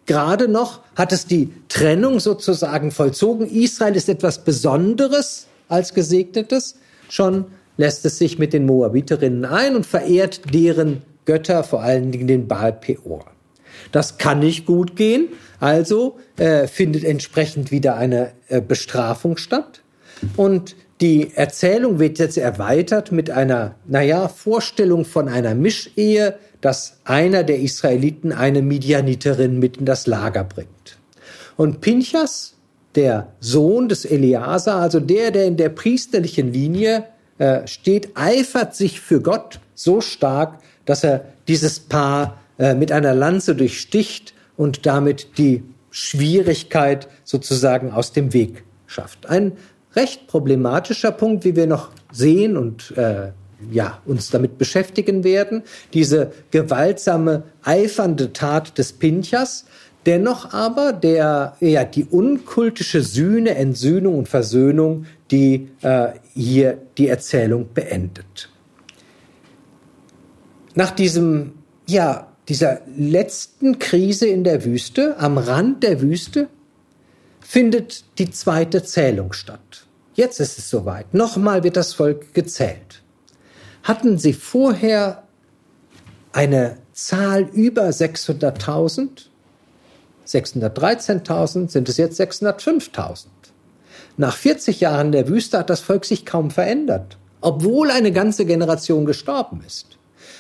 Gerade 0.06 0.47
noch 0.47 0.82
hat 0.95 1.12
es 1.12 1.26
die 1.26 1.51
Trennung 1.68 2.20
sozusagen 2.20 2.91
vollzogen. 2.91 3.47
Israel 3.47 3.95
ist 3.95 4.08
etwas 4.08 4.43
Besonderes 4.43 5.47
als 5.68 5.93
Gesegnetes. 5.93 6.76
Schon 7.10 7.45
lässt 7.78 8.06
es 8.06 8.18
sich 8.18 8.38
mit 8.38 8.53
den 8.53 8.66
Moabiterinnen 8.66 9.45
ein 9.45 9.76
und 9.76 9.86
verehrt 9.86 10.53
deren 10.53 11.01
Götter, 11.26 11.64
vor 11.64 11.82
allen 11.82 12.12
Dingen 12.12 12.28
den 12.28 12.48
Baal 12.48 12.74
Peor. 12.74 13.26
Das 13.92 14.18
kann 14.18 14.40
nicht 14.40 14.66
gut 14.66 14.96
gehen, 14.96 15.30
also 15.60 16.18
äh, 16.38 16.68
findet 16.68 17.04
entsprechend 17.04 17.72
wieder 17.72 17.96
eine 17.96 18.32
äh, 18.48 18.62
Bestrafung 18.62 19.38
statt. 19.38 19.82
Und 20.38 20.76
die 21.02 21.36
Erzählung 21.36 22.00
wird 22.00 22.20
jetzt 22.20 22.38
erweitert 22.38 23.12
mit 23.12 23.30
einer, 23.30 23.76
naja, 23.86 24.30
Vorstellung 24.30 25.04
von 25.04 25.28
einer 25.28 25.54
Mischehe, 25.54 26.38
dass 26.62 27.00
einer 27.04 27.44
der 27.44 27.60
Israeliten 27.60 28.32
eine 28.32 28.62
Midianiterin 28.62 29.60
mit 29.60 29.78
in 29.78 29.86
das 29.86 30.08
Lager 30.08 30.46
bringt. 30.46 30.98
Und 31.58 31.82
Pinchas, 31.82 32.54
der 32.96 33.34
Sohn 33.42 33.90
des 33.90 34.06
Eleazar, 34.06 34.82
also 34.82 35.02
der, 35.02 35.32
der 35.32 35.46
in 35.46 35.58
der 35.58 35.70
priesterlichen 35.70 36.54
Linie 36.54 37.06
äh, 37.38 37.68
steht, 37.68 38.16
eifert 38.16 38.74
sich 38.74 39.02
für 39.02 39.22
Gott 39.22 39.60
so 39.74 40.00
stark, 40.00 40.60
dass 40.86 41.04
er 41.04 41.26
dieses 41.48 41.80
Paar 41.80 42.40
äh, 42.58 42.74
mit 42.74 42.92
einer 42.92 43.14
Lanze 43.14 43.56
durchsticht 43.56 44.34
und 44.58 44.86
damit 44.86 45.38
die 45.38 45.64
Schwierigkeit 45.92 47.08
sozusagen 47.24 47.92
aus 47.92 48.12
dem 48.12 48.34
Weg 48.34 48.64
schafft. 48.88 49.28
Ein 49.28 49.54
recht 49.96 50.28
problematischer 50.28 51.12
Punkt, 51.12 51.46
wie 51.46 51.56
wir 51.56 51.68
noch 51.68 51.92
sehen 52.12 52.58
und 52.58 52.94
äh, 52.98 53.32
ja, 53.72 54.02
uns 54.06 54.30
damit 54.30 54.58
beschäftigen 54.58 55.24
werden, 55.24 55.64
diese 55.94 56.32
gewaltsame, 56.52 57.44
eifernde 57.64 58.34
Tat 58.34 58.78
des 58.78 58.94
Pinchas, 58.94 59.66
dennoch 60.06 60.54
aber 60.54 60.94
der, 60.94 61.56
ja, 61.60 61.84
die 61.84 62.06
unkultische 62.06 63.02
Sühne, 63.02 63.56
Entsühnung 63.56 64.18
und 64.18 64.28
Versöhnung, 64.28 65.06
die 65.32 65.70
äh, 65.82 66.10
hier 66.34 66.78
die 66.98 67.08
Erzählung 67.08 67.70
beendet. 67.74 68.50
Nach 70.76 70.92
diesem, 70.92 71.54
ja, 71.88 72.28
dieser 72.50 72.82
letzten 72.96 73.80
Krise 73.80 74.28
in 74.28 74.44
der 74.44 74.66
Wüste, 74.66 75.18
am 75.18 75.38
Rand 75.38 75.84
der 75.84 76.02
Wüste, 76.02 76.50
findet 77.40 78.04
die 78.20 78.30
zweite 78.30 78.84
Zählung 78.84 79.34
statt. 79.34 79.88
Jetzt 80.14 80.40
ist 80.40 80.58
es 80.58 80.70
soweit. 80.70 81.14
Nochmal 81.14 81.64
wird 81.64 81.78
das 81.78 81.94
Volk 81.94 82.34
gezählt. 82.34 83.04
Hatten 83.84 84.18
sie 84.18 84.34
vorher 84.34 85.24
eine 86.34 86.78
Zahl 86.94 87.44
über 87.54 87.88
600.000? 87.90 89.28
613.000 90.28 91.70
sind 91.70 91.88
es 91.88 91.98
jetzt 91.98 92.20
605.000. 92.20 93.28
Nach 94.18 94.36
40 94.36 94.80
Jahren 94.80 95.12
der 95.12 95.28
Wüste 95.28 95.60
hat 95.60 95.70
das 95.70 95.82
Volk 95.82 96.06
sich 96.06 96.26
kaum 96.26 96.52
verändert, 96.52 97.18
obwohl 97.42 97.92
eine 97.92 98.12
ganze 98.12 98.46
Generation 98.46 99.06
gestorben 99.06 99.62
ist. 99.66 99.95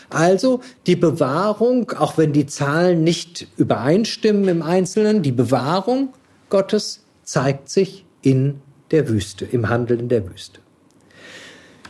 Also 0.09 0.61
die 0.87 0.95
Bewahrung, 0.95 1.91
auch 1.91 2.17
wenn 2.17 2.33
die 2.33 2.45
Zahlen 2.45 3.03
nicht 3.03 3.47
übereinstimmen 3.57 4.47
im 4.47 4.61
Einzelnen, 4.61 5.21
die 5.21 5.31
Bewahrung 5.31 6.13
Gottes 6.49 7.03
zeigt 7.23 7.69
sich 7.69 8.05
in 8.21 8.61
der 8.91 9.09
Wüste, 9.09 9.45
im 9.45 9.69
Handeln 9.69 10.01
in 10.01 10.09
der 10.09 10.29
Wüste. 10.29 10.59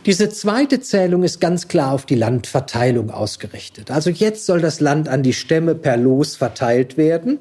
Diese 0.06 0.28
zweite 0.28 0.80
Zählung 0.80 1.24
ist 1.24 1.40
ganz 1.40 1.66
klar 1.66 1.92
auf 1.92 2.06
die 2.06 2.14
Landverteilung 2.14 3.10
ausgerichtet. 3.10 3.90
Also 3.90 4.08
jetzt 4.08 4.46
soll 4.46 4.60
das 4.60 4.78
Land 4.78 5.08
an 5.08 5.24
die 5.24 5.32
Stämme 5.32 5.74
per 5.74 5.96
Los 5.96 6.36
verteilt 6.36 6.96
werden. 6.96 7.38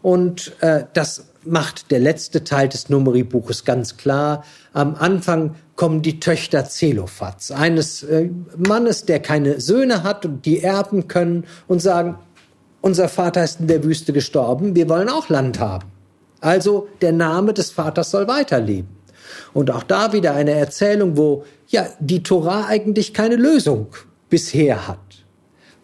Und 0.00 0.52
äh, 0.60 0.84
das 0.92 1.26
macht 1.44 1.90
der 1.90 1.98
letzte 1.98 2.44
Teil 2.44 2.68
des 2.68 2.88
Numeri-Buches 2.88 3.64
ganz 3.64 3.96
klar. 3.96 4.44
Am 4.72 4.94
Anfang 4.94 5.56
kommen 5.76 6.02
die 6.02 6.20
Töchter 6.20 6.64
Zelophats, 6.66 7.50
eines 7.50 8.02
äh, 8.04 8.30
Mannes, 8.56 9.06
der 9.06 9.20
keine 9.20 9.60
Söhne 9.60 10.02
hat 10.02 10.24
und 10.24 10.46
die 10.46 10.60
erben 10.62 11.08
können 11.08 11.44
und 11.66 11.80
sagen, 11.80 12.18
unser 12.80 13.08
Vater 13.08 13.42
ist 13.42 13.60
in 13.60 13.66
der 13.66 13.82
Wüste 13.82 14.12
gestorben, 14.12 14.76
wir 14.76 14.88
wollen 14.88 15.08
auch 15.08 15.28
Land 15.28 15.58
haben. 15.58 15.88
Also 16.40 16.88
der 17.00 17.12
Name 17.12 17.54
des 17.54 17.70
Vaters 17.70 18.10
soll 18.10 18.28
weiterleben. 18.28 18.88
Und 19.54 19.70
auch 19.70 19.82
da 19.82 20.12
wieder 20.12 20.34
eine 20.34 20.50
Erzählung, 20.50 21.16
wo 21.16 21.44
ja 21.68 21.86
die 21.98 22.22
Tora 22.22 22.66
eigentlich 22.66 23.14
keine 23.14 23.36
Lösung 23.36 23.86
bisher 24.28 24.86
hat. 24.86 24.98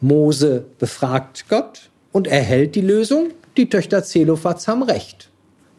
Mose 0.00 0.64
befragt 0.78 1.46
Gott 1.48 1.90
und 2.12 2.26
erhält 2.26 2.74
die 2.74 2.80
Lösung. 2.82 3.30
Die 3.56 3.68
Töchter 3.68 4.04
Zelophats 4.04 4.68
haben 4.68 4.82
recht. 4.82 5.30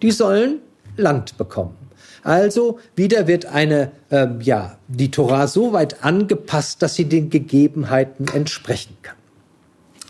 Die 0.01 0.11
sollen 0.11 0.59
Land 0.97 1.37
bekommen. 1.37 1.80
Also 2.23 2.79
wieder 2.95 3.27
wird 3.27 3.45
eine, 3.45 3.91
äh, 4.09 4.27
ja, 4.41 4.77
die 4.87 5.11
Tora 5.11 5.47
so 5.47 5.73
weit 5.73 6.03
angepasst, 6.03 6.81
dass 6.81 6.95
sie 6.95 7.05
den 7.05 7.29
Gegebenheiten 7.29 8.27
entsprechen 8.27 8.97
kann. 9.01 9.15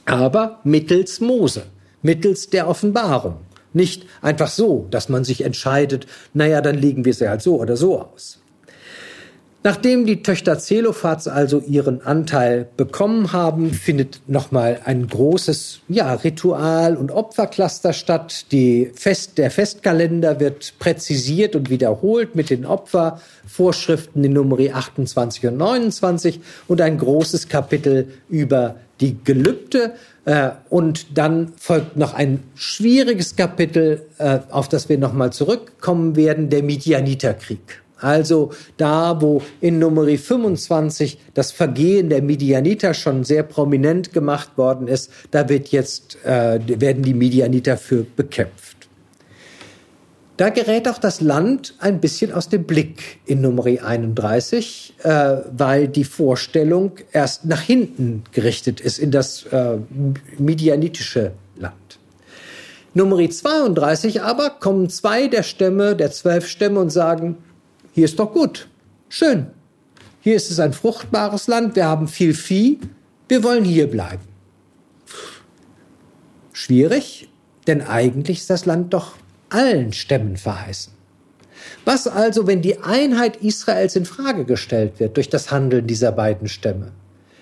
Aber 0.06 0.60
mittels 0.64 1.22
Mose, 1.22 1.64
mittels 2.02 2.50
der 2.50 2.68
Offenbarung. 2.68 3.38
Nicht 3.74 4.06
einfach 4.22 4.50
so, 4.50 4.88
dass 4.92 5.08
man 5.08 5.24
sich 5.24 5.46
entscheidet, 5.46 6.06
naja, 6.34 6.60
dann 6.62 6.76
legen 6.76 7.06
wir 7.06 7.14
sie 7.14 7.30
halt 7.30 7.42
so 7.42 7.58
oder 7.58 7.78
so 7.78 8.02
aus. 8.02 8.41
Nachdem 9.64 10.08
die 10.08 10.24
Töchter 10.24 10.58
Zelophats 10.58 11.28
also 11.28 11.60
ihren 11.60 12.02
Anteil 12.02 12.68
bekommen 12.78 13.32
haben, 13.32 13.76
findet 13.76 14.22
nochmal 14.26 14.80
ein 14.86 15.06
großes 15.06 15.82
ja, 15.88 16.16
Ritual- 16.16 16.98
und 16.98 17.12
Opfercluster 17.12 17.94
statt. 17.94 18.48
Die 18.52 18.92
Fest, 18.96 19.38
der 19.38 19.52
Festkalender 19.52 20.40
wird 20.40 20.74
präzisiert 20.80 21.56
und 21.56 21.70
wiederholt 21.70 22.36
mit 22.36 22.50
den 22.50 22.66
Opfervorschriften 22.66 24.24
in 24.24 24.34
Nummer 24.34 24.58
28 24.58 25.46
und 25.46 25.58
29 25.58 26.40
und 26.68 26.82
ein 26.82 26.98
großes 26.98 27.48
Kapitel 27.48 28.08
über 28.30 28.78
die 29.00 29.24
Gelübde. 29.24 29.94
Äh, 30.26 30.52
und 30.72 31.18
dann 31.18 31.54
folgt 31.58 31.98
noch 31.98 32.16
ein 32.16 32.42
schwieriges 32.56 33.36
Kapitel, 33.36 34.08
äh, 34.18 34.40
auf 34.50 34.70
das 34.70 34.90
wir 34.90 34.98
nochmal 34.98 35.32
zurückkommen 35.32 36.16
werden, 36.16 36.50
der 36.50 36.64
Midianiterkrieg. 36.64 37.81
Also 38.02 38.52
da, 38.78 39.22
wo 39.22 39.42
in 39.62 39.78
Nummer 39.80 40.06
25 40.06 41.20
das 41.34 41.52
Vergehen 41.52 42.10
der 42.10 42.24
Midianiter 42.24 42.94
schon 42.94 43.24
sehr 43.24 43.44
prominent 43.44 44.12
gemacht 44.12 44.58
worden 44.58 44.88
ist, 44.88 45.12
da 45.30 45.48
wird 45.48 45.70
jetzt, 45.70 46.18
äh, 46.26 46.60
werden 46.82 47.04
die 47.04 47.14
Midianiter 47.14 47.78
für 47.78 48.04
bekämpft. 48.04 48.82
Da 50.38 50.50
gerät 50.50 50.88
auch 50.88 50.98
das 50.98 51.22
Land 51.22 51.76
ein 51.78 52.02
bisschen 52.02 52.32
aus 52.32 52.50
dem 52.50 52.64
Blick 52.64 53.20
in 53.28 53.42
Nummer 53.42 53.66
31, 53.66 54.96
äh, 55.04 55.38
weil 55.56 55.88
die 55.88 56.04
Vorstellung 56.04 56.94
erst 57.12 57.46
nach 57.46 57.62
hinten 57.62 58.24
gerichtet 58.32 58.82
ist 58.82 58.98
in 58.98 59.12
das 59.12 59.44
äh, 59.52 59.78
midianitische 60.40 61.34
Land. 61.58 61.76
Nummer 62.96 63.18
32 63.30 64.24
aber 64.24 64.50
kommen 64.50 64.90
zwei 64.90 65.28
der 65.28 65.44
Stämme, 65.44 65.96
der 65.96 66.12
zwölf 66.12 66.48
Stämme 66.48 66.80
und 66.80 66.90
sagen, 66.90 67.38
hier 67.94 68.06
ist 68.06 68.20
doch 68.20 68.32
gut, 68.32 68.68
schön. 69.10 69.48
Hier 70.22 70.36
ist 70.36 70.52
es 70.52 70.60
ein 70.60 70.74
fruchtbares 70.74 71.48
Land, 71.48 71.76
wir 71.76 71.86
haben 71.86 72.08
viel 72.08 72.34
Vieh, 72.34 72.80
wir 73.28 73.44
wollen 73.44 73.66
hier 73.66 73.90
bleiben. 73.90 74.24
Schwierig, 76.54 77.30
denn 77.68 77.82
eigentlich 77.82 78.40
ist 78.40 78.50
das 78.50 78.66
Land 78.66 78.94
doch 78.94 79.16
allen 79.50 79.94
Stämmen 79.94 80.38
verheißen. 80.38 80.94
Was 81.86 82.08
also, 82.08 82.48
wenn 82.48 82.62
die 82.62 82.80
Einheit 82.80 83.38
Israels 83.38 83.96
in 83.96 84.06
Frage 84.06 84.46
gestellt 84.46 85.00
wird 85.00 85.18
durch 85.18 85.30
das 85.30 85.52
Handeln 85.52 85.88
dieser 85.88 86.12
beiden 86.12 86.48
Stämme? 86.48 86.92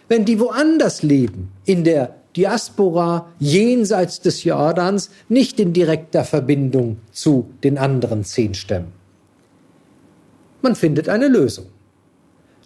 Wenn 0.07 0.25
die 0.25 0.39
woanders 0.39 1.03
leben, 1.03 1.51
in 1.65 1.83
der 1.83 2.15
Diaspora 2.35 3.27
jenseits 3.39 4.21
des 4.21 4.43
Jordans, 4.43 5.09
nicht 5.27 5.59
in 5.59 5.73
direkter 5.73 6.23
Verbindung 6.23 6.97
zu 7.11 7.51
den 7.63 7.77
anderen 7.77 8.23
zehn 8.23 8.53
Stämmen? 8.53 8.98
Man 10.61 10.75
findet 10.75 11.09
eine 11.09 11.27
Lösung. 11.27 11.65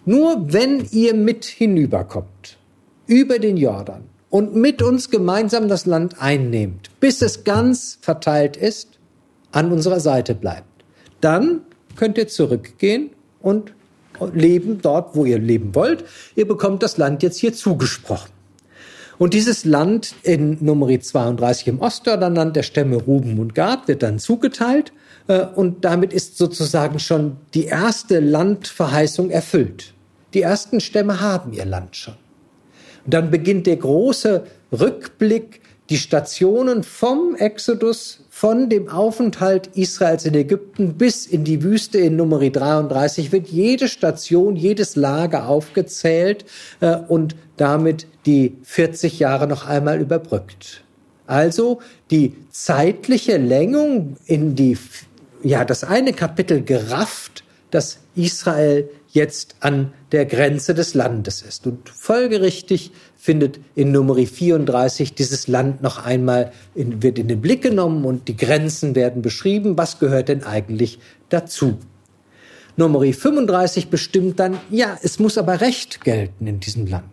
Nur 0.04 0.52
wenn 0.52 0.86
ihr 0.90 1.14
mit 1.14 1.44
hinüberkommt, 1.44 2.58
über 3.06 3.38
den 3.38 3.56
Jordan 3.56 4.04
und 4.30 4.54
mit 4.54 4.82
uns 4.82 5.10
gemeinsam 5.10 5.68
das 5.68 5.86
Land 5.86 6.20
einnehmt, 6.20 6.90
bis 7.00 7.22
es 7.22 7.44
ganz 7.44 7.98
verteilt 8.00 8.56
ist, 8.56 8.98
an 9.52 9.72
unserer 9.72 10.00
Seite 10.00 10.34
bleibt. 10.34 10.84
Dann 11.20 11.60
könnt 11.96 12.18
ihr 12.18 12.28
zurückgehen 12.28 13.10
und 13.40 13.72
leben 14.32 14.80
dort, 14.82 15.14
wo 15.14 15.24
ihr 15.24 15.38
leben 15.38 15.74
wollt. 15.74 16.04
Ihr 16.34 16.46
bekommt 16.46 16.82
das 16.82 16.96
Land 16.96 17.22
jetzt 17.22 17.38
hier 17.38 17.52
zugesprochen. 17.52 18.30
Und 19.18 19.34
dieses 19.34 19.64
Land 19.64 20.14
in 20.22 20.58
Nummer 20.60 20.88
32 21.00 21.68
im 21.68 21.80
Ostjordanland 21.80 22.56
der 22.56 22.64
Stämme 22.64 22.96
Ruben 22.96 23.38
und 23.38 23.54
Gad 23.54 23.86
wird 23.86 24.02
dann 24.02 24.18
zugeteilt 24.18 24.92
und 25.26 25.84
damit 25.84 26.12
ist 26.12 26.36
sozusagen 26.36 26.98
schon 26.98 27.36
die 27.54 27.64
erste 27.64 28.20
Landverheißung 28.20 29.30
erfüllt. 29.30 29.94
Die 30.34 30.42
ersten 30.42 30.80
Stämme 30.80 31.20
haben 31.20 31.52
ihr 31.52 31.64
Land 31.64 31.96
schon. 31.96 32.14
Und 33.04 33.14
dann 33.14 33.30
beginnt 33.30 33.66
der 33.66 33.76
große 33.76 34.44
Rückblick, 34.72 35.60
die 35.90 35.98
Stationen 35.98 36.82
vom 36.82 37.36
Exodus, 37.36 38.20
von 38.30 38.68
dem 38.68 38.88
Aufenthalt 38.88 39.68
Israels 39.74 40.24
in 40.24 40.34
Ägypten 40.34 40.94
bis 40.94 41.26
in 41.26 41.44
die 41.44 41.62
Wüste 41.62 41.98
in 41.98 42.16
Nummer 42.16 42.38
33 42.40 43.30
wird 43.32 43.48
jede 43.48 43.86
Station, 43.86 44.56
jedes 44.56 44.96
Lager 44.96 45.48
aufgezählt 45.48 46.44
äh, 46.80 46.96
und 46.96 47.36
damit 47.56 48.06
die 48.26 48.56
40 48.62 49.18
Jahre 49.20 49.46
noch 49.46 49.66
einmal 49.66 50.00
überbrückt. 50.00 50.82
Also 51.26 51.80
die 52.10 52.34
zeitliche 52.50 53.36
Längung 53.36 54.16
in 54.26 54.54
die, 54.54 54.76
ja, 55.44 55.64
das 55.64 55.84
eine 55.84 56.12
Kapitel 56.12 56.62
gerafft, 56.62 57.44
das 57.70 57.98
Israel 58.16 58.88
jetzt 59.08 59.56
an 59.60 59.92
der 60.10 60.26
Grenze 60.26 60.74
des 60.74 60.94
Landes 60.94 61.42
ist. 61.42 61.66
Und 61.66 61.88
folgerichtig 61.88 62.92
findet 63.16 63.60
in 63.74 63.92
Nummer 63.92 64.16
34 64.16 65.14
dieses 65.14 65.46
Land 65.46 65.82
noch 65.82 66.04
einmal 66.04 66.52
in, 66.74 67.02
wird 67.02 67.18
in 67.18 67.28
den 67.28 67.40
Blick 67.40 67.62
genommen 67.62 68.04
und 68.04 68.26
die 68.26 68.36
Grenzen 68.36 68.94
werden 68.94 69.22
beschrieben. 69.22 69.76
Was 69.76 69.98
gehört 69.98 70.28
denn 70.28 70.44
eigentlich 70.44 70.98
dazu? 71.28 71.78
Nummer 72.76 73.00
35 73.00 73.88
bestimmt 73.88 74.40
dann, 74.40 74.58
ja, 74.70 74.98
es 75.02 75.20
muss 75.20 75.38
aber 75.38 75.60
Recht 75.60 76.02
gelten 76.02 76.46
in 76.46 76.58
diesem 76.58 76.86
Land. 76.86 77.04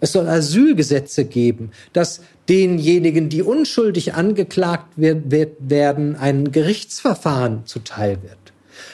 Es 0.00 0.12
soll 0.12 0.28
Asylgesetze 0.28 1.24
geben, 1.24 1.70
dass 1.92 2.20
denjenigen, 2.48 3.28
die 3.28 3.42
unschuldig 3.42 4.14
angeklagt 4.14 4.94
werden, 4.96 6.16
ein 6.16 6.50
Gerichtsverfahren 6.50 7.66
zuteil 7.66 8.22
wird. 8.22 8.38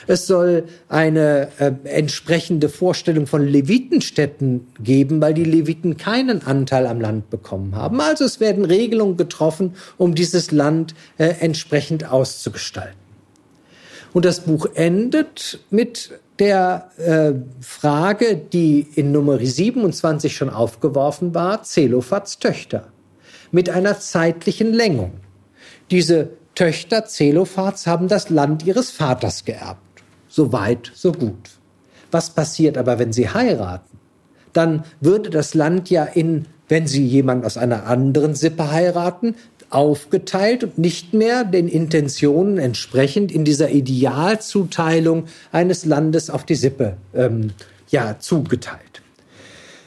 Es 0.06 0.26
soll 0.26 0.64
eine 0.88 1.48
äh, 1.58 1.72
entsprechende 1.84 2.68
Vorstellung 2.68 3.26
von 3.26 3.46
Levitenstädten 3.46 4.66
geben, 4.80 5.20
weil 5.20 5.34
die 5.34 5.44
Leviten 5.44 5.96
keinen 5.96 6.42
Anteil 6.42 6.86
am 6.86 7.00
Land 7.00 7.30
bekommen 7.30 7.74
haben. 7.74 8.00
Also 8.00 8.24
es 8.24 8.40
werden 8.40 8.64
Regelungen 8.64 9.16
getroffen, 9.16 9.74
um 9.96 10.14
dieses 10.14 10.50
Land 10.50 10.94
äh, 11.18 11.34
entsprechend 11.40 12.10
auszugestalten. 12.10 12.98
Und 14.12 14.24
das 14.24 14.40
Buch 14.40 14.66
endet 14.74 15.60
mit 15.70 16.12
der 16.38 16.90
äh, 16.98 17.32
Frage, 17.60 18.36
die 18.36 18.86
in 18.94 19.12
Nummer 19.12 19.38
27 19.38 20.36
schon 20.36 20.50
aufgeworfen 20.50 21.34
war, 21.34 21.62
Zelophats 21.62 22.38
Töchter, 22.38 22.88
mit 23.54 23.70
einer 23.70 24.00
zeitlichen 24.00 24.72
Längung. 24.72 25.12
Diese 25.92 26.30
Töchter 26.56 27.04
Zelophats 27.04 27.86
haben 27.86 28.08
das 28.08 28.28
Land 28.28 28.66
ihres 28.66 28.90
Vaters 28.90 29.44
geerbt. 29.44 30.02
So 30.28 30.52
weit, 30.52 30.90
so 30.92 31.12
gut. 31.12 31.50
Was 32.10 32.30
passiert 32.30 32.76
aber, 32.76 32.98
wenn 32.98 33.12
sie 33.12 33.28
heiraten? 33.28 33.98
Dann 34.52 34.84
würde 35.00 35.30
das 35.30 35.54
Land 35.54 35.88
ja 35.88 36.02
in, 36.02 36.46
wenn 36.68 36.88
sie 36.88 37.06
jemand 37.06 37.44
aus 37.44 37.56
einer 37.56 37.86
anderen 37.86 38.34
Sippe 38.34 38.72
heiraten, 38.72 39.36
aufgeteilt 39.70 40.64
und 40.64 40.78
nicht 40.78 41.14
mehr 41.14 41.44
den 41.44 41.68
Intentionen 41.68 42.58
entsprechend 42.58 43.30
in 43.30 43.44
dieser 43.44 43.70
Idealzuteilung 43.70 45.26
eines 45.52 45.84
Landes 45.84 46.28
auf 46.28 46.44
die 46.44 46.56
Sippe 46.56 46.96
ähm, 47.14 47.52
ja, 47.88 48.18
zugeteilt. 48.18 49.03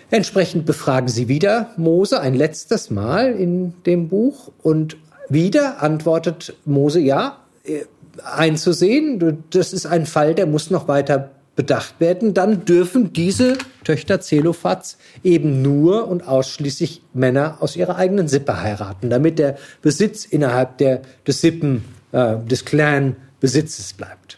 Entsprechend 0.10 0.66
befragen 0.66 1.10
sie 1.10 1.28
wieder 1.28 1.72
Mose 1.76 2.22
ein 2.22 2.34
letztes 2.34 2.90
Mal 2.90 3.34
in 3.34 3.74
dem 3.86 4.08
Buch 4.08 4.52
und 4.64 4.98
wieder 5.30 5.84
antwortet 5.84 6.56
Mose, 6.64 7.00
ja, 7.00 7.40
äh, 7.64 7.84
einzusehen, 8.24 9.44
das 9.50 9.74
ist 9.74 9.86
ein 9.86 10.06
Fall, 10.06 10.34
der 10.34 10.48
muss 10.48 10.72
noch 10.72 10.88
weiter 10.88 11.32
bedacht 11.56 12.00
werden. 12.00 12.34
Dann 12.34 12.64
dürfen 12.66 13.12
diese 13.12 13.58
Töchter 13.84 14.22
Zelophats 14.22 14.98
eben 15.24 15.62
nur 15.62 16.08
und 16.08 16.26
ausschließlich 16.26 17.02
Männer 17.14 17.58
aus 17.60 17.76
ihrer 17.76 17.98
eigenen 17.98 18.30
Sippe 18.30 18.62
heiraten, 18.62 19.10
damit 19.10 19.40
der 19.40 19.58
Besitz 19.82 20.24
innerhalb 20.24 20.78
der, 20.78 21.02
des 21.28 21.42
Sippen, 21.42 21.84
äh, 22.14 22.38
des 22.38 22.64
Clan-Besitzes 22.64 23.94
bleibt. 23.94 24.37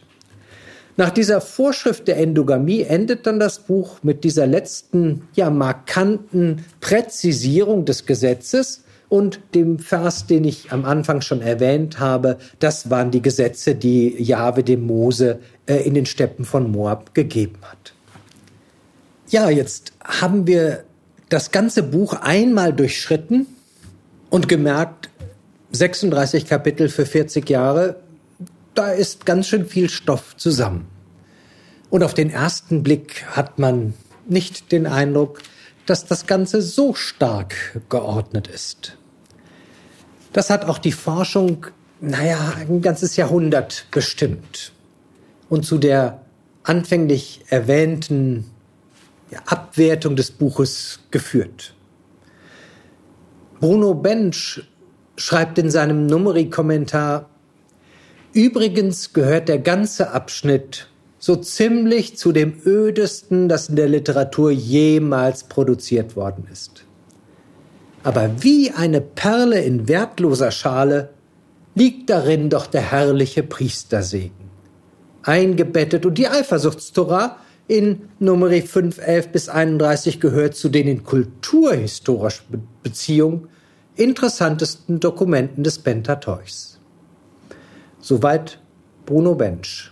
Nach 1.00 1.12
dieser 1.12 1.40
Vorschrift 1.40 2.10
der 2.10 2.18
Endogamie 2.18 2.82
endet 2.82 3.26
dann 3.26 3.40
das 3.40 3.60
Buch 3.60 4.00
mit 4.04 4.26
dieser 4.26 4.46
letzten, 4.46 5.30
ja, 5.34 5.50
markanten 5.50 6.66
Präzisierung 6.82 7.86
des 7.86 8.06
Gesetzes, 8.06 8.84
und 9.08 9.40
dem 9.56 9.80
Vers, 9.80 10.28
den 10.28 10.44
ich 10.44 10.74
am 10.74 10.84
Anfang 10.84 11.22
schon 11.22 11.42
erwähnt 11.42 12.00
habe, 12.00 12.38
das 12.60 12.90
waren 12.90 13.12
die 13.12 13.22
Gesetze, 13.22 13.76
die 13.76 14.22
Jahwe 14.22 14.62
dem 14.62 14.86
Mose 14.86 15.40
äh, 15.68 15.78
in 15.78 15.94
den 15.94 16.06
Steppen 16.06 16.44
von 16.44 16.70
Moab 16.70 17.16
gegeben 17.16 17.58
hat. 17.62 17.94
Ja, 19.30 19.50
jetzt 19.50 19.94
haben 20.04 20.48
wir 20.48 20.84
das 21.30 21.52
ganze 21.52 21.82
Buch 21.82 22.14
einmal 22.22 22.74
durchschritten 22.74 23.48
und 24.30 24.50
gemerkt, 24.50 25.10
36 25.72 26.46
Kapitel 26.46 26.90
für 26.90 27.06
40 27.06 27.50
Jahre, 27.50 27.96
da 28.80 28.92
ist 28.92 29.26
ganz 29.26 29.50
schön 29.50 29.66
viel 29.66 29.90
Stoff 29.90 30.38
zusammen. 30.38 30.88
Und 31.90 32.02
auf 32.02 32.14
den 32.14 32.30
ersten 32.30 32.82
Blick 32.82 33.26
hat 33.26 33.60
man 33.60 33.94
nicht 34.26 34.72
den 34.72 34.88
Eindruck, 34.88 35.42
dass 35.86 36.06
das 36.06 36.28
Ganze 36.28 36.62
so 36.62 36.94
stark 36.94 37.82
geordnet 37.90 38.48
ist. 38.48 38.98
Das 40.32 40.50
hat 40.50 40.64
auch 40.64 40.78
die 40.78 40.94
Forschung, 40.94 41.66
naja, 42.00 42.54
ein 42.58 42.82
ganzes 42.82 43.18
Jahrhundert 43.18 43.86
bestimmt. 43.92 44.72
Und 45.50 45.66
zu 45.66 45.78
der 45.78 46.22
anfänglich 46.64 47.44
erwähnten 47.50 48.46
Abwertung 49.46 50.16
des 50.16 50.32
Buches 50.32 51.00
geführt. 51.12 51.74
Bruno 53.60 53.94
Bench 53.94 54.64
schreibt 55.18 55.58
in 55.58 55.70
seinem 55.70 56.06
Numeri-Kommentar, 56.06 57.30
Übrigens 58.34 59.14
gehört 59.14 59.50
der 59.50 59.60
ganze 59.60 60.12
Abschnitt 60.12 60.88
so 61.18 61.36
ziemlich 61.36 62.18
zu 62.18 62.32
dem 62.32 62.54
ödesten, 62.66 63.50
das 63.50 63.70
in 63.70 63.76
der 63.76 63.90
Literatur 63.90 64.52
jemals 64.52 65.44
produziert 65.44 66.16
worden 66.16 66.48
ist. 66.52 66.86
Aber 68.04 68.32
wie 68.40 68.72
eine 68.72 69.02
Perle 69.02 69.62
in 69.62 69.88
wertloser 69.88 70.52
Schale 70.52 71.10
liegt 71.76 72.10
darin 72.10 72.50
doch 72.50 72.68
der 72.68 72.82
herrliche 72.82 73.44
Priestersegen. 73.44 74.50
Eingebettet 75.24 76.06
und 76.06 76.18
die 76.18 76.28
Eifersuchtstora 76.28 77.38
in 77.68 78.10
Nummer 78.20 78.50
5, 78.50 79.00
11 79.00 79.28
bis 79.30 79.50
31 79.50 80.20
gehört 80.20 80.56
zu 80.56 80.70
den 80.70 80.88
in 80.88 81.04
kulturhistorischer 81.04 82.44
Beziehung 82.84 83.48
interessantesten 83.96 85.00
Dokumenten 85.00 85.64
des 85.64 85.80
Pentateuchs. 85.80 86.79
Soweit 88.10 88.58
Bruno 89.06 89.36
Bench. 89.36 89.92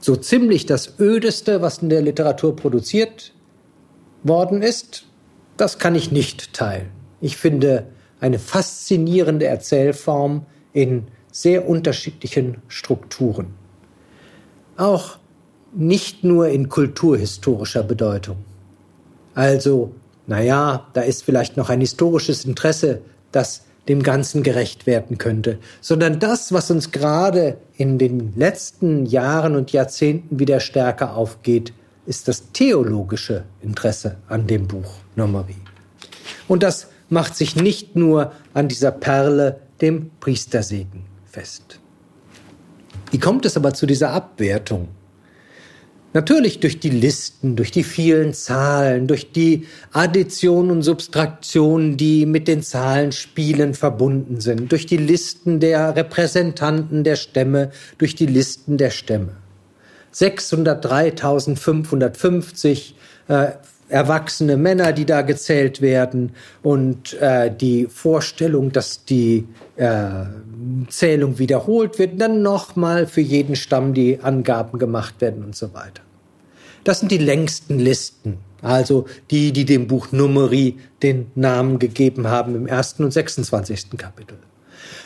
So 0.00 0.16
ziemlich 0.16 0.66
das 0.66 0.98
ödeste, 0.98 1.62
was 1.62 1.78
in 1.78 1.88
der 1.88 2.02
Literatur 2.02 2.56
produziert 2.56 3.32
worden 4.24 4.60
ist, 4.60 5.04
das 5.56 5.78
kann 5.78 5.94
ich 5.94 6.10
nicht 6.10 6.52
teilen. 6.52 6.88
Ich 7.20 7.36
finde 7.36 7.86
eine 8.18 8.40
faszinierende 8.40 9.46
Erzählform 9.46 10.46
in 10.72 11.06
sehr 11.30 11.68
unterschiedlichen 11.68 12.56
Strukturen. 12.66 13.54
Auch 14.76 15.18
nicht 15.72 16.24
nur 16.24 16.48
in 16.48 16.68
kulturhistorischer 16.68 17.84
Bedeutung. 17.84 18.38
Also, 19.36 19.94
naja, 20.26 20.88
da 20.94 21.02
ist 21.02 21.22
vielleicht 21.22 21.56
noch 21.56 21.70
ein 21.70 21.82
historisches 21.82 22.44
Interesse, 22.44 23.02
das 23.30 23.62
dem 23.88 24.02
Ganzen 24.02 24.42
gerecht 24.42 24.86
werden 24.86 25.18
könnte, 25.18 25.58
sondern 25.80 26.20
das, 26.20 26.52
was 26.52 26.70
uns 26.70 26.90
gerade 26.90 27.58
in 27.76 27.98
den 27.98 28.34
letzten 28.36 29.06
Jahren 29.06 29.56
und 29.56 29.72
Jahrzehnten 29.72 30.38
wieder 30.38 30.60
stärker 30.60 31.16
aufgeht, 31.16 31.72
ist 32.06 32.28
das 32.28 32.52
theologische 32.52 33.44
Interesse 33.62 34.16
an 34.28 34.46
dem 34.46 34.66
Buch 34.66 34.94
Nommery. 35.16 35.56
Und 36.48 36.62
das 36.62 36.88
macht 37.08 37.36
sich 37.36 37.56
nicht 37.56 37.96
nur 37.96 38.32
an 38.54 38.68
dieser 38.68 38.92
Perle, 38.92 39.60
dem 39.80 40.10
Priestersegen, 40.20 41.04
fest. 41.24 41.80
Wie 43.10 43.18
kommt 43.18 43.46
es 43.46 43.56
aber 43.56 43.74
zu 43.74 43.86
dieser 43.86 44.10
Abwertung? 44.10 44.88
Natürlich 46.12 46.58
durch 46.58 46.80
die 46.80 46.90
Listen, 46.90 47.54
durch 47.54 47.70
die 47.70 47.84
vielen 47.84 48.34
Zahlen, 48.34 49.06
durch 49.06 49.30
die 49.30 49.68
Addition 49.92 50.72
und 50.72 50.82
Subtraktion, 50.82 51.96
die 51.96 52.26
mit 52.26 52.48
den 52.48 52.62
Zahlenspielen 52.62 53.74
verbunden 53.74 54.40
sind, 54.40 54.72
durch 54.72 54.86
die 54.86 54.96
Listen 54.96 55.60
der 55.60 55.94
Repräsentanten 55.94 57.04
der 57.04 57.14
Stämme, 57.14 57.70
durch 57.98 58.16
die 58.16 58.26
Listen 58.26 58.76
der 58.76 58.90
Stämme. 58.90 59.36
603.550 60.12 62.94
äh, 63.28 63.52
erwachsene 63.90 64.56
Männer, 64.56 64.92
die 64.92 65.04
da 65.04 65.22
gezählt 65.22 65.80
werden 65.80 66.32
und 66.62 67.14
äh, 67.14 67.54
die 67.54 67.86
Vorstellung, 67.86 68.72
dass 68.72 69.04
die 69.04 69.46
äh, 69.76 70.24
Zählung 70.88 71.38
wiederholt 71.38 71.98
wird, 71.98 72.20
dann 72.20 72.42
nochmal 72.42 73.06
für 73.06 73.20
jeden 73.20 73.56
Stamm 73.56 73.92
die 73.92 74.20
Angaben 74.20 74.78
gemacht 74.78 75.20
werden 75.20 75.44
und 75.44 75.56
so 75.56 75.74
weiter. 75.74 76.02
Das 76.84 77.00
sind 77.00 77.12
die 77.12 77.18
längsten 77.18 77.78
Listen, 77.78 78.38
also 78.62 79.06
die, 79.30 79.52
die 79.52 79.64
dem 79.64 79.86
Buch 79.86 80.12
Numeri 80.12 80.78
den 81.02 81.30
Namen 81.34 81.78
gegeben 81.78 82.28
haben 82.28 82.54
im 82.54 82.66
ersten 82.66 83.04
und 83.04 83.10
26. 83.10 83.90
Kapitel. 83.98 84.38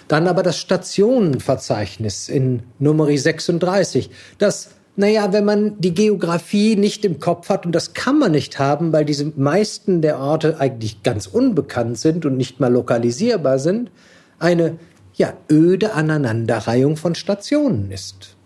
Dann 0.07 0.29
aber 0.29 0.43
das 0.43 0.59
Stationenverzeichnis 0.59 2.29
in 2.29 2.63
Numeri 2.79 3.17
36, 3.17 4.11
das 4.39 4.71
naja, 4.97 5.33
wenn 5.33 5.45
man 5.45 5.81
die 5.81 5.93
Geografie 5.93 6.77
nicht 6.77 7.05
im 7.05 7.19
Kopf 7.19 7.49
hat, 7.49 7.67
und 7.67 7.73
das 7.73 7.95
kann 7.95 8.19
man 8.19 8.33
nicht 8.33 8.59
haben, 8.59 8.93
weil 8.93 9.05
diese 9.05 9.33
meisten 9.37 10.03
der 10.03 10.21
Orte 10.21 10.61
eigentlich 10.61 11.03
ganz 11.03 11.27
unbekannt 11.27 11.99
sind 11.99 12.25
und 12.25 12.37
nicht 12.37 12.61
mal 12.61 12.73
lokalisierbar 12.73 13.59
sind, 13.59 13.91
eine 14.39 14.79
ja, 15.15 15.33
öde 15.51 15.95
Aneinanderreihung 15.95 16.97
von 16.97 17.15
Stationen 17.15 17.91
ist. 17.91 18.37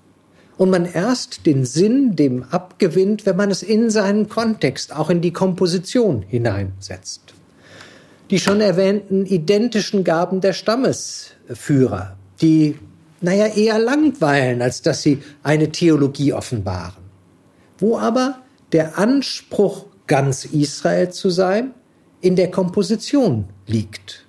Und 0.56 0.70
man 0.70 0.86
erst 0.86 1.46
den 1.46 1.64
Sinn 1.64 2.16
dem 2.16 2.44
abgewinnt, 2.50 3.26
wenn 3.26 3.36
man 3.36 3.50
es 3.50 3.62
in 3.62 3.90
seinen 3.90 4.28
Kontext, 4.28 4.94
auch 4.94 5.10
in 5.10 5.20
die 5.20 5.32
Komposition 5.32 6.22
hineinsetzt. 6.22 7.34
Die 8.30 8.40
schon 8.40 8.60
erwähnten 8.60 9.24
identischen 9.24 10.02
Gaben 10.02 10.40
der 10.40 10.52
Stammesführer, 10.52 12.16
die 12.42 12.76
naja, 13.20 13.46
eher 13.46 13.78
langweilen, 13.78 14.62
als 14.62 14.82
dass 14.82 15.02
sie 15.02 15.22
eine 15.42 15.70
Theologie 15.70 16.32
offenbaren. 16.32 17.02
Wo 17.78 17.98
aber 17.98 18.38
der 18.72 18.98
Anspruch, 18.98 19.86
ganz 20.06 20.44
Israel 20.44 21.10
zu 21.10 21.30
sein, 21.30 21.74
in 22.20 22.36
der 22.36 22.50
Komposition 22.50 23.48
liegt. 23.66 24.24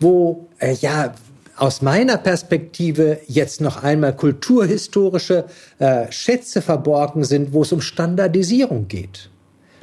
Wo, 0.00 0.48
äh, 0.58 0.74
ja, 0.74 1.14
aus 1.56 1.82
meiner 1.82 2.16
Perspektive 2.16 3.20
jetzt 3.26 3.60
noch 3.60 3.82
einmal 3.82 4.16
kulturhistorische 4.16 5.44
äh, 5.78 6.10
Schätze 6.10 6.62
verborgen 6.62 7.24
sind, 7.24 7.52
wo 7.52 7.62
es 7.62 7.72
um 7.72 7.82
Standardisierung 7.82 8.88
geht. 8.88 9.30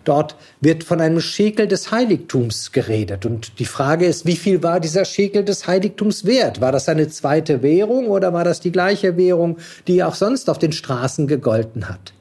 Dort 0.08 0.38
wird 0.62 0.86
von 0.86 1.02
einem 1.02 1.20
Schekel 1.20 1.68
des 1.68 1.92
Heiligtums 1.92 2.72
geredet. 2.72 3.26
Und 3.26 3.60
die 3.60 3.66
Frage 3.66 4.06
ist, 4.06 4.26
wie 4.26 4.38
viel 4.38 4.64
war 4.64 4.80
dieser 4.80 5.04
Schekel 5.04 5.44
des 5.44 5.68
Heiligtums 5.68 6.26
wert? 6.26 6.62
War 6.62 6.72
das 6.72 6.88
eine 6.88 7.10
zweite 7.10 7.62
Währung 7.62 8.08
oder 8.08 8.32
war 8.32 8.46
das 8.46 8.62
die 8.62 8.72
gleiche 8.72 9.18
Währung, 9.18 9.58
die 9.88 10.04
auch 10.06 10.16
sonst 10.16 10.50
auf 10.50 10.60
den 10.60 10.72
Straßen 10.72 11.28
gegolten 11.28 11.90
hat? 11.90 12.14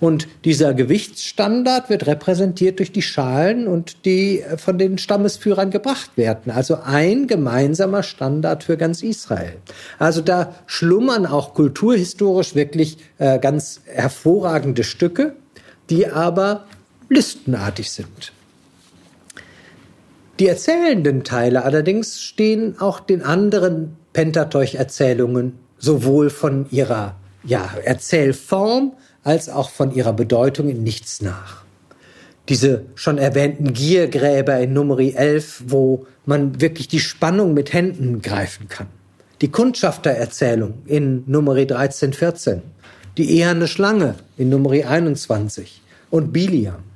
Und 0.00 0.28
dieser 0.44 0.74
Gewichtsstandard 0.74 1.88
wird 1.88 2.06
repräsentiert 2.06 2.78
durch 2.78 2.92
die 2.92 3.02
Schalen 3.02 3.66
und 3.66 4.04
die 4.04 4.42
von 4.56 4.76
den 4.76 4.98
Stammesführern 4.98 5.70
gebracht 5.70 6.10
werden. 6.16 6.50
Also 6.52 6.78
ein 6.82 7.26
gemeinsamer 7.26 8.02
Standard 8.02 8.64
für 8.64 8.76
ganz 8.76 9.02
Israel. 9.02 9.56
Also 9.98 10.20
da 10.20 10.54
schlummern 10.66 11.26
auch 11.26 11.54
kulturhistorisch 11.54 12.54
wirklich 12.54 12.98
äh, 13.18 13.38
ganz 13.38 13.80
hervorragende 13.86 14.84
Stücke, 14.84 15.34
die 15.90 16.06
aber 16.06 16.64
listenartig 17.10 17.90
sind. 17.90 18.32
Die 20.38 20.46
erzählenden 20.46 21.22
Teile 21.22 21.64
allerdings 21.64 22.22
stehen 22.22 22.80
auch 22.80 23.00
den 23.00 23.22
anderen 23.22 23.96
Pentateuch-Erzählungen 24.14 25.58
sowohl 25.76 26.30
von 26.30 26.66
ihrer 26.70 27.16
ja, 27.44 27.68
Erzählform 27.84 28.94
als 29.22 29.50
auch 29.50 29.68
von 29.68 29.94
ihrer 29.94 30.14
Bedeutung 30.14 30.70
in 30.70 30.82
nichts 30.82 31.20
nach. 31.20 31.64
Diese 32.48 32.86
schon 32.94 33.18
erwähnten 33.18 33.74
Giergräber 33.74 34.58
in 34.60 34.72
Numeri 34.72 35.12
11, 35.12 35.64
wo 35.66 36.06
man 36.24 36.60
wirklich 36.60 36.88
die 36.88 37.00
Spannung 37.00 37.52
mit 37.52 37.72
Händen 37.72 38.22
greifen 38.22 38.68
kann. 38.68 38.86
Die 39.40 39.50
Kundschaftererzählung 39.50 40.82
in 40.86 41.24
Numeri 41.26 41.66
13, 41.66 42.12
14. 42.12 42.62
Die 43.18 43.38
eherne 43.38 43.68
Schlange 43.68 44.14
in 44.36 44.48
Numeri 44.48 44.84
21 44.84 45.82
und 46.10 46.32
Biliam. 46.32 46.89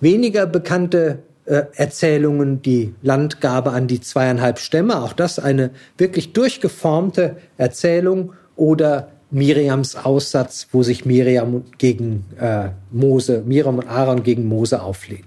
Weniger 0.00 0.46
bekannte 0.46 1.20
äh, 1.46 1.64
Erzählungen, 1.74 2.62
die 2.62 2.94
Landgabe 3.02 3.72
an 3.72 3.86
die 3.86 4.00
zweieinhalb 4.00 4.58
Stämme, 4.58 5.02
auch 5.02 5.12
das 5.12 5.38
eine 5.38 5.70
wirklich 5.96 6.32
durchgeformte 6.32 7.36
Erzählung 7.56 8.32
oder 8.56 9.12
Miriams 9.30 9.96
Aussatz, 9.96 10.68
wo 10.72 10.82
sich 10.82 11.04
Miriam 11.04 11.64
gegen 11.78 12.24
äh, 12.38 12.70
Mose, 12.90 13.42
Miriam 13.44 13.78
und 13.78 13.88
Aaron 13.88 14.22
gegen 14.22 14.46
Mose 14.46 14.82
auflehnen. 14.82 15.26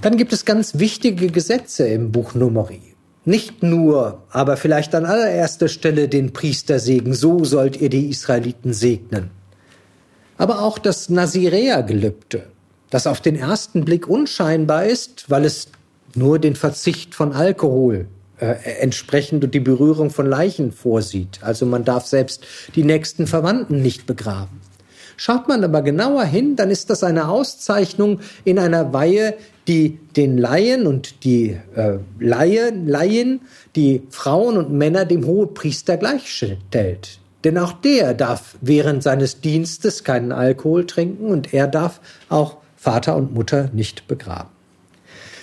Dann 0.00 0.16
gibt 0.16 0.32
es 0.32 0.44
ganz 0.44 0.78
wichtige 0.78 1.28
Gesetze 1.28 1.88
im 1.88 2.12
Buch 2.12 2.34
Numeri. 2.34 2.82
Nicht 3.24 3.62
nur, 3.62 4.22
aber 4.30 4.58
vielleicht 4.58 4.94
an 4.94 5.06
allererster 5.06 5.68
Stelle 5.68 6.08
den 6.08 6.32
Priestersegen, 6.32 7.14
so 7.14 7.42
sollt 7.42 7.80
ihr 7.80 7.88
die 7.88 8.10
Israeliten 8.10 8.74
segnen. 8.74 9.30
Aber 10.36 10.62
auch 10.62 10.78
das 10.78 11.08
Nazirea-Gelübde, 11.08 12.44
das 12.94 13.08
auf 13.08 13.20
den 13.20 13.34
ersten 13.34 13.84
Blick 13.84 14.06
unscheinbar 14.06 14.86
ist, 14.86 15.28
weil 15.28 15.44
es 15.44 15.66
nur 16.14 16.38
den 16.38 16.54
Verzicht 16.54 17.12
von 17.12 17.32
Alkohol 17.32 18.06
äh, 18.38 18.54
entsprechend 18.78 19.42
und 19.42 19.52
die 19.52 19.58
Berührung 19.58 20.10
von 20.10 20.26
Leichen 20.26 20.70
vorsieht. 20.70 21.40
Also 21.42 21.66
man 21.66 21.84
darf 21.84 22.06
selbst 22.06 22.44
die 22.76 22.84
nächsten 22.84 23.26
Verwandten 23.26 23.82
nicht 23.82 24.06
begraben. 24.06 24.60
Schaut 25.16 25.48
man 25.48 25.64
aber 25.64 25.82
genauer 25.82 26.22
hin, 26.22 26.54
dann 26.54 26.70
ist 26.70 26.88
das 26.88 27.02
eine 27.02 27.28
Auszeichnung 27.28 28.20
in 28.44 28.60
einer 28.60 28.92
Weihe, 28.92 29.34
die 29.66 29.98
den 30.14 30.38
Laien 30.38 30.86
und 30.86 31.24
die 31.24 31.58
äh, 31.74 31.98
Laien, 32.20 32.86
Laien, 32.86 33.40
die 33.74 34.04
Frauen 34.10 34.56
und 34.56 34.70
Männer 34.70 35.04
dem 35.04 35.26
Hohepriester 35.26 35.96
gleichstellt. 35.96 37.18
Denn 37.42 37.58
auch 37.58 37.72
der 37.72 38.14
darf 38.14 38.54
während 38.60 39.02
seines 39.02 39.40
Dienstes 39.40 40.04
keinen 40.04 40.30
Alkohol 40.30 40.86
trinken 40.86 41.26
und 41.26 41.52
er 41.52 41.66
darf 41.66 42.00
auch 42.28 42.58
Vater 42.84 43.16
und 43.16 43.32
Mutter 43.32 43.70
nicht 43.72 44.06
begraben. 44.08 44.50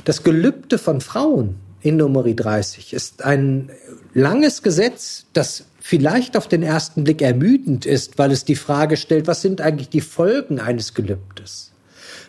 Das 0.06 0.22
Gelübde 0.22 0.78
von 0.78 1.02
Frauen 1.02 1.56
in 1.82 1.98
Numeri 1.98 2.36
30 2.36 2.94
ist 2.94 3.26
ein 3.26 3.72
langes 4.14 4.62
Gesetz, 4.62 5.26
das 5.34 5.66
vielleicht 5.80 6.38
auf 6.38 6.48
den 6.48 6.62
ersten 6.62 7.04
Blick 7.04 7.24
ermüdend 7.24 7.88
ist, 7.88 8.20
weil 8.20 8.32
es 8.32 8.46
die 8.46 8.56
Frage 8.56 8.96
stellt, 8.96 9.26
was 9.26 9.42
sind 9.42 9.60
eigentlich 9.60 9.90
die 9.90 10.02
Folgen 10.02 10.60
eines 10.60 10.94
Gelübdes? 10.94 11.71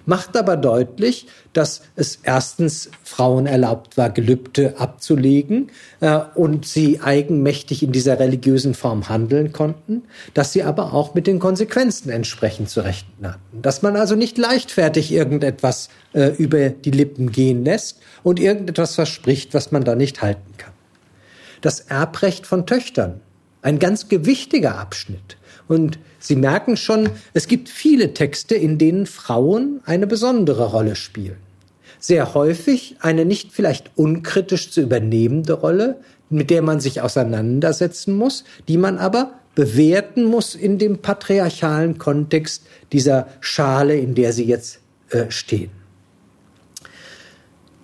Macht 0.07 0.37
aber 0.37 0.57
deutlich, 0.57 1.27
dass 1.53 1.83
es 1.97 2.19
erstens 2.23 2.91
Frauen 3.05 3.47
erlaubt 3.47 3.97
war, 3.97 4.11
Gelübde 4.11 4.79
abzulegen 4.79 5.71
äh, 6.01 6.19
und 6.35 6.67
sie 6.67 7.01
eigenmächtig 7.01 7.83
in 7.83 7.93
dieser 7.93 8.19
religiösen 8.19 8.75
Form 8.75 9.09
handeln 9.09 9.53
konnten, 9.53 10.03
dass 10.35 10.53
sie 10.53 10.63
aber 10.63 10.93
auch 10.95 11.15
mit 11.15 11.27
den 11.27 11.39
Konsequenzen 11.39 12.11
entsprechend 12.11 12.71
zu 12.71 12.81
rechnen 12.81 13.29
hatten. 13.29 13.63
Dass 13.63 13.83
man 13.83 13.97
also 13.97 14.15
nicht 14.15 14.39
leichtfertig 14.39 15.13
irgendetwas 15.13 15.89
äh, 16.15 16.29
über 16.37 16.71
die 16.71 16.91
Lippen 16.91 17.33
gehen 17.33 17.65
lässt 17.65 18.01
und 18.23 18.41
irgendetwas 18.41 18.95
verspricht, 18.95 19.55
was 19.55 19.73
man 19.73 19.85
da 19.85 19.95
nicht 19.95 20.23
halten 20.23 20.57
kann. 20.57 20.73
Das 21.61 21.81
Erbrecht 21.81 22.47
von 22.47 22.67
Töchtern, 22.67 23.21
ein 23.63 23.79
ganz 23.79 24.09
gewichtiger 24.09 24.79
Abschnitt. 24.79 25.37
Und 25.69 25.99
Sie 26.23 26.37
merken 26.37 26.77
schon, 26.77 27.11
es 27.35 27.49
gibt 27.49 27.69
viele 27.69 28.15
Texte, 28.15 28.55
in 28.55 28.79
denen 28.79 29.07
Frauen 29.07 29.81
eine 29.85 30.07
besondere 30.07 30.67
Rolle 30.67 30.95
spielen. 30.95 31.37
Sehr 31.99 32.35
häufig 32.35 32.97
eine 33.01 33.25
nicht 33.25 33.53
vielleicht 33.53 33.91
unkritisch 33.97 34.71
zu 34.71 34.83
übernehmende 34.83 35.55
Rolle, 35.55 36.01
mit 36.31 36.49
der 36.49 36.63
man 36.63 36.79
sich 36.79 37.01
auseinandersetzen 37.01 38.17
muss, 38.17 38.45
die 38.69 38.79
man 38.79 38.99
aber 38.99 39.33
bewerten 39.57 40.25
muss 40.25 40.55
in 40.55 40.79
dem 40.79 40.99
patriarchalen 40.99 41.99
Kontext 41.99 42.67
dieser 42.93 43.27
Schale, 43.41 43.97
in 43.97 44.15
der 44.15 44.33
sie 44.33 44.45
jetzt 44.45 44.79
äh, 45.11 45.25
stehen. 45.29 45.82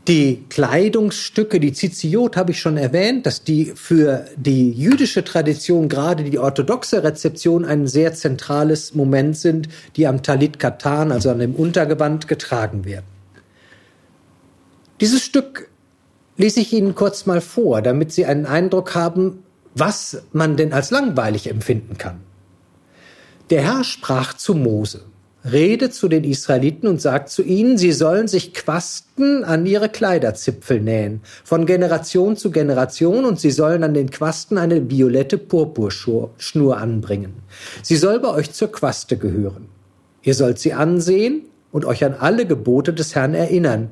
Die 0.09 0.43
Kleidungsstücke, 0.49 1.61
die 1.61 1.75
Ziziot 1.75 2.39
habe 2.39 2.53
ich 2.53 2.61
schon 2.61 2.79
erwähnt, 2.79 3.27
dass 3.27 3.45
die 3.45 3.73
für 3.75 4.25
die 4.37 4.73
jüdische 4.73 5.23
Tradition, 5.23 5.91
gerade 5.91 6.25
die 6.25 6.39
orthodoxe 6.39 7.05
Rezeption, 7.05 7.67
ein 7.67 7.87
sehr 7.87 8.15
zentrales 8.15 8.95
Moment 8.95 9.37
sind, 9.37 9.69
die 9.97 10.07
am 10.07 10.23
Talit 10.23 10.59
Katan, 10.59 11.13
also 11.13 11.29
an 11.29 11.41
dem 11.41 11.55
Untergewand, 11.55 12.27
getragen 12.27 12.87
werden. 12.87 13.05
Dieses 15.03 15.23
Stück 15.23 15.69
lese 16.39 16.61
ich 16.61 16.73
Ihnen 16.73 16.95
kurz 16.95 17.27
mal 17.27 17.43
vor, 17.43 17.83
damit 17.83 18.11
Sie 18.11 18.25
einen 18.25 18.47
Eindruck 18.47 18.95
haben, 18.95 19.43
was 19.75 20.23
man 20.33 20.57
denn 20.57 20.73
als 20.73 20.91
langweilig 20.91 21.51
empfinden 21.51 21.99
kann. 21.99 22.21
Der 23.51 23.61
Herr 23.61 23.85
sprach 23.85 24.33
zu 24.33 24.55
Mose 24.55 25.03
redet 25.45 25.95
zu 25.95 26.09
den 26.09 26.25
Israeliten 26.25 26.89
und 26.89 27.01
sagt 27.01 27.29
zu 27.29 27.43
ihnen, 27.43 27.79
sie 27.79 27.93
sollen 27.93 28.29
sich 28.29 28.55
Quasten 28.55 29.45
an 29.45 29.67
ihre 29.67 29.89
Kleiderzipfel 29.89 30.81
nähen, 30.81 31.21
von 31.45 31.65
Generation 31.67 32.37
zu 32.37 32.51
Generation, 32.51 33.25
und 33.25 33.39
sie 33.39 33.51
sollen 33.51 33.85
an 33.85 33.95
den 33.95 34.11
Quasten 34.11 34.59
eine 34.59 34.91
violette 34.91 35.39
Purpurschnur 35.39 36.77
anbringen. 36.77 37.35
Sie 37.83 37.97
soll 37.97 38.21
bei 38.21 38.31
euch 38.31 38.53
zur 38.53 38.73
Quaste 38.73 39.17
gehören. 39.17 39.69
Ihr 40.23 40.35
sollt 40.35 40.59
sie 40.59 40.73
ansehen 40.73 41.43
und 41.71 41.85
euch 41.85 42.05
an 42.05 42.15
alle 42.15 42.47
Gebote 42.47 42.93
des 42.93 43.15
Herrn 43.15 43.35
erinnern. 43.35 43.91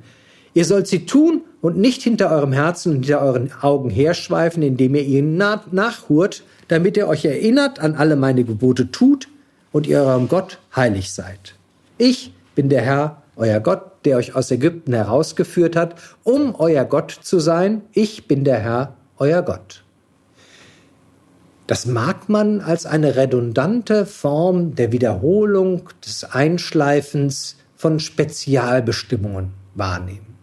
Ihr 0.55 0.65
sollt 0.65 0.89
sie 0.89 1.07
tun 1.07 1.43
und 1.61 1.77
nicht 1.77 2.03
hinter 2.03 2.31
eurem 2.31 2.53
Herzen 2.53 2.97
und 2.97 3.05
hinter 3.05 3.23
euren 3.23 3.53
Augen 3.61 3.91
herschweifen, 3.91 4.63
indem 4.63 4.95
ihr 4.95 5.05
ihnen 5.05 5.37
nachhurt, 5.37 6.43
damit 6.69 6.97
ihr 6.97 7.07
euch 7.07 7.25
erinnert, 7.25 7.79
an 7.79 7.95
alle 7.95 8.17
meine 8.17 8.43
Gebote 8.43 8.91
tut 8.91 9.29
und 9.77 9.87
ihr 9.87 10.01
eurem 10.01 10.27
Gott 10.27 10.59
heilig 10.75 11.13
seid. 11.13 11.55
Ich 11.99 12.33
bin 12.55 12.71
der 12.71 12.81
Herr, 12.81 13.23
euer 13.37 13.61
Gott, 13.61 14.07
der 14.07 14.17
euch 14.17 14.35
aus 14.35 14.51
Ägypten 14.51 14.95
herausgeführt 14.95 15.77
hat, 15.77 15.97
um 16.25 16.55
euer 16.55 16.87
Gott 16.87 17.11
zu 17.11 17.41
sein. 17.41 17.83
Ich 17.93 18.27
bin 18.27 18.43
der 18.43 18.59
Herr, 18.59 18.97
euer 19.19 19.43
Gott. 19.43 19.85
Das 21.67 21.85
mag 21.85 22.31
man 22.31 22.63
als 22.63 22.87
eine 22.87 23.17
redundante 23.17 24.07
Form 24.07 24.75
der 24.77 24.93
Wiederholung, 24.93 25.91
des 26.07 26.25
Einschleifens 26.25 27.57
von 27.75 28.01
Spezialbestimmungen 28.01 29.53
wahrnehmen. 29.75 30.39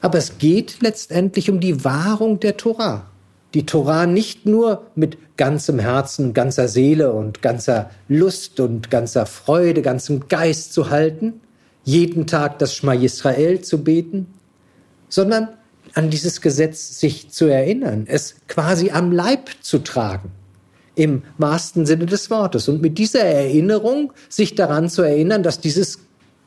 Aber 0.00 0.18
es 0.18 0.38
geht 0.38 0.80
letztendlich 0.80 1.50
um 1.50 1.58
die 1.58 1.84
Wahrung 1.84 2.38
der 2.38 2.56
Torah. 2.56 3.10
Die 3.54 3.64
Torah 3.64 4.06
nicht 4.06 4.46
nur 4.46 4.86
mit 4.94 5.16
ganzem 5.36 5.78
Herzen, 5.78 6.34
ganzer 6.34 6.68
Seele 6.68 7.12
und 7.12 7.40
ganzer 7.40 7.90
Lust 8.08 8.60
und 8.60 8.90
ganzer 8.90 9.24
Freude, 9.24 9.80
ganzem 9.80 10.28
Geist 10.28 10.74
zu 10.74 10.90
halten, 10.90 11.40
jeden 11.84 12.26
Tag 12.26 12.58
das 12.58 12.74
Schma 12.74 12.92
Israel 12.92 13.62
zu 13.62 13.82
beten, 13.82 14.26
sondern 15.08 15.48
an 15.94 16.10
dieses 16.10 16.40
Gesetz 16.42 17.00
sich 17.00 17.30
zu 17.30 17.46
erinnern, 17.46 18.04
es 18.06 18.36
quasi 18.46 18.90
am 18.90 19.12
Leib 19.12 19.48
zu 19.62 19.78
tragen, 19.78 20.30
im 20.94 21.22
wahrsten 21.38 21.86
Sinne 21.86 22.04
des 22.04 22.28
Wortes. 22.28 22.68
Und 22.68 22.82
mit 22.82 22.98
dieser 22.98 23.22
Erinnerung 23.22 24.12
sich 24.28 24.54
daran 24.54 24.90
zu 24.90 25.02
erinnern, 25.02 25.42
dass 25.42 25.60
dieses 25.60 26.00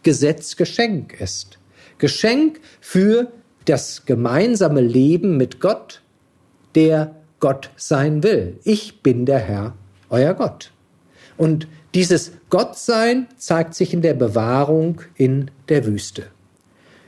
Gesetz 0.04 0.56
Geschenk 0.56 1.20
ist. 1.20 1.58
Geschenk 1.98 2.60
für 2.80 3.32
das 3.66 4.06
gemeinsame 4.06 4.82
Leben 4.82 5.38
mit 5.38 5.60
Gott, 5.60 6.01
der 6.76 7.16
Gott 7.40 7.72
sein 7.76 8.24
will. 8.24 8.60
Ich 8.64 9.02
bin 9.02 9.26
der 9.26 9.40
Herr, 9.40 9.74
euer 10.10 10.34
Gott. 10.34 10.72
Und 11.38 11.68
dieses 11.94 12.32
Gottsein 12.50 13.28
zeigt 13.38 13.74
sich 13.74 13.94
in 13.94 14.02
der 14.02 14.14
Bewahrung 14.14 15.02
in 15.16 15.52
der 15.68 15.86
Wüste. 15.86 16.28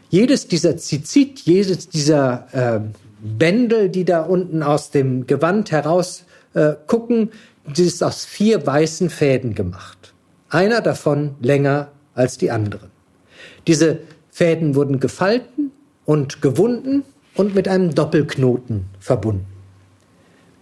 Jedes 0.10 0.48
dieser 0.48 0.78
Zizit, 0.78 1.40
jedes 1.42 1.90
dieser 1.90 2.48
äh, 2.52 2.80
Bändel, 3.22 3.90
die 3.90 4.06
da 4.06 4.24
unten 4.24 4.62
aus 4.64 4.92
dem 4.92 5.26
Gewand 5.28 5.72
heraus 5.72 6.26
äh, 6.54 6.74
gucken, 6.88 7.32
ist 7.78 8.04
aus 8.04 8.26
vier 8.26 8.66
weißen 8.66 9.10
Fäden 9.10 9.56
gemacht. 9.56 10.14
Einer 10.50 10.82
davon 10.82 11.36
länger 11.42 11.90
als 12.14 12.38
die 12.38 12.52
anderen. 12.52 12.92
Diese 13.66 14.00
Fäden 14.30 14.76
wurden 14.76 15.00
gefalten 15.00 15.72
und 16.06 16.42
gewunden 16.42 17.04
und 17.36 17.56
mit 17.56 17.68
einem 17.68 17.96
Doppelknoten 17.96 18.86
verbunden. 19.00 19.53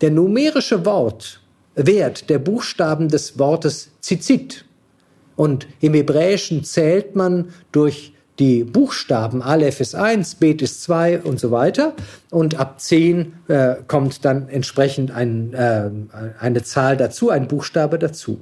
Der 0.02 0.12
numerische 0.12 0.86
Wort, 0.86 1.42
Wert 1.76 2.30
der 2.30 2.40
Buchstaben 2.40 3.08
des 3.08 3.38
Wortes 3.40 3.92
Zizit 4.02 4.66
und 5.36 5.68
im 5.80 5.94
Hebräischen 5.94 6.64
zählt 6.64 7.16
man 7.16 7.54
durch 7.72 8.14
die 8.40 8.64
Buchstaben 8.64 9.44
Aleph 9.44 9.80
ist 9.80 9.94
1, 9.94 10.36
Bet 10.36 10.64
ist 10.64 10.82
2 10.84 11.22
und 11.22 11.40
so 11.40 11.52
weiter. 11.52 11.94
Und 12.32 12.60
ab 12.60 12.82
10 12.82 13.34
äh, 13.48 13.76
kommt 13.88 14.26
dann 14.26 14.50
entsprechend 14.50 15.12
ein, 15.12 15.54
äh, 15.54 15.92
eine 16.40 16.64
Zahl 16.64 16.98
dazu, 16.98 17.30
ein 17.30 17.48
Buchstabe 17.48 18.00
dazu. 18.00 18.40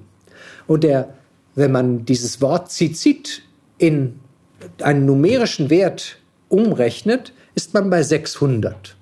Und 0.67 0.85
der, 0.85 1.09
wenn 1.55 1.73
man 1.73 2.05
dieses 2.05 2.39
Wort 2.39 2.71
Zizit 2.71 3.41
in 3.77 4.19
einen 4.81 5.05
numerischen 5.05 5.69
Wert 5.69 6.19
umrechnet, 6.47 7.33
ist 7.55 7.73
man 7.73 7.89
bei 7.89 8.01
600. 8.01 8.95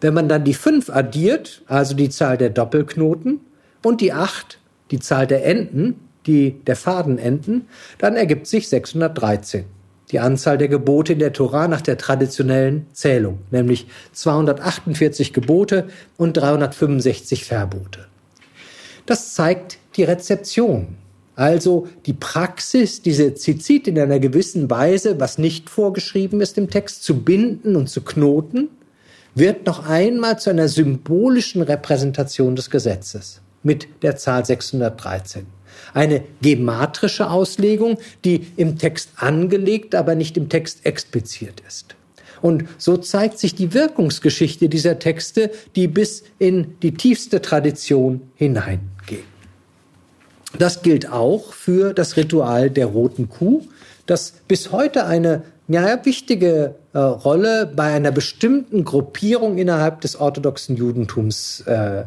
Wenn 0.00 0.14
man 0.14 0.28
dann 0.28 0.44
die 0.44 0.54
5 0.54 0.90
addiert, 0.90 1.62
also 1.66 1.94
die 1.94 2.10
Zahl 2.10 2.36
der 2.36 2.50
Doppelknoten, 2.50 3.40
und 3.82 4.00
die 4.00 4.12
8, 4.12 4.58
die 4.90 4.98
Zahl 4.98 5.26
der 5.26 5.44
Enden, 5.44 6.00
die 6.26 6.56
der 6.66 6.76
Fadenenden, 6.76 7.68
dann 7.98 8.16
ergibt 8.16 8.46
sich 8.46 8.68
613 8.68 9.64
die 10.12 10.20
Anzahl 10.20 10.58
der 10.58 10.68
Gebote 10.68 11.14
in 11.14 11.18
der 11.18 11.32
Tora 11.32 11.68
nach 11.68 11.80
der 11.80 11.98
traditionellen 11.98 12.86
Zählung, 12.92 13.38
nämlich 13.50 13.86
248 14.12 15.32
Gebote 15.32 15.88
und 16.16 16.36
365 16.36 17.44
Verbote. 17.44 18.06
Das 19.04 19.34
zeigt 19.34 19.78
die 19.96 20.04
Rezeption, 20.04 20.96
also 21.34 21.88
die 22.06 22.12
Praxis, 22.12 23.02
diese 23.02 23.34
Zizit 23.34 23.88
in 23.88 23.98
einer 23.98 24.20
gewissen 24.20 24.70
Weise, 24.70 25.20
was 25.20 25.38
nicht 25.38 25.68
vorgeschrieben 25.70 26.40
ist 26.40 26.56
im 26.58 26.70
Text, 26.70 27.04
zu 27.04 27.22
binden 27.22 27.76
und 27.76 27.88
zu 27.88 28.02
knoten, 28.02 28.68
wird 29.36 29.66
noch 29.66 29.86
einmal 29.88 30.40
zu 30.40 30.50
einer 30.50 30.66
symbolischen 30.66 31.62
Repräsentation 31.62 32.56
des 32.56 32.70
Gesetzes 32.70 33.40
mit 33.62 33.86
der 34.02 34.16
Zahl 34.16 34.44
613 34.44 35.46
eine 35.94 36.22
gematrische 36.42 37.30
Auslegung, 37.30 37.98
die 38.24 38.46
im 38.56 38.78
Text 38.78 39.10
angelegt, 39.16 39.94
aber 39.94 40.14
nicht 40.14 40.36
im 40.36 40.48
Text 40.48 40.84
expliziert 40.84 41.62
ist. 41.66 41.94
Und 42.42 42.64
so 42.78 42.96
zeigt 42.96 43.38
sich 43.38 43.54
die 43.54 43.72
Wirkungsgeschichte 43.72 44.68
dieser 44.68 44.98
Texte, 44.98 45.50
die 45.74 45.88
bis 45.88 46.24
in 46.38 46.78
die 46.82 46.92
tiefste 46.92 47.40
Tradition 47.40 48.20
hineingehen. 48.34 49.36
Das 50.58 50.82
gilt 50.82 51.10
auch 51.10 51.52
für 51.52 51.92
das 51.92 52.16
Ritual 52.16 52.70
der 52.70 52.86
roten 52.86 53.28
Kuh, 53.28 53.62
das 54.06 54.34
bis 54.48 54.72
heute 54.72 55.06
eine 55.06 55.42
ja, 55.68 56.04
wichtige 56.04 56.76
äh, 56.96 56.98
Rolle 56.98 57.70
bei 57.76 57.92
einer 57.92 58.10
bestimmten 58.10 58.82
Gruppierung 58.82 59.58
innerhalb 59.58 60.00
des 60.00 60.18
orthodoxen 60.18 60.76
Judentums 60.76 61.60
äh, 61.66 62.04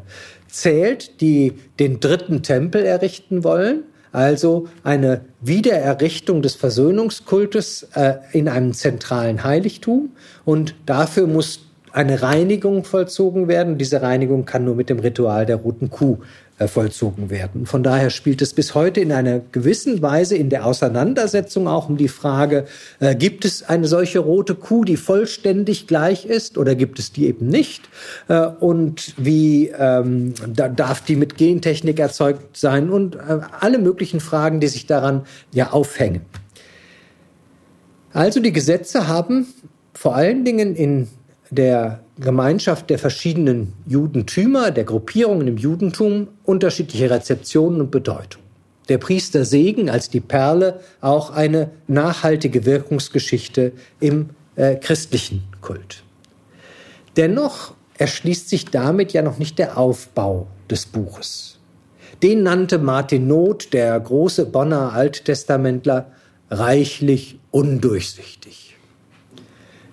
zählt, 0.47 1.21
die 1.21 1.53
den 1.79 1.99
dritten 1.99 2.41
Tempel 2.41 2.83
errichten 2.85 3.43
wollen, 3.43 3.83
also 4.11 4.67
eine 4.83 5.21
Wiedererrichtung 5.41 6.41
des 6.41 6.55
Versöhnungskultes 6.55 7.89
äh, 7.93 8.15
in 8.31 8.49
einem 8.49 8.73
zentralen 8.73 9.43
Heiligtum. 9.43 10.09
Und 10.43 10.73
dafür 10.87 11.27
muss 11.27 11.59
eine 11.91 12.23
Reinigung 12.23 12.83
vollzogen 12.83 13.47
werden. 13.47 13.77
Diese 13.77 14.01
Reinigung 14.01 14.45
kann 14.45 14.65
nur 14.65 14.73
mit 14.73 14.89
dem 14.89 14.97
Ritual 14.97 15.45
der 15.45 15.57
roten 15.57 15.91
Kuh 15.91 16.17
vollzogen 16.67 17.29
werden. 17.29 17.65
Von 17.65 17.83
daher 17.83 18.09
spielt 18.09 18.41
es 18.41 18.53
bis 18.53 18.75
heute 18.75 18.99
in 18.99 19.11
einer 19.11 19.39
gewissen 19.39 20.01
Weise 20.01 20.35
in 20.35 20.49
der 20.49 20.65
Auseinandersetzung 20.65 21.67
auch 21.67 21.89
um 21.89 21.97
die 21.97 22.07
Frage, 22.07 22.65
äh, 22.99 23.15
gibt 23.15 23.45
es 23.45 23.63
eine 23.63 23.87
solche 23.87 24.19
rote 24.19 24.55
Kuh, 24.55 24.83
die 24.83 24.97
vollständig 24.97 25.87
gleich 25.87 26.25
ist 26.25 26.57
oder 26.57 26.75
gibt 26.75 26.99
es 26.99 27.11
die 27.11 27.27
eben 27.27 27.47
nicht? 27.47 27.89
Äh, 28.27 28.47
und 28.47 29.13
wie 29.17 29.69
ähm, 29.69 30.33
da 30.47 30.67
darf 30.67 31.01
die 31.01 31.15
mit 31.15 31.37
Gentechnik 31.37 31.99
erzeugt 31.99 32.57
sein? 32.57 32.89
Und 32.89 33.15
äh, 33.15 33.39
alle 33.59 33.77
möglichen 33.77 34.19
Fragen, 34.19 34.59
die 34.59 34.67
sich 34.67 34.85
daran 34.85 35.25
ja 35.53 35.71
aufhängen. 35.71 36.21
Also 38.11 38.39
die 38.39 38.51
Gesetze 38.51 39.07
haben 39.07 39.47
vor 39.93 40.15
allen 40.15 40.43
Dingen 40.43 40.75
in 40.75 41.07
der 41.51 42.01
Gemeinschaft 42.19 42.89
der 42.89 42.99
verschiedenen 42.99 43.73
Judentümer, 43.87 44.71
der 44.71 44.83
Gruppierungen 44.83 45.47
im 45.47 45.57
Judentum 45.57 46.27
unterschiedliche 46.43 47.09
Rezeptionen 47.09 47.81
und 47.81 47.91
Bedeutung. 47.91 48.41
Der 48.89 48.97
Priester 48.97 49.45
Segen 49.45 49.89
als 49.89 50.09
die 50.09 50.19
Perle 50.19 50.79
auch 50.99 51.29
eine 51.31 51.69
nachhaltige 51.87 52.65
Wirkungsgeschichte 52.65 53.71
im 53.99 54.31
äh, 54.55 54.75
christlichen 54.75 55.43
Kult. 55.61 56.03
Dennoch 57.15 57.73
erschließt 57.97 58.49
sich 58.49 58.65
damit 58.65 59.13
ja 59.13 59.21
noch 59.21 59.37
nicht 59.37 59.59
der 59.59 59.77
Aufbau 59.77 60.47
des 60.69 60.85
Buches. 60.85 61.59
Den 62.23 62.43
nannte 62.43 62.79
Martin 62.79 63.27
Noth, 63.27 63.71
der 63.73 63.97
große 63.99 64.45
Bonner 64.47 64.93
Alttestamentler, 64.93 66.11
reichlich 66.49 67.39
undurchsichtig. 67.51 68.75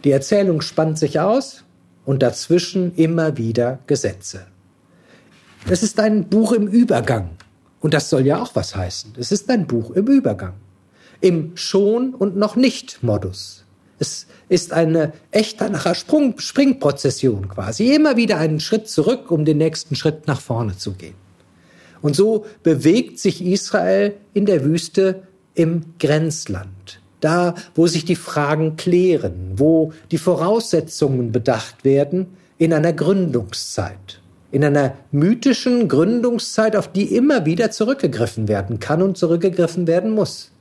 Die 0.05 0.11
Erzählung 0.11 0.61
spannt 0.63 0.99
sich 0.99 1.21
aus 1.21 1.66
und 2.07 2.23
dazwischen 2.23 2.95
immer 2.95 3.37
wieder 3.37 3.81
Gesetze. 3.87 4.47
Es 5.69 5.83
ist 5.83 6.01
ein 6.01 6.29
Buch 6.29 6.53
im 6.53 6.69
Übergang. 6.69 7.31
Und 7.81 7.93
das 7.93 8.09
soll 8.09 8.25
ja 8.25 8.41
auch 8.41 8.55
was 8.55 8.75
heißen. 8.75 9.15
Es 9.19 9.33
ist 9.33 9.51
ein 9.51 9.67
Buch 9.67 9.91
im 9.91 10.07
Übergang. 10.07 10.55
Im 11.21 11.57
Schon- 11.57 12.15
und 12.15 12.37
noch 12.37 12.57
nicht 12.57 13.03
Modus. 13.03 13.65
Es 13.99 14.27
ist 14.49 14.73
eine 14.73 15.13
echte 15.31 15.69
nachher 15.69 15.95
Sprung, 15.95 16.39
Springprozession 16.39 17.49
quasi. 17.49 17.95
Immer 17.95 18.17
wieder 18.17 18.39
einen 18.39 18.61
Schritt 18.61 18.89
zurück, 18.89 19.31
um 19.31 19.45
den 19.45 19.59
nächsten 19.59 19.97
Schritt 19.97 20.27
nach 20.27 20.41
vorne 20.41 20.77
zu 20.77 20.93
gehen. 20.93 21.15
Und 22.03 22.15
so 22.15 22.47
bewegt 22.63 23.19
sich 23.19 23.45
Israel 23.45 24.15
in 24.33 24.47
der 24.47 24.65
Wüste 24.65 25.23
im 25.55 25.95
Grenzland 25.99 27.01
da, 27.27 27.55
wo 27.75 27.89
sich 27.89 28.05
die 28.05 28.15
Fragen 28.15 28.77
klären, 28.77 29.55
wo 29.57 29.93
die 30.13 30.19
Voraussetzungen 30.19 31.33
bedacht 31.33 31.85
werden 31.85 32.29
in 32.57 32.73
einer 32.73 32.93
Gründungszeit, 32.93 34.21
in 34.53 34.63
einer 34.65 34.95
mythischen 35.11 35.89
Gründungszeit, 35.89 36.77
auf 36.77 36.89
die 36.93 37.17
immer 37.17 37.45
wieder 37.45 37.73
zurückgegriffen 37.73 38.47
werden 38.47 38.79
kann 38.79 39.03
und 39.03 39.19
zurückgegriffen 39.19 39.89
werden 39.89 40.13
muss. 40.13 40.53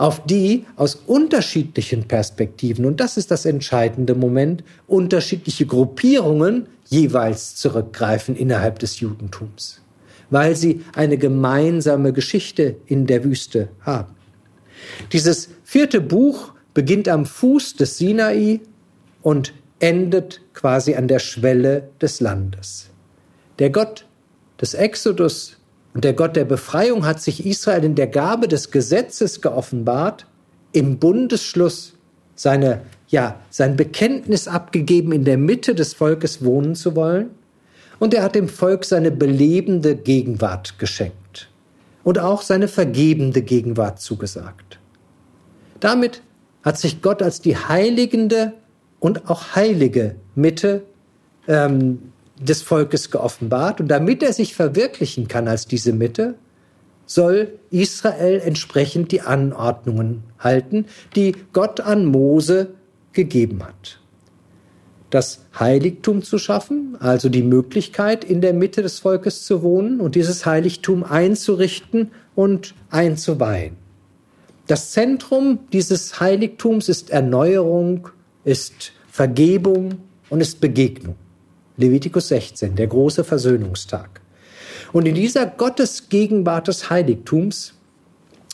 auf 0.00 0.24
die 0.24 0.64
aus 0.76 0.94
unterschiedlichen 0.94 2.08
Perspektiven, 2.08 2.86
und 2.86 3.00
das 3.00 3.18
ist 3.18 3.30
das 3.30 3.44
entscheidende 3.44 4.14
Moment, 4.14 4.64
unterschiedliche 4.86 5.66
Gruppierungen 5.66 6.68
jeweils 6.88 7.54
zurückgreifen 7.56 8.34
innerhalb 8.34 8.78
des 8.78 9.00
Judentums, 9.00 9.82
weil 10.30 10.56
sie 10.56 10.82
eine 10.94 11.18
gemeinsame 11.18 12.14
Geschichte 12.14 12.76
in 12.86 13.06
der 13.06 13.24
Wüste 13.24 13.68
haben. 13.82 14.14
Dieses 15.12 15.50
vierte 15.70 16.00
Buch 16.00 16.50
beginnt 16.74 17.06
am 17.06 17.24
Fuß 17.24 17.76
des 17.76 17.96
Sinai 17.96 18.58
und 19.22 19.54
endet 19.78 20.40
quasi 20.52 20.96
an 20.96 21.06
der 21.06 21.20
Schwelle 21.20 21.90
des 22.00 22.18
Landes. 22.18 22.88
Der 23.60 23.70
Gott 23.70 24.04
des 24.60 24.74
Exodus 24.74 25.58
und 25.94 26.02
der 26.02 26.14
Gott 26.14 26.34
der 26.34 26.44
Befreiung 26.44 27.06
hat 27.06 27.22
sich 27.22 27.46
Israel 27.46 27.84
in 27.84 27.94
der 27.94 28.08
Gabe 28.08 28.48
des 28.48 28.72
Gesetzes 28.72 29.42
geoffenbart, 29.42 30.26
im 30.72 30.98
Bundesschluss 30.98 31.92
seine, 32.34 32.80
ja, 33.06 33.40
sein 33.50 33.76
Bekenntnis 33.76 34.48
abgegeben, 34.48 35.12
in 35.12 35.24
der 35.24 35.38
Mitte 35.38 35.76
des 35.76 35.94
Volkes 35.94 36.44
wohnen 36.44 36.74
zu 36.74 36.96
wollen. 36.96 37.30
Und 38.00 38.12
er 38.12 38.24
hat 38.24 38.34
dem 38.34 38.48
Volk 38.48 38.84
seine 38.84 39.12
belebende 39.12 39.94
Gegenwart 39.94 40.80
geschenkt 40.80 41.48
und 42.02 42.18
auch 42.18 42.42
seine 42.42 42.66
vergebende 42.66 43.42
Gegenwart 43.42 44.00
zugesagt. 44.00 44.79
Damit 45.80 46.22
hat 46.62 46.78
sich 46.78 47.02
Gott 47.02 47.22
als 47.22 47.40
die 47.40 47.56
heiligende 47.56 48.52
und 48.98 49.28
auch 49.28 49.56
heilige 49.56 50.16
Mitte 50.34 50.82
ähm, 51.48 52.12
des 52.38 52.62
Volkes 52.62 53.10
geoffenbart. 53.10 53.80
Und 53.80 53.88
damit 53.88 54.22
er 54.22 54.32
sich 54.32 54.54
verwirklichen 54.54 55.28
kann 55.28 55.48
als 55.48 55.66
diese 55.66 55.92
Mitte, 55.92 56.34
soll 57.06 57.58
Israel 57.70 58.40
entsprechend 58.44 59.10
die 59.10 59.22
Anordnungen 59.22 60.22
halten, 60.38 60.86
die 61.16 61.34
Gott 61.52 61.80
an 61.80 62.06
Mose 62.06 62.68
gegeben 63.12 63.64
hat. 63.64 63.98
Das 65.10 65.40
Heiligtum 65.58 66.22
zu 66.22 66.38
schaffen, 66.38 66.96
also 67.00 67.28
die 67.28 67.42
Möglichkeit, 67.42 68.24
in 68.24 68.40
der 68.40 68.52
Mitte 68.52 68.82
des 68.82 69.00
Volkes 69.00 69.44
zu 69.44 69.62
wohnen 69.62 70.00
und 70.00 70.14
dieses 70.14 70.46
Heiligtum 70.46 71.02
einzurichten 71.02 72.12
und 72.36 72.76
einzuweihen. 72.90 73.76
Das 74.70 74.92
Zentrum 74.92 75.58
dieses 75.72 76.20
Heiligtums 76.20 76.88
ist 76.88 77.10
Erneuerung, 77.10 78.08
ist 78.44 78.92
Vergebung 79.10 79.98
und 80.28 80.40
ist 80.40 80.60
Begegnung. 80.60 81.16
Levitikus 81.76 82.28
16, 82.28 82.76
der 82.76 82.86
große 82.86 83.24
Versöhnungstag. 83.24 84.20
Und 84.92 85.08
in 85.08 85.16
dieser 85.16 85.46
Gottesgegenwart 85.46 86.68
des 86.68 86.88
Heiligtums 86.88 87.74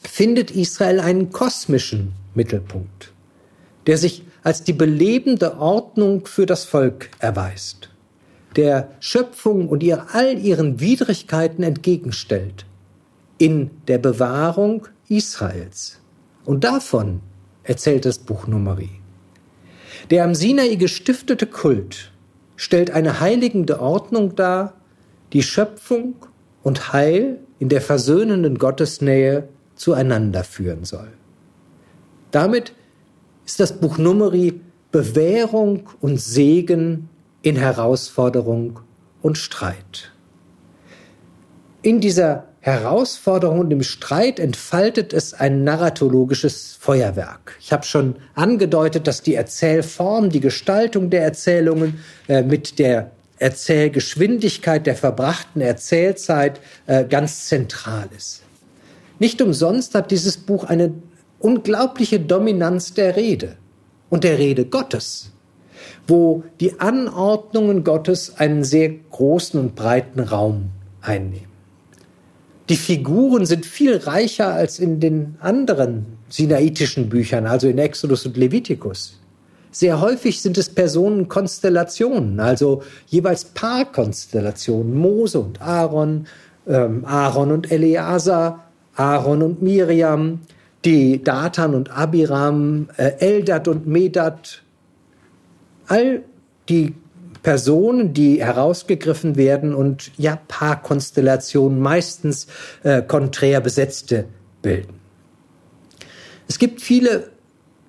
findet 0.05 0.52
Israel 0.52 1.01
einen 1.01 1.32
kosmischen 1.32 2.14
Mittelpunkt, 2.34 3.12
der 3.86 3.98
sich 3.98 4.22
als 4.43 4.64
die 4.64 4.72
belebende 4.72 5.59
Ordnung 5.59 6.24
für 6.24 6.47
das 6.47 6.64
Volk 6.64 7.10
erweist, 7.18 7.90
der 8.56 8.90
Schöpfung 9.01 9.68
und 9.68 9.82
ihr 9.82 10.06
all 10.14 10.38
ihren 10.38 10.80
Widrigkeiten 10.80 11.62
entgegenstellt, 11.62 12.64
in 13.36 13.70
der 13.86 13.98
Bewahrung 13.98 14.88
Israels. 15.10 15.98
Und 16.47 16.64
davon 16.64 17.20
erzählt 17.64 18.06
das 18.06 18.18
Buch 18.18 18.47
Numeri. 18.47 18.90
Der 20.10 20.24
am 20.24 20.35
Sinai 20.35 20.77
gestiftete 20.77 21.47
Kult 21.47 22.12
stellt 22.55 22.93
eine 22.93 23.20
heiligende 23.20 23.81
Ordnung 23.81 24.36
dar, 24.36 24.74
die 25.32 25.43
Schöpfung 25.43 26.14
und 26.62 26.93
Heil 26.93 27.40
in 27.59 27.68
der 27.68 27.81
versöhnenden 27.81 28.59
Gottesnähe 28.59 29.48
zueinander 29.74 30.44
führen 30.44 30.85
soll. 30.85 31.12
Damit 32.31 32.73
ist 33.44 33.60
das 33.60 33.78
Buch 33.78 33.98
Numeri 33.98 34.60
Bewährung 34.93 35.89
und 36.01 36.20
Segen 36.20 37.09
in 37.43 37.56
Herausforderung 37.56 38.81
und 39.20 39.36
Streit. 39.36 40.12
In 41.82 42.01
dieser 42.01 42.48
Herausforderung 42.66 43.60
und 43.60 43.70
im 43.70 43.84
Streit 43.84 44.40
entfaltet 44.40 45.12
es 45.12 45.34
ein 45.34 45.62
narratologisches 45.62 46.76
Feuerwerk. 46.80 47.56
Ich 47.60 47.72
habe 47.72 47.84
schon 47.84 48.16
angedeutet, 48.34 49.06
dass 49.06 49.22
die 49.22 49.36
Erzählform, 49.36 50.30
die 50.30 50.40
Gestaltung 50.40 51.09
der 51.09 51.22
Erzählungen 51.22 52.01
äh, 52.26 52.43
mit 52.43 52.80
der 52.80 53.12
Erzählgeschwindigkeit 53.38 54.84
der 54.84 54.97
verbrachten 54.97 55.60
Erzählzeit 55.60 56.60
äh, 56.88 57.05
ganz 57.05 57.47
zentral 57.47 58.09
ist. 58.16 58.43
Nicht 59.20 59.40
umsonst 59.40 59.94
hat 59.94 60.10
dieses 60.10 60.36
Buch 60.36 60.64
eine 60.64 60.93
unglaubliche 61.38 62.18
Dominanz 62.18 62.94
der 62.94 63.14
Rede 63.14 63.59
und 64.10 64.24
der 64.24 64.38
Rede 64.38 64.64
Gottes, 64.64 65.30
wo 66.09 66.43
die 66.59 66.80
Anordnungen 66.80 67.84
Gottes 67.84 68.38
einen 68.38 68.64
sehr 68.64 68.88
großen 68.88 69.60
und 69.60 69.76
breiten 69.76 70.18
Raum 70.18 70.70
einnehmen. 71.01 71.55
Die 72.68 72.76
Figuren 72.76 73.47
sind 73.47 73.64
viel 73.64 73.97
reicher 73.97 74.52
als 74.52 74.80
in 74.80 74.98
den 74.98 75.36
anderen 75.40 76.06
sinaitischen 76.28 77.09
Büchern, 77.09 77.47
also 77.47 77.68
in 77.68 77.78
Exodus 77.78 78.26
und 78.26 78.36
Levitikus. 78.36 79.20
Sehr 79.70 80.01
häufig 80.01 80.40
sind 80.40 80.59
es 80.59 80.68
Personenkonstellationen, 80.70 82.40
also 82.40 82.82
jeweils 83.06 83.44
Paarkonstellationen. 83.44 84.94
Mose 84.94 85.38
und 85.38 85.60
Aaron, 85.60 86.26
ähm, 86.66 87.05
Aaron 87.05 87.52
und 87.52 87.70
Eleazar, 87.70 88.64
Aaron 88.94 89.43
und 89.43 89.62
Miriam, 89.62 90.40
die 90.84 91.22
Datan 91.22 91.74
und 91.74 91.90
Abiram, 91.90 92.88
äh, 92.97 93.12
Eldad 93.18 93.68
und 93.68 93.86
Medad. 93.86 94.62
All 95.88 96.22
die 96.68 96.94
Personen, 97.47 98.12
die 98.12 98.44
herausgegriffen 98.44 99.36
werden 99.36 99.73
und 99.73 100.10
ja, 100.18 100.35
Paarkonstellationen, 100.48 101.78
meistens 101.78 102.48
äh, 102.82 103.02
konträr 103.02 103.60
besetzte 103.60 104.24
bilden. 104.62 104.94
Es 106.48 106.59
gibt 106.59 106.81
viele 106.81 107.31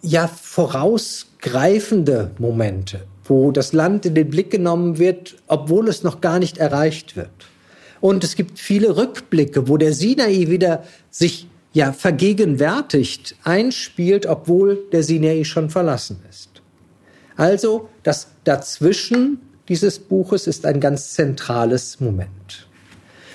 ja 0.03 0.27
vorausgreifende 0.27 2.29
Momente, 2.37 3.07
wo 3.23 3.49
das 3.49 3.73
Land 3.73 4.05
in 4.05 4.13
den 4.13 4.29
Blick 4.29 4.51
genommen 4.51 4.99
wird, 4.99 5.37
obwohl 5.47 5.87
es 5.87 6.03
noch 6.03 6.21
gar 6.21 6.37
nicht 6.37 6.59
erreicht 6.59 7.15
wird. 7.15 7.47
Und 7.99 8.23
es 8.23 8.35
gibt 8.35 8.59
viele 8.59 8.95
Rückblicke, 8.95 9.67
wo 9.67 9.77
der 9.77 9.93
Sinai 9.93 10.49
wieder 10.49 10.83
sich 11.09 11.47
ja 11.73 11.93
vergegenwärtigt, 11.93 13.35
einspielt, 13.43 14.27
obwohl 14.27 14.83
der 14.91 15.01
Sinai 15.01 15.45
schon 15.45 15.71
verlassen 15.71 16.19
ist. 16.29 16.61
Also 17.35 17.89
das 18.03 18.27
Dazwischen 18.43 19.39
dieses 19.69 19.99
Buches 19.99 20.47
ist 20.47 20.65
ein 20.65 20.79
ganz 20.79 21.13
zentrales 21.13 21.99
Moment. 21.99 22.67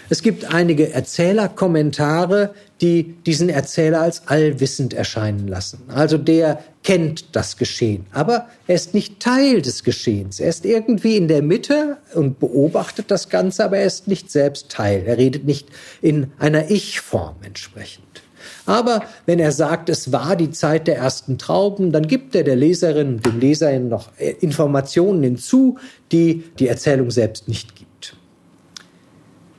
Es 0.09 0.22
gibt 0.22 0.52
einige 0.52 0.92
Erzählerkommentare, 0.92 2.54
die 2.82 3.14
diesen 3.24 3.48
Erzähler 3.48 4.00
als 4.02 4.28
allwissend 4.28 4.92
erscheinen 4.92 5.48
lassen. 5.48 5.84
Also 5.88 6.18
der 6.18 6.62
kennt 6.82 7.34
das 7.36 7.56
Geschehen, 7.56 8.06
aber 8.12 8.48
er 8.66 8.74
ist 8.74 8.92
nicht 8.92 9.20
Teil 9.20 9.62
des 9.62 9.84
Geschehens. 9.84 10.40
Er 10.40 10.48
ist 10.48 10.66
irgendwie 10.66 11.16
in 11.16 11.28
der 11.28 11.40
Mitte 11.40 11.98
und 12.14 12.40
beobachtet 12.40 13.10
das 13.10 13.28
Ganze, 13.28 13.64
aber 13.64 13.78
er 13.78 13.86
ist 13.86 14.09
nicht 14.09 14.30
selbst 14.30 14.68
Teil. 14.68 15.04
Er 15.06 15.16
redet 15.16 15.44
nicht 15.44 15.68
in 16.02 16.32
einer 16.38 16.70
Ich-Form 16.70 17.36
entsprechend. 17.42 18.22
Aber 18.66 19.02
wenn 19.27 19.39
er 19.39 19.52
sagt, 19.52 19.89
es 19.89 20.12
war 20.12 20.36
die 20.36 20.51
Zeit 20.51 20.86
der 20.86 20.97
ersten 20.97 21.39
Trauben, 21.39 21.93
dann 21.93 22.06
gibt 22.06 22.35
er 22.35 22.44
der 22.44 22.56
Leserin 22.56 23.20
dem 23.20 23.40
Leser 23.40 23.78
noch 23.78 24.10
äh, 24.19 24.35
Informationen 24.40 25.23
hinzu, 25.23 25.78
die 26.10 26.44
die 26.59 26.69
Erzählung 26.69 27.10
selbst 27.10 27.48
nicht 27.48 27.77
gibt. 27.77 28.16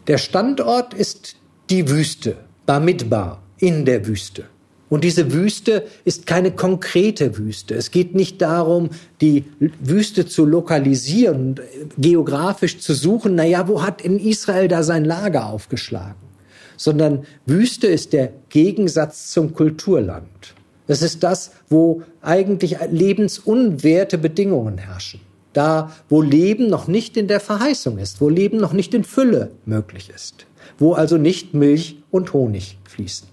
Der 0.08 0.18
Standort 0.18 0.94
ist 0.94 1.36
die 1.70 1.90
Wüste, 1.90 2.36
Bamidbar, 2.66 3.42
in 3.58 3.86
der 3.86 4.06
Wüste. 4.06 4.46
Und 4.90 5.04
diese 5.04 5.34
Wüste 5.34 5.88
ist 6.06 6.28
keine 6.28 6.52
konkrete 6.52 7.38
Wüste. 7.38 7.74
Es 7.74 7.90
geht 7.90 8.14
nicht 8.14 8.42
darum, 8.44 8.90
die 9.22 9.46
Wüste 9.80 10.28
zu 10.28 10.46
lokalisieren, 10.46 11.60
geografisch 11.98 12.80
zu 12.80 12.94
suchen, 12.94 13.34
naja, 13.34 13.68
wo 13.68 13.82
hat 13.82 14.04
in 14.04 14.20
Israel 14.20 14.68
da 14.68 14.84
sein 14.84 15.04
Lager 15.04 15.48
aufgeschlagen? 15.48 16.33
Sondern 16.78 17.26
Wüste 17.46 17.88
ist 17.88 18.14
der 18.14 18.32
Gegensatz 18.50 19.32
zum 19.32 19.54
Kulturland. 19.54 20.54
Es 20.88 21.02
ist 21.02 21.24
das, 21.24 21.52
wo 21.70 22.04
eigentlich 22.22 22.78
lebensunwerte 22.92 24.18
Bedingungen 24.18 24.78
herrschen. 24.78 25.22
Da, 25.54 25.92
wo 26.10 26.22
Leben 26.22 26.68
noch 26.68 26.88
nicht 26.88 27.16
in 27.16 27.28
der 27.28 27.40
Verheißung 27.40 28.00
ist, 28.00 28.20
wo 28.22 28.30
Leben 28.30 28.58
noch 28.58 28.74
nicht 28.74 28.94
in 28.94 29.04
Fülle 29.04 29.52
möglich 29.66 30.10
ist, 30.14 30.48
wo 30.80 30.94
also 30.94 31.18
nicht 31.18 31.54
Milch 31.54 31.98
und 32.10 32.34
Honig 32.34 32.80
fließen. 32.86 33.28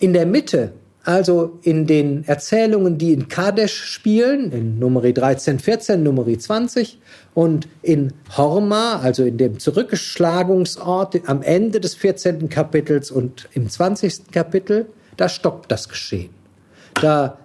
In 0.00 0.12
der 0.12 0.26
Mitte 0.26 0.72
also 1.04 1.58
in 1.62 1.86
den 1.86 2.24
Erzählungen, 2.26 2.98
die 2.98 3.12
in 3.12 3.28
Kadesh 3.28 3.84
spielen, 3.84 4.50
in 4.52 4.78
Numeri 4.78 5.12
13, 5.12 5.58
14, 5.58 6.02
Numeri 6.02 6.38
20 6.38 6.98
und 7.34 7.68
in 7.82 8.12
Horma, 8.36 9.00
also 9.00 9.24
in 9.24 9.36
dem 9.36 9.58
Zurückgeschlagungsort 9.58 11.28
am 11.28 11.42
Ende 11.42 11.80
des 11.80 11.94
14. 11.94 12.48
Kapitels 12.48 13.10
und 13.10 13.48
im 13.52 13.68
20. 13.68 14.30
Kapitel, 14.32 14.86
da 15.16 15.28
stockt 15.28 15.70
das 15.70 15.88
Geschehen. 15.88 16.30
Da 16.94 17.38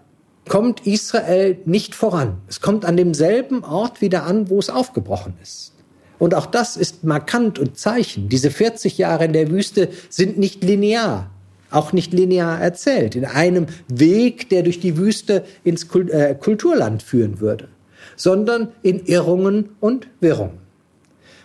kommt 0.47 0.87
Israel 0.87 1.57
nicht 1.65 1.95
voran. 1.95 2.37
Es 2.47 2.61
kommt 2.61 2.85
an 2.85 2.97
demselben 2.97 3.63
Ort 3.63 4.01
wieder 4.01 4.23
an, 4.23 4.49
wo 4.49 4.59
es 4.59 4.69
aufgebrochen 4.69 5.33
ist. 5.43 5.73
Und 6.17 6.33
auch 6.33 6.45
das 6.45 6.77
ist 6.77 7.03
markant 7.03 7.59
und 7.59 7.77
Zeichen. 7.77 8.29
Diese 8.29 8.51
40 8.51 8.97
Jahre 8.97 9.25
in 9.25 9.33
der 9.33 9.49
Wüste 9.49 9.89
sind 10.09 10.37
nicht 10.37 10.63
linear, 10.63 11.29
auch 11.71 11.93
nicht 11.93 12.13
linear 12.13 12.59
erzählt, 12.59 13.15
in 13.15 13.25
einem 13.25 13.67
Weg, 13.87 14.49
der 14.49 14.63
durch 14.63 14.79
die 14.79 14.97
Wüste 14.97 15.43
ins 15.63 15.83
äh, 15.93 16.35
Kulturland 16.35 17.03
führen 17.03 17.39
würde, 17.39 17.67
sondern 18.15 18.69
in 18.81 19.05
Irrungen 19.05 19.69
und 19.79 20.07
Wirrungen. 20.19 20.59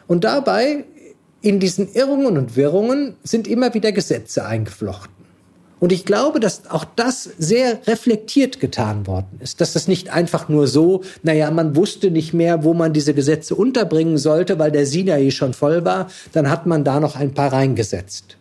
Und 0.06 0.24
dabei, 0.24 0.84
in 1.40 1.60
diesen 1.60 1.92
Irrungen 1.92 2.36
und 2.38 2.56
Wirrungen, 2.56 3.16
sind 3.22 3.46
immer 3.46 3.74
wieder 3.74 3.92
Gesetze 3.92 4.44
eingeflochten. 4.44 5.14
Und 5.80 5.92
ich 5.92 6.06
glaube, 6.06 6.40
dass 6.40 6.70
auch 6.70 6.86
das 6.96 7.24
sehr 7.36 7.86
reflektiert 7.86 8.58
getan 8.58 9.06
worden 9.06 9.38
ist, 9.40 9.60
dass 9.60 9.74
das 9.74 9.86
nicht 9.86 10.10
einfach 10.10 10.48
nur 10.48 10.66
so, 10.66 11.02
naja, 11.22 11.50
man 11.50 11.76
wusste 11.76 12.10
nicht 12.10 12.32
mehr, 12.32 12.64
wo 12.64 12.72
man 12.72 12.94
diese 12.94 13.12
Gesetze 13.12 13.54
unterbringen 13.54 14.16
sollte, 14.16 14.58
weil 14.58 14.70
der 14.70 14.86
Sinai 14.86 15.30
schon 15.30 15.52
voll 15.52 15.84
war, 15.84 16.08
dann 16.32 16.48
hat 16.48 16.64
man 16.64 16.84
da 16.84 17.00
noch 17.00 17.16
ein 17.16 17.34
paar 17.34 17.52
reingesetzt. 17.52 18.38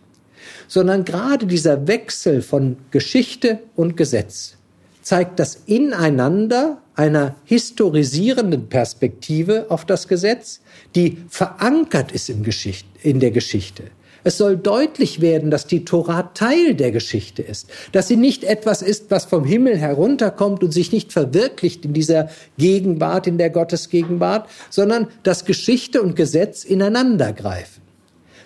Sondern 0.68 1.04
gerade 1.04 1.46
dieser 1.46 1.86
Wechsel 1.86 2.42
von 2.42 2.76
Geschichte 2.90 3.60
und 3.76 3.96
Gesetz 3.96 4.56
zeigt 5.02 5.38
das 5.38 5.58
Ineinander 5.66 6.78
einer 6.94 7.34
historisierenden 7.44 8.68
Perspektive 8.68 9.66
auf 9.68 9.84
das 9.84 10.08
Gesetz, 10.08 10.60
die 10.94 11.18
verankert 11.28 12.12
ist 12.12 12.30
in, 12.30 12.42
Geschichte, 12.42 12.88
in 13.02 13.20
der 13.20 13.30
Geschichte 13.30 13.84
es 14.24 14.38
soll 14.38 14.56
deutlich 14.56 15.20
werden, 15.20 15.50
dass 15.50 15.66
die 15.66 15.84
Tora 15.84 16.22
Teil 16.34 16.74
der 16.74 16.90
Geschichte 16.90 17.42
ist, 17.42 17.68
dass 17.92 18.08
sie 18.08 18.16
nicht 18.16 18.42
etwas 18.42 18.80
ist, 18.80 19.10
was 19.10 19.26
vom 19.26 19.44
Himmel 19.44 19.76
herunterkommt 19.76 20.64
und 20.64 20.72
sich 20.72 20.90
nicht 20.92 21.12
verwirklicht 21.12 21.84
in 21.84 21.92
dieser 21.92 22.30
Gegenwart, 22.56 23.26
in 23.26 23.36
der 23.36 23.50
Gottesgegenwart, 23.50 24.48
sondern 24.70 25.08
dass 25.22 25.44
Geschichte 25.44 26.02
und 26.02 26.16
Gesetz 26.16 26.64
ineinander 26.64 27.34
greifen. 27.34 27.83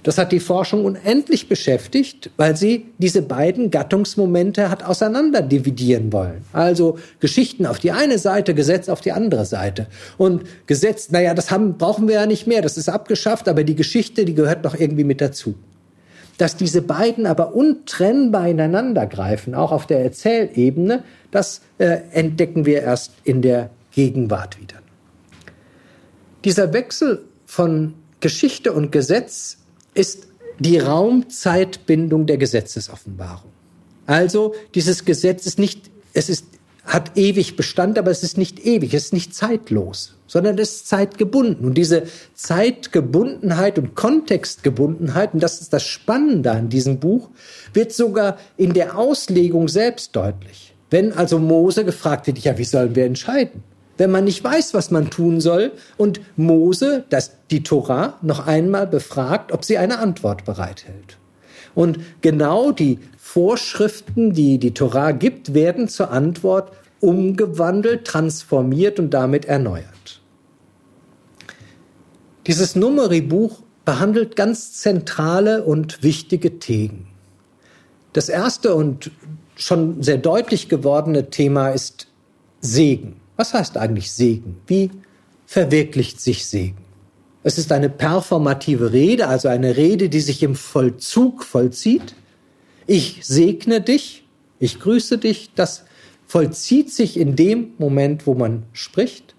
Das 0.08 0.16
hat 0.16 0.32
die 0.32 0.40
Forschung 0.40 0.86
unendlich 0.86 1.50
beschäftigt, 1.50 2.30
weil 2.38 2.56
sie 2.56 2.86
diese 2.96 3.20
beiden 3.20 3.70
Gattungsmomente 3.70 4.70
hat 4.70 4.82
auseinander 4.82 5.42
dividieren 5.42 6.14
wollen. 6.14 6.46
Also 6.54 6.98
Geschichten 7.20 7.66
auf 7.66 7.78
die 7.78 7.92
eine 7.92 8.16
Seite, 8.18 8.54
Gesetz 8.54 8.88
auf 8.88 9.02
die 9.02 9.12
andere 9.12 9.44
Seite. 9.44 9.86
Und 10.16 10.44
Gesetz, 10.66 11.10
naja, 11.10 11.34
das 11.34 11.50
haben, 11.50 11.76
brauchen 11.76 12.08
wir 12.08 12.14
ja 12.14 12.24
nicht 12.24 12.46
mehr, 12.46 12.62
das 12.62 12.78
ist 12.78 12.88
abgeschafft, 12.88 13.50
aber 13.50 13.64
die 13.64 13.74
Geschichte, 13.74 14.24
die 14.24 14.34
gehört 14.34 14.64
noch 14.64 14.74
irgendwie 14.74 15.04
mit 15.04 15.20
dazu. 15.20 15.56
Dass 16.38 16.56
diese 16.56 16.80
beiden 16.80 17.26
aber 17.26 17.54
untrennbar 17.54 18.48
ineinander 18.48 19.06
greifen, 19.06 19.54
auch 19.54 19.72
auf 19.72 19.86
der 19.86 20.02
Erzählebene, 20.02 21.04
das 21.30 21.60
äh, 21.76 21.98
entdecken 22.12 22.64
wir 22.64 22.80
erst 22.80 23.12
in 23.24 23.42
der 23.42 23.68
Gegenwart 23.90 24.58
wieder. 24.58 24.76
Dieser 26.46 26.72
Wechsel 26.72 27.26
von 27.44 27.92
Geschichte 28.20 28.72
und 28.72 28.90
Gesetz 28.90 29.58
ist 29.98 30.28
die 30.58 30.78
Raumzeitbindung 30.78 32.26
der 32.26 32.38
Gesetzesoffenbarung. 32.38 33.50
Also 34.06 34.54
dieses 34.74 35.04
Gesetz 35.04 35.46
ist 35.46 35.58
nicht, 35.58 35.90
es 36.14 36.28
ist, 36.28 36.46
hat 36.84 37.16
ewig 37.16 37.56
Bestand, 37.56 37.98
aber 37.98 38.10
es 38.10 38.22
ist 38.22 38.38
nicht 38.38 38.64
ewig, 38.64 38.94
es 38.94 39.06
ist 39.06 39.12
nicht 39.12 39.34
zeitlos, 39.34 40.16
sondern 40.26 40.56
es 40.58 40.76
ist 40.76 40.88
zeitgebunden. 40.88 41.66
Und 41.66 41.74
diese 41.74 42.04
Zeitgebundenheit 42.34 43.78
und 43.78 43.94
Kontextgebundenheit, 43.94 45.34
und 45.34 45.42
das 45.42 45.60
ist 45.60 45.72
das 45.72 45.84
Spannende 45.84 46.52
an 46.52 46.70
diesem 46.70 46.98
Buch, 46.98 47.28
wird 47.74 47.92
sogar 47.92 48.38
in 48.56 48.72
der 48.72 48.98
Auslegung 48.98 49.68
selbst 49.68 50.16
deutlich. 50.16 50.74
Wenn 50.90 51.12
also 51.12 51.38
Mose 51.38 51.84
gefragt 51.84 52.26
wird, 52.26 52.38
ja, 52.38 52.56
wie 52.56 52.64
sollen 52.64 52.94
wir 52.96 53.04
entscheiden? 53.04 53.62
Wenn 53.98 54.10
man 54.10 54.24
nicht 54.24 54.42
weiß, 54.42 54.72
was 54.74 54.90
man 54.90 55.10
tun 55.10 55.40
soll 55.40 55.72
und 55.96 56.20
Mose, 56.36 57.04
das, 57.10 57.32
die 57.50 57.62
Tora, 57.62 58.18
noch 58.22 58.46
einmal 58.46 58.86
befragt, 58.86 59.52
ob 59.52 59.64
sie 59.64 59.76
eine 59.76 59.98
Antwort 59.98 60.44
bereithält. 60.44 61.18
Und 61.74 61.98
genau 62.22 62.72
die 62.72 62.98
Vorschriften, 63.18 64.32
die 64.32 64.58
die 64.58 64.72
Tora 64.72 65.10
gibt, 65.12 65.52
werden 65.52 65.88
zur 65.88 66.10
Antwort 66.10 66.72
umgewandelt, 67.00 68.06
transformiert 68.06 68.98
und 68.98 69.10
damit 69.10 69.44
erneuert. 69.44 70.20
Dieses 72.46 72.74
Numeri-Buch 72.74 73.62
behandelt 73.84 74.36
ganz 74.36 74.72
zentrale 74.72 75.64
und 75.64 76.02
wichtige 76.02 76.58
Themen. 76.58 77.08
Das 78.12 78.28
erste 78.28 78.74
und 78.74 79.10
schon 79.54 80.02
sehr 80.02 80.18
deutlich 80.18 80.68
gewordene 80.68 81.30
Thema 81.30 81.70
ist 81.70 82.08
Segen. 82.60 83.17
Was 83.38 83.54
heißt 83.54 83.76
eigentlich 83.76 84.10
Segen? 84.10 84.56
Wie 84.66 84.90
verwirklicht 85.46 86.20
sich 86.20 86.44
Segen? 86.44 86.84
Es 87.44 87.56
ist 87.56 87.70
eine 87.70 87.88
performative 87.88 88.92
Rede, 88.92 89.28
also 89.28 89.46
eine 89.46 89.76
Rede, 89.76 90.08
die 90.08 90.18
sich 90.18 90.42
im 90.42 90.56
Vollzug 90.56 91.44
vollzieht. 91.44 92.16
Ich 92.88 93.20
segne 93.22 93.80
dich, 93.80 94.26
ich 94.58 94.80
grüße 94.80 95.18
dich, 95.18 95.52
das 95.54 95.84
vollzieht 96.26 96.92
sich 96.92 97.16
in 97.16 97.36
dem 97.36 97.74
Moment, 97.78 98.26
wo 98.26 98.34
man 98.34 98.64
spricht. 98.72 99.36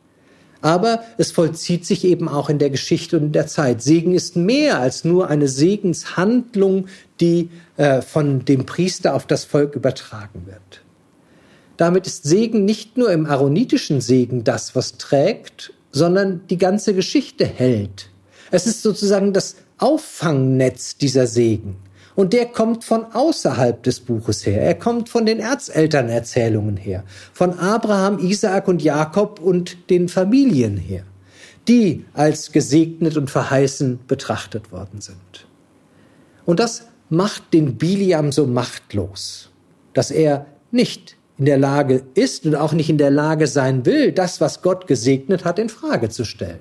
Aber 0.61 1.03
es 1.17 1.33
vollzieht 1.33 1.85
sich 1.85 2.05
eben 2.05 2.29
auch 2.29 2.49
in 2.49 2.57
der 2.57 2.69
Geschichte 2.69 3.17
und 3.17 3.23
in 3.25 3.31
der 3.33 3.47
Zeit. 3.47 3.81
Segen 3.81 4.13
ist 4.13 4.37
mehr 4.37 4.79
als 4.79 5.03
nur 5.03 5.27
eine 5.27 5.49
Segenshandlung, 5.49 6.87
die 7.19 7.49
äh, 7.75 8.01
von 8.01 8.45
dem 8.45 8.65
Priester 8.65 9.13
auf 9.13 9.27
das 9.27 9.43
Volk 9.43 9.75
übertragen 9.75 10.45
wird. 10.45 10.83
Damit 11.79 12.07
ist 12.07 12.25
Segen 12.25 12.65
nicht 12.65 12.97
nur 12.97 13.09
im 13.09 13.25
aaronitischen 13.25 14.01
Segen 14.01 14.43
das, 14.43 14.75
was 14.75 14.97
trägt, 14.97 15.71
sondern 15.93 16.45
die 16.49 16.57
ganze 16.57 16.93
Geschichte 16.93 17.45
hält. 17.45 18.09
Es 18.51 18.67
ist 18.67 18.81
sozusagen 18.81 19.31
das 19.31 19.55
Auffangnetz 19.77 20.97
dieser 20.97 21.25
Segen. 21.25 21.77
Und 22.17 22.33
der 22.33 22.47
kommt 22.47 22.83
von 22.83 23.05
außerhalb 23.13 23.81
des 23.81 24.01
Buches 24.01 24.45
her. 24.45 24.61
Er 24.61 24.75
kommt 24.75 25.07
von 25.07 25.25
den 25.25 25.39
Erzelternerzählungen 25.39 26.75
her. 26.75 27.05
Von 27.31 27.57
Abraham, 27.57 28.19
Isaak 28.19 28.67
und 28.67 28.83
Jakob 28.83 29.39
und 29.39 29.89
den 29.89 30.09
Familien 30.09 30.75
her. 30.75 31.05
Die 31.69 32.03
als 32.13 32.51
gesegnet 32.51 33.15
und 33.15 33.29
verheißen 33.29 34.01
betrachtet 34.05 34.73
worden 34.73 34.99
sind. 34.99 35.47
Und 36.45 36.59
das 36.59 36.89
macht 37.09 37.53
den 37.53 37.77
Biliam 37.77 38.33
so 38.33 38.47
machtlos, 38.47 39.49
dass 39.93 40.11
er 40.11 40.45
nicht 40.71 41.15
in 41.39 41.45
der 41.45 41.57
Lage 41.57 42.03
ist 42.13 42.45
und 42.45 42.55
auch 42.55 42.73
nicht 42.73 42.89
in 42.89 42.97
der 42.97 43.09
Lage 43.09 43.47
sein 43.47 43.85
will, 43.85 44.11
das, 44.11 44.41
was 44.41 44.61
Gott 44.61 44.87
gesegnet 44.87 45.45
hat, 45.45 45.57
in 45.57 45.69
Frage 45.69 46.09
zu 46.09 46.25
stellen. 46.25 46.59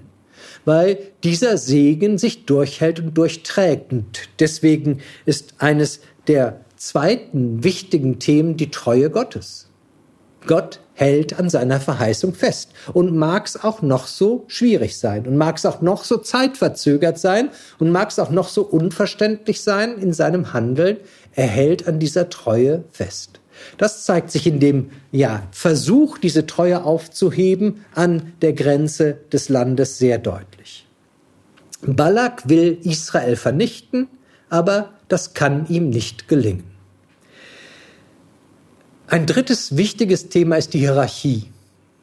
Weil 0.65 0.99
dieser 1.25 1.59
Segen 1.59 2.17
sich 2.17 2.47
durchhält 2.47 3.01
und 3.01 3.19
durchträgt. 3.19 3.93
Und 3.93 4.29
deswegen 4.39 5.01
ist 5.27 5.55
eines 5.59 6.01
der 6.29 6.61
zweiten 6.77 7.65
wichtigen 7.65 8.19
Themen 8.21 8.57
die 8.57 8.71
Treue 8.71 9.11
Gottes. 9.11 9.69
Gott 10.47 10.81
hält 10.95 11.39
an 11.39 11.51
seiner 11.51 11.81
Verheißung 11.81 12.35
fest. 12.35 12.73
Und 12.93 13.17
mag 13.17 13.47
es 13.47 13.63
auch 13.63 13.83
noch 13.83 14.07
so 14.07 14.45
schwierig 14.47 14.99
sein 14.99 15.27
und 15.27 15.37
mag 15.37 15.57
es 15.57 15.67
auch 15.67 15.81
noch 15.81 16.05
so 16.05 16.19
zeitverzögert 16.19 17.19
sein 17.19 17.51
und 17.79 17.91
mag 17.91 18.11
es 18.11 18.19
auch 18.19 18.31
noch 18.31 18.49
so 18.49 18.63
unverständlich 18.63 19.61
sein 19.61 19.99
in 19.99 20.13
seinem 20.13 20.53
Handeln. 20.53 20.99
Er 21.35 21.47
hält 21.47 21.87
an 21.89 21.99
dieser 21.99 22.31
Treue 22.31 22.85
fest. 22.91 23.41
Das 23.77 24.05
zeigt 24.05 24.31
sich 24.31 24.47
in 24.47 24.61
dem 24.61 24.91
ja, 25.13 25.43
Versuch, 25.51 26.19
diese 26.19 26.47
Treue 26.47 26.85
aufzuheben 26.85 27.85
an 27.95 28.33
der 28.43 28.53
Grenze 28.53 29.19
des 29.33 29.49
Landes 29.49 29.99
sehr 29.99 30.19
deutlich. 30.19 30.87
Balak 31.83 32.49
will 32.49 32.79
Israel 32.83 33.37
vernichten, 33.37 34.09
aber 34.49 34.95
das 35.09 35.35
kann 35.35 35.67
ihm 35.69 35.91
nicht 35.91 36.29
gelingen. 36.29 36.65
Ein 39.07 39.27
drittes 39.27 39.77
wichtiges 39.77 40.29
Thema 40.29 40.57
ist 40.57 40.75
die 40.75 40.81
Hierarchie, 40.81 41.45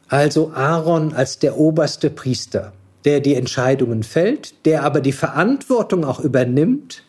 also 0.08 0.52
Aaron 0.54 1.14
als 1.14 1.40
der 1.40 1.58
oberste 1.58 2.10
Priester, 2.10 2.74
der 3.04 3.20
die 3.20 3.36
Entscheidungen 3.36 4.02
fällt, 4.04 4.66
der 4.66 4.84
aber 4.84 5.02
die 5.02 5.12
Verantwortung 5.12 6.04
auch 6.04 6.20
übernimmt, 6.20 7.04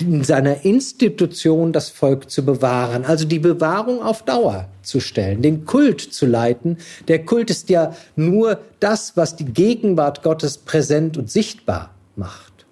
in 0.00 0.24
seiner 0.24 0.64
Institution 0.64 1.72
das 1.72 1.88
Volk 1.88 2.30
zu 2.30 2.44
bewahren, 2.44 3.04
also 3.04 3.24
die 3.26 3.38
Bewahrung 3.38 4.02
auf 4.02 4.22
Dauer 4.24 4.68
zu 4.82 5.00
stellen, 5.00 5.42
den 5.42 5.64
Kult 5.64 6.00
zu 6.00 6.26
leiten. 6.26 6.78
Der 7.08 7.24
Kult 7.24 7.50
ist 7.50 7.68
ja 7.68 7.94
nur 8.16 8.58
das, 8.80 9.16
was 9.16 9.36
die 9.36 9.44
Gegenwart 9.44 10.22
Gottes 10.22 10.58
präsent 10.58 11.16
und 11.16 11.30
sichtbar 11.30 11.90
macht. 12.16 12.66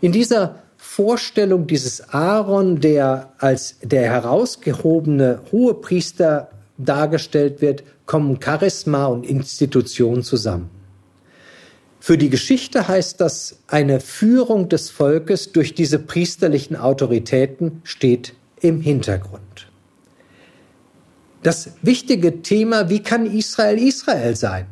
In 0.00 0.12
dieser 0.12 0.56
Vorstellung 0.76 1.66
dieses 1.66 2.10
Aaron, 2.10 2.80
der 2.80 3.32
als 3.38 3.76
der 3.82 4.02
herausgehobene 4.02 5.40
Hohepriester 5.50 6.50
dargestellt 6.78 7.60
wird, 7.60 7.82
kommen 8.06 8.38
Charisma 8.40 9.06
und 9.06 9.26
Institution 9.26 10.22
zusammen. 10.22 10.70
Für 12.06 12.18
die 12.18 12.28
Geschichte 12.28 12.86
heißt 12.86 13.18
das, 13.22 13.60
eine 13.66 13.98
Führung 13.98 14.68
des 14.68 14.90
Volkes 14.90 15.52
durch 15.52 15.74
diese 15.74 15.98
priesterlichen 15.98 16.76
Autoritäten 16.76 17.80
steht 17.82 18.34
im 18.60 18.82
Hintergrund. 18.82 19.68
Das 21.42 21.70
wichtige 21.80 22.42
Thema, 22.42 22.90
wie 22.90 23.02
kann 23.02 23.24
Israel 23.24 23.78
Israel 23.78 24.36
sein? 24.36 24.66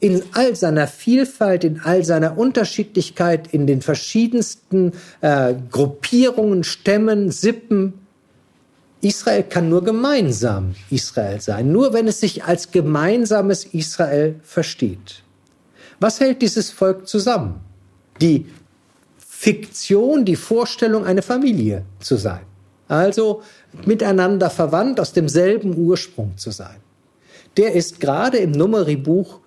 In 0.00 0.24
all 0.32 0.56
seiner 0.56 0.88
Vielfalt, 0.88 1.62
in 1.62 1.78
all 1.78 2.02
seiner 2.02 2.36
Unterschiedlichkeit, 2.36 3.54
in 3.54 3.68
den 3.68 3.80
verschiedensten 3.80 4.90
äh, 5.20 5.54
Gruppierungen, 5.70 6.64
Stämmen, 6.64 7.30
Sippen. 7.30 7.92
Israel 9.02 9.44
kann 9.44 9.68
nur 9.68 9.84
gemeinsam 9.84 10.74
Israel 10.90 11.40
sein, 11.40 11.70
nur 11.70 11.92
wenn 11.92 12.08
es 12.08 12.18
sich 12.18 12.42
als 12.42 12.72
gemeinsames 12.72 13.66
Israel 13.66 14.34
versteht. 14.42 15.22
Was 16.02 16.18
hält 16.18 16.42
dieses 16.42 16.70
Volk 16.70 17.06
zusammen? 17.06 17.60
Die 18.20 18.46
Fiktion, 19.18 20.24
die 20.24 20.34
Vorstellung, 20.34 21.04
eine 21.04 21.22
Familie 21.22 21.84
zu 22.00 22.16
sein. 22.16 22.40
Also 22.88 23.42
miteinander 23.86 24.50
verwandt, 24.50 24.98
aus 24.98 25.12
demselben 25.12 25.76
Ursprung 25.76 26.36
zu 26.36 26.50
sein. 26.50 26.76
Der 27.56 27.74
ist 27.74 28.00
gerade 28.00 28.38
im 28.38 28.50
Numeribuch 28.50 29.38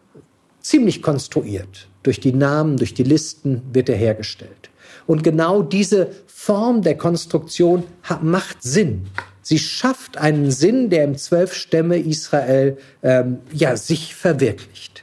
ziemlich 0.62 1.02
konstruiert. 1.02 1.90
Durch 2.04 2.22
die 2.22 2.32
Namen, 2.32 2.78
durch 2.78 2.94
die 2.94 3.04
Listen 3.04 3.62
wird 3.74 3.90
er 3.90 3.98
hergestellt. 3.98 4.70
Und 5.08 5.24
genau 5.24 5.62
diese 5.62 6.08
Form 6.26 6.84
der 6.84 6.96
Konstruktion 6.98 7.84
macht 8.22 8.64
Sinn. 8.64 9.08
Sie 9.42 9.60
schafft 9.60 10.18
einen 10.18 10.52
Sinn, 10.52 10.90
der 10.90 11.04
im 11.04 11.18
Zwölfstämme 11.18 12.00
Israel 12.00 12.78
ähm, 13.04 13.40
ja, 13.52 13.76
sich 13.76 14.16
verwirklicht. 14.16 14.95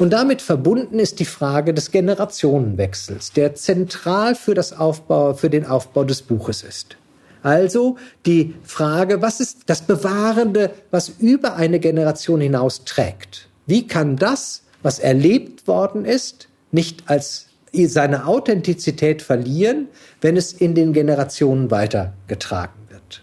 Und 0.00 0.14
damit 0.14 0.40
verbunden 0.40 0.98
ist 0.98 1.20
die 1.20 1.26
Frage 1.26 1.74
des 1.74 1.90
Generationenwechsels, 1.90 3.32
der 3.32 3.54
zentral 3.54 4.34
für, 4.34 4.54
das 4.54 4.72
Aufbau, 4.72 5.34
für 5.34 5.50
den 5.50 5.66
Aufbau 5.66 6.04
des 6.04 6.22
Buches 6.22 6.62
ist. 6.62 6.96
Also 7.42 7.98
die 8.24 8.54
Frage, 8.62 9.20
was 9.20 9.40
ist 9.40 9.64
das 9.66 9.82
Bewahrende, 9.82 10.70
was 10.90 11.10
über 11.18 11.56
eine 11.56 11.80
Generation 11.80 12.40
hinaus 12.40 12.86
trägt? 12.86 13.50
Wie 13.66 13.86
kann 13.86 14.16
das, 14.16 14.62
was 14.82 15.00
erlebt 15.00 15.68
worden 15.68 16.06
ist, 16.06 16.48
nicht 16.72 17.02
als 17.10 17.48
seine 17.70 18.26
Authentizität 18.26 19.20
verlieren, 19.20 19.88
wenn 20.22 20.38
es 20.38 20.54
in 20.54 20.74
den 20.74 20.94
Generationen 20.94 21.70
weitergetragen 21.70 22.88
wird? 22.88 23.22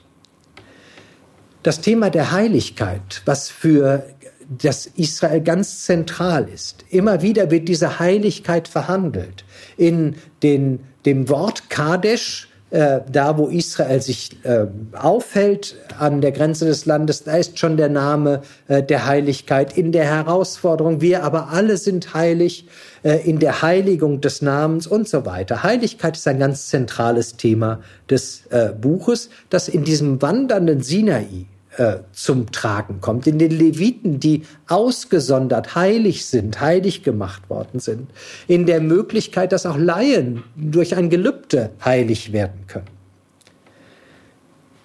Das 1.64 1.82
Thema 1.82 2.12
der 2.12 2.32
Heiligkeit, 2.32 3.24
was 3.26 3.50
für 3.50 4.04
das 4.50 4.86
Israel 4.96 5.42
ganz 5.42 5.84
zentral 5.84 6.48
ist. 6.54 6.86
Immer 6.90 7.22
wieder 7.22 7.52
wird 7.52 7.68
diese 7.68 8.00
Heiligkeit 8.00 8.68
verhandelt. 8.68 9.44
In 9.76 10.16
den, 10.44 10.80
dem 11.06 11.28
Wort 11.30 11.70
Kadesh, 11.70 12.48
äh, 12.70 13.02
da 13.12 13.38
wo 13.38 13.48
Israel 13.48 14.02
sich 14.02 14.44
äh, 14.44 14.68
aufhält 14.94 15.76
an 16.00 16.22
der 16.22 16.32
Grenze 16.32 16.66
des 16.66 16.86
Landes, 16.86 17.24
da 17.24 17.38
ist 17.38 17.60
schon 17.60 17.78
der 17.78 17.90
Name 17.90 18.42
äh, 18.68 18.84
der 18.84 19.06
Heiligkeit. 19.06 19.78
In 19.78 19.92
der 19.92 20.06
Herausforderung, 20.06 21.02
wir 21.02 21.24
aber 21.24 21.50
alle 21.50 21.78
sind 21.78 22.14
heilig, 22.14 22.68
äh, 23.04 23.28
in 23.28 23.40
der 23.40 23.62
Heiligung 23.62 24.22
des 24.22 24.42
Namens 24.42 24.88
und 24.88 25.10
so 25.10 25.26
weiter. 25.26 25.64
Heiligkeit 25.64 26.16
ist 26.16 26.28
ein 26.28 26.40
ganz 26.40 26.68
zentrales 26.68 27.36
Thema 27.36 27.82
des 28.10 28.46
äh, 28.50 28.70
Buches, 28.80 29.30
das 29.50 29.68
in 29.68 29.84
diesem 29.84 30.22
wandernden 30.22 30.82
Sinai 30.82 31.48
äh, 31.78 32.00
zum 32.12 32.52
Tragen 32.52 33.02
kommt. 33.02 33.28
In 33.28 33.38
den 33.40 33.52
Leviten, 33.52 34.20
die 34.20 34.44
ausgesondert 34.68 35.76
heilig 35.76 36.26
sind, 36.26 36.60
heilig 36.60 37.04
gemacht 37.04 37.50
worden 37.50 37.80
sind. 37.80 38.10
In 38.48 38.66
der 38.66 38.82
Möglichkeit, 38.82 39.52
dass 39.52 39.66
auch 39.66 39.78
Laien 39.78 40.44
durch 40.56 40.96
ein 40.96 41.10
Gelübde 41.10 41.70
heilig 41.86 42.34
werden 42.34 42.66
können. 42.68 42.88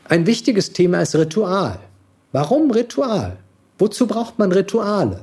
Ein 0.04 0.26
wichtiges 0.26 0.72
Thema 0.74 1.00
ist 1.00 1.14
Ritual. 1.16 1.78
Warum 2.32 2.70
Ritual? 2.70 3.38
Wozu 3.78 4.06
braucht 4.06 4.38
man 4.38 4.52
Rituale? 4.52 5.20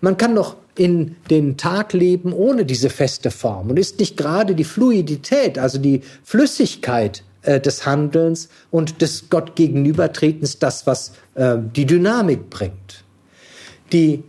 Man 0.00 0.16
kann 0.16 0.36
doch 0.36 0.56
in 0.76 1.16
den 1.30 1.56
Tag 1.56 1.92
leben 1.92 2.32
ohne 2.32 2.64
diese 2.64 2.90
feste 2.90 3.30
Form 3.30 3.70
und 3.70 3.78
ist 3.78 3.98
nicht 3.98 4.16
gerade 4.16 4.54
die 4.54 4.64
Fluidität, 4.64 5.58
also 5.58 5.78
die 5.78 6.02
Flüssigkeit 6.22 7.24
äh, 7.42 7.60
des 7.60 7.84
Handelns 7.86 8.48
und 8.70 9.02
des 9.02 9.28
Gott 9.28 9.56
gegenübertretens 9.56 10.58
das, 10.58 10.86
was 10.86 11.12
äh, 11.34 11.56
die 11.58 11.86
Dynamik 11.86 12.50
bringt. 12.50 13.04
Die 13.92 14.22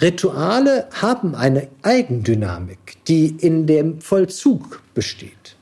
Rituale 0.00 0.86
haben 0.92 1.34
eine 1.34 1.68
Eigendynamik, 1.82 2.96
die 3.06 3.36
in 3.38 3.66
dem 3.66 4.00
Vollzug 4.00 4.82
besteht. 4.94 5.56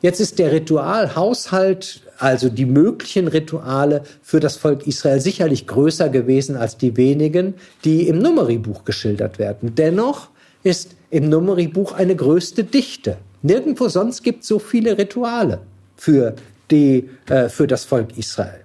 Jetzt 0.00 0.20
ist 0.20 0.38
der 0.38 0.52
Ritualhaushalt, 0.52 2.02
also 2.18 2.48
die 2.48 2.66
möglichen 2.66 3.26
Rituale 3.26 4.02
für 4.22 4.38
das 4.38 4.56
Volk 4.56 4.86
Israel 4.86 5.20
sicherlich 5.20 5.66
größer 5.66 6.08
gewesen 6.08 6.56
als 6.56 6.76
die 6.76 6.96
wenigen, 6.96 7.54
die 7.84 8.08
im 8.08 8.18
Numeribuch 8.18 8.84
geschildert 8.84 9.38
werden. 9.38 9.74
Dennoch 9.74 10.28
ist 10.62 10.96
im 11.10 11.28
Numeribuch 11.28 11.92
eine 11.92 12.14
größte 12.16 12.64
Dichte. 12.64 13.16
Nirgendwo 13.42 13.88
sonst 13.88 14.22
gibt 14.22 14.42
es 14.42 14.48
so 14.48 14.58
viele 14.58 14.98
Rituale 14.98 15.60
für, 15.96 16.34
die, 16.70 17.08
äh, 17.28 17.48
für 17.48 17.66
das 17.66 17.84
Volk 17.84 18.16
Israel. 18.16 18.60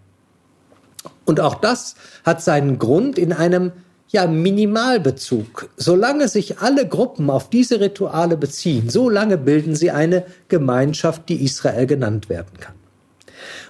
Und 1.26 1.40
auch 1.40 1.56
das 1.56 1.96
hat 2.24 2.42
seinen 2.42 2.80
Grund 2.80 3.18
in 3.18 3.34
einem 3.34 3.72
ja, 4.10 4.26
Minimalbezug. 4.26 5.70
Solange 5.78 6.28
sich 6.28 6.60
alle 6.60 6.88
Gruppen 6.88 7.30
auf 7.30 7.50
diese 7.50 7.80
Rituale 7.80 8.38
beziehen, 8.38 8.90
solange 8.90 9.38
bilden 9.38 9.76
sie 9.76 9.92
eine 9.92 10.26
Gemeinschaft, 10.48 11.30
die 11.30 11.44
Israel 11.44 11.86
genannt 11.86 12.30
werden 12.30 12.60
kann. 12.60 12.74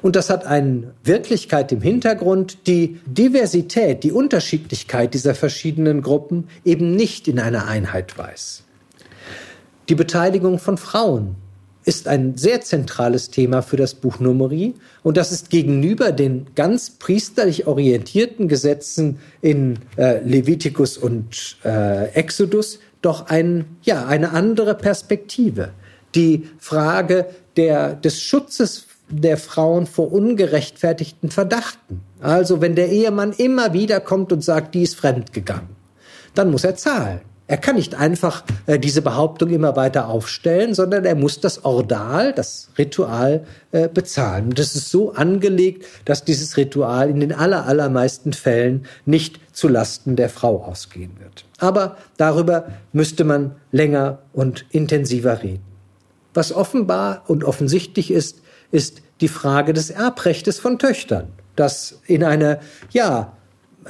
Und 0.01 0.15
das 0.15 0.29
hat 0.29 0.45
eine 0.45 0.93
Wirklichkeit 1.03 1.71
im 1.71 1.81
Hintergrund, 1.81 2.67
die 2.67 2.99
Diversität, 3.05 4.03
die 4.03 4.11
Unterschiedlichkeit 4.11 5.13
dieser 5.13 5.35
verschiedenen 5.35 6.01
Gruppen 6.01 6.47
eben 6.63 6.95
nicht 6.95 7.27
in 7.27 7.39
einer 7.39 7.67
Einheit 7.67 8.17
weiß. 8.17 8.63
Die 9.89 9.95
Beteiligung 9.95 10.59
von 10.59 10.77
Frauen 10.77 11.35
ist 11.89 12.07
ein 12.07 12.37
sehr 12.37 12.61
zentrales 12.61 13.31
Thema 13.31 13.63
für 13.63 13.75
das 13.75 13.95
Buch 13.95 14.19
Numeri 14.19 14.75
und 15.01 15.17
das 15.17 15.31
ist 15.31 15.49
gegenüber 15.49 16.11
den 16.11 16.45
ganz 16.53 16.91
priesterlich 16.91 17.65
orientierten 17.65 18.47
Gesetzen 18.47 19.17
in 19.41 19.79
äh, 19.97 20.23
Levitikus 20.23 20.99
und 20.99 21.57
äh, 21.65 22.09
Exodus 22.13 22.77
doch 23.01 23.25
ein, 23.25 23.65
ja, 23.81 24.05
eine 24.05 24.33
andere 24.33 24.75
Perspektive. 24.75 25.71
Die 26.13 26.47
Frage 26.59 27.25
der, 27.57 27.95
des 27.95 28.21
Schutzes 28.21 28.85
der 29.09 29.37
Frauen 29.37 29.87
vor 29.87 30.13
ungerechtfertigten 30.13 31.31
Verdachten. 31.31 32.01
Also 32.21 32.61
wenn 32.61 32.75
der 32.75 32.89
Ehemann 32.89 33.33
immer 33.33 33.73
wieder 33.73 33.99
kommt 33.99 34.31
und 34.31 34.43
sagt, 34.43 34.75
die 34.75 34.83
ist 34.83 34.95
fremdgegangen, 34.95 35.69
dann 36.35 36.51
muss 36.51 36.63
er 36.63 36.75
zahlen. 36.75 37.21
Er 37.49 37.57
kann 37.57 37.77
nicht 37.77 37.95
einfach 37.95 38.43
äh, 38.67 38.77
diese 38.77 39.01
Behauptung 39.01 39.49
immer 39.49 39.75
weiter 39.75 40.07
aufstellen, 40.07 40.75
sondern 40.75 41.03
er 41.03 41.15
muss 41.15 41.39
das 41.39 41.65
Ordal, 41.65 42.31
das 42.31 42.69
Ritual 42.77 43.43
äh, 43.71 43.87
bezahlen. 43.87 44.49
Und 44.49 44.59
das 44.59 44.75
ist 44.75 44.91
so 44.91 45.13
angelegt, 45.13 45.83
dass 46.05 46.23
dieses 46.23 46.57
Ritual 46.57 47.09
in 47.09 47.19
den 47.19 47.33
aller, 47.33 47.65
allermeisten 47.65 48.33
Fällen 48.33 48.85
nicht 49.07 49.39
zu 49.51 49.67
Lasten 49.67 50.15
der 50.15 50.29
Frau 50.29 50.63
ausgehen 50.63 51.19
wird. 51.19 51.45
Aber 51.57 51.97
darüber 52.17 52.67
müsste 52.93 53.23
man 53.23 53.55
länger 53.71 54.19
und 54.31 54.65
intensiver 54.69 55.41
reden. 55.41 55.65
Was 56.35 56.53
offenbar 56.53 57.23
und 57.25 57.43
offensichtlich 57.43 58.11
ist, 58.11 58.43
ist 58.69 59.01
die 59.21 59.27
Frage 59.27 59.73
des 59.73 59.89
Erbrechtes 59.89 60.59
von 60.59 60.77
Töchtern, 60.77 61.29
das 61.55 61.99
in 62.05 62.23
eine, 62.23 62.59
ja, 62.91 63.33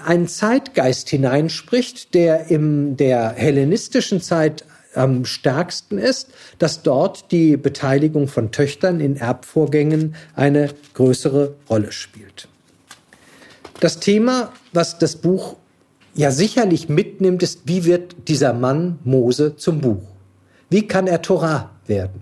einen 0.05 0.27
Zeitgeist 0.27 1.09
hineinspricht, 1.09 2.13
der 2.13 2.47
in 2.47 2.97
der 2.97 3.31
hellenistischen 3.31 4.21
Zeit 4.21 4.65
am 4.95 5.26
stärksten 5.26 5.97
ist, 5.97 6.30
dass 6.57 6.81
dort 6.81 7.31
die 7.31 7.57
Beteiligung 7.57 8.27
von 8.27 8.51
Töchtern 8.51 8.99
in 8.99 9.17
Erbvorgängen 9.17 10.15
eine 10.35 10.69
größere 10.93 11.55
Rolle 11.69 11.91
spielt. 11.91 12.47
Das 13.80 13.99
Thema, 13.99 14.51
was 14.73 14.97
das 14.97 15.15
Buch 15.15 15.55
ja 16.15 16.31
sicherlich 16.31 16.89
mitnimmt, 16.89 17.43
ist, 17.43 17.61
wie 17.65 17.85
wird 17.85 18.27
dieser 18.27 18.53
Mann 18.53 18.99
Mose 19.03 19.55
zum 19.55 19.80
Buch? 19.80 20.03
Wie 20.69 20.88
kann 20.88 21.07
er 21.07 21.21
Torah 21.21 21.71
werden? 21.88 22.21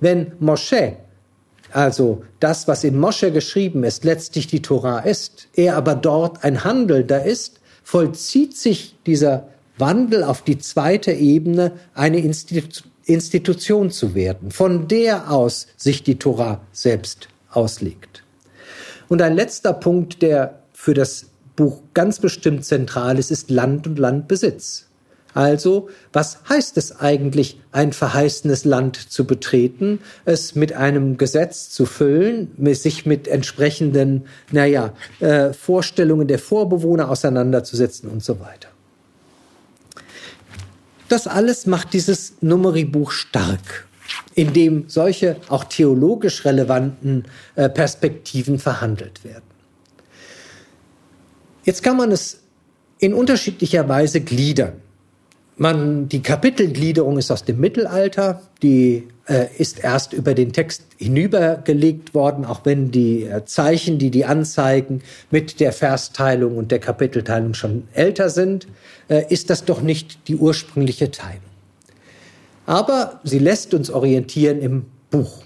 Wenn 0.00 0.32
Mosche 0.38 0.96
also 1.72 2.22
das, 2.40 2.68
was 2.68 2.84
in 2.84 2.98
Mosche 2.98 3.32
geschrieben 3.32 3.84
ist, 3.84 4.04
letztlich 4.04 4.46
die 4.46 4.62
Tora 4.62 5.00
ist, 5.00 5.48
er 5.54 5.76
aber 5.76 5.94
dort 5.94 6.44
ein 6.44 6.64
Handelnder 6.64 7.24
ist, 7.24 7.60
vollzieht 7.82 8.56
sich 8.56 8.96
dieser 9.06 9.48
Wandel 9.78 10.22
auf 10.22 10.42
die 10.42 10.58
zweite 10.58 11.12
Ebene, 11.12 11.72
eine 11.94 12.18
Institu 12.18 12.82
Institution 13.04 13.90
zu 13.90 14.14
werden, 14.14 14.52
von 14.52 14.86
der 14.86 15.28
aus 15.32 15.66
sich 15.76 16.04
die 16.04 16.20
Tora 16.20 16.60
selbst 16.70 17.26
auslegt. 17.50 18.22
Und 19.08 19.20
ein 19.22 19.34
letzter 19.34 19.72
Punkt, 19.72 20.22
der 20.22 20.60
für 20.72 20.94
das 20.94 21.26
Buch 21.56 21.82
ganz 21.94 22.20
bestimmt 22.20 22.64
zentral 22.64 23.18
ist, 23.18 23.32
ist 23.32 23.50
Land 23.50 23.88
und 23.88 23.98
Landbesitz. 23.98 24.86
Also, 25.34 25.88
was 26.12 26.38
heißt 26.48 26.76
es 26.76 27.00
eigentlich, 27.00 27.58
ein 27.72 27.92
verheißenes 27.92 28.64
Land 28.64 28.96
zu 28.96 29.26
betreten, 29.26 30.00
es 30.26 30.54
mit 30.54 30.74
einem 30.74 31.16
Gesetz 31.16 31.70
zu 31.70 31.86
füllen, 31.86 32.50
sich 32.74 33.06
mit 33.06 33.28
entsprechenden, 33.28 34.26
naja, 34.50 34.92
äh, 35.20 35.52
Vorstellungen 35.54 36.28
der 36.28 36.38
Vorbewohner 36.38 37.10
auseinanderzusetzen 37.10 38.10
und 38.10 38.22
so 38.22 38.40
weiter. 38.40 38.68
Das 41.08 41.26
alles 41.26 41.66
macht 41.66 41.92
dieses 41.94 42.34
Numeribuch 42.40 43.10
stark, 43.10 43.86
in 44.34 44.52
dem 44.52 44.84
solche 44.88 45.36
auch 45.48 45.64
theologisch 45.64 46.44
relevanten 46.44 47.24
äh, 47.54 47.68
Perspektiven 47.70 48.58
verhandelt 48.58 49.24
werden. 49.24 49.44
Jetzt 51.64 51.82
kann 51.82 51.96
man 51.96 52.12
es 52.12 52.40
in 52.98 53.14
unterschiedlicher 53.14 53.88
Weise 53.88 54.20
gliedern. 54.20 54.81
Man, 55.62 56.08
die 56.08 56.22
Kapitelgliederung 56.22 57.18
ist 57.18 57.30
aus 57.30 57.44
dem 57.44 57.60
Mittelalter, 57.60 58.42
die 58.64 59.06
äh, 59.28 59.46
ist 59.58 59.78
erst 59.78 60.12
über 60.12 60.34
den 60.34 60.52
Text 60.52 60.82
hinübergelegt 60.96 62.14
worden, 62.14 62.44
auch 62.44 62.62
wenn 62.64 62.90
die 62.90 63.22
äh, 63.22 63.44
Zeichen, 63.44 63.96
die 64.00 64.10
die 64.10 64.24
anzeigen, 64.24 65.02
mit 65.30 65.60
der 65.60 65.72
Versteilung 65.72 66.56
und 66.56 66.72
der 66.72 66.80
Kapitelteilung 66.80 67.54
schon 67.54 67.86
älter 67.92 68.28
sind, 68.28 68.66
äh, 69.06 69.22
ist 69.28 69.50
das 69.50 69.64
doch 69.64 69.82
nicht 69.82 70.26
die 70.26 70.34
ursprüngliche 70.34 71.12
Teilung. 71.12 71.44
Aber 72.66 73.20
sie 73.22 73.38
lässt 73.38 73.72
uns 73.72 73.88
orientieren 73.88 74.60
im 74.60 74.86
Buch. 75.12 75.44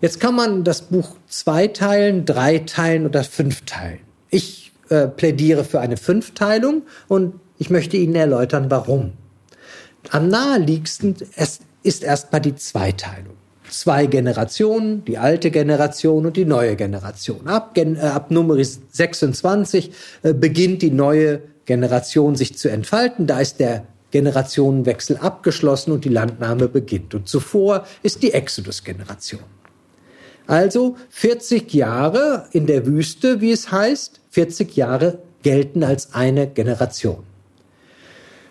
Jetzt 0.00 0.18
kann 0.18 0.34
man 0.34 0.64
das 0.64 0.82
Buch 0.82 1.10
zweiteilen, 1.28 2.24
dreiteilen 2.24 3.06
oder 3.06 3.22
fünfteilen. 3.22 4.00
Ich 4.28 4.72
äh, 4.88 5.06
plädiere 5.06 5.62
für 5.62 5.78
eine 5.78 5.98
Fünfteilung 5.98 6.82
und 7.06 7.34
ich 7.58 7.70
möchte 7.70 7.96
Ihnen 7.96 8.16
erläutern, 8.16 8.72
warum. 8.72 9.12
Am 10.08 10.28
naheliegendsten 10.28 11.16
ist 11.82 12.02
erstmal 12.02 12.40
die 12.40 12.56
Zweiteilung. 12.56 13.34
Zwei 13.68 14.06
Generationen, 14.06 15.04
die 15.04 15.18
alte 15.18 15.50
Generation 15.50 16.26
und 16.26 16.36
die 16.36 16.44
neue 16.44 16.74
Generation. 16.74 17.46
Ab, 17.46 17.76
äh, 17.76 17.98
ab 18.00 18.30
Nummer 18.30 18.56
26 18.62 19.92
äh, 20.22 20.34
beginnt 20.34 20.82
die 20.82 20.90
neue 20.90 21.42
Generation 21.66 22.34
sich 22.34 22.58
zu 22.58 22.68
entfalten. 22.68 23.28
Da 23.28 23.38
ist 23.38 23.60
der 23.60 23.84
Generationenwechsel 24.10 25.18
abgeschlossen 25.18 25.92
und 25.92 26.04
die 26.04 26.08
Landnahme 26.08 26.66
beginnt. 26.66 27.14
Und 27.14 27.28
zuvor 27.28 27.86
ist 28.02 28.24
die 28.24 28.32
Exodus-Generation. 28.32 29.44
Also 30.48 30.96
40 31.10 31.72
Jahre 31.72 32.48
in 32.50 32.66
der 32.66 32.86
Wüste, 32.86 33.40
wie 33.40 33.52
es 33.52 33.70
heißt, 33.70 34.20
40 34.30 34.76
Jahre 34.76 35.18
gelten 35.42 35.84
als 35.84 36.12
eine 36.12 36.48
Generation. 36.48 37.29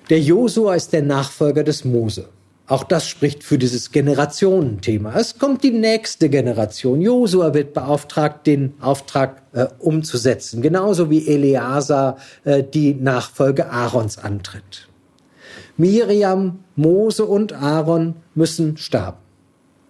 Der 0.10 0.19
Josua 0.19 0.73
ist 0.73 0.91
der 0.91 1.03
Nachfolger 1.03 1.64
des 1.64 1.86
Mose. 1.86 2.30
Auch 2.65 2.84
das 2.84 3.07
spricht 3.07 3.44
für 3.44 3.60
dieses 3.60 3.91
Generationenthema. 3.91 5.14
Es 5.15 5.38
kommt 5.38 5.64
die 5.64 5.72
nächste 5.72 6.30
Generation. 6.30 6.99
Josua 6.99 7.53
wird 7.53 7.76
beauftragt, 7.76 8.48
den 8.48 8.73
Auftrag 8.80 9.44
äh, 9.53 9.68
umzusetzen, 9.77 10.64
genauso 10.64 11.11
wie 11.11 11.27
Eleazar 11.27 12.18
äh, 12.44 12.64
die 12.64 12.95
Nachfolge 12.95 13.69
Aarons 13.69 14.18
antritt. 14.18 14.88
Miriam, 15.77 16.64
Mose 16.76 17.26
und 17.26 17.53
Aaron 17.53 18.15
müssen 18.34 18.77
sterben. 18.77 19.18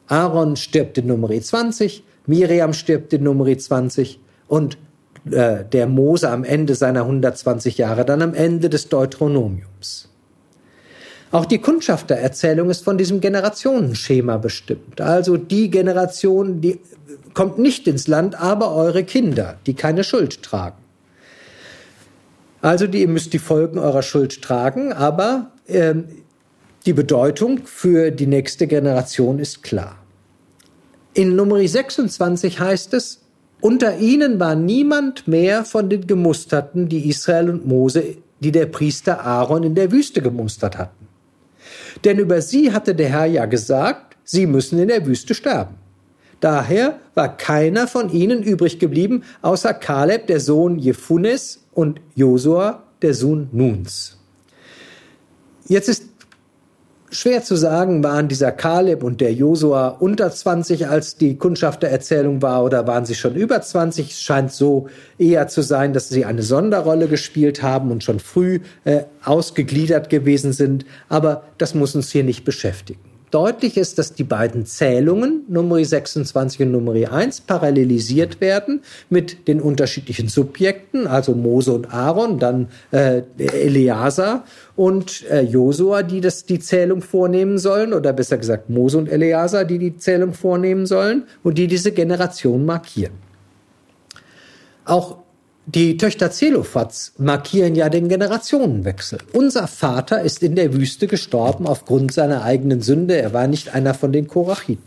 Aaron 0.07 0.57
stirbt 0.57 0.97
in 0.97 1.07
Nummer 1.07 1.29
20, 1.29 2.03
Miriam 2.25 2.73
stirbt 2.73 3.13
in 3.13 3.23
Nummer 3.23 3.57
20 3.57 4.19
und 4.49 4.77
äh, 5.31 5.63
der 5.63 5.87
Mose 5.87 6.29
am 6.29 6.43
Ende 6.43 6.75
seiner 6.75 7.01
120 7.01 7.77
Jahre, 7.77 8.03
dann 8.03 8.21
am 8.21 8.33
Ende 8.33 8.69
des 8.69 8.89
Deuteronomiums. 8.89 10.09
Auch 11.31 11.45
die 11.45 11.60
Kundschaftererzählung 11.60 12.69
ist 12.69 12.84
von 12.84 12.97
diesem 12.97 13.22
Generationenschema 13.22 14.38
bestimmt. 14.38 14.99
Also 14.99 15.38
die 15.38 15.69
Generation, 15.69 16.60
die 16.60 16.80
kommt 17.35 17.60
nicht 17.60 17.88
ins 17.88 18.07
Land, 18.07 18.39
aber 18.39 18.73
eure 18.73 19.03
Kinder, 19.03 19.57
die 19.68 19.76
keine 19.76 20.03
Schuld 20.03 20.41
tragen. 20.41 20.77
Also 22.61 22.88
die, 22.88 23.01
ihr 23.01 23.07
müsst 23.07 23.34
die 23.34 23.39
Folgen 23.39 23.77
eurer 23.77 24.01
Schuld 24.01 24.41
tragen, 24.41 24.91
aber 24.91 25.51
äh, 25.68 25.93
die 26.85 26.93
Bedeutung 26.93 27.61
für 27.65 28.10
die 28.11 28.27
nächste 28.27 28.65
Generation 28.65 29.39
ist 29.39 29.61
klar. 29.64 29.97
In 31.14 31.35
Nummer 31.35 31.65
26 31.65 32.60
heißt 32.60 32.93
es, 32.95 33.22
unter 33.61 33.97
ihnen 33.97 34.39
war 34.39 34.56
niemand 34.56 35.27
mehr 35.27 35.64
von 35.65 35.89
den 35.89 36.07
Gemusterten, 36.07 36.89
die 36.89 37.07
Israel 37.07 37.49
und 37.49 37.68
Mose, 37.68 38.18
die 38.39 38.51
der 38.51 38.65
Priester 38.65 39.26
Aaron 39.26 39.64
in 39.64 39.76
der 39.76 39.91
Wüste 39.91 40.22
gemustert 40.22 40.77
hatten. 40.77 40.98
Denn 42.03 42.19
über 42.19 42.41
sie 42.41 42.71
hatte 42.71 42.95
der 42.95 43.09
Herr 43.09 43.25
ja 43.25 43.45
gesagt, 43.45 44.17
sie 44.23 44.45
müssen 44.45 44.79
in 44.79 44.87
der 44.87 45.05
Wüste 45.05 45.33
sterben. 45.33 45.75
Daher 46.39 46.99
war 47.15 47.35
keiner 47.35 47.87
von 47.87 48.09
ihnen 48.09 48.43
übrig 48.43 48.79
geblieben, 48.79 49.23
außer 49.41 49.73
Kaleb, 49.73 50.27
der 50.27 50.39
Sohn 50.39 50.79
Jephunes, 50.79 51.59
und 51.73 52.01
Josua, 52.15 52.83
der 53.01 53.13
Sohn 53.13 53.47
Nuns. 53.53 54.17
Jetzt 55.67 55.87
ist 55.87 56.09
schwer 57.11 57.44
zu 57.44 57.56
sagen, 57.56 58.03
waren 58.03 58.27
dieser 58.27 58.52
Kaleb 58.52 59.03
und 59.03 59.22
der 59.22 59.34
Josua 59.34 59.90
unter 59.90 60.31
20, 60.31 60.88
als 60.88 61.15
die 61.15 61.38
Kundschaftererzählung 61.38 62.41
war, 62.41 62.64
oder 62.64 62.88
waren 62.88 63.06
sie 63.06 63.15
schon 63.15 63.36
über 63.36 63.61
20? 63.61 64.11
Es 64.11 64.22
scheint 64.22 64.52
so 64.52 64.88
eher 65.18 65.48
zu 65.48 65.61
sein, 65.61 65.94
dass 65.94 66.10
sie 66.10 66.26
eine 66.26 66.44
Sonderrolle 66.44 67.07
gespielt 67.07 67.64
haben 67.64 67.91
und 67.91 68.03
schon 68.03 68.19
früh 68.19 68.60
äh, 68.84 69.03
ausgegliedert 69.23 70.10
gewesen 70.10 70.53
sind. 70.53 70.86
Aber 71.07 71.44
das 71.57 71.73
muss 71.76 71.95
uns 71.95 72.11
hier 72.11 72.23
nicht 72.23 72.45
beschäftigen. 72.45 73.09
Deutlich 73.31 73.77
ist, 73.77 73.99
dass 73.99 74.14
die 74.14 74.23
beiden 74.23 74.65
Zählungen, 74.65 75.43
Nummer 75.47 75.84
26 75.84 76.61
und 76.61 76.72
Nummer 76.72 76.93
1, 76.93 77.41
parallelisiert 77.41 78.41
werden 78.41 78.81
mit 79.10 79.47
den 79.47 79.61
unterschiedlichen 79.61 80.30
Subjekten, 80.30 81.06
also 81.06 81.34
Mose 81.35 81.73
und 81.73 81.93
Aaron, 81.93 82.39
dann 82.39 82.69
äh, 82.91 83.22
Eleazar 83.38 84.45
und 84.76 85.30
äh, 85.30 85.41
Josua, 85.41 86.01
die 86.01 86.22
das, 86.22 86.45
die 86.45 86.60
Zählung 86.60 87.01
vornehmen 87.01 87.60
sollen, 87.60 87.93
oder 87.93 88.14
besser 88.14 88.38
gesagt 88.38 88.69
Mose 88.69 88.97
und 88.97 89.10
Eleazar, 89.10 89.64
die 89.64 89.77
die 89.77 89.97
Zählung 89.97 90.34
vornehmen 90.34 90.88
sollen 90.88 91.26
und 91.43 91.57
die 91.60 91.68
diese 91.68 91.91
Generation 91.91 92.65
markieren. 92.65 93.14
Auch 94.85 95.18
die 95.75 95.97
Töchter 95.97 96.31
Zelophats 96.31 97.13
markieren 97.19 97.75
ja 97.75 97.89
den 97.89 98.09
Generationenwechsel. 98.09 99.19
Unser 99.33 99.67
Vater 99.67 100.23
ist 100.23 100.41
in 100.41 100.55
der 100.55 100.73
Wüste 100.73 101.05
gestorben 101.05 101.67
aufgrund 101.67 102.11
seiner 102.11 102.43
eigenen 102.43 102.81
Sünde. 102.81 103.15
Er 103.15 103.33
war 103.33 103.45
nicht 103.45 103.75
einer 103.75 103.93
von 103.93 104.11
den 104.11 104.27
Korachiten. 104.27 104.83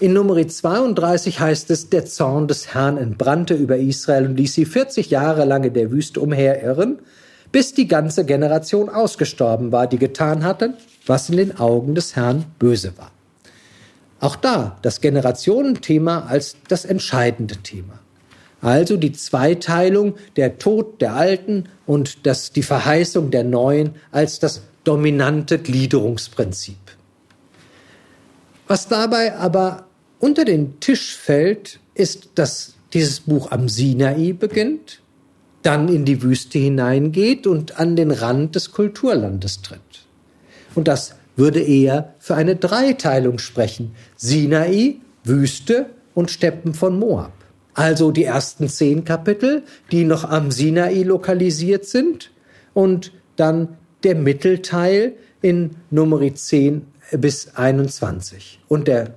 In 0.00 0.14
Nummer 0.14 0.34
32 0.48 1.38
heißt 1.38 1.70
es, 1.70 1.90
der 1.90 2.06
Zorn 2.06 2.48
des 2.48 2.74
Herrn 2.74 2.96
entbrannte 2.96 3.54
über 3.54 3.76
Israel 3.76 4.26
und 4.26 4.36
ließ 4.36 4.52
sie 4.52 4.64
40 4.64 5.10
Jahre 5.10 5.44
lang 5.44 5.62
in 5.62 5.74
der 5.74 5.92
Wüste 5.92 6.20
umherirren, 6.20 6.98
bis 7.52 7.72
die 7.72 7.86
ganze 7.86 8.24
Generation 8.24 8.88
ausgestorben 8.88 9.70
war, 9.70 9.86
die 9.86 9.98
getan 9.98 10.42
hatte, 10.42 10.74
was 11.06 11.30
in 11.30 11.36
den 11.36 11.56
Augen 11.56 11.94
des 11.94 12.16
Herrn 12.16 12.46
böse 12.58 12.98
war. 12.98 13.12
Auch 14.18 14.34
da 14.34 14.76
das 14.82 15.00
Generationenthema 15.00 16.26
als 16.26 16.56
das 16.66 16.84
entscheidende 16.84 17.58
Thema. 17.58 18.00
Also 18.66 18.96
die 18.96 19.12
Zweiteilung, 19.12 20.16
der 20.34 20.58
Tod 20.58 21.00
der 21.00 21.14
Alten 21.14 21.68
und 21.86 22.26
das, 22.26 22.50
die 22.50 22.64
Verheißung 22.64 23.30
der 23.30 23.44
Neuen 23.44 23.90
als 24.10 24.40
das 24.40 24.62
dominante 24.82 25.60
Gliederungsprinzip. 25.60 26.76
Was 28.66 28.88
dabei 28.88 29.36
aber 29.36 29.86
unter 30.18 30.44
den 30.44 30.80
Tisch 30.80 31.14
fällt, 31.14 31.78
ist, 31.94 32.30
dass 32.34 32.74
dieses 32.92 33.20
Buch 33.20 33.52
am 33.52 33.68
Sinai 33.68 34.32
beginnt, 34.32 35.00
dann 35.62 35.86
in 35.88 36.04
die 36.04 36.20
Wüste 36.20 36.58
hineingeht 36.58 37.46
und 37.46 37.78
an 37.78 37.94
den 37.94 38.10
Rand 38.10 38.56
des 38.56 38.72
Kulturlandes 38.72 39.62
tritt. 39.62 39.78
Und 40.74 40.88
das 40.88 41.14
würde 41.36 41.62
eher 41.62 42.16
für 42.18 42.34
eine 42.34 42.56
Dreiteilung 42.56 43.38
sprechen. 43.38 43.94
Sinai, 44.16 44.96
Wüste 45.22 45.86
und 46.14 46.32
Steppen 46.32 46.74
von 46.74 46.98
Moab. 46.98 47.35
Also 47.76 48.10
die 48.10 48.24
ersten 48.24 48.68
zehn 48.70 49.04
Kapitel, 49.04 49.62
die 49.92 50.04
noch 50.04 50.24
am 50.24 50.50
Sinai 50.50 51.02
lokalisiert 51.02 51.84
sind 51.84 52.32
und 52.72 53.12
dann 53.36 53.76
der 54.02 54.14
Mittelteil 54.14 55.12
in 55.42 55.76
Nummer 55.90 56.22
10 56.34 56.86
bis 57.12 57.54
21. 57.54 58.60
Und 58.66 58.88
der 58.88 59.14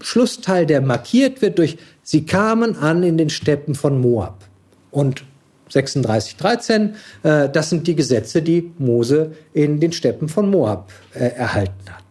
Schlussteil, 0.00 0.66
der 0.66 0.82
markiert 0.82 1.42
wird 1.42 1.58
durch 1.58 1.78
Sie 2.04 2.24
kamen 2.24 2.76
an 2.76 3.02
in 3.02 3.18
den 3.18 3.28
Steppen 3.28 3.74
von 3.74 4.00
Moab. 4.00 4.44
Und 4.92 5.24
36.13, 5.72 6.92
äh, 7.24 7.50
das 7.50 7.70
sind 7.70 7.88
die 7.88 7.96
Gesetze, 7.96 8.40
die 8.40 8.72
Mose 8.78 9.32
in 9.52 9.80
den 9.80 9.90
Steppen 9.90 10.28
von 10.28 10.48
Moab 10.48 10.92
äh, 11.12 11.24
erhalten 11.30 11.90
hat. 11.90 12.05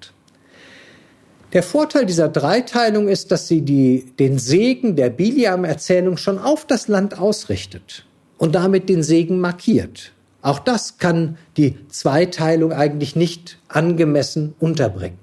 Der 1.56 1.64
Vorteil 1.64 2.06
dieser 2.06 2.28
Dreiteilung 2.28 3.08
ist, 3.08 3.32
dass 3.32 3.48
sie 3.48 3.62
die, 3.62 4.12
den 4.20 4.40
Segen 4.40 4.98
der 4.98 5.10
Biliam-Erzählung 5.10 6.18
schon 6.18 6.38
auf 6.38 6.68
das 6.68 6.90
Land 6.90 7.18
ausrichtet 7.18 8.06
und 8.38 8.56
damit 8.56 8.90
den 8.90 9.02
Segen 9.04 9.40
markiert. 9.40 10.12
Auch 10.42 10.60
das 10.60 10.98
kann 10.98 11.38
die 11.56 11.78
Zweiteilung 11.88 12.74
eigentlich 12.74 13.16
nicht 13.16 13.58
angemessen 13.70 14.54
unterbringen. 14.60 15.18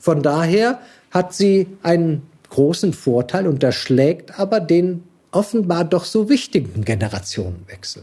Von 0.00 0.24
daher 0.24 0.80
hat 1.12 1.34
sie 1.34 1.68
einen 1.84 2.22
großen 2.48 2.92
Vorteil, 2.92 3.46
unterschlägt 3.46 4.40
aber 4.40 4.58
den 4.58 5.04
offenbar 5.30 5.84
doch 5.84 6.04
so 6.04 6.28
wichtigen 6.28 6.84
Generationenwechsel. 6.84 8.02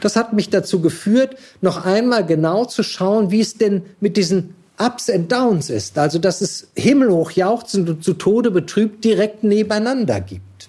Das 0.00 0.16
hat 0.16 0.32
mich 0.32 0.48
dazu 0.48 0.80
geführt, 0.80 1.36
noch 1.60 1.84
einmal 1.84 2.24
genau 2.24 2.64
zu 2.64 2.82
schauen, 2.82 3.30
wie 3.30 3.40
es 3.40 3.58
denn 3.58 3.82
mit 4.00 4.16
diesen 4.16 4.54
Ups 4.78 5.08
and 5.08 5.30
Downs 5.30 5.70
ist. 5.70 5.96
Also, 5.98 6.18
dass 6.18 6.40
es 6.40 6.68
himmelhoch 6.76 7.30
jauchzend 7.30 7.88
und 7.88 8.04
zu 8.04 8.14
Tode 8.14 8.50
betrübt 8.50 9.04
direkt 9.04 9.42
nebeneinander 9.42 10.20
gibt. 10.20 10.68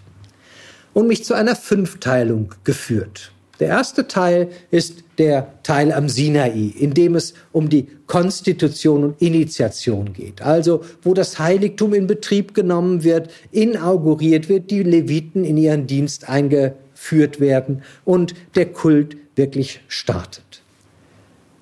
Und 0.93 1.07
mich 1.07 1.23
zu 1.23 1.33
einer 1.33 1.55
Fünfteilung 1.55 2.55
geführt. 2.63 3.31
Der 3.59 3.69
erste 3.69 4.07
Teil 4.07 4.49
ist 4.69 5.03
der 5.17 5.61
Teil 5.63 5.91
am 5.91 6.09
Sinai, 6.09 6.73
in 6.77 6.93
dem 6.93 7.15
es 7.15 7.33
um 7.51 7.69
die 7.69 7.87
Konstitution 8.05 9.03
und 9.03 9.21
Initiation 9.21 10.13
geht. 10.13 10.41
Also, 10.41 10.83
wo 11.01 11.13
das 11.13 11.39
Heiligtum 11.39 11.93
in 11.93 12.07
Betrieb 12.07 12.53
genommen 12.53 13.03
wird, 13.03 13.31
inauguriert 13.51 14.47
wird, 14.47 14.69
die 14.69 14.83
Leviten 14.83 15.43
in 15.43 15.57
ihren 15.57 15.87
Dienst 15.87 16.29
eingeführt 16.29 17.39
werden 17.39 17.81
und 18.05 18.35
der 18.55 18.67
Kult 18.67 19.17
wirklich 19.35 19.81
startet. 19.87 20.46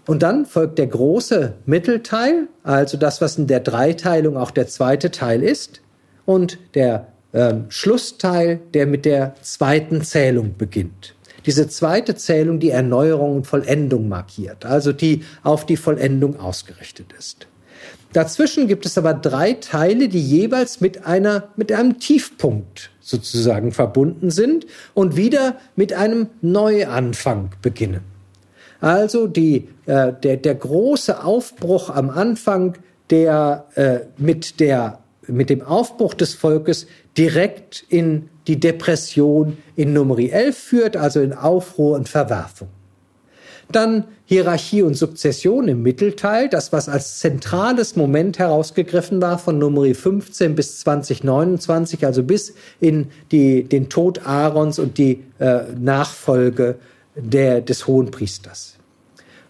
Und 0.07 0.23
dann 0.23 0.45
folgt 0.45 0.77
der 0.77 0.87
große 0.87 1.53
Mittelteil, 1.65 2.47
also 2.63 2.97
das, 2.97 3.21
was 3.21 3.37
in 3.37 3.47
der 3.47 3.59
Dreiteilung 3.59 4.37
auch 4.37 4.51
der 4.51 4.67
zweite 4.67 5.11
Teil 5.11 5.41
ist, 5.43 5.81
und 6.25 6.57
der 6.73 7.07
äh, 7.31 7.53
Schlussteil, 7.69 8.59
der 8.73 8.87
mit 8.87 9.05
der 9.05 9.35
zweiten 9.41 10.01
Zählung 10.01 10.55
beginnt 10.57 11.15
diese 11.45 11.67
zweite 11.67 12.15
Zählung 12.15 12.59
die 12.59 12.71
Erneuerung 12.71 13.35
und 13.35 13.47
Vollendung 13.47 14.09
markiert, 14.09 14.65
also 14.65 14.91
die 14.91 15.23
auf 15.43 15.65
die 15.65 15.77
Vollendung 15.77 16.39
ausgerichtet 16.39 17.13
ist. 17.17 17.47
Dazwischen 18.13 18.67
gibt 18.67 18.85
es 18.85 18.97
aber 18.97 19.13
drei 19.13 19.53
Teile, 19.53 20.07
die 20.07 20.21
jeweils 20.21 20.79
mit 20.79 21.05
einer, 21.05 21.49
mit 21.57 21.71
einem 21.71 21.99
Tiefpunkt 21.99 22.89
sozusagen 23.01 23.71
verbunden 23.71 24.31
sind 24.31 24.65
und 24.93 25.17
wieder 25.17 25.57
mit 25.75 25.93
einem 25.93 26.27
Neuanfang 26.41 27.51
beginnen. 27.61 28.14
Also 28.85 29.25
die, 29.25 29.67
äh, 29.87 30.13
der, 30.13 30.37
der 30.37 30.53
große 30.53 31.23
Aufbruch 31.23 31.89
am 31.89 32.11
Anfang, 32.11 32.77
der 33.09 33.65
äh, 33.73 34.01
mit, 34.21 34.59
der 34.59 34.99
mit 35.25 35.49
dem 35.49 35.63
Aufbruch 35.63 36.13
des 36.13 36.35
Volkes 36.35 36.85
direkt 37.17 37.83
in 37.89 38.29
die 38.45 38.59
Depression 38.59 39.57
in 39.75 39.93
Nummer 39.93 40.19
11 40.19 40.55
führt, 40.55 40.97
also 40.97 41.19
in 41.19 41.33
Aufruhr 41.33 41.95
und 41.95 42.09
Verwerfung. 42.09 42.67
Dann 43.71 44.03
Hierarchie 44.25 44.83
und 44.83 44.93
Sukzession 44.93 45.67
im 45.67 45.81
Mittelteil, 45.81 46.47
das 46.47 46.71
was 46.71 46.87
als 46.87 47.17
zentrales 47.17 47.95
Moment 47.95 48.37
herausgegriffen 48.37 49.19
war 49.19 49.39
von 49.39 49.57
Nummer 49.57 49.91
15 49.95 50.53
bis 50.53 50.81
2029, 50.81 52.05
also 52.05 52.21
bis 52.21 52.53
in 52.79 53.07
die, 53.31 53.63
den 53.63 53.89
Tod 53.89 54.27
Aarons 54.27 54.77
und 54.77 54.99
die 54.99 55.23
äh, 55.39 55.61
Nachfolge 55.75 56.75
der, 57.15 57.61
des 57.61 57.87
Hohenpriesters. 57.87 58.74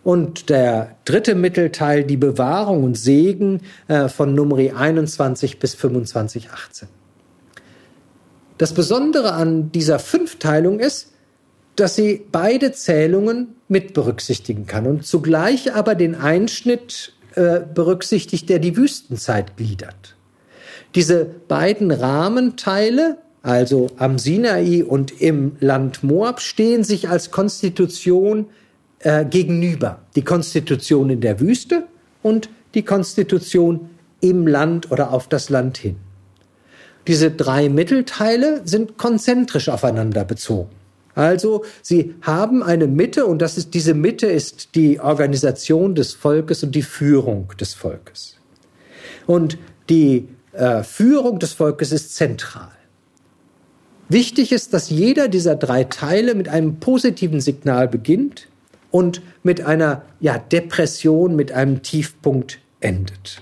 Und 0.06 0.52
der 0.52 0.98
dritte 1.04 1.34
Mittelteil, 1.34 2.04
die 2.04 2.16
Bewahrung 2.16 2.84
und 2.84 2.96
Segen 2.96 3.62
äh, 3.88 4.08
von 4.08 4.36
Nummer 4.36 4.58
21 4.58 5.58
bis 5.58 5.74
25, 5.74 6.52
18. 6.52 6.88
Das 8.60 8.76
Besondere 8.76 9.34
an 9.34 9.72
dieser 9.72 9.98
Fünfteilung 9.98 10.80
ist, 10.80 11.14
dass 11.76 11.96
sie 11.96 12.24
beide 12.32 12.72
Zählungen 12.72 13.56
mit 13.68 13.96
berücksichtigen 13.96 14.68
kann 14.68 14.86
und 14.86 15.08
zugleich 15.08 15.74
aber 15.74 15.96
den 15.96 16.14
Einschnitt 16.14 17.14
äh, 17.34 17.62
berücksichtigt, 17.62 18.48
der 18.48 18.60
die 18.60 18.78
Wüstenzeit 18.78 19.58
gliedert. 19.58 20.16
Diese 20.94 21.26
beiden 21.26 21.90
Rahmenteile, 21.90 23.18
also 23.42 23.90
am 23.98 24.20
Sinai 24.20 24.84
und 24.84 25.20
im 25.20 25.58
Land 25.60 26.04
Moab, 26.04 26.42
stehen 26.42 26.84
sich 26.84 27.10
als 27.10 27.32
Konstitution 27.32 28.46
äh, 29.00 29.26
gegenüber. 29.26 30.00
Die 30.16 30.24
Konstitution 30.24 31.10
in 31.10 31.22
der 31.22 31.40
Wüste 31.40 31.88
und 32.24 32.50
die 32.74 32.84
Konstitution 32.84 33.90
im 34.22 34.48
Land 34.48 34.92
oder 34.92 35.12
auf 35.14 35.28
das 35.28 35.50
Land 35.50 35.78
hin. 35.78 35.98
Diese 37.08 37.30
drei 37.30 37.70
Mittelteile 37.70 38.62
sind 38.66 38.98
konzentrisch 38.98 39.70
aufeinander 39.70 40.26
bezogen. 40.26 40.70
Also 41.14 41.64
sie 41.82 42.16
haben 42.22 42.62
eine 42.62 42.88
Mitte 42.88 43.26
und 43.26 43.42
das 43.42 43.58
ist, 43.58 43.74
diese 43.74 43.94
Mitte 43.94 44.28
ist 44.28 44.76
die 44.76 45.00
Organisation 45.00 45.96
des 45.96 46.14
Volkes 46.14 46.64
und 46.64 46.76
die 46.76 46.82
Führung 46.82 47.54
des 47.60 47.74
Volkes. 47.74 48.36
Und 49.26 49.58
die 49.90 50.28
äh, 50.52 50.84
Führung 50.84 51.40
des 51.40 51.54
Volkes 51.54 51.92
ist 51.92 52.16
zentral. 52.16 52.72
Wichtig 54.10 54.52
ist, 54.52 54.74
dass 54.74 54.90
jeder 54.90 55.28
dieser 55.28 55.56
drei 55.56 55.86
Teile 55.86 56.36
mit 56.36 56.50
einem 56.50 56.80
positiven 56.80 57.40
Signal 57.40 57.88
beginnt 57.88 58.48
und 58.96 59.22
mit 59.44 59.60
einer 59.60 60.04
ja, 60.22 60.38
Depression, 60.38 61.36
mit 61.36 61.52
einem 61.52 61.84
Tiefpunkt 61.84 62.60
endet. 62.80 63.42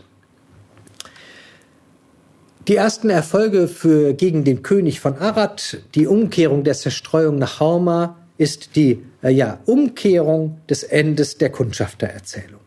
Die 2.68 2.76
ersten 2.76 3.12
Erfolge 3.12 3.68
für, 3.68 4.16
gegen 4.16 4.46
den 4.46 4.64
König 4.64 5.00
von 5.00 5.16
Arad, 5.16 5.78
die 5.94 6.08
Umkehrung 6.08 6.64
der 6.64 6.74
Zerstreuung 6.74 7.38
nach 7.38 7.60
Horma, 7.60 8.18
ist 8.40 8.76
die 8.76 9.04
äh, 9.22 9.30
ja, 9.30 9.60
Umkehrung 9.68 10.60
des 10.72 10.82
Endes 10.82 11.38
der 11.38 11.52
Kundschaftererzählung. 11.52 12.62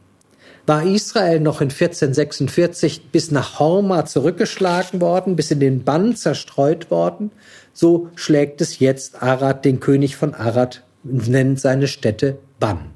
War 0.66 0.84
Israel 0.84 1.40
noch 1.40 1.60
in 1.60 1.70
1446 1.70 3.10
bis 3.10 3.32
nach 3.32 3.58
Horma 3.58 4.04
zurückgeschlagen 4.04 5.00
worden, 5.00 5.34
bis 5.34 5.50
in 5.50 5.58
den 5.58 5.82
Bann 5.82 6.14
zerstreut 6.14 6.92
worden, 6.92 7.32
so 7.72 8.10
schlägt 8.14 8.60
es 8.60 8.78
jetzt 8.78 9.24
Arad, 9.24 9.64
den 9.64 9.80
König 9.80 10.14
von 10.14 10.34
Arad, 10.34 10.84
nennt 11.02 11.58
seine 11.58 11.88
Städte 11.88 12.38
Bann. 12.58 12.90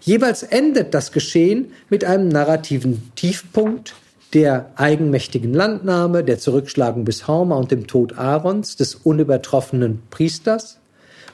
Jeweils 0.00 0.42
endet 0.42 0.94
das 0.94 1.12
Geschehen 1.12 1.72
mit 1.88 2.04
einem 2.04 2.28
narrativen 2.28 3.12
Tiefpunkt, 3.14 3.94
der 4.34 4.70
eigenmächtigen 4.76 5.52
Landnahme, 5.52 6.24
der 6.24 6.38
Zurückschlagung 6.38 7.04
bis 7.04 7.28
Horma 7.28 7.56
und 7.56 7.70
dem 7.70 7.86
Tod 7.86 8.18
Aarons, 8.18 8.76
des 8.76 8.94
unübertroffenen 8.94 10.02
Priesters. 10.10 10.78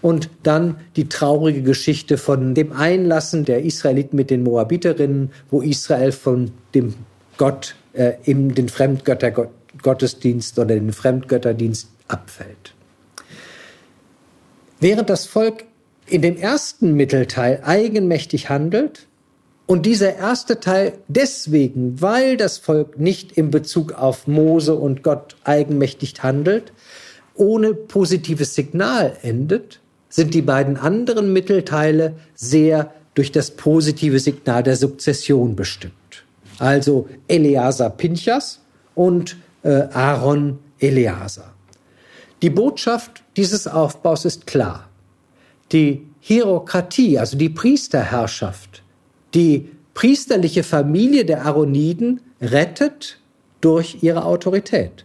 Und 0.00 0.30
dann 0.42 0.76
die 0.96 1.08
traurige 1.08 1.62
Geschichte 1.62 2.18
von 2.18 2.54
dem 2.54 2.72
Einlassen 2.72 3.44
der 3.44 3.64
Israeliten 3.64 4.16
mit 4.16 4.30
den 4.30 4.44
Moabiterinnen, 4.44 5.32
wo 5.50 5.60
Israel 5.60 6.12
von 6.12 6.52
dem 6.74 6.94
Gott 7.36 7.74
äh, 7.94 8.12
in 8.24 8.54
den 8.54 8.68
Fremdgöttergottesdienst 8.68 10.58
oder 10.58 10.74
den 10.74 10.92
Fremdgötterdienst 10.92 11.88
abfällt. 12.06 12.74
Während 14.80 15.10
das 15.10 15.26
Volk 15.26 15.64
in 16.08 16.22
dem 16.22 16.36
ersten 16.36 16.94
Mittelteil 16.94 17.62
eigenmächtig 17.64 18.48
handelt, 18.48 19.08
und 19.68 19.84
dieser 19.84 20.16
erste 20.16 20.60
Teil 20.60 20.94
deswegen, 21.08 22.00
weil 22.00 22.38
das 22.38 22.56
Volk 22.56 22.98
nicht 22.98 23.32
in 23.32 23.50
Bezug 23.50 23.92
auf 23.92 24.26
Mose 24.26 24.74
und 24.74 25.02
Gott 25.02 25.36
eigenmächtig 25.44 26.14
handelt, 26.22 26.72
ohne 27.34 27.74
positives 27.74 28.54
Signal 28.54 29.18
endet, 29.20 29.80
sind 30.08 30.32
die 30.32 30.40
beiden 30.40 30.78
anderen 30.78 31.34
Mittelteile 31.34 32.14
sehr 32.34 32.94
durch 33.12 33.30
das 33.30 33.50
positive 33.50 34.18
Signal 34.20 34.62
der 34.62 34.76
Sukzession 34.76 35.54
bestimmt. 35.54 36.24
Also 36.58 37.06
Eleazar 37.28 37.90
Pinchas 37.90 38.60
und 38.94 39.36
äh, 39.64 39.82
Aaron 39.92 40.60
Eleazar. 40.78 41.52
Die 42.40 42.48
Botschaft 42.48 43.22
dieses 43.36 43.66
Aufbaus 43.66 44.24
ist 44.24 44.46
klar. 44.46 44.87
Die 45.72 46.06
Hierokratie, 46.20 47.18
also 47.18 47.36
die 47.36 47.48
Priesterherrschaft, 47.48 48.82
die 49.34 49.68
priesterliche 49.94 50.62
Familie 50.62 51.24
der 51.24 51.44
Aaroniden 51.44 52.20
rettet 52.40 53.18
durch 53.60 54.02
ihre 54.02 54.24
Autorität. 54.24 55.04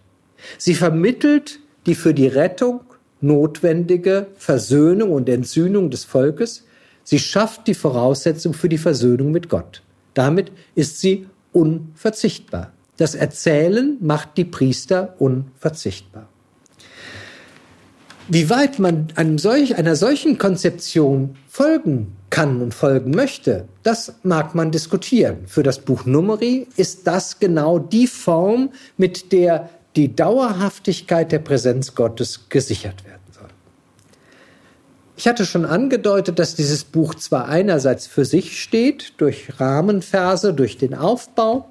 Sie 0.58 0.76
vermittelt 0.76 1.60
die 1.86 1.96
für 1.96 2.14
die 2.14 2.28
Rettung 2.28 2.82
notwendige 3.22 4.28
Versöhnung 4.36 5.12
und 5.12 5.30
Entsühnung 5.30 5.90
des 5.90 6.04
Volkes. 6.04 6.66
Sie 7.04 7.20
schafft 7.20 7.68
die 7.68 7.74
Voraussetzung 7.74 8.54
für 8.54 8.70
die 8.70 8.78
Versöhnung 8.78 9.32
mit 9.32 9.50
Gott. 9.50 9.82
Damit 10.14 10.52
ist 10.76 11.00
sie 11.00 11.26
unverzichtbar. 11.52 12.74
Das 12.98 13.16
Erzählen 13.16 13.98
macht 14.02 14.38
die 14.38 14.46
Priester 14.46 15.16
unverzichtbar. 15.20 16.30
Wie 18.30 18.50
weit 18.50 18.80
man 18.80 19.08
einem 19.16 19.38
solch, 19.38 19.76
einer 19.76 19.96
solchen 19.96 20.38
Konzeption 20.38 21.36
folgen 21.48 22.16
kann 22.30 22.62
und 22.62 22.74
folgen 22.74 23.12
möchte, 23.12 23.68
das 23.84 24.14
mag 24.24 24.56
man 24.56 24.72
diskutieren. 24.72 25.46
Für 25.46 25.62
das 25.62 25.80
Buch 25.80 26.06
Numeri 26.06 26.68
ist 26.78 27.06
das 27.06 27.40
genau 27.40 27.80
die 27.80 28.08
Form, 28.08 28.72
mit 28.98 29.34
der 29.34 29.70
die 29.98 30.16
Dauerhaftigkeit 30.16 31.32
der 31.32 31.40
Präsenz 31.40 31.96
Gottes 31.96 32.48
gesichert 32.50 33.04
werden 33.06 33.22
soll. 33.32 33.50
Ich 35.18 35.28
hatte 35.28 35.46
schon 35.46 35.66
angedeutet, 35.66 36.40
dass 36.40 36.56
dieses 36.56 36.86
Buch 36.86 37.16
zwar 37.16 37.50
einerseits 37.50 38.08
für 38.08 38.26
sich 38.26 38.62
steht, 38.62 39.14
durch 39.18 39.60
Rahmenverse, 39.60 40.54
durch 40.54 40.78
den 40.78 40.96
Aufbau, 40.96 41.70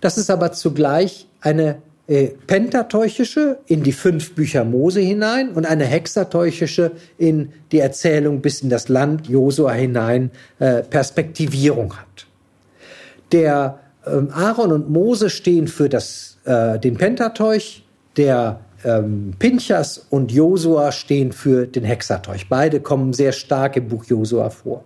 dass 0.00 0.16
es 0.16 0.30
aber 0.30 0.52
zugleich 0.52 1.26
eine 1.40 1.82
äh, 2.10 2.32
pentateuchische 2.48 3.60
in 3.66 3.84
die 3.84 3.92
fünf 3.92 4.34
Bücher 4.34 4.64
Mose 4.64 4.98
hinein 4.98 5.50
und 5.50 5.64
eine 5.64 5.84
hexateuchische 5.84 6.90
in 7.18 7.52
die 7.70 7.78
Erzählung 7.78 8.40
bis 8.40 8.62
in 8.62 8.68
das 8.68 8.88
Land 8.88 9.28
Josua 9.28 9.70
hinein 9.74 10.32
äh, 10.58 10.82
Perspektivierung 10.82 11.94
hat. 11.94 12.26
Der 13.30 13.78
ähm, 14.04 14.30
Aaron 14.32 14.72
und 14.72 14.90
Mose 14.90 15.30
stehen 15.30 15.68
für 15.68 15.88
das, 15.88 16.38
äh, 16.46 16.80
den 16.80 16.96
Pentateuch, 16.96 17.84
der 18.16 18.58
ähm, 18.84 19.34
Pinchas 19.38 20.04
und 20.10 20.32
Josua 20.32 20.90
stehen 20.90 21.30
für 21.30 21.68
den 21.68 21.84
Hexateuch. 21.84 22.48
Beide 22.48 22.80
kommen 22.80 23.12
sehr 23.12 23.30
stark 23.30 23.76
im 23.76 23.86
Buch 23.86 24.04
Josua 24.06 24.50
vor. 24.50 24.82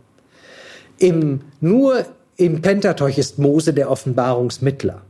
Im, 0.99 1.41
nur 1.63 2.05
im 2.37 2.61
Pentateuch 2.61 3.17
ist 3.17 3.39
Mose 3.39 3.73
der 3.73 3.91
Offenbarungsmittler. 3.91 5.01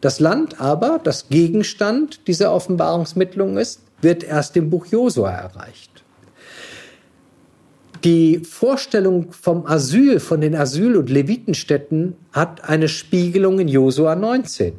Das 0.00 0.20
Land 0.20 0.60
aber, 0.60 1.00
das 1.02 1.28
Gegenstand 1.28 2.26
dieser 2.26 2.52
Offenbarungsmittlung 2.52 3.58
ist, 3.58 3.80
wird 4.00 4.24
erst 4.24 4.56
im 4.56 4.70
Buch 4.70 4.86
Josua 4.86 5.30
erreicht. 5.30 5.90
Die 8.02 8.38
Vorstellung 8.38 9.32
vom 9.32 9.66
Asyl, 9.66 10.20
von 10.20 10.40
den 10.40 10.54
Asyl- 10.54 10.96
und 10.96 11.10
Levitenstädten 11.10 12.16
hat 12.32 12.64
eine 12.66 12.88
Spiegelung 12.88 13.58
in 13.58 13.68
Josua 13.68 14.14
19. 14.14 14.72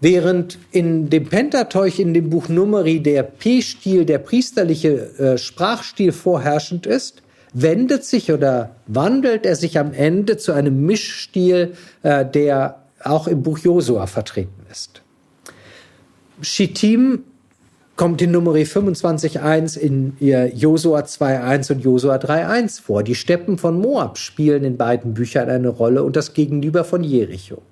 Während 0.00 0.58
in 0.70 1.10
dem 1.10 1.26
Pentateuch, 1.26 1.98
in 1.98 2.14
dem 2.14 2.30
Buch 2.30 2.48
Numeri, 2.48 3.00
der 3.00 3.24
P-Stil, 3.24 4.04
der 4.04 4.18
priesterliche 4.18 5.18
äh, 5.18 5.38
Sprachstil 5.38 6.12
vorherrschend 6.12 6.86
ist, 6.86 7.22
wendet 7.52 8.04
sich 8.04 8.30
oder 8.30 8.76
wandelt 8.86 9.46
er 9.46 9.56
sich 9.56 9.78
am 9.78 9.92
Ende 9.92 10.36
zu 10.36 10.52
einem 10.52 10.84
Mischstil, 10.86 11.72
äh, 12.02 12.24
der 12.24 12.83
auch 13.06 13.26
im 13.28 13.42
Buch 13.42 13.58
Josua 13.58 14.06
vertreten 14.06 14.66
ist. 14.70 15.02
Schittim 16.40 17.24
kommt 17.96 18.20
in 18.22 18.32
Numeri 18.32 18.62
25.1 18.62 19.78
in 19.78 20.16
Josua 20.18 21.00
2.1 21.00 21.72
und 21.72 21.80
Josua 21.80 22.16
3.1 22.16 22.82
vor. 22.82 23.02
Die 23.02 23.14
Steppen 23.14 23.56
von 23.56 23.80
Moab 23.80 24.18
spielen 24.18 24.64
in 24.64 24.76
beiden 24.76 25.14
Büchern 25.14 25.48
eine 25.48 25.68
Rolle 25.68 26.02
und 26.02 26.16
das 26.16 26.34
Gegenüber 26.34 26.84
von 26.84 27.04
Jericho. 27.04 27.62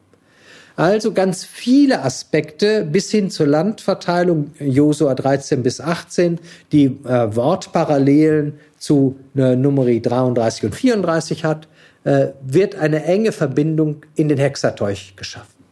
Also 0.77 1.13
ganz 1.13 1.45
viele 1.45 2.03
Aspekte 2.03 2.85
bis 2.85 3.11
hin 3.11 3.31
zur 3.31 3.47
Landverteilung 3.47 4.53
Josua 4.59 5.15
13 5.15 5.63
bis 5.63 5.81
18, 5.81 6.39
die 6.71 6.85
äh, 6.85 7.37
Wortparallelen 7.37 8.55
zu 8.79 9.17
äh, 9.37 9.55
Numeri 9.55 10.01
33 10.01 10.65
und 10.65 10.75
34 10.75 11.45
hat, 11.45 11.69
äh, 12.05 12.29
wird 12.43 12.75
eine 12.75 13.05
enge 13.05 13.33
Verbindung 13.33 14.03
in 14.15 14.29
den 14.29 14.39
Hexateuch 14.39 15.15
geschaffen. 15.17 15.63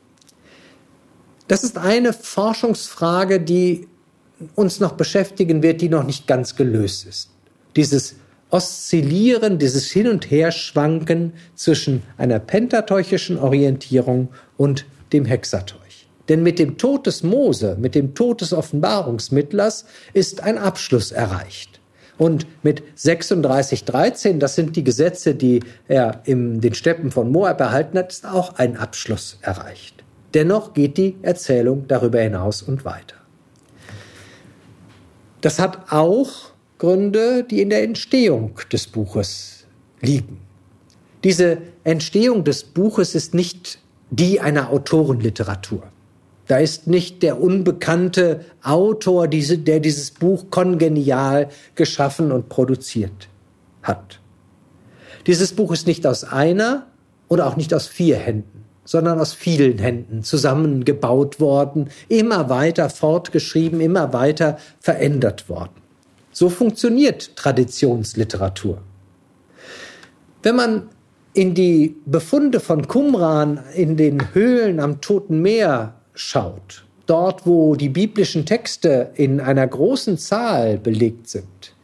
Das 1.49 1.65
ist 1.65 1.79
eine 1.79 2.13
Forschungsfrage, 2.13 3.41
die 3.41 3.89
uns 4.55 4.81
noch 4.81 4.93
beschäftigen 4.93 5.63
wird, 5.63 5.81
die 5.81 5.89
noch 5.89 6.05
nicht 6.05 6.27
ganz 6.27 6.57
gelöst 6.57 7.07
ist. 7.07 7.31
Dieses 7.77 8.15
Oszillieren, 8.51 9.59
dieses 9.59 9.91
Hin- 9.91 10.09
und 10.09 10.31
Herschwanken 10.31 11.33
zwischen 11.55 12.03
einer 12.17 12.39
pentateuchischen 12.39 13.39
Orientierung 13.39 14.29
und 14.57 14.87
dem 15.13 15.25
Hexateuch. 15.25 16.07
Denn 16.29 16.43
mit 16.43 16.59
dem 16.59 16.79
Tod 16.79 17.07
des 17.07 17.23
Mose, 17.23 17.77
mit 17.81 17.95
dem 17.95 18.15
Tod 18.15 18.41
des 18.41 18.53
Offenbarungsmittlers 18.53 19.85
ist 20.13 20.43
ein 20.43 20.59
Abschluss 20.59 21.11
erreicht. 21.11 21.80
Und 22.21 22.47
mit 22.63 22.83
36,13, 22.99 24.41
das 24.41 24.55
sind 24.55 24.77
die 24.77 24.85
Gesetze, 24.85 25.35
die 25.35 25.61
er 25.89 26.21
in 26.25 26.61
den 26.61 26.75
Steppen 26.75 27.11
von 27.11 27.33
Moab 27.33 27.59
erhalten 27.61 27.97
hat, 27.97 28.13
ist 28.13 28.27
auch 28.27 28.57
ein 28.57 28.77
Abschluss 28.77 29.39
erreicht. 29.41 30.05
Dennoch 30.35 30.75
geht 30.75 30.99
die 30.99 31.17
Erzählung 31.23 31.87
darüber 31.89 32.21
hinaus 32.21 32.61
und 32.61 32.85
weiter. 32.85 33.17
Das 35.41 35.59
hat 35.59 35.91
auch 35.91 36.51
Gründe, 36.77 37.43
die 37.43 37.63
in 37.63 37.71
der 37.71 37.85
Entstehung 37.85 38.61
des 38.71 38.87
Buches 38.87 39.65
liegen. 40.03 40.41
Diese 41.25 41.57
Entstehung 41.85 42.45
des 42.45 42.65
Buches 42.65 43.15
ist 43.15 43.33
nicht 43.33 43.79
die 44.11 44.41
einer 44.41 44.69
Autorenliteratur. 44.69 45.85
Da 46.51 46.59
ist 46.59 46.89
nicht 46.89 47.23
der 47.23 47.41
unbekannte 47.41 48.45
Autor, 48.65 49.29
der 49.29 49.79
dieses 49.79 50.11
Buch 50.11 50.51
kongenial 50.51 51.49
geschaffen 51.77 52.33
und 52.33 52.49
produziert 52.49 53.29
hat. 53.85 54.19
Dieses 55.29 55.53
Buch 55.53 55.71
ist 55.71 55.87
nicht 55.87 56.05
aus 56.09 56.25
einer 56.25 56.89
oder 57.29 57.47
auch 57.47 57.55
nicht 57.55 57.73
aus 57.73 57.87
vier 57.87 58.17
Händen, 58.17 58.65
sondern 58.85 59.21
aus 59.21 59.33
vielen 59.33 59.79
Händen 59.79 60.25
zusammengebaut 60.25 61.39
worden, 61.39 61.89
immer 62.09 62.49
weiter 62.49 62.91
fortgeschrieben, 62.91 63.81
immer 63.81 64.13
weiter 64.13 64.59
verändert 64.81 65.49
worden. 65.49 65.81
So 66.33 66.51
funktioniert 66.51 67.37
Traditionsliteratur. 67.37 68.79
Wenn 70.43 70.57
man 70.57 70.89
in 71.33 71.55
die 71.55 71.95
Befunde 72.07 72.59
von 72.59 72.89
Qumran 72.89 73.61
in 73.77 73.97
den 73.97 74.35
Höhlen 74.35 74.81
am 74.81 75.01
Toten 75.01 75.43
Meer 75.43 75.95
schaut, 76.21 76.85
dort 77.07 77.47
wo 77.47 77.75
die 77.75 77.89
biblischen 77.89 78.47
Texte 78.47 79.11
in 79.15 79.41
einer 79.41 79.67
großen 79.67 80.19
Zahl 80.19 80.79
belegt 80.79 81.29
sind, 81.29 81.75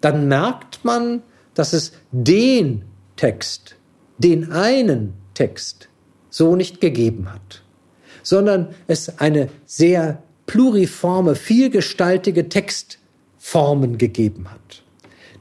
dann 0.00 0.28
merkt 0.28 0.84
man, 0.84 1.22
dass 1.54 1.72
es 1.72 1.92
den 2.10 2.84
Text, 3.16 3.76
den 4.18 4.52
einen 4.52 5.14
Text 5.34 5.88
so 6.28 6.56
nicht 6.56 6.80
gegeben 6.80 7.32
hat, 7.32 7.62
sondern 8.22 8.74
es 8.88 9.20
eine 9.20 9.48
sehr 9.64 10.22
pluriforme, 10.46 11.36
vielgestaltige 11.36 12.48
Textformen 12.48 13.96
gegeben 13.96 14.50
hat, 14.50 14.82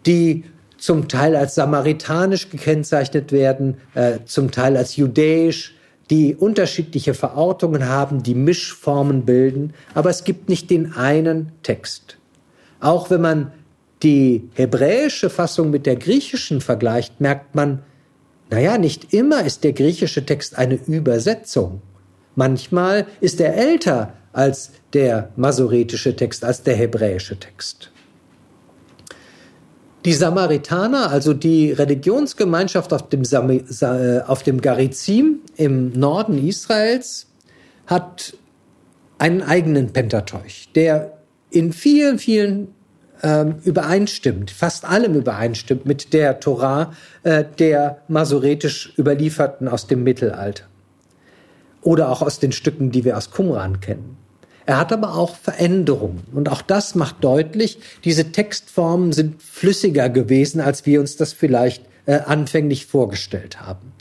die 0.06 0.46
zum 0.78 1.08
Teil 1.08 1.36
als 1.36 1.56
samaritanisch 1.56 2.50
gekennzeichnet 2.50 3.32
werden, 3.32 3.78
äh, 3.96 4.20
zum 4.26 4.52
Teil 4.52 4.78
als 4.78 4.96
judäisch, 4.96 5.76
die 6.14 6.36
unterschiedliche 6.36 7.16
Verortungen 7.16 7.90
haben, 7.90 8.22
die 8.22 8.36
Mischformen 8.36 9.26
bilden, 9.26 9.74
aber 9.96 10.12
es 10.12 10.24
gibt 10.24 10.48
nicht 10.48 10.70
den 10.70 10.94
einen 10.94 11.52
Text. 11.64 12.20
Auch 12.80 13.10
wenn 13.10 13.22
man 13.22 13.52
die 14.04 14.48
hebräische 14.54 15.32
Fassung 15.32 15.72
mit 15.72 15.88
der 15.88 15.96
griechischen 15.96 16.62
vergleicht, 16.62 17.20
merkt 17.20 17.56
man, 17.56 17.82
naja, 18.52 18.78
nicht 18.78 19.12
immer 19.12 19.44
ist 19.44 19.64
der 19.64 19.74
griechische 19.74 20.24
Text 20.24 20.56
eine 20.56 20.76
Übersetzung. 20.76 21.82
Manchmal 22.36 23.08
ist 23.20 23.42
er 23.42 23.58
älter 23.58 24.14
als 24.34 24.70
der 24.94 25.32
masoretische 25.36 26.16
Text, 26.16 26.46
als 26.46 26.62
der 26.62 26.76
hebräische 26.76 27.40
Text. 27.40 27.92
Die 30.06 30.14
Samaritaner, 30.14 31.10
also 31.10 31.34
die 31.34 31.72
Religionsgemeinschaft 31.72 32.92
auf 32.92 33.08
dem, 33.08 33.24
äh, 33.24 34.20
auf 34.22 34.44
dem 34.44 34.60
Garizim 34.60 35.40
im 35.56 35.92
Norden 35.94 36.46
Israels, 36.46 37.28
hat 37.88 38.36
einen 39.18 39.42
eigenen 39.42 39.94
Pentateuch, 39.94 40.68
der 40.76 41.18
in 41.52 41.72
vielen, 41.72 42.20
vielen 42.20 42.70
ähm, 43.22 43.56
übereinstimmt, 43.64 44.52
fast 44.52 44.84
allem 44.84 45.14
übereinstimmt 45.14 45.86
mit 45.86 46.12
der 46.12 46.42
Torah 46.42 46.94
äh, 47.24 47.46
der 47.58 48.02
masoretisch 48.10 48.94
überlieferten 48.98 49.70
aus 49.70 49.88
dem 49.88 50.04
Mittelalter. 50.04 50.66
Oder 51.82 52.10
auch 52.10 52.22
aus 52.22 52.40
den 52.40 52.52
Stücken, 52.52 52.92
die 52.92 53.06
wir 53.06 53.18
aus 53.18 53.32
Qumran 53.32 53.80
kennen. 53.80 54.18
Er 54.66 54.80
hat 54.80 54.94
aber 54.94 55.16
auch 55.16 55.36
Veränderungen. 55.36 56.24
Und 56.34 56.50
auch 56.50 56.62
das 56.62 56.96
macht 56.96 57.24
deutlich, 57.24 57.80
diese 58.04 58.32
Textformen 58.32 59.12
sind 59.12 59.42
flüssiger 59.42 60.10
gewesen, 60.10 60.62
als 60.62 60.86
wir 60.86 61.00
uns 61.00 61.18
das 61.18 61.34
vielleicht 61.34 61.84
äh, 62.06 62.20
anfänglich 62.20 62.86
vorgestellt 62.86 63.62
haben. 63.62 63.94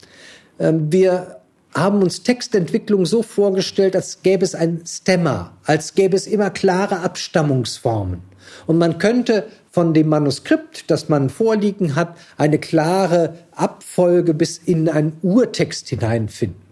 Ähm, 0.59 0.91
wir 0.91 1.41
haben 1.73 2.01
uns 2.03 2.23
Textentwicklung 2.23 3.05
so 3.05 3.23
vorgestellt, 3.23 3.95
als 3.95 4.21
gäbe 4.21 4.45
es 4.45 4.55
ein 4.55 4.83
Stemma, 4.85 5.57
als 5.65 5.95
gäbe 5.95 6.15
es 6.15 6.27
immer 6.27 6.49
klare 6.49 6.99
Abstammungsformen. 6.99 8.21
Und 8.67 8.77
man 8.77 8.99
könnte 8.99 9.47
von 9.71 9.93
dem 9.93 10.09
Manuskript, 10.09 10.91
das 10.91 11.09
man 11.09 11.29
vorliegen 11.29 11.95
hat, 11.95 12.15
eine 12.37 12.59
klare 12.59 13.39
Abfolge 13.51 14.33
bis 14.33 14.59
in 14.59 14.87
einen 14.87 15.17
Urtext 15.23 15.89
hineinfinden. 15.89 16.62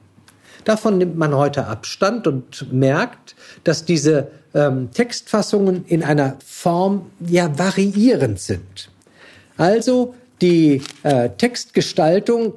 Davon 0.63 0.97
nimmt 0.97 1.17
man 1.17 1.35
heute 1.35 1.65
Abstand 1.67 2.27
und 2.27 2.71
merkt, 2.71 3.35
dass 3.63 3.85
diese 3.85 4.31
ähm, 4.53 4.89
Textfassungen 4.91 5.85
in 5.85 6.03
einer 6.03 6.37
Form 6.45 7.07
ja 7.19 7.57
variierend 7.57 8.39
sind. 8.39 8.89
Also 9.57 10.15
die 10.41 10.81
äh, 11.03 11.29
Textgestaltung 11.29 12.55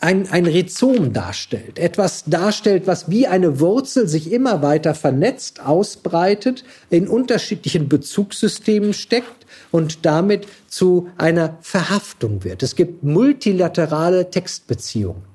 ein, 0.00 0.28
ein 0.30 0.44
Rhizom 0.44 1.14
darstellt, 1.14 1.78
etwas 1.78 2.24
darstellt, 2.26 2.86
was 2.86 3.08
wie 3.08 3.26
eine 3.26 3.58
Wurzel 3.58 4.06
sich 4.06 4.30
immer 4.32 4.60
weiter 4.60 4.94
vernetzt, 4.94 5.64
ausbreitet, 5.64 6.64
in 6.90 7.08
unterschiedlichen 7.08 7.88
Bezugssystemen 7.88 8.92
steckt 8.92 9.46
und 9.70 10.04
damit 10.04 10.46
zu 10.68 11.08
einer 11.16 11.56
Verhaftung 11.62 12.44
wird. 12.44 12.62
Es 12.62 12.76
gibt 12.76 13.02
multilaterale 13.02 14.30
Textbeziehungen. 14.30 15.33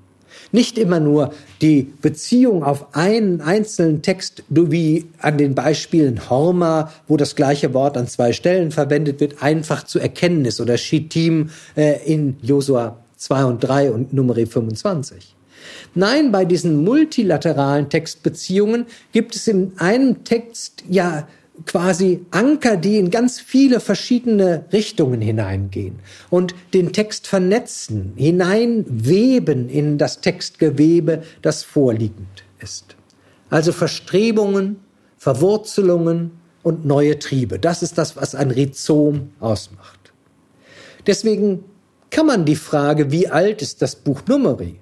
Nicht 0.51 0.77
immer 0.77 0.99
nur 0.99 1.33
die 1.61 1.91
Beziehung 2.01 2.63
auf 2.63 2.95
einen 2.95 3.41
einzelnen 3.41 4.01
Text, 4.01 4.43
wie 4.49 5.05
an 5.19 5.37
den 5.37 5.53
Beispielen 5.53 6.29
Horma, 6.29 6.91
wo 7.07 7.17
das 7.17 7.35
gleiche 7.35 7.73
Wort 7.73 7.97
an 7.97 8.07
zwei 8.07 8.33
Stellen 8.33 8.71
verwendet 8.71 9.19
wird, 9.19 9.43
einfach 9.43 9.83
zu 9.83 9.99
erkennen 9.99 10.45
ist, 10.45 10.59
oder 10.59 10.77
Shittim 10.77 11.49
äh, 11.75 11.99
in 12.05 12.37
Josua 12.41 12.97
2 13.17 13.45
und 13.45 13.59
3 13.59 13.91
und 13.91 14.13
Nummer 14.13 14.33
25. 14.35 15.35
Nein, 15.95 16.31
bei 16.31 16.45
diesen 16.45 16.83
multilateralen 16.83 17.89
Textbeziehungen 17.89 18.85
gibt 19.11 19.35
es 19.35 19.47
in 19.47 19.73
einem 19.77 20.23
Text 20.23 20.83
ja 20.89 21.27
quasi 21.65 22.25
Anker, 22.31 22.77
die 22.77 22.97
in 22.97 23.09
ganz 23.09 23.39
viele 23.39 23.79
verschiedene 23.79 24.65
Richtungen 24.71 25.21
hineingehen 25.21 25.99
und 26.29 26.55
den 26.73 26.93
Text 26.93 27.27
vernetzen, 27.27 28.13
hineinweben 28.15 29.69
in 29.69 29.97
das 29.97 30.21
Textgewebe, 30.21 31.23
das 31.41 31.63
vorliegend 31.63 32.43
ist. 32.59 32.95
Also 33.49 33.71
Verstrebungen, 33.71 34.77
Verwurzelungen 35.17 36.31
und 36.63 36.85
neue 36.85 37.19
Triebe. 37.19 37.59
Das 37.59 37.83
ist 37.83 37.97
das, 37.97 38.15
was 38.15 38.35
ein 38.35 38.51
Rhizom 38.51 39.31
ausmacht. 39.39 40.13
Deswegen 41.07 41.63
kann 42.09 42.25
man 42.25 42.45
die 42.45 42.55
Frage, 42.55 43.11
wie 43.11 43.27
alt 43.27 43.61
ist 43.61 43.81
das 43.81 43.95
Buch 43.95 44.21
Numeri, 44.27 44.79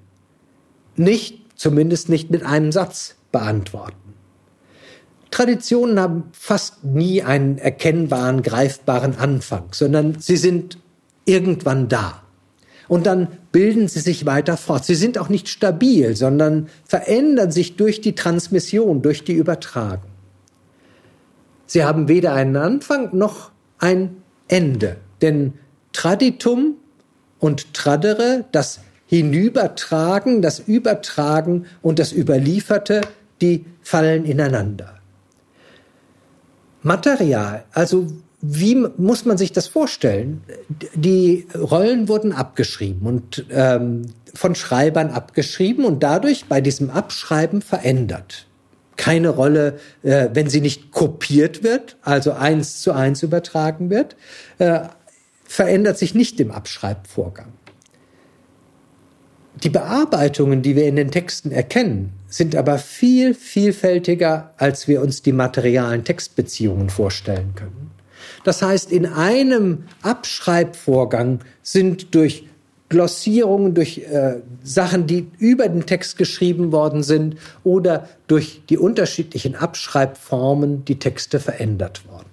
nicht, 0.96 1.40
zumindest 1.56 2.08
nicht 2.08 2.30
mit 2.30 2.42
einem 2.42 2.72
Satz 2.72 3.16
beantworten. 3.32 4.07
Traditionen 5.30 6.00
haben 6.00 6.24
fast 6.32 6.84
nie 6.84 7.22
einen 7.22 7.58
erkennbaren, 7.58 8.42
greifbaren 8.42 9.16
Anfang, 9.16 9.64
sondern 9.72 10.18
sie 10.20 10.36
sind 10.36 10.78
irgendwann 11.24 11.88
da. 11.88 12.22
Und 12.88 13.04
dann 13.04 13.28
bilden 13.52 13.86
sie 13.86 14.00
sich 14.00 14.24
weiter 14.24 14.56
fort. 14.56 14.84
Sie 14.84 14.94
sind 14.94 15.18
auch 15.18 15.28
nicht 15.28 15.48
stabil, 15.48 16.16
sondern 16.16 16.68
verändern 16.86 17.50
sich 17.50 17.76
durch 17.76 18.00
die 18.00 18.14
Transmission, 18.14 19.02
durch 19.02 19.24
die 19.24 19.34
Übertragung. 19.34 20.10
Sie 21.66 21.84
haben 21.84 22.08
weder 22.08 22.32
einen 22.32 22.56
Anfang 22.56 23.14
noch 23.14 23.50
ein 23.78 24.22
Ende. 24.48 24.96
Denn 25.20 25.52
Traditum 25.92 26.76
und 27.38 27.74
Tradere, 27.74 28.46
das 28.52 28.80
Hinübertragen, 29.06 30.40
das 30.40 30.60
Übertragen 30.60 31.66
und 31.82 31.98
das 31.98 32.12
Überlieferte, 32.12 33.02
die 33.42 33.66
fallen 33.82 34.24
ineinander. 34.24 34.97
Material, 36.82 37.64
also 37.72 38.06
wie 38.40 38.76
muss 38.96 39.24
man 39.24 39.36
sich 39.36 39.52
das 39.52 39.66
vorstellen? 39.66 40.42
Die 40.94 41.46
Rollen 41.56 42.08
wurden 42.08 42.32
abgeschrieben 42.32 43.06
und 43.06 43.44
ähm, 43.50 44.06
von 44.32 44.54
Schreibern 44.54 45.10
abgeschrieben 45.10 45.84
und 45.84 46.02
dadurch 46.02 46.46
bei 46.46 46.60
diesem 46.60 46.90
Abschreiben 46.90 47.62
verändert. 47.62 48.46
Keine 48.96 49.30
Rolle, 49.30 49.80
äh, 50.02 50.28
wenn 50.34 50.48
sie 50.48 50.60
nicht 50.60 50.92
kopiert 50.92 51.64
wird, 51.64 51.96
also 52.02 52.32
eins 52.32 52.80
zu 52.80 52.92
eins 52.92 53.24
übertragen 53.24 53.90
wird, 53.90 54.14
äh, 54.58 54.80
verändert 55.44 55.98
sich 55.98 56.14
nicht 56.14 56.38
im 56.38 56.52
Abschreibvorgang. 56.52 57.52
Die 59.64 59.70
Bearbeitungen, 59.70 60.62
die 60.62 60.76
wir 60.76 60.86
in 60.86 60.94
den 60.94 61.10
Texten 61.10 61.50
erkennen, 61.50 62.12
sind 62.28 62.54
aber 62.54 62.78
viel 62.78 63.34
vielfältiger, 63.34 64.52
als 64.56 64.86
wir 64.86 65.02
uns 65.02 65.22
die 65.22 65.32
materialen 65.32 66.04
Textbeziehungen 66.04 66.90
vorstellen 66.90 67.54
können. 67.56 67.90
Das 68.44 68.62
heißt, 68.62 68.92
in 68.92 69.06
einem 69.06 69.84
Abschreibvorgang 70.02 71.40
sind 71.62 72.14
durch 72.14 72.46
Glossierungen, 72.88 73.74
durch 73.74 73.98
äh, 73.98 74.36
Sachen, 74.62 75.06
die 75.06 75.26
über 75.38 75.68
den 75.68 75.86
Text 75.86 76.18
geschrieben 76.18 76.70
worden 76.70 77.02
sind 77.02 77.36
oder 77.64 78.08
durch 78.28 78.62
die 78.68 78.78
unterschiedlichen 78.78 79.56
Abschreibformen 79.56 80.84
die 80.84 80.98
Texte 81.00 81.40
verändert 81.40 82.06
worden. 82.06 82.28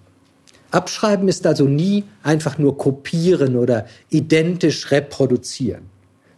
Abschreiben 0.71 1.27
ist 1.27 1.47
also 1.47 1.65
nie 1.65 2.03
einfach 2.23 2.57
nur 2.57 2.77
kopieren 2.77 3.55
oder 3.55 3.85
identisch 4.09 4.91
reproduzieren 4.91 5.94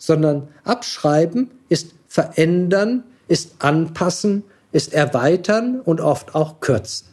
sondern 0.07 0.47
abschreiben 0.63 1.51
ist 1.67 1.91
verändern, 2.07 3.03
ist 3.27 3.55
anpassen, 3.59 4.43
ist 4.71 4.93
erweitern 4.93 5.81
und 5.81 5.99
oft 5.99 6.33
auch 6.33 6.61
kürzen. 6.61 7.07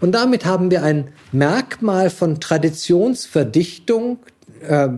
Und 0.00 0.12
damit 0.12 0.44
haben 0.44 0.70
wir 0.70 0.82
ein 0.82 1.12
Merkmal 1.32 2.10
von 2.10 2.38
Traditionsverdichtung 2.38 4.18
äh, 4.60 4.88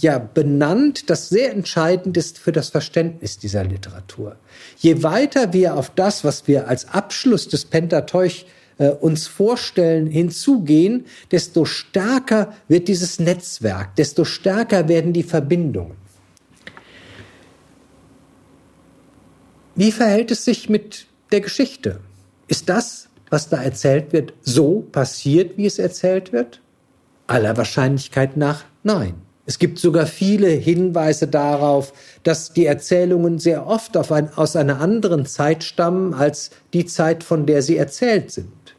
ja 0.00 0.18
benannt, 0.18 1.08
das 1.08 1.30
sehr 1.30 1.50
entscheidend 1.52 2.18
ist 2.18 2.38
für 2.38 2.52
das 2.52 2.68
Verständnis 2.68 3.38
dieser 3.38 3.64
Literatur. 3.64 4.36
Je 4.76 5.02
weiter 5.02 5.54
wir 5.54 5.76
auf 5.76 5.90
das, 5.94 6.24
was 6.24 6.46
wir 6.46 6.68
als 6.68 6.90
Abschluss 6.90 7.48
des 7.48 7.64
Pentateuch 7.64 8.44
äh, 8.76 8.90
uns 8.90 9.26
vorstellen, 9.26 10.08
hinzugehen, 10.08 11.06
desto 11.30 11.64
stärker 11.64 12.52
wird 12.68 12.88
dieses 12.88 13.18
Netzwerk, 13.18 13.96
desto 13.96 14.26
stärker 14.26 14.88
werden 14.88 15.14
die 15.14 15.22
Verbindungen. 15.22 16.05
Wie 19.78 19.92
verhält 19.92 20.30
es 20.30 20.46
sich 20.46 20.70
mit 20.70 21.06
der 21.32 21.42
Geschichte? 21.42 22.00
Ist 22.48 22.70
das, 22.70 23.08
was 23.28 23.50
da 23.50 23.62
erzählt 23.62 24.14
wird, 24.14 24.32
so 24.40 24.80
passiert, 24.90 25.58
wie 25.58 25.66
es 25.66 25.78
erzählt 25.78 26.32
wird? 26.32 26.62
Aller 27.26 27.58
Wahrscheinlichkeit 27.58 28.38
nach 28.38 28.64
nein. 28.82 29.16
Es 29.44 29.58
gibt 29.58 29.78
sogar 29.78 30.06
viele 30.06 30.48
Hinweise 30.48 31.28
darauf, 31.28 31.92
dass 32.22 32.54
die 32.54 32.64
Erzählungen 32.64 33.38
sehr 33.38 33.66
oft 33.66 33.96
ein, 34.10 34.32
aus 34.34 34.56
einer 34.56 34.80
anderen 34.80 35.26
Zeit 35.26 35.62
stammen 35.62 36.14
als 36.14 36.52
die 36.72 36.86
Zeit, 36.86 37.22
von 37.22 37.44
der 37.44 37.60
sie 37.60 37.76
erzählt 37.76 38.30
sind. 38.30 38.76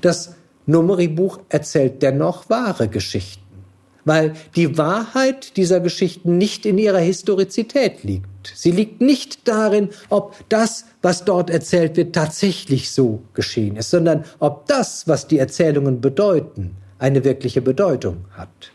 Das 0.00 0.34
Numeri-Buch 0.66 1.38
erzählt 1.48 2.02
dennoch 2.02 2.50
wahre 2.50 2.88
Geschichten, 2.88 3.64
weil 4.04 4.32
die 4.56 4.76
Wahrheit 4.76 5.56
dieser 5.56 5.78
Geschichten 5.78 6.38
nicht 6.38 6.66
in 6.66 6.76
ihrer 6.76 6.98
Historizität 6.98 8.02
liegt. 8.02 8.26
Sie 8.54 8.70
liegt 8.70 9.00
nicht 9.00 9.46
darin, 9.48 9.90
ob 10.08 10.36
das, 10.48 10.86
was 11.02 11.24
dort 11.24 11.50
erzählt 11.50 11.96
wird, 11.96 12.14
tatsächlich 12.14 12.90
so 12.90 13.22
geschehen 13.34 13.76
ist, 13.76 13.90
sondern 13.90 14.24
ob 14.38 14.66
das, 14.66 15.06
was 15.08 15.26
die 15.26 15.38
Erzählungen 15.38 16.00
bedeuten, 16.00 16.76
eine 16.98 17.24
wirkliche 17.24 17.62
Bedeutung 17.62 18.24
hat. 18.32 18.72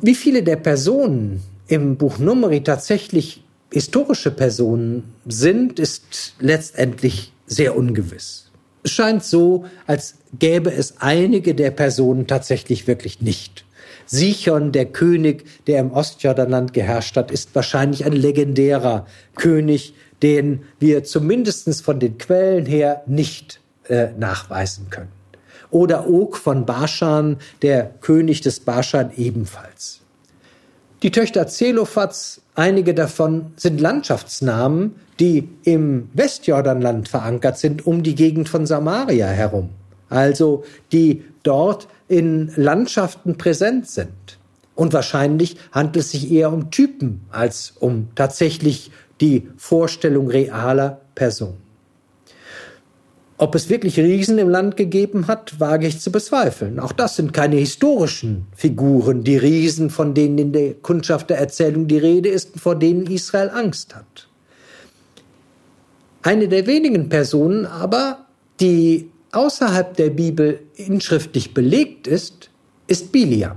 Wie 0.00 0.14
viele 0.14 0.42
der 0.42 0.56
Personen 0.56 1.42
im 1.66 1.96
Buch 1.96 2.18
Numeri 2.18 2.62
tatsächlich 2.62 3.42
historische 3.72 4.30
Personen 4.30 5.14
sind, 5.26 5.78
ist 5.78 6.34
letztendlich 6.38 7.32
sehr 7.46 7.76
ungewiss. 7.76 8.50
Es 8.82 8.92
scheint 8.92 9.24
so, 9.24 9.64
als 9.86 10.14
gäbe 10.38 10.72
es 10.72 10.94
einige 10.98 11.54
der 11.54 11.70
Personen 11.70 12.26
tatsächlich 12.26 12.86
wirklich 12.86 13.20
nicht. 13.20 13.64
Sichon, 14.08 14.72
der 14.72 14.86
König, 14.86 15.44
der 15.66 15.80
im 15.80 15.92
Ostjordanland 15.92 16.72
geherrscht 16.72 17.16
hat, 17.16 17.30
ist 17.30 17.54
wahrscheinlich 17.54 18.04
ein 18.04 18.12
legendärer 18.12 19.06
König, 19.36 19.94
den 20.22 20.64
wir 20.80 21.04
zumindest 21.04 21.82
von 21.82 22.00
den 22.00 22.18
Quellen 22.18 22.66
her 22.66 23.02
nicht 23.06 23.60
äh, 23.88 24.08
nachweisen 24.18 24.88
können. 24.90 25.12
Oder 25.70 26.08
Og 26.08 26.38
von 26.38 26.64
Baschan, 26.64 27.36
der 27.60 27.90
König 28.00 28.40
des 28.40 28.60
Baschan 28.60 29.12
ebenfalls. 29.16 30.00
Die 31.02 31.10
Töchter 31.10 31.46
Zelophats, 31.46 32.40
einige 32.54 32.94
davon 32.94 33.52
sind 33.56 33.80
Landschaftsnamen, 33.80 34.96
die 35.20 35.48
im 35.64 36.08
Westjordanland 36.14 37.08
verankert 37.08 37.58
sind, 37.58 37.86
um 37.86 38.02
die 38.02 38.14
Gegend 38.14 38.48
von 38.48 38.66
Samaria 38.66 39.26
herum. 39.26 39.68
Also 40.08 40.64
die 40.90 41.24
dort 41.42 41.88
in 42.08 42.52
Landschaften 42.56 43.38
präsent 43.38 43.88
sind. 43.88 44.38
Und 44.74 44.92
wahrscheinlich 44.92 45.56
handelt 45.72 45.96
es 45.96 46.12
sich 46.12 46.30
eher 46.30 46.52
um 46.52 46.70
Typen 46.70 47.22
als 47.30 47.74
um 47.80 48.08
tatsächlich 48.14 48.90
die 49.20 49.48
Vorstellung 49.56 50.28
realer 50.28 51.00
Personen. 51.14 51.68
Ob 53.40 53.54
es 53.54 53.68
wirklich 53.68 53.98
Riesen 53.98 54.38
im 54.38 54.48
Land 54.48 54.76
gegeben 54.76 55.28
hat, 55.28 55.60
wage 55.60 55.86
ich 55.86 56.00
zu 56.00 56.10
bezweifeln. 56.10 56.80
Auch 56.80 56.90
das 56.90 57.14
sind 57.14 57.32
keine 57.32 57.54
historischen 57.56 58.46
Figuren, 58.54 59.22
die 59.22 59.36
Riesen, 59.36 59.90
von 59.90 60.12
denen 60.12 60.38
in 60.38 60.52
der 60.52 60.74
Kundschaft 60.74 61.30
der 61.30 61.38
Erzählung 61.38 61.86
die 61.86 61.98
Rede 61.98 62.28
ist, 62.28 62.58
vor 62.58 62.74
denen 62.74 63.06
Israel 63.06 63.50
Angst 63.50 63.94
hat. 63.94 64.28
Eine 66.22 66.48
der 66.48 66.66
wenigen 66.66 67.08
Personen 67.08 67.64
aber, 67.64 68.26
die 68.58 69.08
außerhalb 69.38 69.96
der 69.96 70.10
Bibel 70.10 70.60
inschriftlich 70.74 71.54
belegt 71.54 72.06
ist, 72.06 72.50
ist 72.88 73.12
Biliam. 73.12 73.56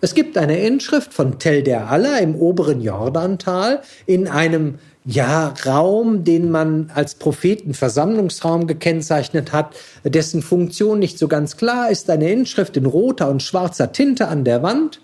Es 0.00 0.14
gibt 0.14 0.36
eine 0.36 0.58
Inschrift 0.58 1.14
von 1.14 1.38
Tel 1.38 1.62
der 1.62 1.90
Allah 1.90 2.18
im 2.18 2.34
oberen 2.34 2.82
Jordantal 2.82 3.80
in 4.04 4.28
einem 4.28 4.78
ja, 5.04 5.54
Raum, 5.64 6.24
den 6.24 6.50
man 6.50 6.90
als 6.94 7.14
Prophetenversammlungsraum 7.14 8.66
gekennzeichnet 8.66 9.52
hat, 9.52 9.76
dessen 10.04 10.42
Funktion 10.42 10.98
nicht 10.98 11.18
so 11.18 11.28
ganz 11.28 11.56
klar 11.56 11.90
ist, 11.90 12.10
eine 12.10 12.30
Inschrift 12.30 12.76
in 12.76 12.86
roter 12.86 13.30
und 13.30 13.42
schwarzer 13.42 13.92
Tinte 13.92 14.26
an 14.26 14.44
der 14.44 14.62
Wand. 14.62 15.00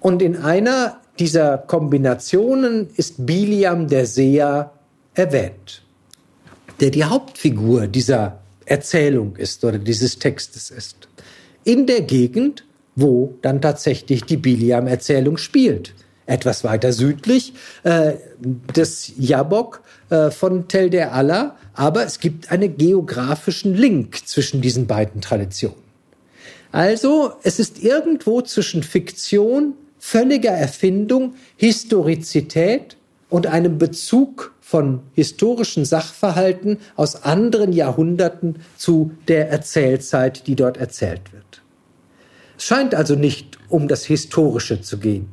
Und 0.00 0.20
in 0.20 0.36
einer 0.36 0.98
dieser 1.20 1.58
Kombinationen 1.58 2.88
ist 2.96 3.24
Biliam 3.24 3.86
der 3.86 4.06
Seher 4.06 4.72
erwähnt, 5.14 5.82
der 6.80 6.90
die 6.90 7.04
Hauptfigur 7.04 7.86
dieser 7.86 8.43
Erzählung 8.66 9.36
ist 9.36 9.64
oder 9.64 9.78
dieses 9.78 10.18
Textes 10.18 10.70
ist. 10.70 11.08
In 11.64 11.86
der 11.86 12.02
Gegend, 12.02 12.64
wo 12.96 13.34
dann 13.42 13.60
tatsächlich 13.60 14.24
die 14.24 14.36
Biliam-Erzählung 14.36 15.36
spielt 15.36 15.94
etwas 16.26 16.64
weiter 16.64 16.92
südlich 16.92 17.52
äh, 17.82 18.14
des 18.74 19.12
Jabok 19.18 19.82
äh, 20.10 20.30
von 20.30 20.68
Tel 20.68 20.90
der 20.90 21.12
Allah, 21.12 21.56
aber 21.74 22.04
es 22.04 22.18
gibt 22.20 22.50
einen 22.50 22.76
geografischen 22.76 23.74
Link 23.74 24.26
zwischen 24.26 24.60
diesen 24.60 24.86
beiden 24.86 25.20
Traditionen. 25.20 25.82
Also 26.72 27.32
es 27.42 27.58
ist 27.58 27.82
irgendwo 27.82 28.42
zwischen 28.42 28.82
Fiktion, 28.82 29.74
völliger 29.98 30.50
Erfindung, 30.50 31.34
Historizität 31.56 32.96
und 33.28 33.46
einem 33.46 33.78
Bezug 33.78 34.53
von 34.66 35.00
historischen 35.12 35.84
Sachverhalten 35.84 36.78
aus 36.96 37.22
anderen 37.22 37.74
Jahrhunderten 37.74 38.60
zu 38.78 39.12
der 39.28 39.50
Erzählzeit, 39.50 40.46
die 40.46 40.56
dort 40.56 40.78
erzählt 40.78 41.34
wird. 41.34 41.60
Es 42.56 42.64
scheint 42.64 42.94
also 42.94 43.14
nicht 43.14 43.58
um 43.68 43.88
das 43.88 44.06
Historische 44.06 44.80
zu 44.80 44.96
gehen. 44.96 45.28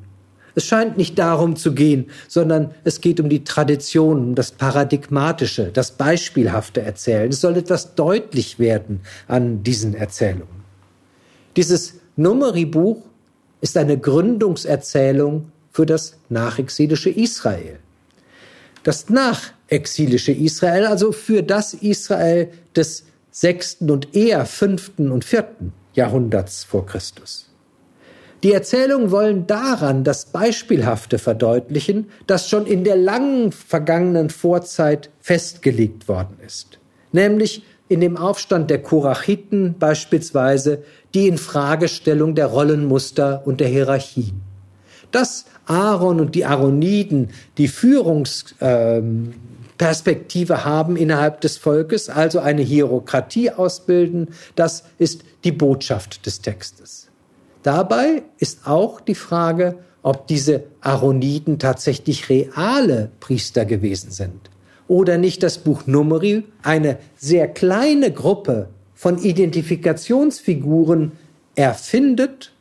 Es 0.53 0.65
scheint 0.65 0.97
nicht 0.97 1.17
darum 1.17 1.55
zu 1.55 1.73
gehen, 1.73 2.07
sondern 2.27 2.75
es 2.83 2.99
geht 2.99 3.21
um 3.21 3.29
die 3.29 3.45
Tradition, 3.45 4.17
um 4.17 4.35
das 4.35 4.51
Paradigmatische, 4.51 5.71
das 5.71 5.91
beispielhafte 5.91 6.81
Erzählen. 6.81 7.29
Es 7.29 7.39
soll 7.39 7.55
etwas 7.55 7.95
deutlich 7.95 8.59
werden 8.59 8.99
an 9.29 9.63
diesen 9.63 9.93
Erzählungen. 9.93 10.65
Dieses 11.55 11.93
Numeri-Buch 12.17 13.01
ist 13.61 13.77
eine 13.77 13.97
Gründungserzählung 13.97 15.53
für 15.71 15.85
das 15.85 16.17
nachexilische 16.27 17.09
Israel. 17.09 17.79
Das 18.83 19.09
nachexilische 19.09 20.31
Israel, 20.31 20.85
also 20.85 21.11
für 21.11 21.43
das 21.43 21.73
Israel 21.73 22.49
des 22.75 23.05
sechsten 23.31 23.89
und 23.91 24.15
eher 24.15 24.45
fünften 24.45 25.11
und 25.11 25.23
vierten 25.23 25.73
Jahrhunderts 25.93 26.63
vor 26.63 26.85
Christus. 26.85 27.47
Die 28.43 28.53
Erzählungen 28.53 29.11
wollen 29.11 29.45
daran 29.45 30.03
das 30.03 30.25
Beispielhafte 30.25 31.19
verdeutlichen, 31.19 32.09
das 32.25 32.49
schon 32.49 32.65
in 32.65 32.83
der 32.83 32.95
langen 32.95 33.51
vergangenen 33.51 34.31
Vorzeit 34.31 35.11
festgelegt 35.19 36.07
worden 36.07 36.37
ist. 36.45 36.79
Nämlich 37.11 37.63
in 37.87 37.99
dem 37.99 38.17
Aufstand 38.17 38.71
der 38.71 38.81
Kurachiten 38.81 39.75
beispielsweise 39.77 40.83
die 41.13 41.27
Infragestellung 41.27 42.33
der 42.33 42.47
Rollenmuster 42.47 43.43
und 43.45 43.59
der 43.59 43.67
Hierarchien. 43.67 44.41
Dass 45.11 45.45
Aaron 45.71 46.19
und 46.19 46.35
die 46.35 46.45
Aaroniden 46.45 47.29
die 47.57 47.69
Führungsperspektive 47.69 50.65
haben 50.65 50.97
innerhalb 50.97 51.39
des 51.41 51.57
Volkes, 51.57 52.09
also 52.09 52.39
eine 52.39 52.61
Hierokratie 52.61 53.49
ausbilden, 53.51 54.27
das 54.55 54.83
ist 54.97 55.23
die 55.43 55.53
Botschaft 55.53 56.25
des 56.25 56.41
Textes. 56.41 57.07
Dabei 57.63 58.23
ist 58.37 58.67
auch 58.67 58.99
die 58.99 59.15
Frage, 59.15 59.77
ob 60.03 60.27
diese 60.27 60.63
Aaroniten 60.81 61.57
tatsächlich 61.59 62.27
reale 62.29 63.11
Priester 63.19 63.65
gewesen 63.65 64.11
sind 64.11 64.49
oder 64.87 65.17
nicht 65.17 65.43
das 65.43 65.59
Buch 65.59 65.85
Numeri 65.85 66.43
eine 66.63 66.97
sehr 67.15 67.47
kleine 67.47 68.11
Gruppe 68.11 68.69
von 68.93 69.17
Identifikationsfiguren 69.17 71.13
erfindet, 71.55 72.51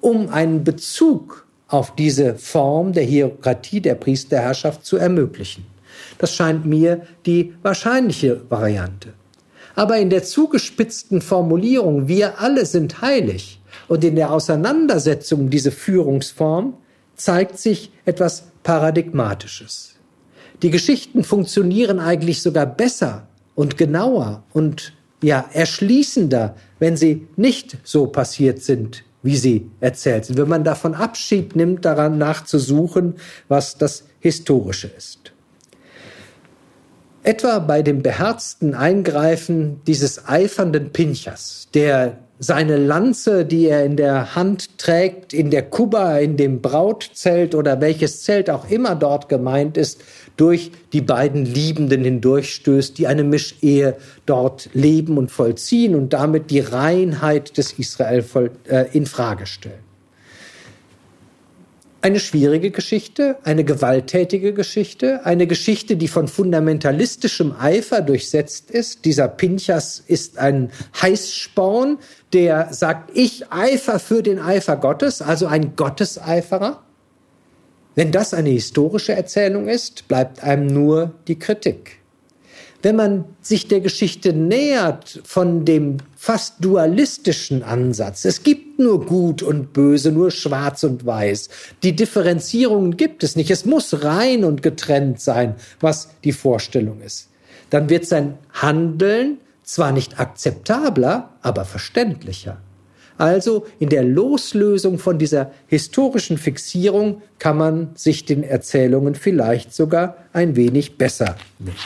um 0.00 0.28
einen 0.28 0.64
Bezug 0.64 1.43
auf 1.68 1.94
diese 1.94 2.36
Form 2.36 2.92
der 2.92 3.04
Hierokratie 3.04 3.80
der 3.80 3.94
Priesterherrschaft 3.94 4.84
zu 4.84 4.96
ermöglichen. 4.96 5.66
Das 6.18 6.34
scheint 6.34 6.66
mir 6.66 7.06
die 7.26 7.54
wahrscheinliche 7.62 8.42
Variante. 8.48 9.14
Aber 9.74 9.98
in 9.98 10.10
der 10.10 10.22
zugespitzten 10.22 11.20
Formulierung, 11.20 12.06
wir 12.06 12.40
alle 12.40 12.66
sind 12.66 13.00
heilig, 13.00 13.60
und 13.88 14.04
in 14.04 14.16
der 14.16 14.32
Auseinandersetzung 14.32 15.50
diese 15.50 15.70
Führungsform 15.70 16.74
zeigt 17.16 17.58
sich 17.58 17.90
etwas 18.04 18.44
Paradigmatisches. 18.62 19.96
Die 20.62 20.70
Geschichten 20.70 21.24
funktionieren 21.24 21.98
eigentlich 21.98 22.40
sogar 22.40 22.66
besser 22.66 23.26
und 23.54 23.76
genauer 23.76 24.44
und 24.52 24.94
ja, 25.22 25.48
erschließender, 25.52 26.54
wenn 26.78 26.96
sie 26.96 27.26
nicht 27.36 27.78
so 27.82 28.06
passiert 28.06 28.62
sind, 28.62 29.04
wie 29.24 29.36
sie 29.36 29.70
erzählt 29.80 30.26
sind. 30.26 30.38
Wenn 30.38 30.48
man 30.48 30.62
davon 30.62 30.94
Abschied 30.94 31.56
nimmt, 31.56 31.84
daran 31.84 32.18
nachzusuchen, 32.18 33.14
was 33.48 33.76
das 33.76 34.04
Historische 34.20 34.86
ist. 34.96 35.32
Etwa 37.24 37.58
bei 37.58 37.82
dem 37.82 38.02
beherzten 38.02 38.74
Eingreifen 38.74 39.80
dieses 39.86 40.28
eifernden 40.28 40.90
Pinchas, 40.92 41.68
der 41.72 42.18
seine 42.38 42.76
Lanze, 42.76 43.46
die 43.46 43.66
er 43.66 43.84
in 43.84 43.96
der 43.96 44.34
Hand 44.34 44.76
trägt, 44.76 45.32
in 45.32 45.50
der 45.50 45.62
Kuba, 45.62 46.18
in 46.18 46.36
dem 46.36 46.60
Brautzelt 46.60 47.54
oder 47.54 47.80
welches 47.80 48.24
Zelt 48.24 48.50
auch 48.50 48.68
immer 48.68 48.94
dort 48.94 49.30
gemeint 49.30 49.78
ist, 49.78 50.02
durch 50.36 50.72
die 50.92 51.00
beiden 51.00 51.44
Liebenden 51.44 52.04
hindurchstößt, 52.04 52.98
die 52.98 53.06
eine 53.06 53.24
Mischehe 53.24 53.96
dort 54.26 54.68
leben 54.72 55.16
und 55.18 55.30
vollziehen 55.30 55.94
und 55.94 56.12
damit 56.12 56.50
die 56.50 56.60
Reinheit 56.60 57.56
des 57.56 57.72
Israel 57.72 58.24
äh, 58.68 58.86
in 58.92 59.06
Frage 59.06 59.46
stellen. 59.46 59.84
Eine 62.04 62.20
schwierige 62.20 62.70
Geschichte, 62.70 63.38
eine 63.44 63.64
gewalttätige 63.64 64.52
Geschichte, 64.52 65.24
eine 65.24 65.46
Geschichte, 65.46 65.96
die 65.96 66.08
von 66.08 66.28
fundamentalistischem 66.28 67.54
Eifer 67.58 68.02
durchsetzt 68.02 68.70
ist. 68.70 69.06
Dieser 69.06 69.26
Pinchas 69.26 70.04
ist 70.06 70.36
ein 70.36 70.70
Heißsporn, 71.00 71.96
der 72.34 72.74
sagt, 72.74 73.16
ich 73.16 73.50
eifer 73.50 73.98
für 73.98 74.22
den 74.22 74.38
Eifer 74.38 74.76
Gottes, 74.76 75.22
also 75.22 75.46
ein 75.46 75.76
Gotteseiferer. 75.76 76.83
Wenn 77.94 78.10
das 78.10 78.34
eine 78.34 78.50
historische 78.50 79.12
Erzählung 79.12 79.68
ist, 79.68 80.08
bleibt 80.08 80.42
einem 80.42 80.66
nur 80.66 81.12
die 81.28 81.38
Kritik. 81.38 81.98
Wenn 82.82 82.96
man 82.96 83.24
sich 83.40 83.66
der 83.66 83.80
Geschichte 83.80 84.34
nähert 84.34 85.22
von 85.24 85.64
dem 85.64 85.98
fast 86.16 86.56
dualistischen 86.62 87.62
Ansatz, 87.62 88.26
es 88.26 88.42
gibt 88.42 88.78
nur 88.78 89.06
Gut 89.06 89.42
und 89.42 89.72
Böse, 89.72 90.12
nur 90.12 90.30
Schwarz 90.30 90.84
und 90.84 91.06
Weiß, 91.06 91.48
die 91.82 91.96
Differenzierungen 91.96 92.98
gibt 92.98 93.24
es 93.24 93.36
nicht, 93.36 93.50
es 93.50 93.64
muss 93.64 94.04
rein 94.04 94.44
und 94.44 94.62
getrennt 94.62 95.18
sein, 95.18 95.54
was 95.80 96.10
die 96.24 96.32
Vorstellung 96.32 97.00
ist, 97.00 97.30
dann 97.70 97.88
wird 97.88 98.04
sein 98.04 98.36
Handeln 98.52 99.38
zwar 99.62 99.92
nicht 99.92 100.20
akzeptabler, 100.20 101.30
aber 101.40 101.64
verständlicher. 101.64 102.58
Also 103.18 103.66
in 103.78 103.88
der 103.88 104.02
Loslösung 104.02 104.98
von 104.98 105.18
dieser 105.18 105.52
historischen 105.66 106.38
Fixierung 106.38 107.22
kann 107.38 107.56
man 107.56 107.90
sich 107.94 108.24
den 108.24 108.42
Erzählungen 108.42 109.14
vielleicht 109.14 109.74
sogar 109.74 110.16
ein 110.32 110.56
wenig 110.56 110.98
besser 110.98 111.36
nehmen. 111.58 111.76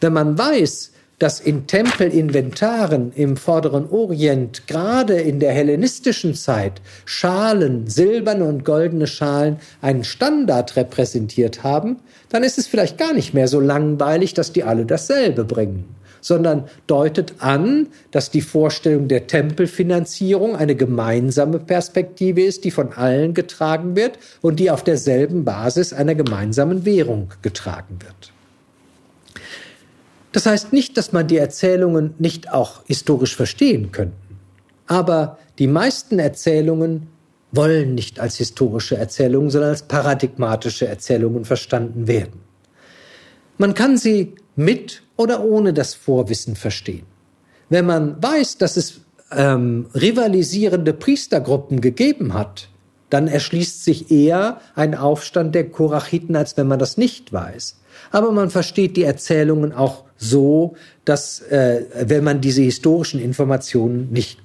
Wenn 0.00 0.12
man 0.12 0.38
weiß, 0.38 0.92
dass 1.18 1.38
in 1.38 1.66
Tempelinventaren 1.66 3.12
im 3.12 3.36
vorderen 3.36 3.90
Orient 3.90 4.66
gerade 4.66 5.20
in 5.20 5.38
der 5.38 5.52
hellenistischen 5.52 6.34
Zeit 6.34 6.80
Schalen, 7.04 7.86
silberne 7.88 8.44
und 8.44 8.64
goldene 8.64 9.06
Schalen 9.06 9.58
einen 9.82 10.04
Standard 10.04 10.76
repräsentiert 10.76 11.62
haben, 11.62 11.98
dann 12.30 12.42
ist 12.42 12.56
es 12.56 12.66
vielleicht 12.66 12.96
gar 12.96 13.12
nicht 13.12 13.34
mehr 13.34 13.48
so 13.48 13.60
langweilig, 13.60 14.32
dass 14.32 14.54
die 14.54 14.64
alle 14.64 14.86
dasselbe 14.86 15.44
bringen 15.44 15.84
sondern 16.20 16.64
deutet 16.86 17.34
an, 17.38 17.88
dass 18.10 18.30
die 18.30 18.40
Vorstellung 18.40 19.08
der 19.08 19.26
Tempelfinanzierung 19.26 20.56
eine 20.56 20.74
gemeinsame 20.74 21.58
Perspektive 21.58 22.42
ist, 22.42 22.64
die 22.64 22.70
von 22.70 22.92
allen 22.92 23.34
getragen 23.34 23.96
wird 23.96 24.18
und 24.40 24.60
die 24.60 24.70
auf 24.70 24.84
derselben 24.84 25.44
Basis 25.44 25.92
einer 25.92 26.14
gemeinsamen 26.14 26.84
Währung 26.84 27.30
getragen 27.42 27.98
wird. 28.00 28.32
Das 30.32 30.46
heißt 30.46 30.72
nicht, 30.72 30.96
dass 30.96 31.12
man 31.12 31.26
die 31.26 31.38
Erzählungen 31.38 32.14
nicht 32.18 32.52
auch 32.52 32.82
historisch 32.86 33.34
verstehen 33.34 33.90
könnte. 33.90 34.14
Aber 34.86 35.38
die 35.58 35.66
meisten 35.66 36.18
Erzählungen 36.18 37.08
wollen 37.52 37.94
nicht 37.94 38.20
als 38.20 38.36
historische 38.36 38.96
Erzählungen, 38.96 39.50
sondern 39.50 39.70
als 39.70 39.82
paradigmatische 39.82 40.86
Erzählungen 40.86 41.44
verstanden 41.44 42.06
werden. 42.06 42.40
Man 43.58 43.74
kann 43.74 43.98
sie 43.98 44.34
mit 44.56 45.02
oder 45.20 45.44
ohne 45.44 45.74
das 45.74 45.92
Vorwissen 45.92 46.56
verstehen. 46.56 47.04
Wenn 47.68 47.84
man 47.84 48.22
weiß, 48.22 48.56
dass 48.56 48.78
es 48.78 49.02
ähm, 49.30 49.86
rivalisierende 49.94 50.94
Priestergruppen 50.94 51.82
gegeben 51.82 52.32
hat, 52.32 52.70
dann 53.10 53.28
erschließt 53.28 53.84
sich 53.84 54.10
eher 54.10 54.62
ein 54.74 54.94
Aufstand 54.94 55.54
der 55.54 55.68
Korachiten, 55.68 56.36
als 56.36 56.56
wenn 56.56 56.68
man 56.68 56.78
das 56.78 56.96
nicht 56.96 57.34
weiß. 57.34 57.80
Aber 58.12 58.32
man 58.32 58.48
versteht 58.48 58.96
die 58.96 59.02
Erzählungen 59.02 59.74
auch 59.74 60.04
so, 60.16 60.74
dass, 61.04 61.40
äh, 61.42 61.84
wenn 62.00 62.24
man 62.24 62.40
diese 62.40 62.62
historischen 62.62 63.20
Informationen 63.20 64.08
nicht. 64.10 64.40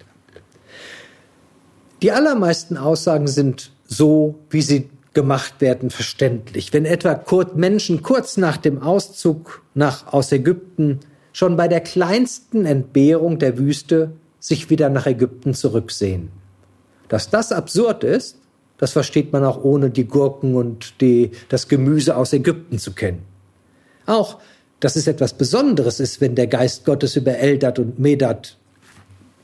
Die 2.01 2.11
allermeisten 2.11 2.75
Aussagen 2.75 3.27
sind 3.27 3.71
so, 3.87 4.35
wie 4.49 4.61
sie 4.61 4.89
gemacht 5.15 5.61
werden, 5.61 5.89
verständlich. 5.89 6.71
Wenn 6.73 6.85
etwa 6.85 7.23
Menschen 7.55 8.03
kurz 8.03 8.37
nach 8.37 8.57
dem 8.57 8.83
Auszug 8.83 9.63
nach, 9.73 10.13
aus 10.13 10.31
Ägypten 10.31 10.99
schon 11.33 11.57
bei 11.57 11.67
der 11.67 11.81
kleinsten 11.81 12.65
Entbehrung 12.65 13.39
der 13.39 13.57
Wüste 13.57 14.11
sich 14.39 14.69
wieder 14.69 14.89
nach 14.89 15.07
Ägypten 15.07 15.55
zurücksehen. 15.55 16.29
Dass 17.07 17.31
das 17.31 17.51
absurd 17.51 18.03
ist, 18.03 18.37
das 18.77 18.91
versteht 18.91 19.33
man 19.33 19.43
auch 19.43 19.63
ohne 19.63 19.89
die 19.89 20.05
Gurken 20.05 20.55
und 20.55 21.01
die, 21.01 21.31
das 21.49 21.67
Gemüse 21.67 22.15
aus 22.15 22.33
Ägypten 22.33 22.77
zu 22.77 22.91
kennen. 22.91 23.23
Auch, 24.05 24.39
dass 24.79 24.95
es 24.95 25.07
etwas 25.07 25.33
Besonderes 25.33 25.99
ist, 25.99 26.21
wenn 26.21 26.35
der 26.35 26.47
Geist 26.47 26.85
Gottes 26.85 27.15
über 27.15 27.37
Eldad 27.37 27.79
und 27.79 27.97
Medad, 27.97 28.57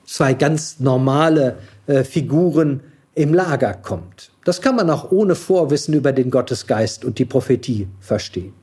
zwei 0.05 0.33
ganz 0.33 0.79
normale 0.79 1.57
äh, 1.87 2.03
Figuren, 2.03 2.81
im 3.15 3.33
Lager 3.33 3.73
kommt. 3.73 4.31
Das 4.45 4.61
kann 4.61 4.75
man 4.75 4.89
auch 4.89 5.11
ohne 5.11 5.35
Vorwissen 5.35 5.93
über 5.93 6.11
den 6.11 6.31
Gottesgeist 6.31 7.05
und 7.05 7.19
die 7.19 7.25
Prophetie 7.25 7.87
verstehen. 7.99 8.53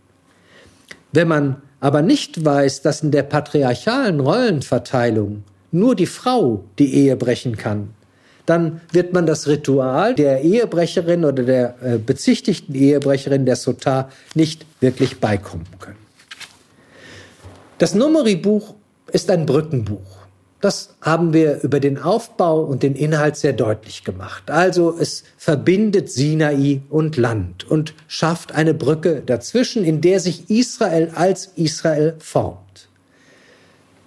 Wenn 1.13 1.29
man 1.29 1.63
aber 1.81 2.03
nicht 2.03 2.45
weiß, 2.45 2.83
dass 2.83 3.03
in 3.03 3.11
der 3.11 3.23
patriarchalen 3.23 4.21
Rollenverteilung 4.21 5.45
nur 5.71 5.95
die 5.95 6.07
Frau 6.07 6.65
die 6.79 6.95
Ehe 6.95 7.17
brechen 7.17 7.57
kann, 7.57 7.91
dann 8.47 8.81
wird 8.93 9.13
man 9.13 9.27
das 9.27 9.47
Ritual 9.47 10.15
der 10.15 10.41
Ehebrecherin 10.41 11.25
oder 11.25 11.43
der 11.43 11.75
äh, 11.83 11.99
bezichtigten 11.99 12.75
Ehebrecherin 12.75 13.45
der 13.45 13.57
Sotar 13.57 14.11
nicht 14.35 14.65
wirklich 14.81 15.21
beikommen 15.21 15.67
können. 15.79 15.99
Das 17.77 17.95
Numeri-Buch 17.95 18.75
ist 19.13 19.31
ein 19.31 19.45
Brückenbuch. 19.45 20.18
Das 20.61 20.97
haben 21.01 21.33
wir 21.33 21.63
über 21.63 21.79
den 21.79 21.99
Aufbau 21.99 22.61
und 22.63 22.83
den 22.83 22.97
Inhalt 22.97 23.37
sehr 23.37 23.53
deutlich 23.53 24.03
gemacht. 24.03 24.51
Also 24.51 24.97
es 24.99 25.23
verbindet 25.37 26.11
Sinai 26.11 26.81
und 26.91 27.17
Land 27.17 27.71
und 27.71 27.95
schafft 28.09 28.53
eine 28.53 28.75
Brücke 28.75 29.23
dazwischen, 29.25 29.85
in 29.85 30.01
der 30.01 30.19
sich 30.19 30.51
Israel 30.51 31.13
als 31.15 31.53
Israel 31.55 32.17
formt. 32.19 32.89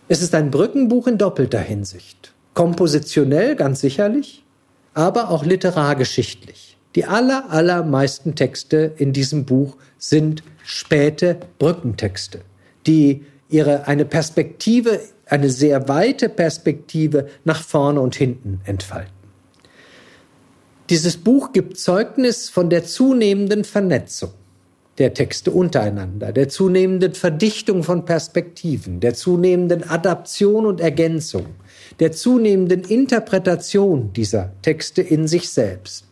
Es 0.10 0.22
ist 0.22 0.36
ein 0.36 0.52
Brückenbuch 0.52 1.08
in 1.08 1.18
doppelter 1.18 1.62
Hinsicht. 1.62 2.34
Kompositionell 2.54 3.56
ganz 3.56 3.80
sicherlich, 3.80 4.44
aber 4.94 5.30
auch 5.30 5.46
literargeschichtlich. 5.46 6.78
Die 6.96 7.06
aller, 7.06 7.50
allermeisten 7.50 8.36
Texte 8.36 8.92
in 8.98 9.14
diesem 9.14 9.46
Buch 9.46 9.78
sind 9.98 10.44
späte 10.66 11.38
Brückentexte, 11.60 12.42
die 12.86 13.26
ihre 13.48 13.88
eine 13.88 14.04
Perspektive 14.04 15.00
eine 15.32 15.50
sehr 15.50 15.88
weite 15.88 16.28
Perspektive 16.30 17.28
nach 17.46 17.64
vorne 17.64 18.02
und 18.02 18.16
hinten 18.16 18.60
entfalten. 18.66 19.14
Dieses 20.90 21.16
Buch 21.16 21.54
gibt 21.54 21.78
Zeugnis 21.78 22.50
von 22.50 22.70
der 22.70 22.84
zunehmenden 22.84 23.64
Vernetzung 23.64 24.32
der 24.98 25.14
Texte 25.14 25.50
untereinander, 25.50 26.34
der 26.34 26.50
zunehmenden 26.50 27.14
Verdichtung 27.14 27.82
von 27.82 28.04
Perspektiven, 28.04 29.00
der 29.00 29.14
zunehmenden 29.14 29.90
Adaption 29.90 30.66
und 30.66 30.82
Ergänzung, 30.82 31.46
der 32.02 32.12
zunehmenden 32.12 32.84
Interpretation 32.84 34.12
dieser 34.12 34.52
Texte 34.62 35.02
in 35.02 35.30
sich 35.30 35.50
selbst. 35.50 36.06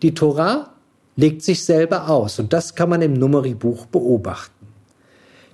Die 0.00 0.14
Torah 0.14 0.72
legt 1.16 1.42
sich 1.42 1.62
selber 1.62 2.08
aus 2.08 2.38
und 2.38 2.54
das 2.54 2.74
kann 2.74 2.88
man 2.88 3.02
im 3.02 3.12
Numeri-Buch 3.12 3.84
beobachten. 3.84 4.66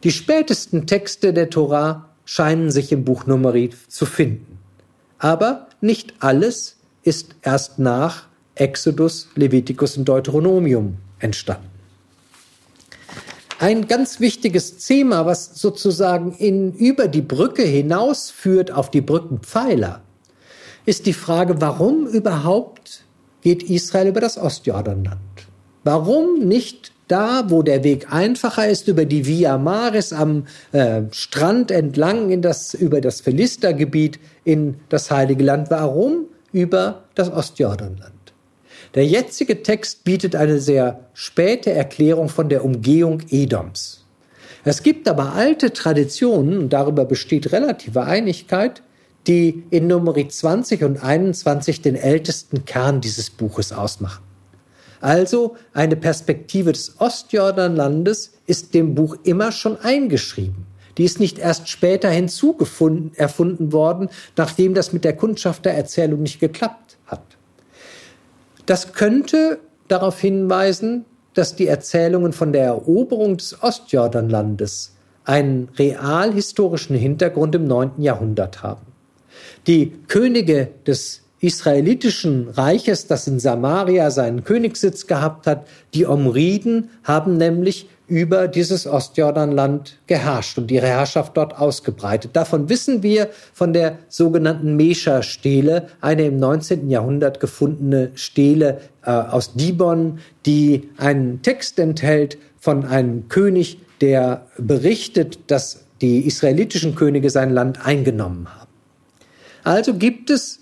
Die 0.05 0.13
spätesten 0.13 0.87
Texte 0.87 1.33
der 1.33 1.51
Torah 1.51 2.12
scheinen 2.25 2.71
sich 2.71 2.93
im 2.93 3.05
Buch 3.05 3.27
Numeri 3.27 3.71
zu 3.89 4.07
finden. 4.07 4.59
Aber 5.19 5.69
nicht 5.81 6.15
alles 6.21 6.77
ist 7.03 7.35
erst 7.43 7.79
nach 7.79 8.27
Exodus, 8.55 9.29
Levitikus 9.35 9.97
und 9.97 10.05
Deuteronomium 10.05 10.99
entstanden. 11.19 11.71
Ein 13.59 13.87
ganz 13.87 14.19
wichtiges 14.19 14.79
Thema, 14.79 15.25
was 15.25 15.55
sozusagen 15.55 16.33
in, 16.33 16.73
über 16.73 17.07
die 17.07 17.23
Brücke 17.23 17.63
hinausführt 17.63 18.73
auf 18.73 18.91
die 18.91 19.01
Brückenpfeiler, 19.01 20.03
ist 20.85 21.07
die 21.07 21.13
Frage, 21.13 21.61
warum 21.61 22.09
überhaupt 22.09 23.05
geht 23.41 23.63
Israel 23.63 24.09
über 24.09 24.21
das 24.21 24.37
Ostjordanland? 24.37 25.21
Warum 25.85 26.41
nicht 26.41 26.92
da, 27.09 27.45
wo 27.49 27.63
der 27.63 27.85
Weg 27.85 28.13
einfacher 28.13 28.69
ist, 28.69 28.89
über 28.89 29.05
die 29.05 29.27
Via 29.27 29.59
Maris 29.59 30.13
am 30.13 30.47
äh, 30.73 31.03
Strand 31.11 31.71
entlang 31.71 32.31
in 32.31 32.43
das, 32.43 32.75
über 32.75 33.01
das 33.01 33.21
Philistergebiet 33.21 34.19
in 34.45 34.77
das 34.89 35.11
Heilige 35.11 35.45
Land. 35.45 35.71
Warum? 35.71 36.27
Über 36.53 37.05
das 37.15 37.31
Ostjordanland. 37.31 38.13
Der 38.95 39.07
jetzige 39.07 39.63
Text 39.63 40.05
bietet 40.05 40.37
eine 40.37 40.59
sehr 40.61 41.01
späte 41.15 41.71
Erklärung 41.73 42.29
von 42.29 42.49
der 42.49 42.65
Umgehung 42.65 43.21
Edoms. 43.31 44.05
Es 44.65 44.83
gibt 44.83 45.09
aber 45.09 45.33
alte 45.33 45.73
Traditionen, 45.73 46.59
und 46.59 46.73
darüber 46.73 47.05
besteht 47.05 47.53
relative 47.53 48.03
Einigkeit, 48.03 48.83
die 49.27 49.65
in 49.71 49.87
Nummer 49.87 50.15
20 50.15 50.85
und 50.85 51.03
21 51.03 51.81
den 51.81 51.95
ältesten 51.95 52.65
Kern 52.65 53.01
dieses 53.01 53.31
Buches 53.31 53.73
ausmachen. 53.73 54.23
Also 55.03 55.57
eine 55.75 55.97
Perspektive 55.97 56.73
des 56.73 57.01
Ostjordanlandes 57.01 58.35
ist 58.47 58.73
dem 58.73 58.95
Buch 58.95 59.17
immer 59.25 59.51
schon 59.51 59.77
eingeschrieben. 59.77 60.65
Die 60.97 61.05
ist 61.05 61.19
nicht 61.19 61.41
erst 61.41 61.69
später 61.69 62.09
hinzugefunden, 62.09 63.11
erfunden 63.17 63.73
worden, 63.73 64.11
nachdem 64.37 64.75
das 64.75 64.93
mit 64.93 65.03
der 65.03 65.17
Kundschaftererzählung 65.17 66.23
nicht 66.23 66.39
geklappt 66.39 66.99
hat. 67.07 67.25
Das 68.67 68.93
könnte 68.93 69.59
darauf 69.89 70.21
hinweisen, 70.21 71.05
dass 71.35 71.57
die 71.57 71.67
Erzählungen 71.67 72.33
von 72.33 72.53
der 72.53 72.67
Eroberung 72.67 73.39
des 73.39 73.61
Ostjordanlandes 73.61 74.95
einen 75.25 75.69
real 75.79 76.33
historischen 76.33 76.95
Hintergrund 76.95 77.57
im 77.57 77.67
9. 77.67 77.93
Jahrhundert 77.99 78.63
haben. 78.63 78.87
Die 79.67 79.93
Könige 80.07 80.69
des 80.87 81.23
israelitischen 81.43 82.49
Reiches, 82.49 83.09
das 83.09 83.27
in 83.27 83.41
Samaria 83.41 84.11
seinen 84.11 84.45
Königssitz 84.45 85.09
gehabt 85.09 85.47
hat. 85.47 85.67
Die 85.93 86.07
Omriden 86.07 86.89
haben 87.03 87.37
nämlich 87.37 87.89
über 88.07 88.47
dieses 88.47 88.87
Ostjordanland 88.87 89.99
geherrscht 90.07 90.57
und 90.59 90.71
ihre 90.71 90.87
Herrschaft 90.87 91.37
dort 91.37 91.59
ausgebreitet. 91.59 92.37
Davon 92.37 92.69
wissen 92.69 93.03
wir 93.03 93.31
von 93.53 93.73
der 93.73 93.99
sogenannten 94.09 94.77
Mesha-Stele, 94.77 95.89
eine 96.01 96.27
im 96.27 96.39
19. 96.39 96.89
Jahrhundert 96.89 97.41
gefundene 97.41 98.13
Stele 98.15 98.81
äh, 99.05 99.11
aus 99.11 99.55
Dibon, 99.55 100.21
die 100.47 100.91
einen 100.97 101.43
Text 101.43 101.79
enthält 101.79 102.39
von 102.61 102.85
einem 102.85 103.29
König, 103.29 103.79
der 104.01 104.47
berichtet, 104.59 105.39
dass 105.49 105.87
die 106.01 106.27
israelitischen 106.27 106.95
Könige 106.95 107.31
sein 107.31 107.51
Land 107.51 107.85
eingenommen 107.85 108.47
haben. 108.49 108.71
Also 109.65 109.95
gibt 109.95 110.31
es 110.31 110.62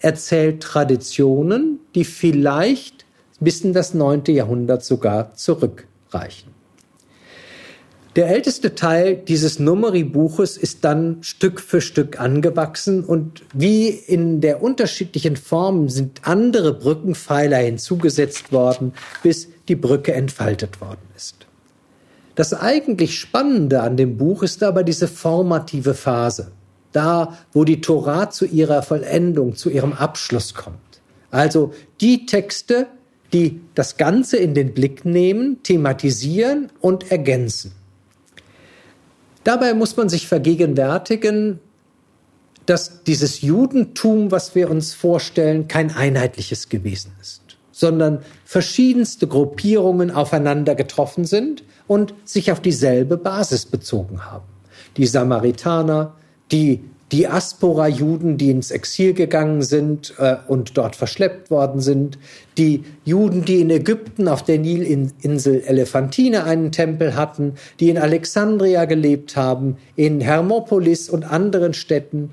erzählt 0.00 0.62
Traditionen, 0.62 1.78
die 1.94 2.04
vielleicht 2.04 3.04
bis 3.38 3.62
in 3.62 3.72
das 3.72 3.94
neunte 3.94 4.32
Jahrhundert 4.32 4.84
sogar 4.84 5.34
zurückreichen. 5.34 6.50
Der 8.16 8.28
älteste 8.28 8.74
Teil 8.74 9.14
dieses 9.16 9.60
Numeri-Buches 9.60 10.56
ist 10.56 10.84
dann 10.84 11.22
Stück 11.22 11.60
für 11.60 11.80
Stück 11.80 12.18
angewachsen 12.18 13.04
und 13.04 13.42
wie 13.54 13.88
in 13.88 14.40
der 14.40 14.62
unterschiedlichen 14.62 15.36
Form 15.36 15.88
sind 15.88 16.22
andere 16.26 16.74
Brückenpfeiler 16.74 17.58
hinzugesetzt 17.58 18.50
worden, 18.50 18.94
bis 19.22 19.48
die 19.68 19.76
Brücke 19.76 20.12
entfaltet 20.12 20.80
worden 20.80 21.06
ist. 21.16 21.46
Das 22.34 22.52
eigentlich 22.52 23.16
Spannende 23.16 23.80
an 23.80 23.96
dem 23.96 24.16
Buch 24.16 24.42
ist 24.42 24.62
aber 24.64 24.82
diese 24.82 25.06
formative 25.06 25.94
Phase 25.94 26.50
da, 26.92 27.38
wo 27.52 27.64
die 27.64 27.80
Torah 27.80 28.30
zu 28.30 28.46
ihrer 28.46 28.82
Vollendung, 28.82 29.54
zu 29.54 29.70
ihrem 29.70 29.92
Abschluss 29.92 30.54
kommt. 30.54 30.78
Also 31.30 31.72
die 32.00 32.26
Texte, 32.26 32.86
die 33.32 33.60
das 33.74 33.96
Ganze 33.96 34.36
in 34.36 34.54
den 34.54 34.74
Blick 34.74 35.04
nehmen, 35.04 35.62
thematisieren 35.62 36.70
und 36.80 37.10
ergänzen. 37.10 37.72
Dabei 39.44 39.74
muss 39.74 39.96
man 39.96 40.08
sich 40.08 40.26
vergegenwärtigen, 40.26 41.60
dass 42.66 43.02
dieses 43.04 43.40
Judentum, 43.40 44.30
was 44.30 44.54
wir 44.54 44.70
uns 44.70 44.94
vorstellen, 44.94 45.66
kein 45.66 45.94
einheitliches 45.94 46.68
gewesen 46.68 47.12
ist, 47.20 47.42
sondern 47.72 48.22
verschiedenste 48.44 49.26
Gruppierungen 49.26 50.10
aufeinander 50.10 50.74
getroffen 50.74 51.24
sind 51.24 51.64
und 51.86 52.14
sich 52.24 52.52
auf 52.52 52.60
dieselbe 52.60 53.16
Basis 53.16 53.66
bezogen 53.66 54.26
haben. 54.26 54.44
Die 54.96 55.06
Samaritaner, 55.06 56.14
die 56.52 56.80
Diaspora-Juden, 57.12 58.38
die 58.38 58.50
ins 58.50 58.70
Exil 58.70 59.14
gegangen 59.14 59.62
sind 59.62 60.14
äh, 60.18 60.36
und 60.46 60.76
dort 60.78 60.94
verschleppt 60.94 61.50
worden 61.50 61.80
sind, 61.80 62.18
die 62.56 62.84
Juden, 63.04 63.44
die 63.44 63.60
in 63.60 63.70
Ägypten 63.70 64.28
auf 64.28 64.44
der 64.44 64.58
Nilinsel 64.58 65.62
Elephantine 65.66 66.44
einen 66.44 66.70
Tempel 66.70 67.16
hatten, 67.16 67.54
die 67.80 67.90
in 67.90 67.98
Alexandria 67.98 68.84
gelebt 68.84 69.34
haben, 69.36 69.76
in 69.96 70.20
Hermopolis 70.20 71.10
und 71.10 71.24
anderen 71.24 71.74
Städten. 71.74 72.30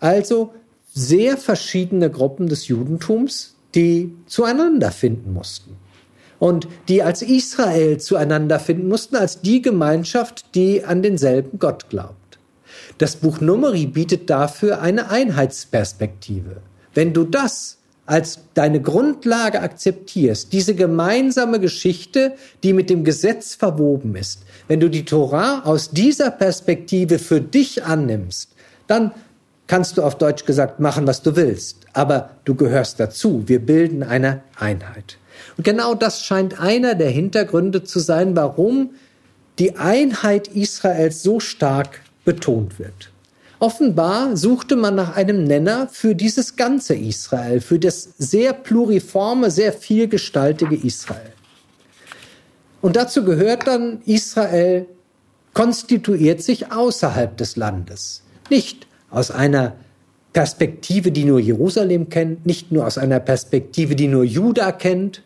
Also 0.00 0.52
sehr 0.92 1.36
verschiedene 1.36 2.10
Gruppen 2.10 2.48
des 2.48 2.66
Judentums, 2.68 3.54
die 3.74 4.12
zueinander 4.26 4.90
finden 4.90 5.32
mussten. 5.34 5.76
Und 6.38 6.68
die 6.88 7.02
als 7.02 7.22
Israel 7.22 7.98
zueinander 7.98 8.58
finden 8.58 8.88
mussten, 8.88 9.16
als 9.16 9.40
die 9.40 9.62
Gemeinschaft, 9.62 10.54
die 10.54 10.84
an 10.84 11.02
denselben 11.02 11.58
Gott 11.58 11.88
glaubt. 11.88 12.25
Das 12.98 13.16
Buch 13.16 13.40
Numeri 13.40 13.86
bietet 13.86 14.30
dafür 14.30 14.80
eine 14.80 15.10
Einheitsperspektive. 15.10 16.62
Wenn 16.94 17.12
du 17.12 17.24
das 17.24 17.76
als 18.06 18.38
deine 18.54 18.80
Grundlage 18.80 19.60
akzeptierst, 19.60 20.52
diese 20.52 20.74
gemeinsame 20.74 21.60
Geschichte, 21.60 22.32
die 22.62 22.72
mit 22.72 22.88
dem 22.88 23.04
Gesetz 23.04 23.54
verwoben 23.54 24.14
ist, 24.16 24.42
wenn 24.68 24.80
du 24.80 24.88
die 24.88 25.04
Torah 25.04 25.62
aus 25.64 25.90
dieser 25.90 26.30
Perspektive 26.30 27.18
für 27.18 27.40
dich 27.40 27.84
annimmst, 27.84 28.50
dann 28.86 29.10
kannst 29.66 29.98
du 29.98 30.02
auf 30.02 30.16
Deutsch 30.16 30.44
gesagt 30.44 30.80
machen, 30.80 31.06
was 31.06 31.22
du 31.22 31.36
willst. 31.36 31.78
Aber 31.92 32.30
du 32.44 32.54
gehörst 32.54 33.00
dazu. 33.00 33.42
Wir 33.46 33.58
bilden 33.58 34.02
eine 34.02 34.42
Einheit. 34.58 35.18
Und 35.56 35.64
genau 35.64 35.94
das 35.94 36.24
scheint 36.24 36.60
einer 36.60 36.94
der 36.94 37.10
Hintergründe 37.10 37.82
zu 37.82 37.98
sein, 37.98 38.36
warum 38.36 38.90
die 39.58 39.76
Einheit 39.76 40.48
Israels 40.48 41.22
so 41.22 41.40
stark 41.40 42.00
betont 42.26 42.78
wird. 42.78 43.10
Offenbar 43.58 44.36
suchte 44.36 44.76
man 44.76 44.96
nach 44.96 45.16
einem 45.16 45.44
Nenner 45.44 45.88
für 45.90 46.14
dieses 46.14 46.56
ganze 46.56 46.94
Israel, 46.94 47.62
für 47.62 47.78
das 47.78 48.10
sehr 48.18 48.52
pluriforme, 48.52 49.50
sehr 49.50 49.72
vielgestaltige 49.72 50.76
Israel. 50.76 51.32
Und 52.82 52.96
dazu 52.96 53.24
gehört 53.24 53.66
dann, 53.66 54.02
Israel 54.04 54.86
konstituiert 55.54 56.42
sich 56.42 56.70
außerhalb 56.70 57.34
des 57.38 57.56
Landes. 57.56 58.22
Nicht 58.50 58.86
aus 59.08 59.30
einer 59.30 59.74
Perspektive, 60.34 61.10
die 61.10 61.24
nur 61.24 61.40
Jerusalem 61.40 62.10
kennt, 62.10 62.44
nicht 62.44 62.70
nur 62.70 62.86
aus 62.86 62.98
einer 62.98 63.20
Perspektive, 63.20 63.96
die 63.96 64.08
nur 64.08 64.24
Juda 64.24 64.70
kennt, 64.70 65.22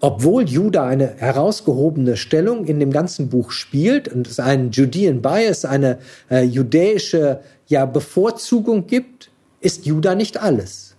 obwohl 0.00 0.48
Juda 0.48 0.86
eine 0.86 1.14
herausgehobene 1.18 2.16
Stellung 2.16 2.64
in 2.64 2.80
dem 2.80 2.90
ganzen 2.90 3.28
Buch 3.28 3.50
spielt 3.50 4.08
und 4.08 4.26
es 4.26 4.40
einen 4.40 4.70
Judean 4.70 5.20
Bias, 5.20 5.64
eine 5.64 5.98
äh, 6.30 6.42
judäische 6.42 7.40
ja, 7.66 7.84
Bevorzugung 7.84 8.86
gibt, 8.86 9.30
ist 9.60 9.86
Juda 9.86 10.14
nicht 10.14 10.40
alles. 10.40 10.96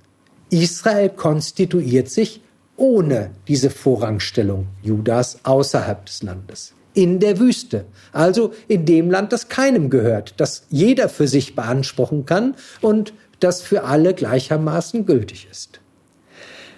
Israel 0.52 1.10
konstituiert 1.10 2.10
sich 2.10 2.42
ohne 2.78 3.32
diese 3.48 3.70
Vorrangstellung 3.70 4.68
Judas 4.84 5.40
außerhalb 5.44 6.06
des 6.06 6.24
Landes. 6.24 6.74
In 6.94 7.20
der 7.20 7.40
Wüste, 7.40 7.86
also 8.12 8.54
in 8.68 8.86
dem 8.86 9.10
Land, 9.10 9.32
das 9.32 9.50
keinem 9.50 9.90
gehört, 9.90 10.36
das 10.38 10.64
jeder 10.70 11.10
für 11.10 11.28
sich 11.28 11.56
beanspruchen 11.56 12.26
kann 12.26 12.56
und 12.82 13.14
das 13.40 13.62
für 13.62 13.84
alle 13.86 14.14
gleichermaßen 14.14 15.06
gültig 15.06 15.48
ist. 15.50 15.81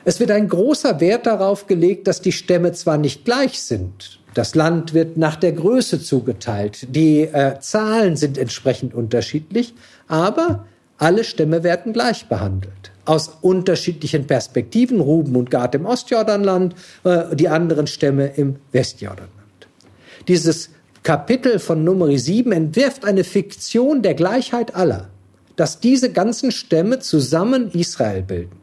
Es 0.05 0.19
wird 0.19 0.31
ein 0.31 0.49
großer 0.49 0.99
Wert 0.99 1.25
darauf 1.25 1.67
gelegt, 1.67 2.07
dass 2.07 2.21
die 2.21 2.31
Stämme 2.31 2.73
zwar 2.73 2.97
nicht 2.97 3.25
gleich 3.25 3.61
sind, 3.61 4.19
das 4.33 4.55
Land 4.55 4.93
wird 4.93 5.17
nach 5.17 5.35
der 5.35 5.51
Größe 5.51 6.01
zugeteilt, 6.01 6.87
die 6.89 7.21
äh, 7.21 7.59
Zahlen 7.59 8.15
sind 8.15 8.37
entsprechend 8.37 8.93
unterschiedlich, 8.93 9.73
aber 10.07 10.65
alle 10.97 11.23
Stämme 11.23 11.63
werden 11.63 11.93
gleich 11.93 12.25
behandelt. 12.27 12.91
Aus 13.05 13.37
unterschiedlichen 13.41 14.25
Perspektiven, 14.25 15.01
Ruben 15.01 15.35
und 15.35 15.51
Gad 15.51 15.75
im 15.75 15.85
Ostjordanland, 15.85 16.73
äh, 17.03 17.35
die 17.35 17.49
anderen 17.49 17.85
Stämme 17.85 18.27
im 18.35 18.55
Westjordanland. 18.71 19.29
Dieses 20.27 20.69
Kapitel 21.03 21.59
von 21.59 21.83
Nummer 21.83 22.17
7 22.17 22.51
entwirft 22.51 23.05
eine 23.05 23.23
Fiktion 23.23 24.01
der 24.01 24.15
Gleichheit 24.15 24.73
aller, 24.73 25.09
dass 25.57 25.79
diese 25.79 26.11
ganzen 26.11 26.51
Stämme 26.51 26.99
zusammen 26.99 27.69
Israel 27.71 28.23
bilden. 28.23 28.62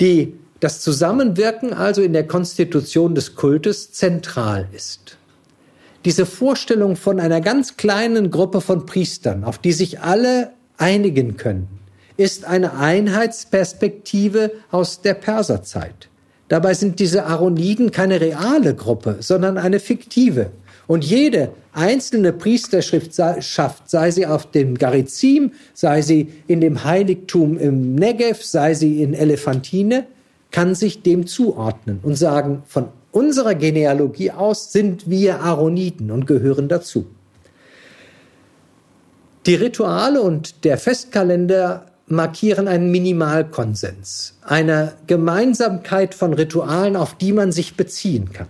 Die, 0.00 0.34
das 0.60 0.80
Zusammenwirken 0.80 1.72
also 1.72 2.02
in 2.02 2.12
der 2.12 2.26
Konstitution 2.26 3.14
des 3.14 3.34
Kultes 3.34 3.92
zentral 3.92 4.68
ist. 4.72 5.18
Diese 6.04 6.26
Vorstellung 6.26 6.96
von 6.96 7.20
einer 7.20 7.40
ganz 7.40 7.76
kleinen 7.76 8.30
Gruppe 8.30 8.60
von 8.60 8.86
Priestern, 8.86 9.44
auf 9.44 9.58
die 9.58 9.72
sich 9.72 10.00
alle 10.00 10.52
einigen 10.76 11.36
können, 11.36 11.68
ist 12.16 12.44
eine 12.44 12.76
Einheitsperspektive 12.76 14.52
aus 14.70 15.00
der 15.00 15.14
Perserzeit. 15.14 16.08
Dabei 16.48 16.74
sind 16.74 17.00
diese 17.00 17.24
Aaroniden 17.24 17.90
keine 17.90 18.20
reale 18.20 18.74
Gruppe, 18.74 19.16
sondern 19.20 19.56
eine 19.56 19.80
fiktive. 19.80 20.50
Und 20.86 21.04
jede 21.04 21.50
einzelne 21.72 22.32
Priesterschaft, 22.32 23.90
sei 23.90 24.10
sie 24.10 24.26
auf 24.26 24.50
dem 24.50 24.76
Garizim, 24.76 25.52
sei 25.72 26.02
sie 26.02 26.32
in 26.46 26.60
dem 26.60 26.84
Heiligtum 26.84 27.58
im 27.58 27.94
Negev, 27.94 28.42
sei 28.42 28.74
sie 28.74 29.02
in 29.02 29.14
Elephantine, 29.14 30.06
kann 30.50 30.74
sich 30.74 31.02
dem 31.02 31.26
zuordnen 31.26 32.00
und 32.02 32.16
sagen, 32.16 32.62
von 32.66 32.88
unserer 33.12 33.54
Genealogie 33.54 34.30
aus 34.30 34.72
sind 34.72 35.08
wir 35.08 35.40
Aaroniten 35.40 36.10
und 36.10 36.26
gehören 36.26 36.68
dazu. 36.68 37.06
Die 39.46 39.54
Rituale 39.54 40.22
und 40.22 40.64
der 40.64 40.78
Festkalender 40.78 41.86
markieren 42.06 42.68
einen 42.68 42.90
Minimalkonsens, 42.90 44.38
eine 44.42 44.92
Gemeinsamkeit 45.06 46.14
von 46.14 46.34
Ritualen, 46.34 46.96
auf 46.96 47.16
die 47.16 47.32
man 47.32 47.52
sich 47.52 47.76
beziehen 47.76 48.32
kann. 48.32 48.48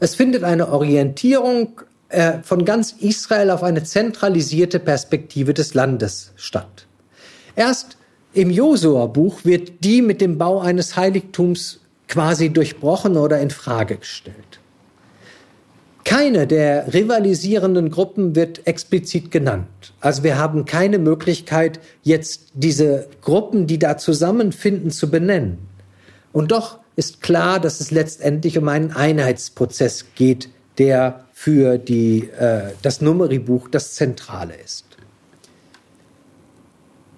Es 0.00 0.14
findet 0.14 0.44
eine 0.44 0.70
Orientierung 0.70 1.80
äh, 2.08 2.38
von 2.42 2.64
ganz 2.64 2.92
Israel 2.92 3.50
auf 3.50 3.62
eine 3.62 3.82
zentralisierte 3.82 4.78
Perspektive 4.78 5.54
des 5.54 5.74
Landes 5.74 6.32
statt. 6.36 6.86
Erst 7.56 7.96
im 8.32 8.50
Josua-Buch 8.50 9.44
wird 9.44 9.84
die 9.84 10.02
mit 10.02 10.20
dem 10.20 10.38
Bau 10.38 10.60
eines 10.60 10.96
Heiligtums 10.96 11.80
quasi 12.06 12.50
durchbrochen 12.50 13.16
oder 13.16 13.40
in 13.40 13.50
Frage 13.50 13.96
gestellt. 13.96 14.60
Keine 16.04 16.46
der 16.46 16.94
rivalisierenden 16.94 17.90
Gruppen 17.90 18.34
wird 18.34 18.66
explizit 18.66 19.30
genannt. 19.30 19.92
Also 20.00 20.22
wir 20.22 20.38
haben 20.38 20.64
keine 20.64 20.98
Möglichkeit, 20.98 21.80
jetzt 22.02 22.52
diese 22.54 23.08
Gruppen, 23.20 23.66
die 23.66 23.78
da 23.78 23.98
zusammenfinden, 23.98 24.90
zu 24.90 25.10
benennen. 25.10 25.58
Und 26.32 26.50
doch 26.50 26.78
ist 26.98 27.22
klar, 27.22 27.60
dass 27.60 27.78
es 27.78 27.92
letztendlich 27.92 28.58
um 28.58 28.66
einen 28.66 28.90
Einheitsprozess 28.90 30.06
geht, 30.16 30.48
der 30.78 31.26
für 31.32 31.78
die, 31.78 32.28
äh, 32.36 32.72
das 32.82 33.00
Numeribuch 33.00 33.68
das 33.68 33.94
Zentrale 33.94 34.54
ist. 34.56 34.84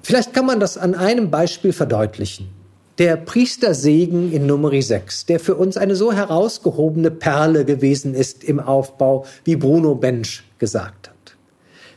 Vielleicht 0.02 0.34
kann 0.34 0.44
man 0.44 0.60
das 0.60 0.76
an 0.76 0.94
einem 0.94 1.30
Beispiel 1.30 1.72
verdeutlichen. 1.72 2.50
Der 2.98 3.16
Priestersegen 3.16 4.30
in 4.30 4.44
Numeri 4.44 4.82
6, 4.82 5.24
der 5.24 5.40
für 5.40 5.54
uns 5.54 5.78
eine 5.78 5.96
so 5.96 6.12
herausgehobene 6.12 7.10
Perle 7.10 7.64
gewesen 7.64 8.12
ist 8.12 8.44
im 8.44 8.60
Aufbau, 8.60 9.24
wie 9.44 9.56
Bruno 9.56 9.94
Bensch 9.94 10.44
gesagt 10.58 11.08
hat. 11.08 11.36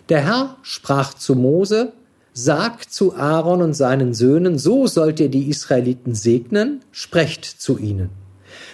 Der 0.08 0.22
Herr 0.22 0.56
sprach 0.62 1.16
zu 1.16 1.36
Mose, 1.36 1.92
Sagt 2.34 2.92
zu 2.92 3.16
Aaron 3.16 3.62
und 3.62 3.74
seinen 3.74 4.16
Söhnen, 4.16 4.58
so 4.58 4.88
sollt 4.88 5.20
ihr 5.20 5.30
die 5.30 5.50
Israeliten 5.50 6.16
segnen, 6.16 6.82
sprecht 6.92 7.46
zu 7.46 7.78
ihnen. 7.78 8.10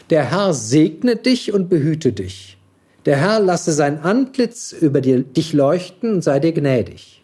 Der 0.09 0.31
Herr 0.31 0.53
segne 0.53 1.17
dich 1.17 1.53
und 1.53 1.69
behüte 1.69 2.13
dich. 2.13 2.57
Der 3.05 3.17
Herr 3.17 3.39
lasse 3.39 3.73
sein 3.73 3.99
Antlitz 3.99 4.71
über 4.71 5.01
dich 5.01 5.53
leuchten 5.53 6.13
und 6.13 6.23
sei 6.23 6.39
dir 6.39 6.53
gnädig. 6.53 7.23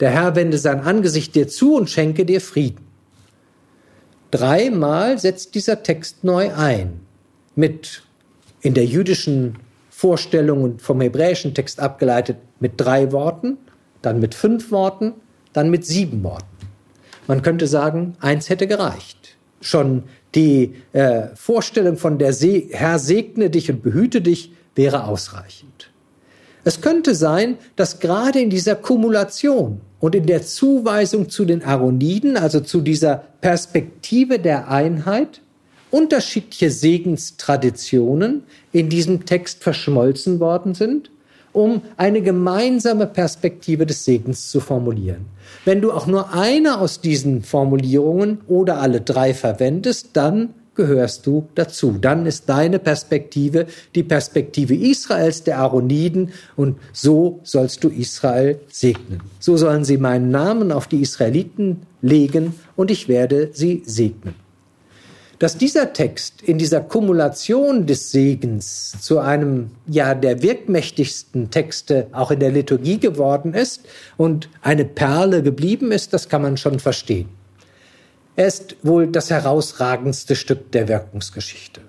Der 0.00 0.10
Herr 0.10 0.34
wende 0.36 0.58
sein 0.58 0.80
Angesicht 0.80 1.34
dir 1.34 1.48
zu 1.48 1.76
und 1.76 1.90
schenke 1.90 2.24
dir 2.24 2.40
Frieden. 2.40 2.84
Dreimal 4.30 5.18
setzt 5.18 5.54
dieser 5.54 5.82
Text 5.82 6.24
neu 6.24 6.52
ein. 6.54 7.00
Mit 7.56 8.02
in 8.62 8.74
der 8.74 8.86
jüdischen 8.86 9.58
Vorstellung 9.90 10.62
und 10.62 10.82
vom 10.82 11.00
hebräischen 11.00 11.54
Text 11.54 11.78
abgeleitet 11.78 12.38
mit 12.58 12.72
drei 12.76 13.12
Worten, 13.12 13.58
dann 14.02 14.18
mit 14.18 14.34
fünf 14.34 14.70
Worten 14.72 15.12
dann 15.54 15.70
mit 15.70 15.86
sieben 15.86 16.22
Worten. 16.22 16.44
Man 17.26 17.40
könnte 17.40 17.66
sagen, 17.66 18.16
eins 18.20 18.50
hätte 18.50 18.66
gereicht. 18.66 19.36
Schon 19.62 20.02
die 20.34 20.74
äh, 20.92 21.28
Vorstellung 21.34 21.96
von 21.96 22.18
der 22.18 22.34
Se 22.34 22.64
Herr 22.70 22.98
segne 22.98 23.48
dich 23.48 23.70
und 23.70 23.82
behüte 23.82 24.20
dich 24.20 24.52
wäre 24.74 25.04
ausreichend. 25.04 25.90
Es 26.64 26.80
könnte 26.80 27.14
sein, 27.14 27.56
dass 27.76 28.00
gerade 28.00 28.40
in 28.40 28.50
dieser 28.50 28.74
Kumulation 28.74 29.80
und 30.00 30.14
in 30.14 30.26
der 30.26 30.42
Zuweisung 30.42 31.30
zu 31.30 31.44
den 31.44 31.62
Aaroniden, 31.62 32.36
also 32.36 32.60
zu 32.60 32.80
dieser 32.80 33.24
Perspektive 33.40 34.38
der 34.38 34.68
Einheit, 34.68 35.40
unterschiedliche 35.90 36.70
Segenstraditionen 36.70 38.42
in 38.72 38.88
diesem 38.88 39.26
Text 39.26 39.62
verschmolzen 39.62 40.40
worden 40.40 40.74
sind 40.74 41.10
um 41.54 41.80
eine 41.96 42.20
gemeinsame 42.20 43.06
Perspektive 43.06 43.86
des 43.86 44.04
Segens 44.04 44.50
zu 44.50 44.60
formulieren. 44.60 45.24
Wenn 45.64 45.80
du 45.80 45.92
auch 45.92 46.06
nur 46.06 46.34
eine 46.34 46.78
aus 46.78 47.00
diesen 47.00 47.42
Formulierungen 47.42 48.40
oder 48.46 48.80
alle 48.80 49.00
drei 49.00 49.32
verwendest, 49.32 50.10
dann 50.12 50.50
gehörst 50.74 51.26
du 51.26 51.48
dazu. 51.54 51.96
Dann 52.00 52.26
ist 52.26 52.48
deine 52.48 52.78
Perspektive 52.78 53.66
die 53.94 54.02
Perspektive 54.02 54.74
Israels, 54.74 55.44
der 55.44 55.60
Aaroniden, 55.60 56.30
und 56.56 56.78
so 56.92 57.40
sollst 57.44 57.84
du 57.84 57.88
Israel 57.88 58.58
segnen. 58.68 59.20
So 59.38 59.56
sollen 59.56 59.84
sie 59.84 59.98
meinen 59.98 60.30
Namen 60.30 60.72
auf 60.72 60.88
die 60.88 61.00
Israeliten 61.00 61.82
legen 62.02 62.54
und 62.76 62.90
ich 62.90 63.08
werde 63.08 63.50
sie 63.52 63.82
segnen. 63.86 64.43
Dass 65.38 65.58
dieser 65.58 65.92
Text 65.92 66.42
in 66.42 66.58
dieser 66.58 66.80
Kumulation 66.80 67.86
des 67.86 68.10
Segens 68.10 68.92
zu 69.00 69.18
einem 69.18 69.70
ja 69.86 70.14
der 70.14 70.42
wirkmächtigsten 70.42 71.50
Texte 71.50 72.06
auch 72.12 72.30
in 72.30 72.40
der 72.40 72.52
Liturgie 72.52 72.98
geworden 72.98 73.52
ist 73.52 73.82
und 74.16 74.48
eine 74.62 74.84
Perle 74.84 75.42
geblieben 75.42 75.90
ist, 75.90 76.12
das 76.12 76.28
kann 76.28 76.42
man 76.42 76.56
schon 76.56 76.78
verstehen. 76.78 77.28
Er 78.36 78.46
ist 78.46 78.76
wohl 78.82 79.06
das 79.06 79.30
herausragendste 79.30 80.36
Stück 80.36 80.72
der 80.72 80.88
Wirkungsgeschichte. 80.88 81.80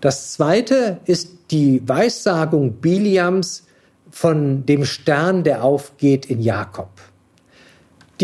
Das 0.00 0.32
zweite 0.32 1.00
ist 1.04 1.30
die 1.50 1.82
Weissagung 1.86 2.74
Biliams 2.74 3.64
von 4.10 4.66
dem 4.66 4.84
Stern, 4.84 5.44
der 5.44 5.64
aufgeht 5.64 6.26
in 6.26 6.40
Jakob. 6.40 6.90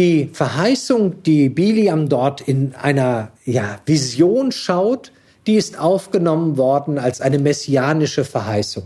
Die 0.00 0.30
Verheißung, 0.32 1.22
die 1.24 1.50
Biliam 1.50 2.08
dort 2.08 2.40
in 2.40 2.74
einer 2.74 3.32
ja, 3.44 3.80
Vision 3.84 4.50
schaut, 4.50 5.12
die 5.46 5.56
ist 5.56 5.78
aufgenommen 5.78 6.56
worden 6.56 6.98
als 6.98 7.20
eine 7.20 7.38
messianische 7.38 8.24
Verheißung 8.24 8.84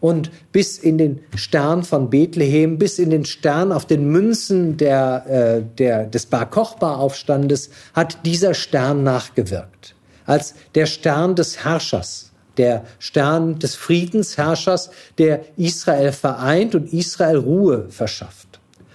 und 0.00 0.30
bis 0.52 0.78
in 0.78 0.98
den 0.98 1.18
Stern 1.34 1.82
von 1.82 2.10
Bethlehem, 2.10 2.78
bis 2.78 3.00
in 3.00 3.10
den 3.10 3.24
Stern 3.24 3.72
auf 3.72 3.86
den 3.86 4.06
Münzen 4.06 4.76
der, 4.76 5.26
äh, 5.26 5.62
der, 5.78 6.06
des 6.06 6.26
Bar 6.26 6.48
Kochba-Aufstandes 6.48 7.70
hat 7.92 8.24
dieser 8.24 8.54
Stern 8.54 9.02
nachgewirkt. 9.02 9.96
Als 10.26 10.54
der 10.76 10.86
Stern 10.86 11.34
des 11.34 11.64
Herrschers, 11.64 12.30
der 12.56 12.84
Stern 13.00 13.58
des 13.58 13.74
Friedensherrschers, 13.74 14.90
der 15.18 15.40
Israel 15.56 16.12
vereint 16.12 16.76
und 16.76 16.92
Israel 16.92 17.38
Ruhe 17.38 17.86
verschafft. 17.90 18.51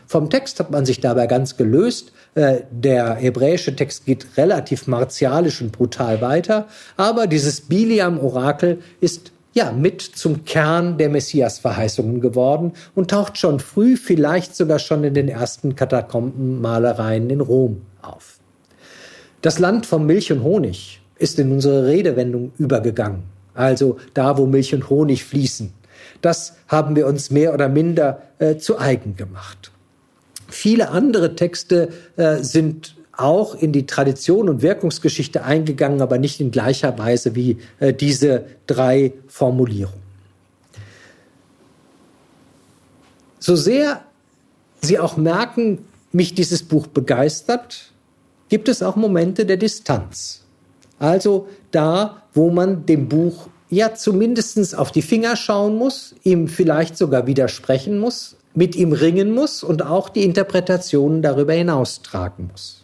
Vom 0.07 0.29
Text 0.29 0.59
hat 0.59 0.71
man 0.71 0.85
sich 0.85 1.01
dabei 1.01 1.27
ganz 1.27 1.57
gelöst. 1.57 2.13
Äh, 2.33 2.61
der 2.71 3.15
hebräische 3.15 3.75
Text 3.75 4.05
geht 4.05 4.25
relativ 4.37 4.87
martialisch 4.87 5.61
und 5.61 5.73
brutal 5.73 6.21
weiter, 6.21 6.67
aber 6.95 7.27
dieses 7.27 7.61
Biliam-Orakel 7.61 8.79
ist 9.01 9.31
ja, 9.53 9.71
mit 9.71 10.01
zum 10.01 10.45
Kern 10.45 10.99
der 10.99 11.09
Messias-Verheißungen 11.09 12.21
geworden 12.21 12.73
und 12.93 13.09
taucht 13.09 13.39
schon 13.39 13.59
früh, 13.59 13.97
vielleicht 13.97 14.55
sogar 14.55 14.77
schon 14.77 15.03
in 15.03 15.15
den 15.15 15.27
ersten 15.27 15.75
Katakombenmalereien 15.75 17.29
in 17.31 17.41
Rom 17.41 17.81
auf. 18.03 18.37
Das 19.41 19.57
Land 19.57 19.87
von 19.87 20.05
Milch 20.05 20.31
und 20.31 20.43
Honig 20.43 21.01
ist 21.17 21.39
in 21.39 21.51
unsere 21.51 21.87
Redewendung 21.87 22.51
übergegangen, 22.59 23.23
also 23.55 23.97
da, 24.13 24.37
wo 24.37 24.45
Milch 24.45 24.75
und 24.75 24.91
Honig 24.91 25.23
fließen. 25.23 25.73
Das 26.21 26.55
haben 26.67 26.95
wir 26.95 27.07
uns 27.07 27.31
mehr 27.31 27.53
oder 27.53 27.67
minder 27.67 28.21
äh, 28.37 28.57
zu 28.57 28.77
eigen 28.77 29.15
gemacht. 29.15 29.71
Viele 30.47 30.89
andere 30.89 31.35
Texte 31.35 31.89
äh, 32.15 32.37
sind 32.43 32.95
auch 33.11 33.55
in 33.55 33.71
die 33.71 33.85
Tradition 33.85 34.47
und 34.47 34.61
Wirkungsgeschichte 34.61 35.43
eingegangen, 35.43 36.01
aber 36.01 36.17
nicht 36.17 36.39
in 36.39 36.51
gleicher 36.51 36.97
Weise 36.97 37.35
wie 37.35 37.57
äh, 37.79 37.93
diese 37.93 38.45
drei 38.67 39.13
Formulierungen. 39.27 40.05
So 43.39 43.55
sehr 43.55 44.01
Sie 44.81 44.99
auch 44.99 45.17
merken, 45.17 45.85
mich 46.11 46.33
dieses 46.33 46.63
Buch 46.63 46.87
begeistert, 46.87 47.91
gibt 48.49 48.69
es 48.69 48.81
auch 48.81 48.95
Momente 48.95 49.45
der 49.45 49.57
Distanz. 49.57 50.43
Also 50.99 51.47
da, 51.71 52.23
wo 52.33 52.49
man 52.49 52.85
dem 52.85 53.09
Buch 53.09 53.49
ja 53.69 53.93
zumindest 53.93 54.77
auf 54.77 54.91
die 54.91 55.01
Finger 55.01 55.35
schauen 55.35 55.75
muss, 55.75 56.15
ihm 56.23 56.47
vielleicht 56.47 56.97
sogar 56.97 57.27
widersprechen 57.27 57.99
muss, 57.99 58.36
mit 58.57 58.75
ihm 58.75 58.91
ringen 58.91 59.35
muss 59.35 59.61
und 59.61 59.85
auch 59.85 60.09
die 60.09 60.23
Interpretationen 60.23 61.21
darüber 61.21 61.53
hinaus 61.53 62.01
tragen 62.01 62.49
muss. 62.51 62.83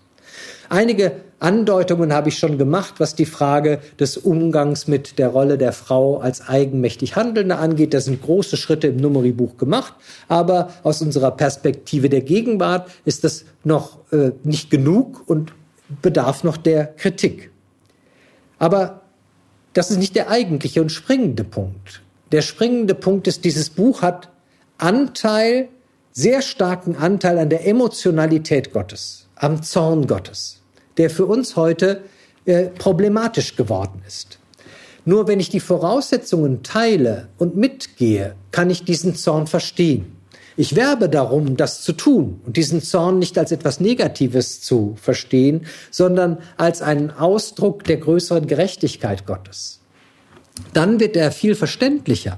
Einige 0.69 1.13
Andeutungen 1.39 2.13
habe 2.13 2.29
ich 2.29 2.37
schon 2.37 2.59
gemacht, 2.59 2.95
was 2.99 3.15
die 3.15 3.25
Frage 3.25 3.79
des 3.99 4.17
Umgangs 4.17 4.87
mit 4.87 5.17
der 5.17 5.29
Rolle 5.29 5.57
der 5.57 5.73
Frau 5.73 6.19
als 6.19 6.47
eigenmächtig 6.47 7.15
Handelnde 7.15 7.57
angeht. 7.57 7.95
Da 7.95 8.01
sind 8.01 8.21
große 8.21 8.55
Schritte 8.55 8.87
im 8.87 8.97
Nummeriebuch 8.97 9.57
gemacht, 9.57 9.95
aber 10.27 10.69
aus 10.83 11.01
unserer 11.01 11.31
Perspektive 11.31 12.07
der 12.07 12.21
Gegenwart 12.21 12.91
ist 13.03 13.23
das 13.23 13.43
noch 13.63 13.97
äh, 14.11 14.31
nicht 14.43 14.69
genug 14.69 15.23
und 15.25 15.53
bedarf 16.03 16.43
noch 16.43 16.57
der 16.57 16.85
Kritik. 16.85 17.49
Aber 18.59 19.01
das 19.73 19.89
ist 19.89 19.97
nicht 19.97 20.15
der 20.15 20.29
eigentliche 20.29 20.83
und 20.83 20.91
springende 20.91 21.43
Punkt. 21.43 22.03
Der 22.31 22.43
springende 22.43 22.93
Punkt 22.93 23.27
ist, 23.27 23.43
dieses 23.43 23.71
Buch 23.71 24.03
hat 24.03 24.29
Anteil, 24.83 25.69
sehr 26.11 26.41
starken 26.41 26.95
Anteil 26.95 27.39
an 27.39 27.49
der 27.49 27.65
Emotionalität 27.65 28.73
Gottes, 28.73 29.27
am 29.35 29.63
Zorn 29.63 30.07
Gottes 30.07 30.63
der 30.97 31.09
für 31.09 31.25
uns 31.25 31.55
heute 31.55 32.03
äh, 32.45 32.65
problematisch 32.65 33.55
geworden 33.55 34.01
ist. 34.07 34.39
Nur 35.05 35.27
wenn 35.27 35.39
ich 35.39 35.49
die 35.49 35.59
Voraussetzungen 35.59 36.63
teile 36.63 37.27
und 37.37 37.57
mitgehe, 37.57 38.35
kann 38.51 38.69
ich 38.69 38.85
diesen 38.85 39.15
Zorn 39.15 39.47
verstehen. 39.47 40.15
Ich 40.55 40.75
werbe 40.75 41.09
darum, 41.09 41.57
das 41.57 41.81
zu 41.81 41.93
tun 41.93 42.39
und 42.45 42.57
diesen 42.57 42.81
Zorn 42.81 43.19
nicht 43.19 43.37
als 43.37 43.51
etwas 43.51 43.79
Negatives 43.79 44.61
zu 44.61 44.95
verstehen, 45.01 45.65
sondern 45.89 46.37
als 46.57 46.81
einen 46.81 47.09
Ausdruck 47.09 47.83
der 47.85 47.97
größeren 47.97 48.45
Gerechtigkeit 48.45 49.25
Gottes. 49.25 49.81
Dann 50.73 50.99
wird 50.99 51.17
er 51.17 51.31
viel 51.31 51.55
verständlicher. 51.55 52.37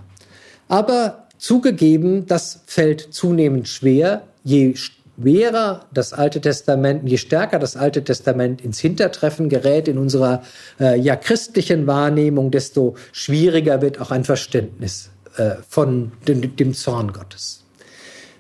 Aber 0.69 1.24
zugegeben, 1.37 2.25
das 2.25 2.63
fällt 2.65 3.13
zunehmend 3.13 3.67
schwer, 3.67 4.23
je 4.43 4.75
schwerer 4.75 5.85
das 5.93 6.13
Alte 6.13 6.41
Testament, 6.41 7.07
je 7.07 7.17
stärker 7.17 7.59
das 7.59 7.75
Alte 7.75 8.03
Testament 8.03 8.61
ins 8.61 8.79
Hintertreffen 8.79 9.49
gerät 9.49 9.87
in 9.87 9.97
unserer 9.97 10.43
äh, 10.79 10.99
ja 10.99 11.15
christlichen 11.15 11.87
Wahrnehmung, 11.87 12.51
desto 12.51 12.95
schwieriger 13.11 13.81
wird 13.81 13.99
auch 13.99 14.11
ein 14.11 14.23
Verständnis 14.23 15.09
äh, 15.37 15.55
von 15.67 16.11
dem, 16.27 16.55
dem 16.55 16.73
Zorn 16.73 17.13
Gottes. 17.13 17.63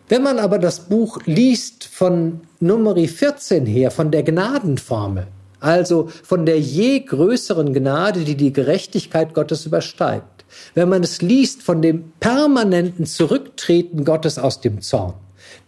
Wenn 0.07 0.21
man 0.21 0.37
aber 0.37 0.59
das 0.59 0.81
Buch 0.81 1.19
liest 1.25 1.85
von 1.85 2.41
Numeri 2.59 3.07
14 3.07 3.65
her, 3.65 3.89
von 3.89 4.11
der 4.11 4.21
Gnadenformel, 4.21 5.27
also 5.59 6.09
von 6.23 6.45
der 6.45 6.59
je 6.59 6.99
größeren 6.99 7.73
Gnade, 7.73 8.23
die 8.23 8.35
die 8.35 8.53
Gerechtigkeit 8.53 9.33
Gottes 9.33 9.65
übersteigt, 9.65 10.34
wenn 10.73 10.89
man 10.89 11.03
es 11.03 11.21
liest 11.21 11.63
von 11.63 11.81
dem 11.81 12.11
permanenten 12.19 13.05
Zurücktreten 13.05 14.05
Gottes 14.05 14.37
aus 14.37 14.61
dem 14.61 14.81
Zorn, 14.81 15.13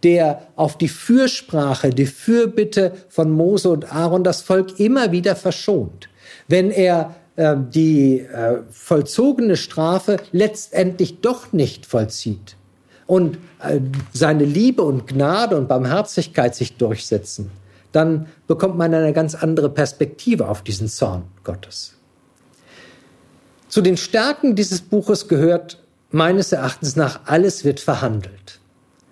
der 0.02 0.48
auf 0.56 0.78
die 0.78 0.88
Fürsprache, 0.88 1.90
die 1.90 2.06
Fürbitte 2.06 2.92
von 3.08 3.30
Mose 3.30 3.70
und 3.70 3.92
Aaron 3.92 4.24
das 4.24 4.42
Volk 4.42 4.78
immer 4.78 5.12
wieder 5.12 5.36
verschont. 5.36 6.08
Wenn 6.46 6.70
er 6.70 7.14
äh, 7.36 7.56
die 7.56 8.20
äh, 8.20 8.62
vollzogene 8.70 9.56
Strafe 9.56 10.16
letztendlich 10.32 11.20
doch 11.20 11.52
nicht 11.52 11.86
vollzieht 11.86 12.56
und 13.06 13.38
äh, 13.62 13.80
seine 14.12 14.44
Liebe 14.44 14.82
und 14.82 15.06
Gnade 15.06 15.56
und 15.56 15.68
Barmherzigkeit 15.68 16.54
sich 16.54 16.76
durchsetzen, 16.76 17.50
dann 17.92 18.26
bekommt 18.46 18.76
man 18.76 18.92
eine 18.92 19.12
ganz 19.12 19.34
andere 19.34 19.70
Perspektive 19.70 20.48
auf 20.48 20.62
diesen 20.62 20.88
Zorn 20.88 21.24
Gottes. 21.44 21.97
Zu 23.68 23.82
den 23.82 23.96
Stärken 23.96 24.54
dieses 24.54 24.80
Buches 24.80 25.28
gehört 25.28 25.78
meines 26.10 26.52
Erachtens 26.52 26.96
nach, 26.96 27.20
alles 27.26 27.64
wird 27.64 27.80
verhandelt. 27.80 28.60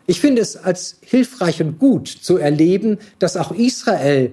Ich 0.07 0.21
finde 0.21 0.41
es 0.41 0.57
als 0.57 0.97
hilfreich 1.03 1.61
und 1.61 1.79
gut 1.79 2.09
zu 2.09 2.39
erleben, 2.39 2.99
dass 3.19 3.37
auch 3.37 3.53
Israel 3.53 4.33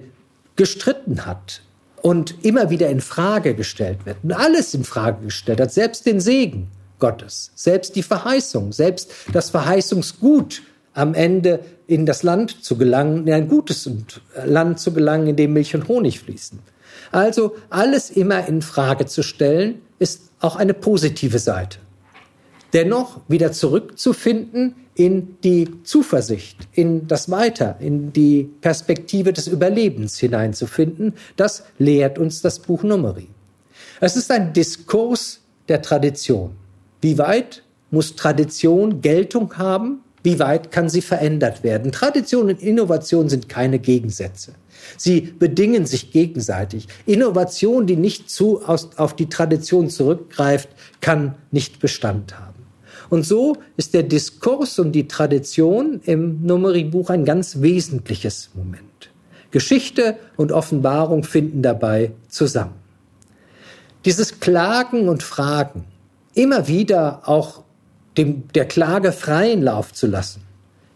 gestritten 0.56 1.26
hat 1.26 1.62
und 2.00 2.36
immer 2.42 2.70
wieder 2.70 2.88
in 2.88 3.00
Frage 3.00 3.54
gestellt 3.54 4.06
wird 4.06 4.18
und 4.22 4.32
alles 4.32 4.72
in 4.72 4.84
Frage 4.84 5.24
gestellt 5.26 5.60
hat, 5.60 5.72
selbst 5.72 6.06
den 6.06 6.20
Segen 6.20 6.68
Gottes, 7.00 7.50
selbst 7.54 7.96
die 7.96 8.02
Verheißung, 8.02 8.72
selbst 8.72 9.12
das 9.32 9.50
Verheißungsgut 9.50 10.62
am 10.94 11.12
Ende 11.12 11.60
in 11.86 12.06
das 12.06 12.22
Land 12.22 12.64
zu 12.64 12.78
gelangen, 12.78 13.26
in 13.26 13.34
ein 13.34 13.48
gutes 13.48 13.90
Land 14.44 14.78
zu 14.78 14.92
gelangen, 14.92 15.26
in 15.26 15.36
dem 15.36 15.52
Milch 15.52 15.74
und 15.74 15.88
Honig 15.88 16.20
fließen. 16.20 16.60
Also 17.10 17.56
alles 17.68 18.10
immer 18.10 18.46
in 18.46 18.62
Frage 18.62 19.06
zu 19.06 19.22
stellen, 19.22 19.82
ist 20.04 20.20
auch 20.40 20.56
eine 20.56 20.74
positive 20.74 21.38
Seite. 21.38 21.78
Dennoch 22.74 23.20
wieder 23.26 23.52
zurückzufinden 23.52 24.74
in 24.94 25.38
die 25.42 25.82
Zuversicht, 25.82 26.58
in 26.72 27.08
das 27.08 27.30
Weiter, 27.30 27.76
in 27.80 28.12
die 28.12 28.50
Perspektive 28.60 29.32
des 29.32 29.46
Überlebens 29.48 30.18
hineinzufinden. 30.18 31.14
Das 31.36 31.64
lehrt 31.78 32.18
uns 32.18 32.42
das 32.42 32.58
Buch 32.58 32.82
Numeri. 32.82 33.28
Es 34.00 34.14
ist 34.16 34.30
ein 34.30 34.52
Diskurs 34.52 35.40
der 35.68 35.80
Tradition. 35.80 36.50
Wie 37.00 37.16
weit 37.16 37.62
muss 37.90 38.14
Tradition 38.14 39.00
Geltung 39.00 39.56
haben? 39.56 40.00
Wie 40.22 40.38
weit 40.38 40.70
kann 40.70 40.90
sie 40.90 41.02
verändert 41.02 41.64
werden? 41.64 41.92
Tradition 41.92 42.48
und 42.50 42.62
Innovation 42.62 43.30
sind 43.30 43.48
keine 43.48 43.78
Gegensätze. 43.78 44.52
Sie 44.96 45.20
bedingen 45.20 45.86
sich 45.86 46.10
gegenseitig. 46.10 46.88
Innovation, 47.06 47.86
die 47.86 47.96
nicht 47.96 48.30
zu 48.30 48.64
aus, 48.64 48.90
auf 48.96 49.16
die 49.16 49.28
Tradition 49.28 49.90
zurückgreift, 49.90 50.68
kann 51.00 51.34
nicht 51.50 51.80
Bestand 51.80 52.38
haben. 52.38 52.54
Und 53.10 53.24
so 53.24 53.56
ist 53.76 53.94
der 53.94 54.02
Diskurs 54.02 54.78
und 54.78 54.92
die 54.92 55.08
Tradition 55.08 56.00
im 56.04 56.44
Numeri-Buch 56.44 57.10
ein 57.10 57.24
ganz 57.24 57.60
wesentliches 57.60 58.50
Moment. 58.54 59.10
Geschichte 59.50 60.16
und 60.36 60.52
Offenbarung 60.52 61.22
finden 61.22 61.62
dabei 61.62 62.12
zusammen. 62.28 62.74
Dieses 64.04 64.40
Klagen 64.40 65.08
und 65.08 65.22
Fragen, 65.22 65.84
immer 66.34 66.66
wieder 66.66 67.28
auch 67.28 67.62
dem, 68.18 68.48
der 68.54 68.66
Klage 68.66 69.12
freien 69.12 69.62
Lauf 69.62 69.92
zu 69.92 70.06
lassen, 70.06 70.42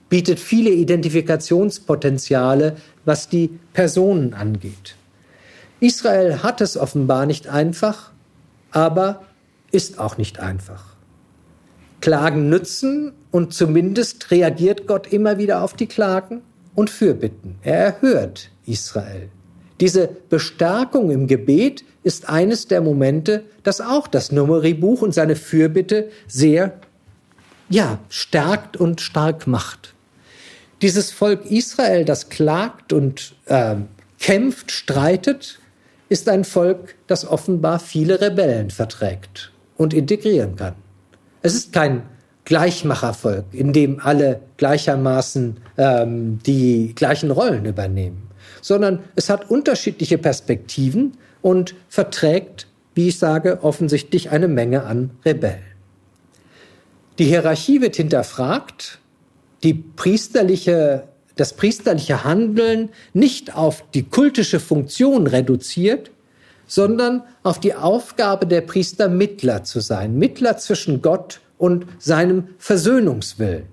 bietet 0.09 0.41
viele 0.41 0.71
Identifikationspotenziale, 0.71 2.77
was 3.09 3.29
die 3.29 3.59
Personen 3.73 4.35
angeht. 4.35 4.95
Israel 5.81 6.45
hat 6.45 6.61
es 6.61 6.77
offenbar 6.77 7.27
nicht 7.27 7.49
einfach, 7.49 8.13
aber 8.71 9.25
ist 9.73 9.99
auch 9.99 10.19
nicht 10.19 10.39
einfach. 10.39 10.95
Klagen 12.01 12.49
nützen 12.49 13.13
und 13.31 13.53
zumindest 13.53 14.31
reagiert 14.31 14.87
Gott 14.87 15.13
immer 15.13 15.39
wieder 15.39 15.63
auf 15.63 15.75
die 15.75 15.87
Klagen 15.87 16.43
und 16.75 16.91
Fürbitten. 16.91 17.57
Er 17.63 17.79
erhört 17.79 18.51
Israel. 18.67 19.31
Diese 19.81 20.09
Bestärkung 20.29 21.11
im 21.11 21.27
Gebet 21.27 21.85
ist 22.03 22.29
eines 22.29 22.69
der 22.69 22.81
Momente, 22.81 23.45
das 23.63 23.81
auch 23.81 24.07
das 24.07 24.33
Numeribuch 24.33 25.03
und 25.03 25.15
seine 25.15 25.37
Fürbitte 25.37 26.11
sehr, 26.27 26.75
ja, 27.69 27.99
stärkt 28.09 28.77
und 28.77 29.01
stark 29.01 29.47
macht. 29.47 29.95
Dieses 30.83 31.11
Volk 31.11 31.51
Israel, 31.51 32.05
das 32.05 32.29
klagt 32.29 32.93
und 32.93 33.35
äh, 33.47 33.77
kämpft, 34.21 34.71
streitet, 34.71 35.59
ist 36.09 36.29
ein 36.29 36.45
Volk, 36.45 36.95
das 37.07 37.27
offenbar 37.27 37.81
viele 37.81 38.21
Rebellen 38.21 38.71
verträgt 38.71 39.53
und 39.77 39.93
integrieren 39.93 40.57
kann. 40.57 40.75
Es 41.43 41.55
ist 41.55 41.73
kein 41.73 42.03
Gleichmachervolk, 42.45 43.45
in 43.53 43.73
dem 43.73 44.01
alle 44.01 44.41
gleichermaßen 44.57 45.59
ähm, 45.77 46.39
die 46.45 46.95
gleichen 46.95 47.31
Rollen 47.31 47.67
übernehmen 47.67 48.29
sondern 48.61 49.01
es 49.17 49.31
hat 49.31 49.51
unterschiedliche 49.51 50.19
Perspektiven 50.19 51.17
und 51.43 51.75
verträgt, 51.89 52.67
wie 52.95 53.09
ich 53.09 53.19
sage, 53.19 53.61
offensichtlich 53.63 54.31
eine 54.31 54.49
Menge 54.49 54.85
an 54.85 55.11
Rebellen. 55.25 55.63
Die 57.19 57.25
Hierarchie 57.25 57.81
wird 57.81 57.97
hinterfragt, 57.97 58.99
die 59.63 59.75
priesterliche, 59.75 61.05
das 61.37 61.55
priesterliche 61.55 62.25
Handeln 62.25 62.91
nicht 63.13 63.55
auf 63.55 63.85
die 63.95 64.05
kultische 64.05 64.61
Funktion 64.61 65.27
reduziert, 65.27 66.11
sondern 66.67 67.23
auf 67.43 67.59
die 67.59 67.75
Aufgabe 67.75 68.47
der 68.47 68.61
Priester 68.61 69.09
Mittler 69.09 69.65
zu 69.65 69.81
sein, 69.81 70.19
Mittler 70.19 70.59
zwischen 70.59 71.03
Gott 71.03 71.41
und 71.57 71.87
seinem 71.99 72.49
Versöhnungswillen. 72.59 73.65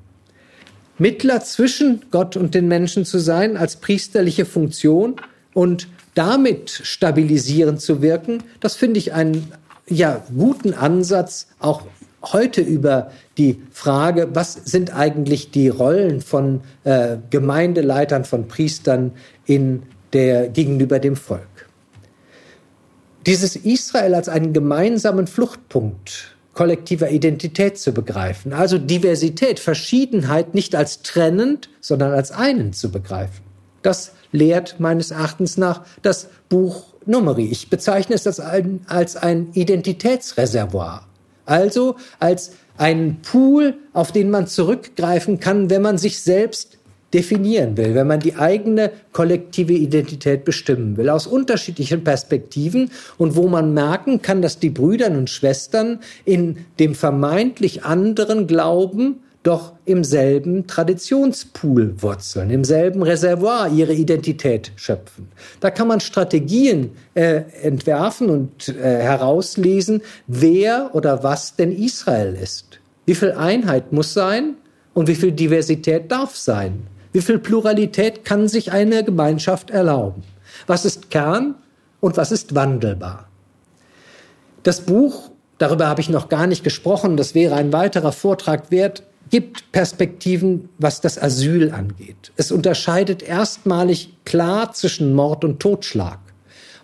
Mittler 0.97 1.41
zwischen 1.41 2.05
Gott 2.09 2.37
und 2.37 2.55
den 2.55 2.69
Menschen 2.69 3.03
zu 3.03 3.19
sein 3.19 3.57
als 3.57 3.75
priesterliche 3.75 4.45
Funktion 4.45 5.17
und 5.53 5.89
damit 6.13 6.69
stabilisierend 6.69 7.81
zu 7.81 8.01
wirken, 8.01 8.43
das 8.61 8.75
finde 8.75 8.99
ich 8.99 9.13
einen 9.13 9.51
ja, 9.87 10.23
guten 10.35 10.73
Ansatz, 10.73 11.47
auch 11.59 11.83
heute 12.33 12.61
über 12.61 13.11
die 13.37 13.61
Frage, 13.71 14.29
was 14.33 14.53
sind 14.53 14.95
eigentlich 14.95 15.51
die 15.51 15.69
Rollen 15.69 16.21
von 16.21 16.61
äh, 16.83 17.17
Gemeindeleitern, 17.29 18.25
von 18.25 18.47
Priestern 18.47 19.11
in 19.45 19.83
der, 20.13 20.49
gegenüber 20.49 20.99
dem 20.99 21.15
Volk. 21.15 21.47
Dieses 23.25 23.55
Israel 23.55 24.13
als 24.15 24.29
einen 24.29 24.53
gemeinsamen 24.53 25.27
Fluchtpunkt 25.27 26.35
kollektiver 26.53 27.09
Identität 27.09 27.77
zu 27.77 27.91
begreifen. 27.91 28.53
Also 28.53 28.77
Diversität, 28.77 29.59
Verschiedenheit 29.59 30.55
nicht 30.55 30.73
als 30.75 31.01
trennend, 31.01 31.69
sondern 31.81 32.13
als 32.13 32.31
einen 32.31 32.71
zu 32.71 32.91
begreifen. 32.91 33.43
Das 33.81 34.13
lehrt 34.31 34.79
meines 34.79 35.11
Erachtens 35.11 35.57
nach 35.57 35.85
das 36.01 36.29
Buch 36.49 36.95
Numeri. 37.05 37.45
Ich 37.45 37.69
bezeichne 37.69 38.15
es 38.15 38.25
als 38.25 38.39
ein, 38.39 38.81
als 38.87 39.15
ein 39.15 39.49
Identitätsreservoir. 39.53 41.05
Also 41.45 41.95
als 42.19 42.51
einen 42.77 43.21
Pool, 43.21 43.75
auf 43.93 44.11
den 44.11 44.29
man 44.29 44.47
zurückgreifen 44.47 45.39
kann, 45.39 45.69
wenn 45.69 45.81
man 45.81 45.97
sich 45.97 46.19
selbst 46.19 46.77
definieren 47.13 47.77
will, 47.77 47.95
wenn 47.95 48.07
man 48.07 48.19
die 48.19 48.35
eigene 48.35 48.91
kollektive 49.13 49.73
Identität 49.73 50.43
bestimmen 50.43 50.97
will, 50.97 51.09
aus 51.09 51.27
unterschiedlichen 51.27 52.03
Perspektiven 52.03 52.91
und 53.17 53.37
wo 53.37 53.47
man 53.47 53.73
merken 53.73 54.21
kann, 54.21 54.41
dass 54.41 54.59
die 54.59 54.69
Brüder 54.69 55.07
und 55.07 55.29
Schwestern 55.29 55.99
in 56.25 56.57
dem 56.79 56.93
vermeintlich 56.93 57.85
anderen 57.85 58.47
Glauben 58.47 59.21
doch 59.45 59.73
im 59.85 60.03
selben 60.03 60.65
Traditionspool 60.65 62.01
wurzeln, 62.01 62.49
im 62.49 62.63
selben 62.63 63.03
Reservoir 63.03 63.69
ihre 63.69 63.93
Identität 63.93 64.71
schöpfen. 64.75 65.27
Da 65.59 65.69
kann 65.69 65.87
man 65.87 65.99
Strategien 65.99 66.91
äh, 67.13 67.43
entwerfen 67.61 68.31
und 68.31 68.69
äh, 68.69 68.73
herauslesen, 68.73 70.01
wer 70.25 70.89
oder 70.93 71.21
was 71.21 71.55
denn 71.55 71.71
Israel 71.71 72.33
ist. 72.33 72.79
Wie 73.05 73.13
viel 73.13 73.33
Einheit 73.33 73.91
muss 73.91 74.13
sein 74.13 74.55
und 74.95 75.07
wie 75.07 75.15
viel 75.15 75.31
Diversität 75.31 76.11
darf 76.11 76.35
sein? 76.35 76.87
Wie 77.13 77.21
viel 77.21 77.37
Pluralität 77.37 78.25
kann 78.25 78.47
sich 78.47 78.71
eine 78.71 79.03
Gemeinschaft 79.03 79.69
erlauben? 79.69 80.23
Was 80.65 80.85
ist 80.85 81.11
Kern 81.11 81.53
und 81.99 82.17
was 82.17 82.31
ist 82.31 82.55
wandelbar? 82.55 83.29
Das 84.63 84.81
Buch, 84.81 85.29
darüber 85.59 85.87
habe 85.87 86.01
ich 86.01 86.09
noch 86.09 86.29
gar 86.29 86.47
nicht 86.47 86.63
gesprochen, 86.63 87.15
das 87.15 87.35
wäre 87.35 87.53
ein 87.53 87.71
weiterer 87.71 88.11
Vortrag 88.11 88.71
wert, 88.71 89.03
gibt 89.29 89.71
Perspektiven, 89.71 90.69
was 90.77 91.01
das 91.01 91.21
Asyl 91.21 91.71
angeht. 91.71 92.31
Es 92.35 92.51
unterscheidet 92.51 93.23
erstmalig 93.23 94.17
klar 94.25 94.73
zwischen 94.73 95.13
Mord 95.13 95.43
und 95.43 95.59
Totschlag 95.59 96.19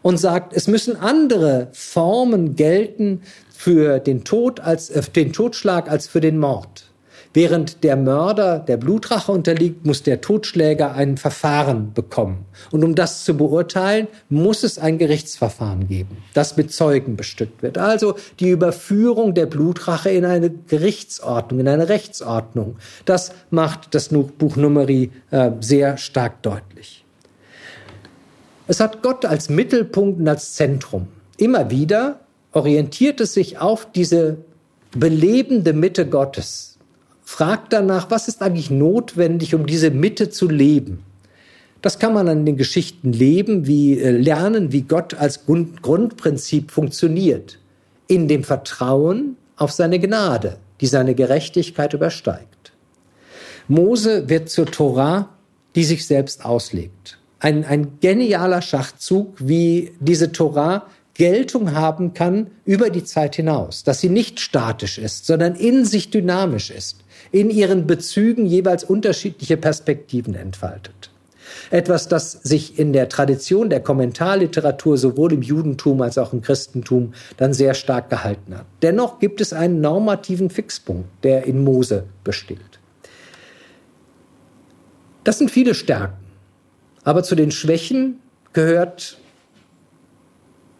und 0.01 0.17
sagt, 0.17 0.53
es 0.53 0.67
müssen 0.67 0.95
andere 0.95 1.69
Formen 1.73 2.55
gelten 2.55 3.21
für 3.53 3.99
den 3.99 4.23
Tod 4.23 4.59
als 4.59 4.89
äh, 4.89 5.01
den 5.03 5.33
Totschlag 5.33 5.89
als 5.89 6.07
für 6.07 6.21
den 6.21 6.37
Mord. 6.39 6.90
Während 7.33 7.85
der 7.85 7.95
Mörder 7.95 8.59
der 8.59 8.75
Blutrache 8.75 9.31
unterliegt, 9.31 9.85
muss 9.85 10.03
der 10.03 10.19
Totschläger 10.19 10.93
ein 10.93 11.17
Verfahren 11.17 11.93
bekommen. 11.93 12.45
Und 12.71 12.83
um 12.83 12.93
das 12.93 13.23
zu 13.23 13.37
beurteilen, 13.37 14.07
muss 14.27 14.63
es 14.63 14.77
ein 14.77 14.97
Gerichtsverfahren 14.97 15.87
geben, 15.87 16.17
das 16.33 16.57
mit 16.57 16.73
Zeugen 16.73 17.15
bestückt 17.15 17.63
wird. 17.63 17.77
Also 17.77 18.15
die 18.41 18.49
Überführung 18.49 19.33
der 19.33 19.45
Blutrache 19.45 20.09
in 20.09 20.25
eine 20.25 20.49
Gerichtsordnung, 20.49 21.61
in 21.61 21.67
eine 21.69 21.87
Rechtsordnung. 21.87 22.75
Das 23.05 23.31
macht 23.49 23.95
das 23.95 24.09
Buch 24.09 24.57
Numeri 24.57 25.11
äh, 25.29 25.51
sehr 25.61 25.95
stark 25.97 26.41
deutlich. 26.41 27.05
Es 28.67 28.81
hat 28.81 29.01
Gott 29.01 29.25
als 29.25 29.49
Mittelpunkt 29.49 30.19
und 30.19 30.27
als 30.27 30.53
Zentrum. 30.53 31.07
Immer 31.37 31.69
wieder 31.71 32.19
orientiert 32.51 33.21
es 33.21 33.33
sich 33.33 33.57
auf 33.57 33.89
diese 33.91 34.37
belebende 34.91 35.73
Mitte 35.73 36.05
Gottes, 36.05 36.70
fragt 37.31 37.71
danach, 37.71 38.11
was 38.11 38.27
ist 38.27 38.41
eigentlich 38.41 38.69
notwendig, 38.69 39.55
um 39.55 39.65
diese 39.65 39.89
Mitte 39.89 40.29
zu 40.29 40.49
leben. 40.49 41.03
Das 41.81 41.97
kann 41.97 42.13
man 42.13 42.27
an 42.27 42.45
den 42.45 42.57
Geschichten 42.57 43.13
leben, 43.13 43.65
wie 43.65 43.97
äh, 43.97 44.11
lernen, 44.11 44.73
wie 44.73 44.81
Gott 44.81 45.13
als 45.13 45.45
Grund, 45.45 45.81
Grundprinzip 45.81 46.71
funktioniert. 46.71 47.57
In 48.07 48.27
dem 48.27 48.43
Vertrauen 48.43 49.37
auf 49.55 49.71
seine 49.71 49.97
Gnade, 49.97 50.57
die 50.81 50.87
seine 50.87 51.15
Gerechtigkeit 51.15 51.93
übersteigt. 51.93 52.73
Mose 53.69 54.27
wird 54.27 54.49
zur 54.49 54.65
Torah, 54.65 55.29
die 55.75 55.85
sich 55.85 56.05
selbst 56.05 56.43
auslegt. 56.43 57.17
Ein, 57.39 57.63
ein 57.63 57.99
genialer 58.01 58.61
Schachzug, 58.61 59.37
wie 59.39 59.93
diese 60.01 60.33
Torah 60.33 60.85
Geltung 61.13 61.71
haben 61.73 62.13
kann 62.13 62.47
über 62.65 62.89
die 62.89 63.05
Zeit 63.05 63.37
hinaus, 63.37 63.85
dass 63.85 64.01
sie 64.01 64.09
nicht 64.09 64.41
statisch 64.41 64.97
ist, 64.97 65.25
sondern 65.25 65.55
in 65.55 65.85
sich 65.85 66.09
dynamisch 66.09 66.71
ist 66.71 67.00
in 67.31 67.49
ihren 67.49 67.87
Bezügen 67.87 68.45
jeweils 68.45 68.83
unterschiedliche 68.83 69.57
Perspektiven 69.57 70.35
entfaltet. 70.35 71.09
Etwas, 71.69 72.07
das 72.07 72.31
sich 72.31 72.79
in 72.79 72.93
der 72.93 73.09
Tradition 73.09 73.69
der 73.69 73.81
Kommentarliteratur 73.81 74.97
sowohl 74.97 75.33
im 75.33 75.41
Judentum 75.41 76.01
als 76.01 76.17
auch 76.17 76.33
im 76.33 76.41
Christentum 76.41 77.13
dann 77.37 77.53
sehr 77.53 77.73
stark 77.73 78.09
gehalten 78.09 78.57
hat. 78.57 78.65
Dennoch 78.81 79.19
gibt 79.19 79.41
es 79.41 79.53
einen 79.53 79.81
normativen 79.81 80.49
Fixpunkt, 80.49 81.09
der 81.23 81.45
in 81.45 81.63
Mose 81.63 82.05
besteht. 82.23 82.59
Das 85.23 85.37
sind 85.37 85.51
viele 85.51 85.75
Stärken. 85.75 86.17
Aber 87.03 87.23
zu 87.23 87.35
den 87.35 87.51
Schwächen 87.51 88.19
gehört 88.53 89.17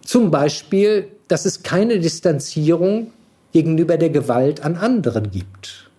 zum 0.04 0.32
Beispiel, 0.32 1.08
dass 1.28 1.46
es 1.46 1.64
keine 1.64 2.00
Distanzierung 2.00 3.12
gegenüber 3.54 3.98
der 3.98 4.10
Gewalt 4.10 4.64
an 4.64 4.76
anderen 4.76 5.32
gibt. 5.32 5.91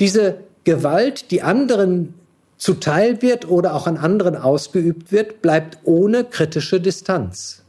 Diese 0.00 0.38
Gewalt, 0.64 1.30
die 1.30 1.42
anderen 1.42 2.14
zuteil 2.56 3.22
wird 3.22 3.48
oder 3.48 3.74
auch 3.74 3.86
an 3.86 3.96
anderen 3.96 4.36
ausgeübt 4.36 5.12
wird, 5.12 5.42
bleibt 5.42 5.78
ohne 5.84 6.24
kritische 6.24 6.80
Distanz. 6.80 7.62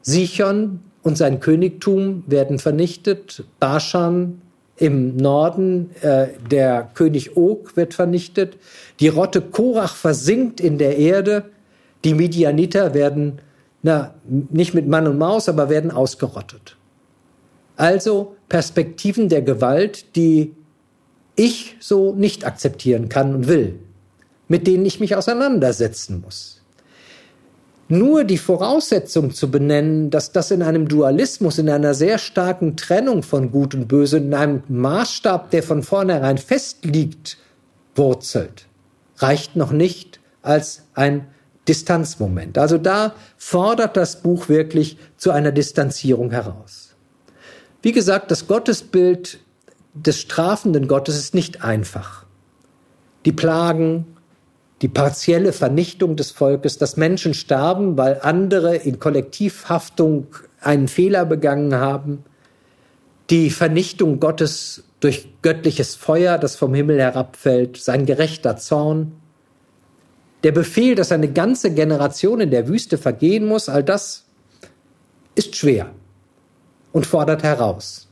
Sichon 0.00 0.80
und 1.02 1.18
sein 1.18 1.40
Königtum 1.40 2.24
werden 2.26 2.58
vernichtet, 2.58 3.44
Baschan 3.60 4.40
im 4.76 5.16
Norden, 5.16 5.90
äh, 6.00 6.28
der 6.50 6.90
König 6.94 7.36
Og 7.36 7.76
wird 7.76 7.94
vernichtet, 7.94 8.56
die 9.00 9.08
Rotte 9.08 9.40
Korach 9.40 9.94
versinkt 9.94 10.60
in 10.60 10.78
der 10.78 10.96
Erde, 10.96 11.44
die 12.04 12.14
Midianiter 12.14 12.94
werden, 12.94 13.40
na, 13.82 14.14
nicht 14.24 14.74
mit 14.74 14.88
Mann 14.88 15.06
und 15.06 15.18
Maus, 15.18 15.48
aber 15.48 15.68
werden 15.68 15.90
ausgerottet. 15.90 16.76
Also 17.76 18.36
Perspektiven 18.48 19.28
der 19.28 19.42
Gewalt, 19.42 20.16
die 20.16 20.54
ich 21.36 21.76
so 21.80 22.14
nicht 22.14 22.46
akzeptieren 22.46 23.08
kann 23.08 23.34
und 23.34 23.48
will, 23.48 23.78
mit 24.48 24.66
denen 24.66 24.84
ich 24.84 25.00
mich 25.00 25.16
auseinandersetzen 25.16 26.20
muss. 26.20 26.62
Nur 27.88 28.24
die 28.24 28.38
Voraussetzung 28.38 29.34
zu 29.34 29.50
benennen, 29.50 30.10
dass 30.10 30.32
das 30.32 30.50
in 30.50 30.62
einem 30.62 30.88
Dualismus, 30.88 31.58
in 31.58 31.68
einer 31.68 31.92
sehr 31.92 32.18
starken 32.18 32.76
Trennung 32.76 33.22
von 33.22 33.50
Gut 33.50 33.74
und 33.74 33.86
Böse, 33.86 34.18
in 34.18 34.32
einem 34.32 34.62
Maßstab, 34.68 35.50
der 35.50 35.62
von 35.62 35.82
vornherein 35.82 36.38
festliegt, 36.38 37.36
wurzelt, 37.94 38.66
reicht 39.18 39.56
noch 39.56 39.72
nicht 39.72 40.20
als 40.40 40.84
ein 40.94 41.26
Distanzmoment. 41.68 42.56
Also 42.56 42.78
da 42.78 43.14
fordert 43.36 43.96
das 43.96 44.22
Buch 44.22 44.48
wirklich 44.48 44.96
zu 45.16 45.30
einer 45.30 45.52
Distanzierung 45.52 46.30
heraus. 46.30 46.94
Wie 47.82 47.92
gesagt, 47.92 48.30
das 48.30 48.46
Gottesbild 48.46 49.38
des 49.94 50.20
strafenden 50.20 50.88
Gottes 50.88 51.16
ist 51.16 51.34
nicht 51.34 51.62
einfach. 51.62 52.24
Die 53.24 53.32
Plagen, 53.32 54.16
die 54.80 54.88
partielle 54.88 55.52
Vernichtung 55.52 56.16
des 56.16 56.30
Volkes, 56.30 56.78
dass 56.78 56.96
Menschen 56.96 57.34
starben, 57.34 57.96
weil 57.96 58.20
andere 58.22 58.76
in 58.76 58.98
Kollektivhaftung 58.98 60.26
einen 60.60 60.88
Fehler 60.88 61.24
begangen 61.24 61.74
haben, 61.74 62.24
die 63.30 63.50
Vernichtung 63.50 64.18
Gottes 64.18 64.84
durch 65.00 65.28
göttliches 65.42 65.94
Feuer, 65.94 66.38
das 66.38 66.56
vom 66.56 66.74
Himmel 66.74 67.00
herabfällt, 67.00 67.76
sein 67.76 68.06
gerechter 68.06 68.56
Zorn, 68.56 69.12
der 70.42 70.52
Befehl, 70.52 70.96
dass 70.96 71.12
eine 71.12 71.32
ganze 71.32 71.72
Generation 71.72 72.40
in 72.40 72.50
der 72.50 72.66
Wüste 72.66 72.98
vergehen 72.98 73.46
muss, 73.46 73.68
all 73.68 73.84
das 73.84 74.24
ist 75.34 75.54
schwer 75.54 75.90
und 76.92 77.06
fordert 77.06 77.42
heraus. 77.42 78.08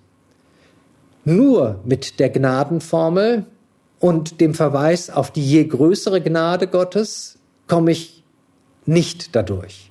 Nur 1.24 1.80
mit 1.84 2.18
der 2.18 2.30
Gnadenformel 2.30 3.44
und 3.98 4.40
dem 4.40 4.54
Verweis 4.54 5.10
auf 5.10 5.30
die 5.30 5.44
je 5.44 5.64
größere 5.64 6.20
Gnade 6.20 6.66
Gottes 6.66 7.38
komme 7.68 7.92
ich 7.92 8.24
nicht 8.86 9.36
dadurch. 9.36 9.90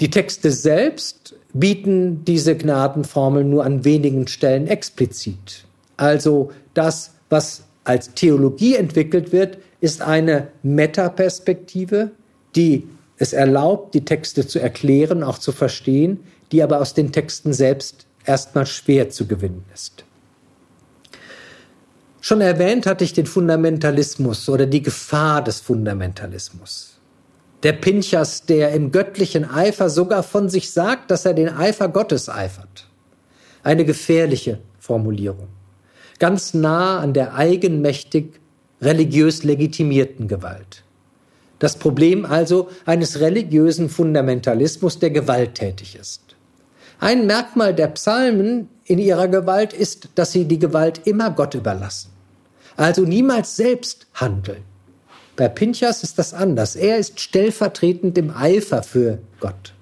Die 0.00 0.10
Texte 0.10 0.50
selbst 0.50 1.34
bieten 1.52 2.24
diese 2.24 2.56
Gnadenformel 2.56 3.44
nur 3.44 3.64
an 3.64 3.84
wenigen 3.84 4.26
Stellen 4.26 4.66
explizit. 4.66 5.64
Also 5.96 6.50
das, 6.74 7.12
was 7.30 7.64
als 7.84 8.12
Theologie 8.14 8.74
entwickelt 8.74 9.32
wird, 9.32 9.58
ist 9.80 10.02
eine 10.02 10.48
Metaperspektive, 10.62 12.10
die 12.56 12.88
es 13.18 13.32
erlaubt, 13.32 13.94
die 13.94 14.04
Texte 14.04 14.46
zu 14.46 14.58
erklären, 14.58 15.22
auch 15.22 15.38
zu 15.38 15.52
verstehen, 15.52 16.20
die 16.52 16.62
aber 16.62 16.80
aus 16.80 16.94
den 16.94 17.12
Texten 17.12 17.52
selbst 17.52 18.06
erstmal 18.26 18.66
schwer 18.66 19.10
zu 19.10 19.26
gewinnen 19.26 19.64
ist. 19.72 20.04
Schon 22.26 22.40
erwähnt 22.40 22.86
hatte 22.86 23.04
ich 23.04 23.12
den 23.12 23.26
Fundamentalismus 23.26 24.48
oder 24.48 24.64
die 24.64 24.80
Gefahr 24.80 25.44
des 25.44 25.60
Fundamentalismus. 25.60 26.98
Der 27.62 27.74
Pinchas, 27.74 28.46
der 28.46 28.70
im 28.72 28.92
göttlichen 28.92 29.44
Eifer 29.44 29.90
sogar 29.90 30.22
von 30.22 30.48
sich 30.48 30.70
sagt, 30.70 31.10
dass 31.10 31.26
er 31.26 31.34
den 31.34 31.50
Eifer 31.50 31.90
Gottes 31.90 32.30
eifert. 32.30 32.88
Eine 33.62 33.84
gefährliche 33.84 34.60
Formulierung. 34.78 35.48
Ganz 36.18 36.54
nah 36.54 36.98
an 36.98 37.12
der 37.12 37.34
eigenmächtig 37.34 38.40
religiös 38.80 39.42
legitimierten 39.42 40.26
Gewalt. 40.26 40.82
Das 41.58 41.76
Problem 41.76 42.24
also 42.24 42.70
eines 42.86 43.20
religiösen 43.20 43.90
Fundamentalismus, 43.90 44.98
der 44.98 45.10
gewalttätig 45.10 45.94
ist. 45.94 46.22
Ein 47.00 47.26
Merkmal 47.26 47.74
der 47.74 47.88
Psalmen 47.88 48.70
in 48.86 48.98
ihrer 48.98 49.28
Gewalt 49.28 49.74
ist, 49.74 50.08
dass 50.14 50.32
sie 50.32 50.46
die 50.46 50.58
Gewalt 50.58 51.02
immer 51.06 51.30
Gott 51.30 51.54
überlassen 51.54 52.13
also 52.76 53.02
niemals 53.02 53.56
selbst 53.56 54.06
handeln. 54.14 54.62
Bei 55.36 55.48
Pinchas 55.48 56.02
ist 56.02 56.18
das 56.18 56.32
anders. 56.32 56.76
Er 56.76 56.98
ist 56.98 57.18
stellvertretend 57.18 58.16
im 58.18 58.30
Eifer 58.30 58.82
für 58.82 59.18
Gott. 59.40 59.74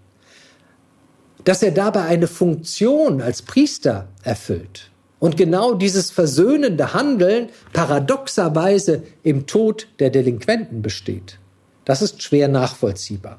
Dass 1.44 1.62
er 1.62 1.72
dabei 1.72 2.02
eine 2.04 2.26
Funktion 2.26 3.20
als 3.20 3.42
Priester 3.42 4.08
erfüllt 4.22 4.90
und 5.18 5.36
genau 5.36 5.74
dieses 5.74 6.10
versöhnende 6.10 6.94
Handeln 6.94 7.50
paradoxerweise 7.72 9.02
im 9.22 9.46
Tod 9.46 9.88
der 9.98 10.10
Delinquenten 10.10 10.82
besteht, 10.82 11.38
das 11.84 12.00
ist 12.00 12.22
schwer 12.22 12.48
nachvollziehbar. 12.48 13.38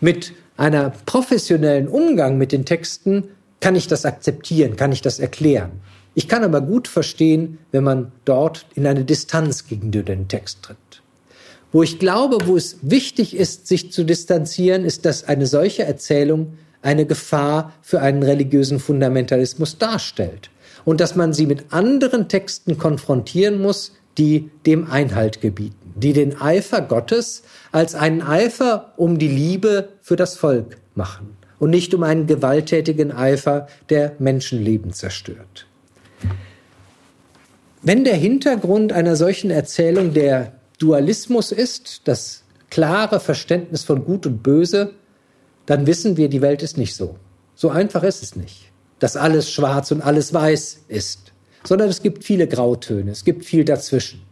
Mit 0.00 0.32
einer 0.56 0.90
professionellen 1.06 1.86
Umgang 1.86 2.38
mit 2.38 2.52
den 2.52 2.64
Texten 2.64 3.28
kann 3.60 3.76
ich 3.76 3.88
das 3.88 4.06
akzeptieren, 4.06 4.76
kann 4.76 4.92
ich 4.92 5.02
das 5.02 5.18
erklären. 5.18 5.80
Ich 6.18 6.26
kann 6.26 6.42
aber 6.42 6.60
gut 6.62 6.88
verstehen, 6.88 7.58
wenn 7.70 7.84
man 7.84 8.10
dort 8.24 8.66
in 8.74 8.88
eine 8.88 9.04
Distanz 9.04 9.68
gegenüber 9.68 10.16
den 10.16 10.26
Text 10.26 10.64
tritt. 10.64 10.76
Wo 11.70 11.84
ich 11.84 12.00
glaube, 12.00 12.38
wo 12.44 12.56
es 12.56 12.78
wichtig 12.82 13.36
ist, 13.36 13.68
sich 13.68 13.92
zu 13.92 14.02
distanzieren, 14.02 14.84
ist, 14.84 15.04
dass 15.04 15.28
eine 15.28 15.46
solche 15.46 15.84
Erzählung 15.84 16.58
eine 16.82 17.06
Gefahr 17.06 17.72
für 17.82 18.00
einen 18.00 18.24
religiösen 18.24 18.80
Fundamentalismus 18.80 19.78
darstellt 19.78 20.50
und 20.84 21.00
dass 21.00 21.14
man 21.14 21.32
sie 21.32 21.46
mit 21.46 21.72
anderen 21.72 22.28
Texten 22.28 22.78
konfrontieren 22.78 23.62
muss, 23.62 23.92
die 24.18 24.50
dem 24.66 24.90
Einhalt 24.90 25.40
gebieten, 25.40 25.94
die 25.94 26.14
den 26.14 26.40
Eifer 26.40 26.80
Gottes 26.80 27.44
als 27.70 27.94
einen 27.94 28.22
Eifer 28.22 28.92
um 28.96 29.20
die 29.20 29.28
Liebe 29.28 29.90
für 30.00 30.16
das 30.16 30.36
Volk 30.36 30.78
machen 30.96 31.36
und 31.60 31.70
nicht 31.70 31.94
um 31.94 32.02
einen 32.02 32.26
gewalttätigen 32.26 33.12
Eifer, 33.12 33.68
der 33.88 34.14
Menschenleben 34.18 34.92
zerstört. 34.92 35.67
Wenn 37.82 38.04
der 38.04 38.16
Hintergrund 38.16 38.92
einer 38.92 39.14
solchen 39.14 39.50
Erzählung 39.50 40.12
der 40.12 40.52
Dualismus 40.78 41.52
ist, 41.52 42.02
das 42.04 42.42
klare 42.70 43.20
Verständnis 43.20 43.84
von 43.84 44.04
Gut 44.04 44.26
und 44.26 44.42
Böse, 44.42 44.92
dann 45.66 45.86
wissen 45.86 46.16
wir, 46.16 46.28
die 46.28 46.42
Welt 46.42 46.62
ist 46.62 46.76
nicht 46.76 46.96
so. 46.96 47.16
So 47.54 47.70
einfach 47.70 48.02
ist 48.02 48.22
es 48.22 48.36
nicht, 48.36 48.70
dass 48.98 49.16
alles 49.16 49.50
schwarz 49.50 49.90
und 49.90 50.02
alles 50.02 50.32
weiß 50.34 50.80
ist, 50.88 51.32
sondern 51.64 51.88
es 51.88 52.02
gibt 52.02 52.24
viele 52.24 52.48
Grautöne, 52.48 53.10
es 53.10 53.24
gibt 53.24 53.44
viel 53.44 53.64
dazwischen. 53.64 54.22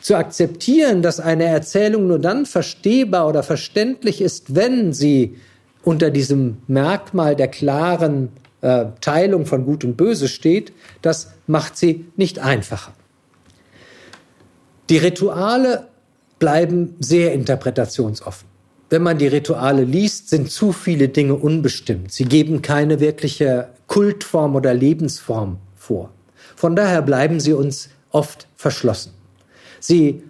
Zu 0.00 0.16
akzeptieren, 0.16 1.02
dass 1.02 1.20
eine 1.20 1.44
Erzählung 1.44 2.06
nur 2.06 2.18
dann 2.18 2.46
verstehbar 2.46 3.28
oder 3.28 3.42
verständlich 3.42 4.20
ist, 4.20 4.54
wenn 4.54 4.92
sie 4.92 5.36
unter 5.82 6.10
diesem 6.10 6.58
Merkmal 6.66 7.36
der 7.36 7.48
klaren 7.48 8.30
äh, 8.62 8.86
Teilung 9.00 9.46
von 9.46 9.64
Gut 9.64 9.84
und 9.84 9.96
Böse 9.96 10.28
steht, 10.28 10.72
das 11.02 11.32
macht 11.46 11.76
sie 11.76 12.06
nicht 12.16 12.38
einfacher. 12.38 12.92
Die 14.88 14.98
Rituale 14.98 15.88
bleiben 16.38 16.96
sehr 16.98 17.32
interpretationsoffen. 17.32 18.48
Wenn 18.88 19.02
man 19.02 19.18
die 19.18 19.28
Rituale 19.28 19.84
liest, 19.84 20.30
sind 20.30 20.50
zu 20.50 20.72
viele 20.72 21.08
Dinge 21.08 21.34
unbestimmt. 21.34 22.12
Sie 22.12 22.24
geben 22.24 22.60
keine 22.60 22.98
wirkliche 22.98 23.68
Kultform 23.86 24.56
oder 24.56 24.74
Lebensform 24.74 25.58
vor. 25.76 26.10
Von 26.56 26.74
daher 26.74 27.02
bleiben 27.02 27.38
sie 27.38 27.52
uns 27.52 27.90
oft 28.10 28.48
verschlossen. 28.56 29.12
Sie 29.78 30.24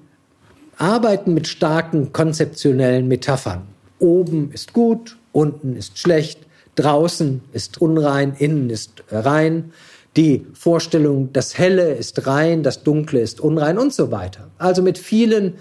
arbeiten 0.76 1.32
mit 1.32 1.48
starken 1.48 2.12
konzeptionellen 2.12 3.08
Metaphern. 3.08 3.62
Oben 3.98 4.50
ist 4.52 4.72
gut, 4.72 5.16
unten 5.32 5.76
ist 5.76 5.98
schlecht, 5.98 6.40
draußen 6.74 7.42
ist 7.52 7.80
unrein, 7.80 8.34
innen 8.38 8.70
ist 8.70 9.04
rein. 9.10 9.72
Die 10.16 10.46
Vorstellung, 10.54 11.32
das 11.32 11.56
Helle 11.56 11.94
ist 11.94 12.26
rein, 12.26 12.62
das 12.62 12.82
Dunkle 12.82 13.20
ist 13.20 13.40
unrein 13.40 13.78
und 13.78 13.92
so 13.92 14.10
weiter. 14.10 14.50
Also 14.58 14.82
mit 14.82 14.98
vielen 14.98 15.54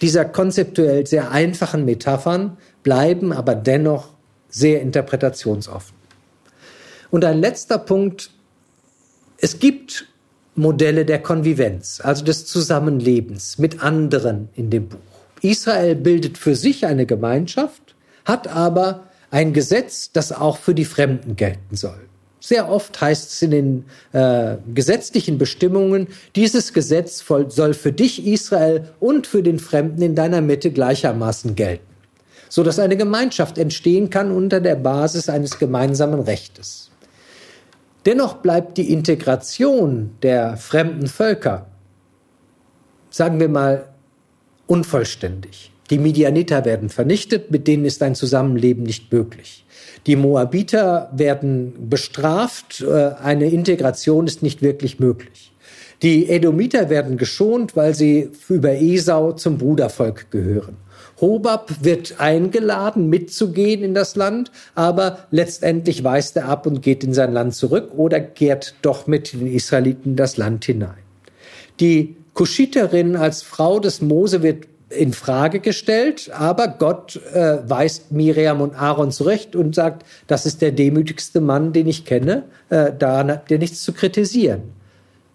dieser 0.00 0.24
konzeptuell 0.24 1.06
sehr 1.06 1.30
einfachen 1.32 1.84
Metaphern 1.84 2.56
bleiben 2.82 3.32
aber 3.32 3.54
dennoch 3.54 4.10
sehr 4.48 4.80
interpretationsoffen. 4.80 5.96
Und 7.10 7.24
ein 7.24 7.40
letzter 7.40 7.78
Punkt. 7.78 8.30
Es 9.40 9.58
gibt 9.58 10.06
Modelle 10.54 11.04
der 11.04 11.22
Konvivenz, 11.22 12.00
also 12.02 12.24
des 12.24 12.46
Zusammenlebens 12.46 13.58
mit 13.58 13.82
anderen 13.82 14.48
in 14.54 14.70
dem 14.70 14.88
Buch. 14.88 14.98
Israel 15.40 15.94
bildet 15.94 16.36
für 16.36 16.56
sich 16.56 16.86
eine 16.86 17.06
Gemeinschaft, 17.06 17.94
hat 18.24 18.48
aber 18.48 19.07
ein 19.30 19.52
Gesetz, 19.52 20.10
das 20.12 20.32
auch 20.32 20.58
für 20.58 20.74
die 20.74 20.84
Fremden 20.84 21.36
gelten 21.36 21.76
soll. 21.76 22.08
Sehr 22.40 22.70
oft 22.70 23.00
heißt 23.00 23.32
es 23.32 23.42
in 23.42 23.50
den 23.50 23.84
äh, 24.12 24.56
gesetzlichen 24.72 25.38
Bestimmungen, 25.38 26.06
dieses 26.36 26.72
Gesetz 26.72 27.24
soll 27.48 27.74
für 27.74 27.92
dich, 27.92 28.26
Israel, 28.26 28.88
und 29.00 29.26
für 29.26 29.42
den 29.42 29.58
Fremden 29.58 30.02
in 30.02 30.14
deiner 30.14 30.40
Mitte 30.40 30.70
gleichermaßen 30.70 31.56
gelten, 31.56 31.86
so 32.48 32.62
dass 32.62 32.78
eine 32.78 32.96
Gemeinschaft 32.96 33.58
entstehen 33.58 34.08
kann 34.08 34.30
unter 34.30 34.60
der 34.60 34.76
Basis 34.76 35.28
eines 35.28 35.58
gemeinsamen 35.58 36.20
Rechtes. 36.20 36.90
Dennoch 38.06 38.34
bleibt 38.36 38.78
die 38.78 38.92
Integration 38.92 40.12
der 40.22 40.56
fremden 40.56 41.08
Völker, 41.08 41.66
sagen 43.10 43.40
wir 43.40 43.48
mal, 43.48 43.88
unvollständig. 44.66 45.72
Die 45.90 45.98
Midianiter 45.98 46.64
werden 46.64 46.90
vernichtet, 46.90 47.50
mit 47.50 47.66
denen 47.66 47.84
ist 47.84 48.02
ein 48.02 48.14
Zusammenleben 48.14 48.82
nicht 48.82 49.12
möglich. 49.12 49.64
Die 50.06 50.16
Moabiter 50.16 51.10
werden 51.12 51.88
bestraft, 51.88 52.82
äh, 52.82 53.12
eine 53.22 53.50
Integration 53.50 54.26
ist 54.26 54.42
nicht 54.42 54.62
wirklich 54.62 55.00
möglich. 55.00 55.52
Die 56.02 56.28
Edomiter 56.28 56.90
werden 56.90 57.16
geschont, 57.16 57.74
weil 57.74 57.94
sie 57.94 58.30
über 58.48 58.72
Esau 58.72 59.32
zum 59.32 59.58
Brudervolk 59.58 60.30
gehören. 60.30 60.76
Hobab 61.20 61.82
wird 61.82 62.20
eingeladen, 62.20 63.08
mitzugehen 63.08 63.82
in 63.82 63.94
das 63.94 64.14
Land, 64.14 64.52
aber 64.76 65.26
letztendlich 65.32 66.04
weist 66.04 66.36
er 66.36 66.48
ab 66.48 66.66
und 66.66 66.82
geht 66.82 67.02
in 67.02 67.12
sein 67.12 67.32
Land 67.32 67.56
zurück 67.56 67.90
oder 67.96 68.20
kehrt 68.20 68.74
doch 68.82 69.08
mit 69.08 69.32
den 69.32 69.48
Israeliten 69.48 70.14
das 70.14 70.36
Land 70.36 70.64
hinein. 70.64 71.02
Die 71.80 72.16
Kuschiterin 72.34 73.16
als 73.16 73.42
Frau 73.42 73.80
des 73.80 74.00
Mose 74.00 74.44
wird 74.44 74.68
in 74.90 75.12
Frage 75.12 75.60
gestellt, 75.60 76.30
aber 76.32 76.68
Gott 76.68 77.20
äh, 77.34 77.58
weist 77.68 78.10
Miriam 78.10 78.60
und 78.60 78.74
Aaron 78.74 79.10
zurecht 79.10 79.54
und 79.54 79.74
sagt, 79.74 80.04
das 80.26 80.46
ist 80.46 80.62
der 80.62 80.72
demütigste 80.72 81.40
Mann, 81.40 81.72
den 81.72 81.86
ich 81.86 82.04
kenne, 82.04 82.44
äh, 82.70 82.92
daran 82.98 83.30
habt 83.30 83.50
ihr 83.50 83.58
nichts 83.58 83.82
zu 83.82 83.92
kritisieren. 83.92 84.62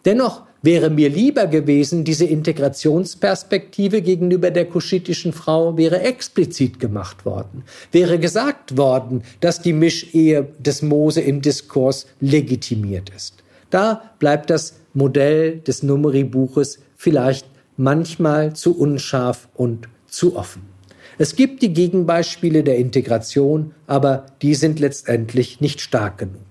Dennoch 0.05 0.41
wäre 0.63 0.89
mir 0.89 1.09
lieber 1.09 1.45
gewesen, 1.45 2.03
diese 2.03 2.25
Integrationsperspektive 2.25 4.01
gegenüber 4.01 4.49
der 4.49 4.65
kuschitischen 4.65 5.33
Frau 5.33 5.77
wäre 5.77 6.01
explizit 6.01 6.79
gemacht 6.79 7.25
worden, 7.25 7.63
wäre 7.91 8.17
gesagt 8.17 8.75
worden, 8.75 9.23
dass 9.39 9.61
die 9.61 9.73
Mischehe 9.73 10.47
des 10.57 10.81
Mose 10.81 11.21
im 11.21 11.41
Diskurs 11.41 12.07
legitimiert 12.21 13.11
ist. 13.15 13.43
Da 13.69 14.01
bleibt 14.19 14.49
das 14.49 14.75
Modell 14.93 15.57
des 15.59 15.83
Numeri-Buches 15.83 16.79
vielleicht 16.95 17.45
manchmal 17.77 18.53
zu 18.53 18.77
unscharf 18.77 19.49
und 19.53 19.89
zu 20.07 20.35
offen. 20.35 20.73
Es 21.17 21.35
gibt 21.35 21.61
die 21.61 21.73
Gegenbeispiele 21.73 22.63
der 22.63 22.77
Integration, 22.77 23.73
aber 23.87 24.25
die 24.41 24.55
sind 24.55 24.79
letztendlich 24.79 25.61
nicht 25.61 25.81
stark 25.81 26.17
genug. 26.17 26.41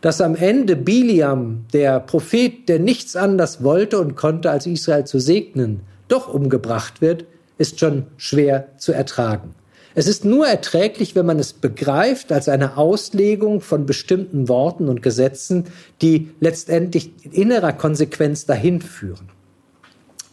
Dass 0.00 0.20
am 0.20 0.36
Ende 0.36 0.76
Biliam, 0.76 1.64
der 1.72 2.00
Prophet, 2.00 2.68
der 2.68 2.78
nichts 2.78 3.16
anders 3.16 3.62
wollte 3.62 3.98
und 3.98 4.16
konnte, 4.16 4.50
als 4.50 4.66
Israel 4.66 5.04
zu 5.04 5.18
segnen, 5.18 5.80
doch 6.08 6.32
umgebracht 6.32 7.00
wird, 7.00 7.24
ist 7.58 7.80
schon 7.80 8.06
schwer 8.16 8.68
zu 8.76 8.92
ertragen. 8.92 9.54
Es 9.96 10.08
ist 10.08 10.24
nur 10.24 10.46
erträglich, 10.46 11.14
wenn 11.14 11.26
man 11.26 11.38
es 11.38 11.52
begreift 11.52 12.32
als 12.32 12.48
eine 12.48 12.76
Auslegung 12.76 13.60
von 13.60 13.86
bestimmten 13.86 14.48
Worten 14.48 14.88
und 14.88 15.02
Gesetzen, 15.02 15.66
die 16.02 16.30
letztendlich 16.40 17.12
in 17.22 17.32
innerer 17.32 17.72
Konsequenz 17.72 18.44
dahin 18.44 18.80
führen. 18.80 19.28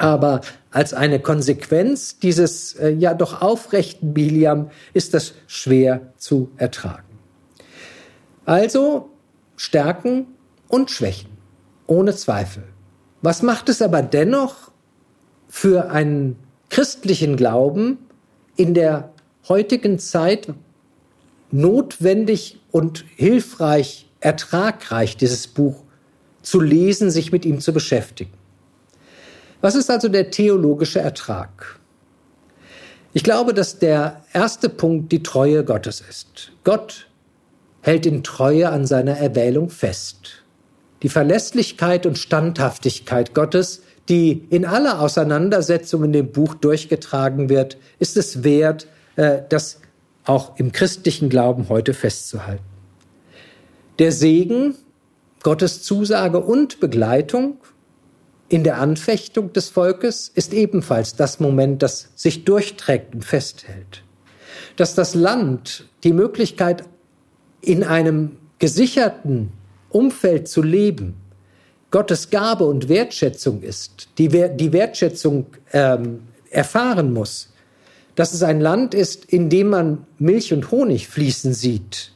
Aber 0.01 0.41
als 0.71 0.95
eine 0.95 1.19
Konsequenz 1.19 2.17
dieses 2.17 2.73
äh, 2.73 2.89
ja 2.89 3.13
doch 3.13 3.43
aufrechten 3.43 4.15
Biliam 4.15 4.71
ist 4.95 5.13
das 5.13 5.35
schwer 5.45 6.11
zu 6.17 6.49
ertragen. 6.57 7.19
Also 8.45 9.11
Stärken 9.57 10.25
und 10.67 10.89
Schwächen, 10.89 11.29
ohne 11.85 12.15
Zweifel. 12.15 12.63
Was 13.21 13.43
macht 13.43 13.69
es 13.69 13.79
aber 13.79 14.01
dennoch 14.01 14.71
für 15.47 15.91
einen 15.91 16.35
christlichen 16.71 17.37
Glauben 17.37 17.99
in 18.55 18.73
der 18.73 19.11
heutigen 19.47 19.99
Zeit 19.99 20.51
notwendig 21.51 22.59
und 22.71 23.05
hilfreich, 23.17 24.09
ertragreich, 24.19 25.15
dieses 25.15 25.45
Buch 25.45 25.83
zu 26.41 26.59
lesen, 26.59 27.11
sich 27.11 27.31
mit 27.31 27.45
ihm 27.45 27.59
zu 27.59 27.71
beschäftigen? 27.71 28.40
Was 29.61 29.75
ist 29.75 29.89
also 29.89 30.09
der 30.09 30.31
theologische 30.31 30.99
Ertrag? 30.99 31.79
Ich 33.13 33.23
glaube, 33.23 33.53
dass 33.53 33.79
der 33.79 34.23
erste 34.33 34.69
Punkt 34.69 35.11
die 35.11 35.21
Treue 35.21 35.63
Gottes 35.63 36.01
ist. 36.01 36.51
Gott 36.63 37.07
hält 37.81 38.05
in 38.05 38.23
Treue 38.23 38.69
an 38.69 38.85
seiner 38.85 39.17
Erwählung 39.17 39.69
fest. 39.69 40.43
Die 41.03 41.09
Verlässlichkeit 41.09 42.05
und 42.05 42.17
Standhaftigkeit 42.17 43.33
Gottes, 43.33 43.81
die 44.07 44.45
in 44.49 44.65
aller 44.65 45.01
Auseinandersetzung 45.01 46.03
in 46.05 46.13
dem 46.13 46.31
Buch 46.31 46.53
durchgetragen 46.53 47.49
wird, 47.49 47.77
ist 47.99 48.17
es 48.17 48.43
wert, 48.43 48.87
äh, 49.15 49.39
das 49.49 49.79
auch 50.25 50.57
im 50.57 50.71
christlichen 50.71 51.29
Glauben 51.29 51.69
heute 51.69 51.93
festzuhalten. 51.93 52.63
Der 53.99 54.11
Segen, 54.11 54.75
Gottes 55.43 55.83
Zusage 55.83 56.39
und 56.39 56.79
Begleitung 56.79 57.57
in 58.51 58.65
der 58.65 58.79
Anfechtung 58.79 59.53
des 59.53 59.69
Volkes 59.69 60.29
ist 60.35 60.53
ebenfalls 60.53 61.15
das 61.15 61.39
Moment, 61.39 61.81
das 61.81 62.09
sich 62.15 62.43
durchträgt 62.43 63.15
und 63.15 63.23
festhält. 63.23 64.03
Dass 64.75 64.93
das 64.93 65.15
Land 65.15 65.87
die 66.03 66.11
Möglichkeit, 66.11 66.83
in 67.61 67.85
einem 67.85 68.35
gesicherten 68.59 69.53
Umfeld 69.89 70.49
zu 70.49 70.61
leben, 70.61 71.15
Gottes 71.91 72.29
Gabe 72.29 72.65
und 72.65 72.89
Wertschätzung 72.89 73.61
ist, 73.61 74.09
die, 74.17 74.27
die 74.27 74.73
Wertschätzung 74.73 75.45
ähm, 75.71 76.23
erfahren 76.49 77.13
muss, 77.13 77.53
dass 78.15 78.33
es 78.33 78.43
ein 78.43 78.59
Land 78.59 78.93
ist, 78.93 79.23
in 79.23 79.49
dem 79.49 79.69
man 79.69 80.05
Milch 80.19 80.51
und 80.51 80.71
Honig 80.71 81.07
fließen 81.07 81.53
sieht 81.53 82.11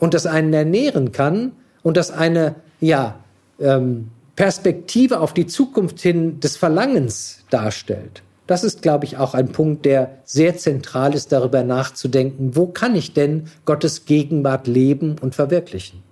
und 0.00 0.14
das 0.14 0.26
einen 0.26 0.52
ernähren 0.52 1.12
kann 1.12 1.52
und 1.84 1.96
das 1.96 2.10
eine, 2.10 2.56
ja, 2.80 3.20
ähm, 3.60 4.10
Perspektive 4.40 5.20
auf 5.20 5.34
die 5.34 5.46
Zukunft 5.46 6.00
hin 6.00 6.40
des 6.40 6.56
Verlangens 6.56 7.44
darstellt. 7.50 8.22
Das 8.46 8.64
ist, 8.64 8.80
glaube 8.80 9.04
ich, 9.04 9.18
auch 9.18 9.34
ein 9.34 9.52
Punkt, 9.52 9.84
der 9.84 10.16
sehr 10.24 10.56
zentral 10.56 11.14
ist, 11.14 11.30
darüber 11.30 11.62
nachzudenken, 11.62 12.56
wo 12.56 12.66
kann 12.66 12.94
ich 12.94 13.12
denn 13.12 13.50
Gottes 13.66 14.06
Gegenwart 14.06 14.66
leben 14.66 15.16
und 15.20 15.34
verwirklichen. 15.34 16.02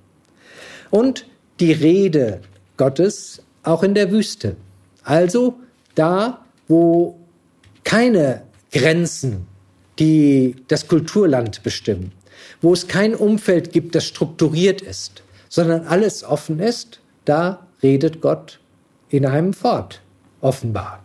Und 0.90 1.26
die 1.58 1.72
Rede 1.72 2.42
Gottes 2.76 3.40
auch 3.62 3.82
in 3.82 3.94
der 3.94 4.12
Wüste. 4.12 4.56
Also 5.04 5.54
da, 5.94 6.44
wo 6.68 7.18
keine 7.82 8.42
Grenzen, 8.72 9.46
die 9.98 10.54
das 10.68 10.86
Kulturland 10.86 11.62
bestimmen, 11.62 12.12
wo 12.60 12.74
es 12.74 12.88
kein 12.88 13.14
Umfeld 13.14 13.72
gibt, 13.72 13.94
das 13.94 14.04
strukturiert 14.04 14.82
ist, 14.82 15.22
sondern 15.48 15.86
alles 15.86 16.24
offen 16.24 16.60
ist, 16.60 17.00
da 17.24 17.67
redet 17.82 18.20
Gott 18.20 18.60
in 19.08 19.26
einem 19.26 19.52
fort, 19.52 20.02
offenbar. 20.40 21.02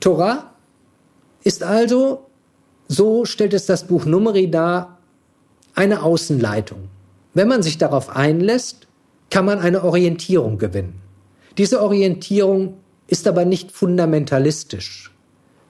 Torah 0.00 0.52
ist 1.44 1.62
also, 1.62 2.26
so 2.88 3.24
stellt 3.24 3.54
es 3.54 3.66
das 3.66 3.86
Buch 3.86 4.04
Numeri 4.04 4.50
dar, 4.50 4.98
eine 5.74 6.02
Außenleitung. 6.02 6.88
Wenn 7.34 7.48
man 7.48 7.62
sich 7.62 7.78
darauf 7.78 8.10
einlässt, 8.10 8.88
kann 9.30 9.44
man 9.44 9.60
eine 9.60 9.84
Orientierung 9.84 10.58
gewinnen. 10.58 11.00
Diese 11.56 11.82
Orientierung 11.82 12.78
ist 13.06 13.26
aber 13.26 13.44
nicht 13.44 13.72
fundamentalistisch. 13.72 15.10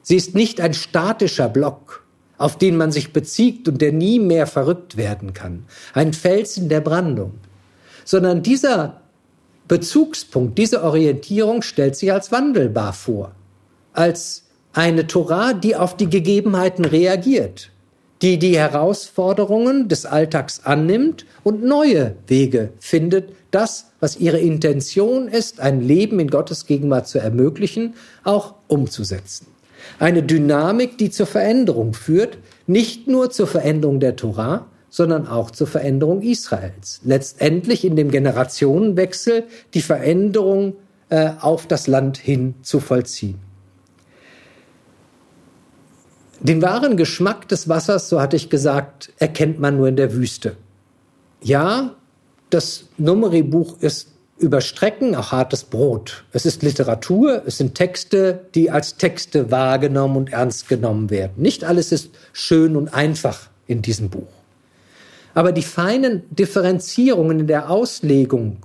Sie 0.01 0.15
ist 0.15 0.35
nicht 0.35 0.59
ein 0.59 0.73
statischer 0.73 1.47
Block, 1.47 2.05
auf 2.37 2.57
den 2.57 2.75
man 2.75 2.91
sich 2.91 3.13
bezieht 3.13 3.67
und 3.69 3.81
der 3.81 3.93
nie 3.93 4.19
mehr 4.19 4.47
verrückt 4.47 4.97
werden 4.97 5.33
kann, 5.33 5.65
ein 5.93 6.11
Felsen 6.11 6.67
der 6.67 6.81
Brandung, 6.81 7.33
sondern 8.03 8.43
dieser 8.43 9.02
Bezugspunkt, 9.67 10.57
diese 10.57 10.83
Orientierung 10.83 11.61
stellt 11.61 11.95
sich 11.95 12.11
als 12.11 12.31
wandelbar 12.31 12.93
vor, 12.93 13.31
als 13.93 14.43
eine 14.73 15.07
Torah, 15.07 15.53
die 15.53 15.75
auf 15.75 15.95
die 15.95 16.09
Gegebenheiten 16.09 16.85
reagiert, 16.85 17.71
die 18.21 18.39
die 18.39 18.57
Herausforderungen 18.57 19.87
des 19.87 20.05
Alltags 20.05 20.61
annimmt 20.65 21.25
und 21.43 21.63
neue 21.63 22.15
Wege 22.27 22.69
findet, 22.79 23.33
das, 23.51 23.91
was 23.99 24.17
ihre 24.17 24.39
Intention 24.39 25.27
ist, 25.27 25.59
ein 25.59 25.79
Leben 25.79 26.19
in 26.19 26.29
Gottes 26.29 26.65
Gegenwart 26.65 27.07
zu 27.07 27.19
ermöglichen, 27.19 27.93
auch 28.23 28.55
umzusetzen. 28.67 29.47
Eine 29.99 30.23
Dynamik, 30.23 30.97
die 30.97 31.11
zur 31.11 31.27
Veränderung 31.27 31.93
führt, 31.93 32.37
nicht 32.65 33.07
nur 33.07 33.29
zur 33.29 33.47
Veränderung 33.47 33.99
der 33.99 34.15
Torah, 34.15 34.67
sondern 34.93 35.27
auch 35.27 35.49
zur 35.49 35.65
Veränderung 35.65 36.21
Israels. 36.21 37.01
Letztendlich 37.03 37.83
in 37.83 37.95
dem 37.95 38.11
Generationenwechsel 38.11 39.45
die 39.73 39.81
Veränderung 39.81 40.75
äh, 41.09 41.31
auf 41.41 41.65
das 41.65 41.87
Land 41.87 42.19
hin 42.19 42.53
zu 42.61 42.79
vollziehen. 42.79 43.39
Den 46.41 46.61
wahren 46.61 46.95
Geschmack 46.95 47.47
des 47.47 47.67
Wassers, 47.67 48.07
so 48.07 48.21
hatte 48.21 48.35
ich 48.35 48.51
gesagt, 48.51 49.11
erkennt 49.17 49.59
man 49.59 49.77
nur 49.77 49.87
in 49.87 49.95
der 49.95 50.13
Wüste. 50.13 50.57
Ja, 51.41 51.95
das 52.51 52.85
Numeri-Buch 52.99 53.79
ist 53.79 54.09
über 54.37 54.61
Strecken 54.61 55.15
auch 55.15 55.31
hartes 55.31 55.63
Brot. 55.63 56.23
Es 56.33 56.45
ist 56.45 56.61
Literatur, 56.61 57.41
es 57.47 57.57
sind 57.57 57.73
Texte, 57.73 58.41
die 58.53 58.69
als 58.69 58.97
Texte 58.97 59.49
wahrgenommen 59.49 60.17
und 60.17 60.33
ernst 60.33 60.69
genommen 60.69 61.09
werden. 61.09 61.33
Nicht 61.37 61.63
alles 61.63 61.91
ist 61.91 62.11
schön 62.31 62.75
und 62.75 62.93
einfach 62.93 63.49
in 63.65 63.81
diesem 63.81 64.11
Buch. 64.11 64.42
Aber 65.33 65.51
die 65.51 65.63
feinen 65.63 66.23
Differenzierungen 66.29 67.41
in 67.41 67.47
der 67.47 67.69
Auslegung, 67.69 68.57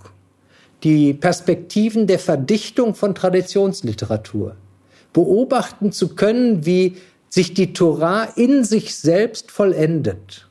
die 0.82 1.14
Perspektiven 1.14 2.06
der 2.06 2.18
Verdichtung 2.18 2.94
von 2.94 3.14
Traditionsliteratur, 3.14 4.56
beobachten 5.12 5.92
zu 5.92 6.14
können, 6.14 6.66
wie 6.66 6.96
sich 7.28 7.54
die 7.54 7.72
Torah 7.72 8.24
in 8.36 8.64
sich 8.64 8.94
selbst 8.96 9.50
vollendet. 9.50 10.48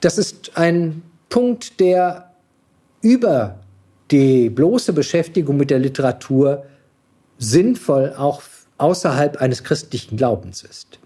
Das 0.00 0.18
ist 0.18 0.52
ein 0.56 1.02
Punkt, 1.28 1.80
der 1.80 2.34
über 3.00 3.60
die 4.10 4.50
bloße 4.50 4.92
Beschäftigung 4.92 5.56
mit 5.56 5.70
der 5.70 5.78
Literatur 5.78 6.64
sinnvoll 7.38 8.14
auch 8.16 8.42
außerhalb 8.78 9.40
eines 9.40 9.64
christlichen 9.64 10.16
Glaubens 10.16 10.62
ist. 10.62 10.98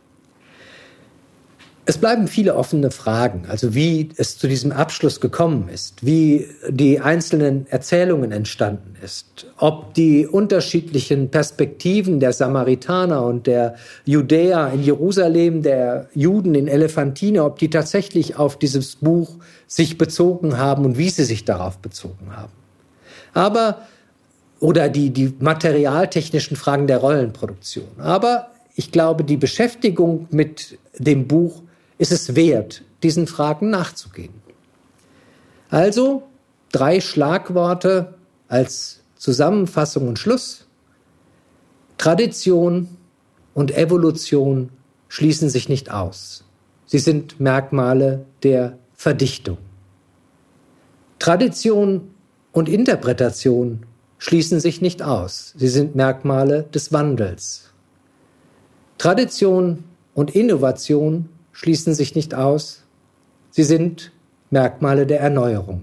Es 1.90 1.96
bleiben 1.96 2.28
viele 2.28 2.54
offene 2.54 2.90
Fragen, 2.90 3.46
also 3.48 3.74
wie 3.74 4.10
es 4.18 4.36
zu 4.36 4.46
diesem 4.46 4.72
Abschluss 4.72 5.22
gekommen 5.22 5.70
ist, 5.72 6.04
wie 6.04 6.46
die 6.68 7.00
einzelnen 7.00 7.66
Erzählungen 7.70 8.30
entstanden 8.30 8.94
ist, 9.02 9.46
ob 9.56 9.94
die 9.94 10.26
unterschiedlichen 10.26 11.30
Perspektiven 11.30 12.20
der 12.20 12.34
Samaritaner 12.34 13.24
und 13.24 13.46
der 13.46 13.76
Judäer 14.04 14.70
in 14.74 14.82
Jerusalem, 14.82 15.62
der 15.62 16.10
Juden 16.12 16.54
in 16.54 16.68
Elephantine, 16.68 17.42
ob 17.42 17.58
die 17.58 17.70
tatsächlich 17.70 18.36
auf 18.36 18.58
dieses 18.58 18.96
Buch 18.96 19.36
sich 19.66 19.96
bezogen 19.96 20.58
haben 20.58 20.84
und 20.84 20.98
wie 20.98 21.08
sie 21.08 21.24
sich 21.24 21.46
darauf 21.46 21.78
bezogen 21.78 22.36
haben. 22.36 22.52
Aber, 23.32 23.86
oder 24.60 24.90
die, 24.90 25.08
die 25.08 25.32
materialtechnischen 25.38 26.58
Fragen 26.58 26.86
der 26.86 26.98
Rollenproduktion. 26.98 27.88
Aber 27.96 28.48
ich 28.74 28.92
glaube, 28.92 29.24
die 29.24 29.38
Beschäftigung 29.38 30.26
mit 30.30 30.78
dem 30.98 31.26
Buch 31.26 31.62
ist 31.98 32.12
es 32.12 32.34
wert, 32.34 32.82
diesen 33.02 33.26
Fragen 33.26 33.70
nachzugehen. 33.70 34.34
Also 35.70 36.22
drei 36.72 37.00
Schlagworte 37.00 38.14
als 38.48 39.00
Zusammenfassung 39.16 40.08
und 40.08 40.18
Schluss. 40.18 40.66
Tradition 41.98 42.88
und 43.54 43.76
Evolution 43.76 44.70
schließen 45.08 45.50
sich 45.50 45.68
nicht 45.68 45.90
aus. 45.90 46.44
Sie 46.86 46.98
sind 46.98 47.40
Merkmale 47.40 48.24
der 48.42 48.78
Verdichtung. 48.94 49.58
Tradition 51.18 52.14
und 52.52 52.68
Interpretation 52.68 53.84
schließen 54.18 54.60
sich 54.60 54.80
nicht 54.80 55.02
aus. 55.02 55.54
Sie 55.56 55.68
sind 55.68 55.94
Merkmale 55.94 56.64
des 56.74 56.92
Wandels. 56.92 57.70
Tradition 58.96 59.84
und 60.14 60.34
Innovation 60.34 61.28
schließen 61.58 61.92
sich 61.92 62.14
nicht 62.14 62.36
aus. 62.36 62.84
Sie 63.50 63.64
sind 63.64 64.12
Merkmale 64.50 65.06
der 65.06 65.18
Erneuerung. 65.18 65.82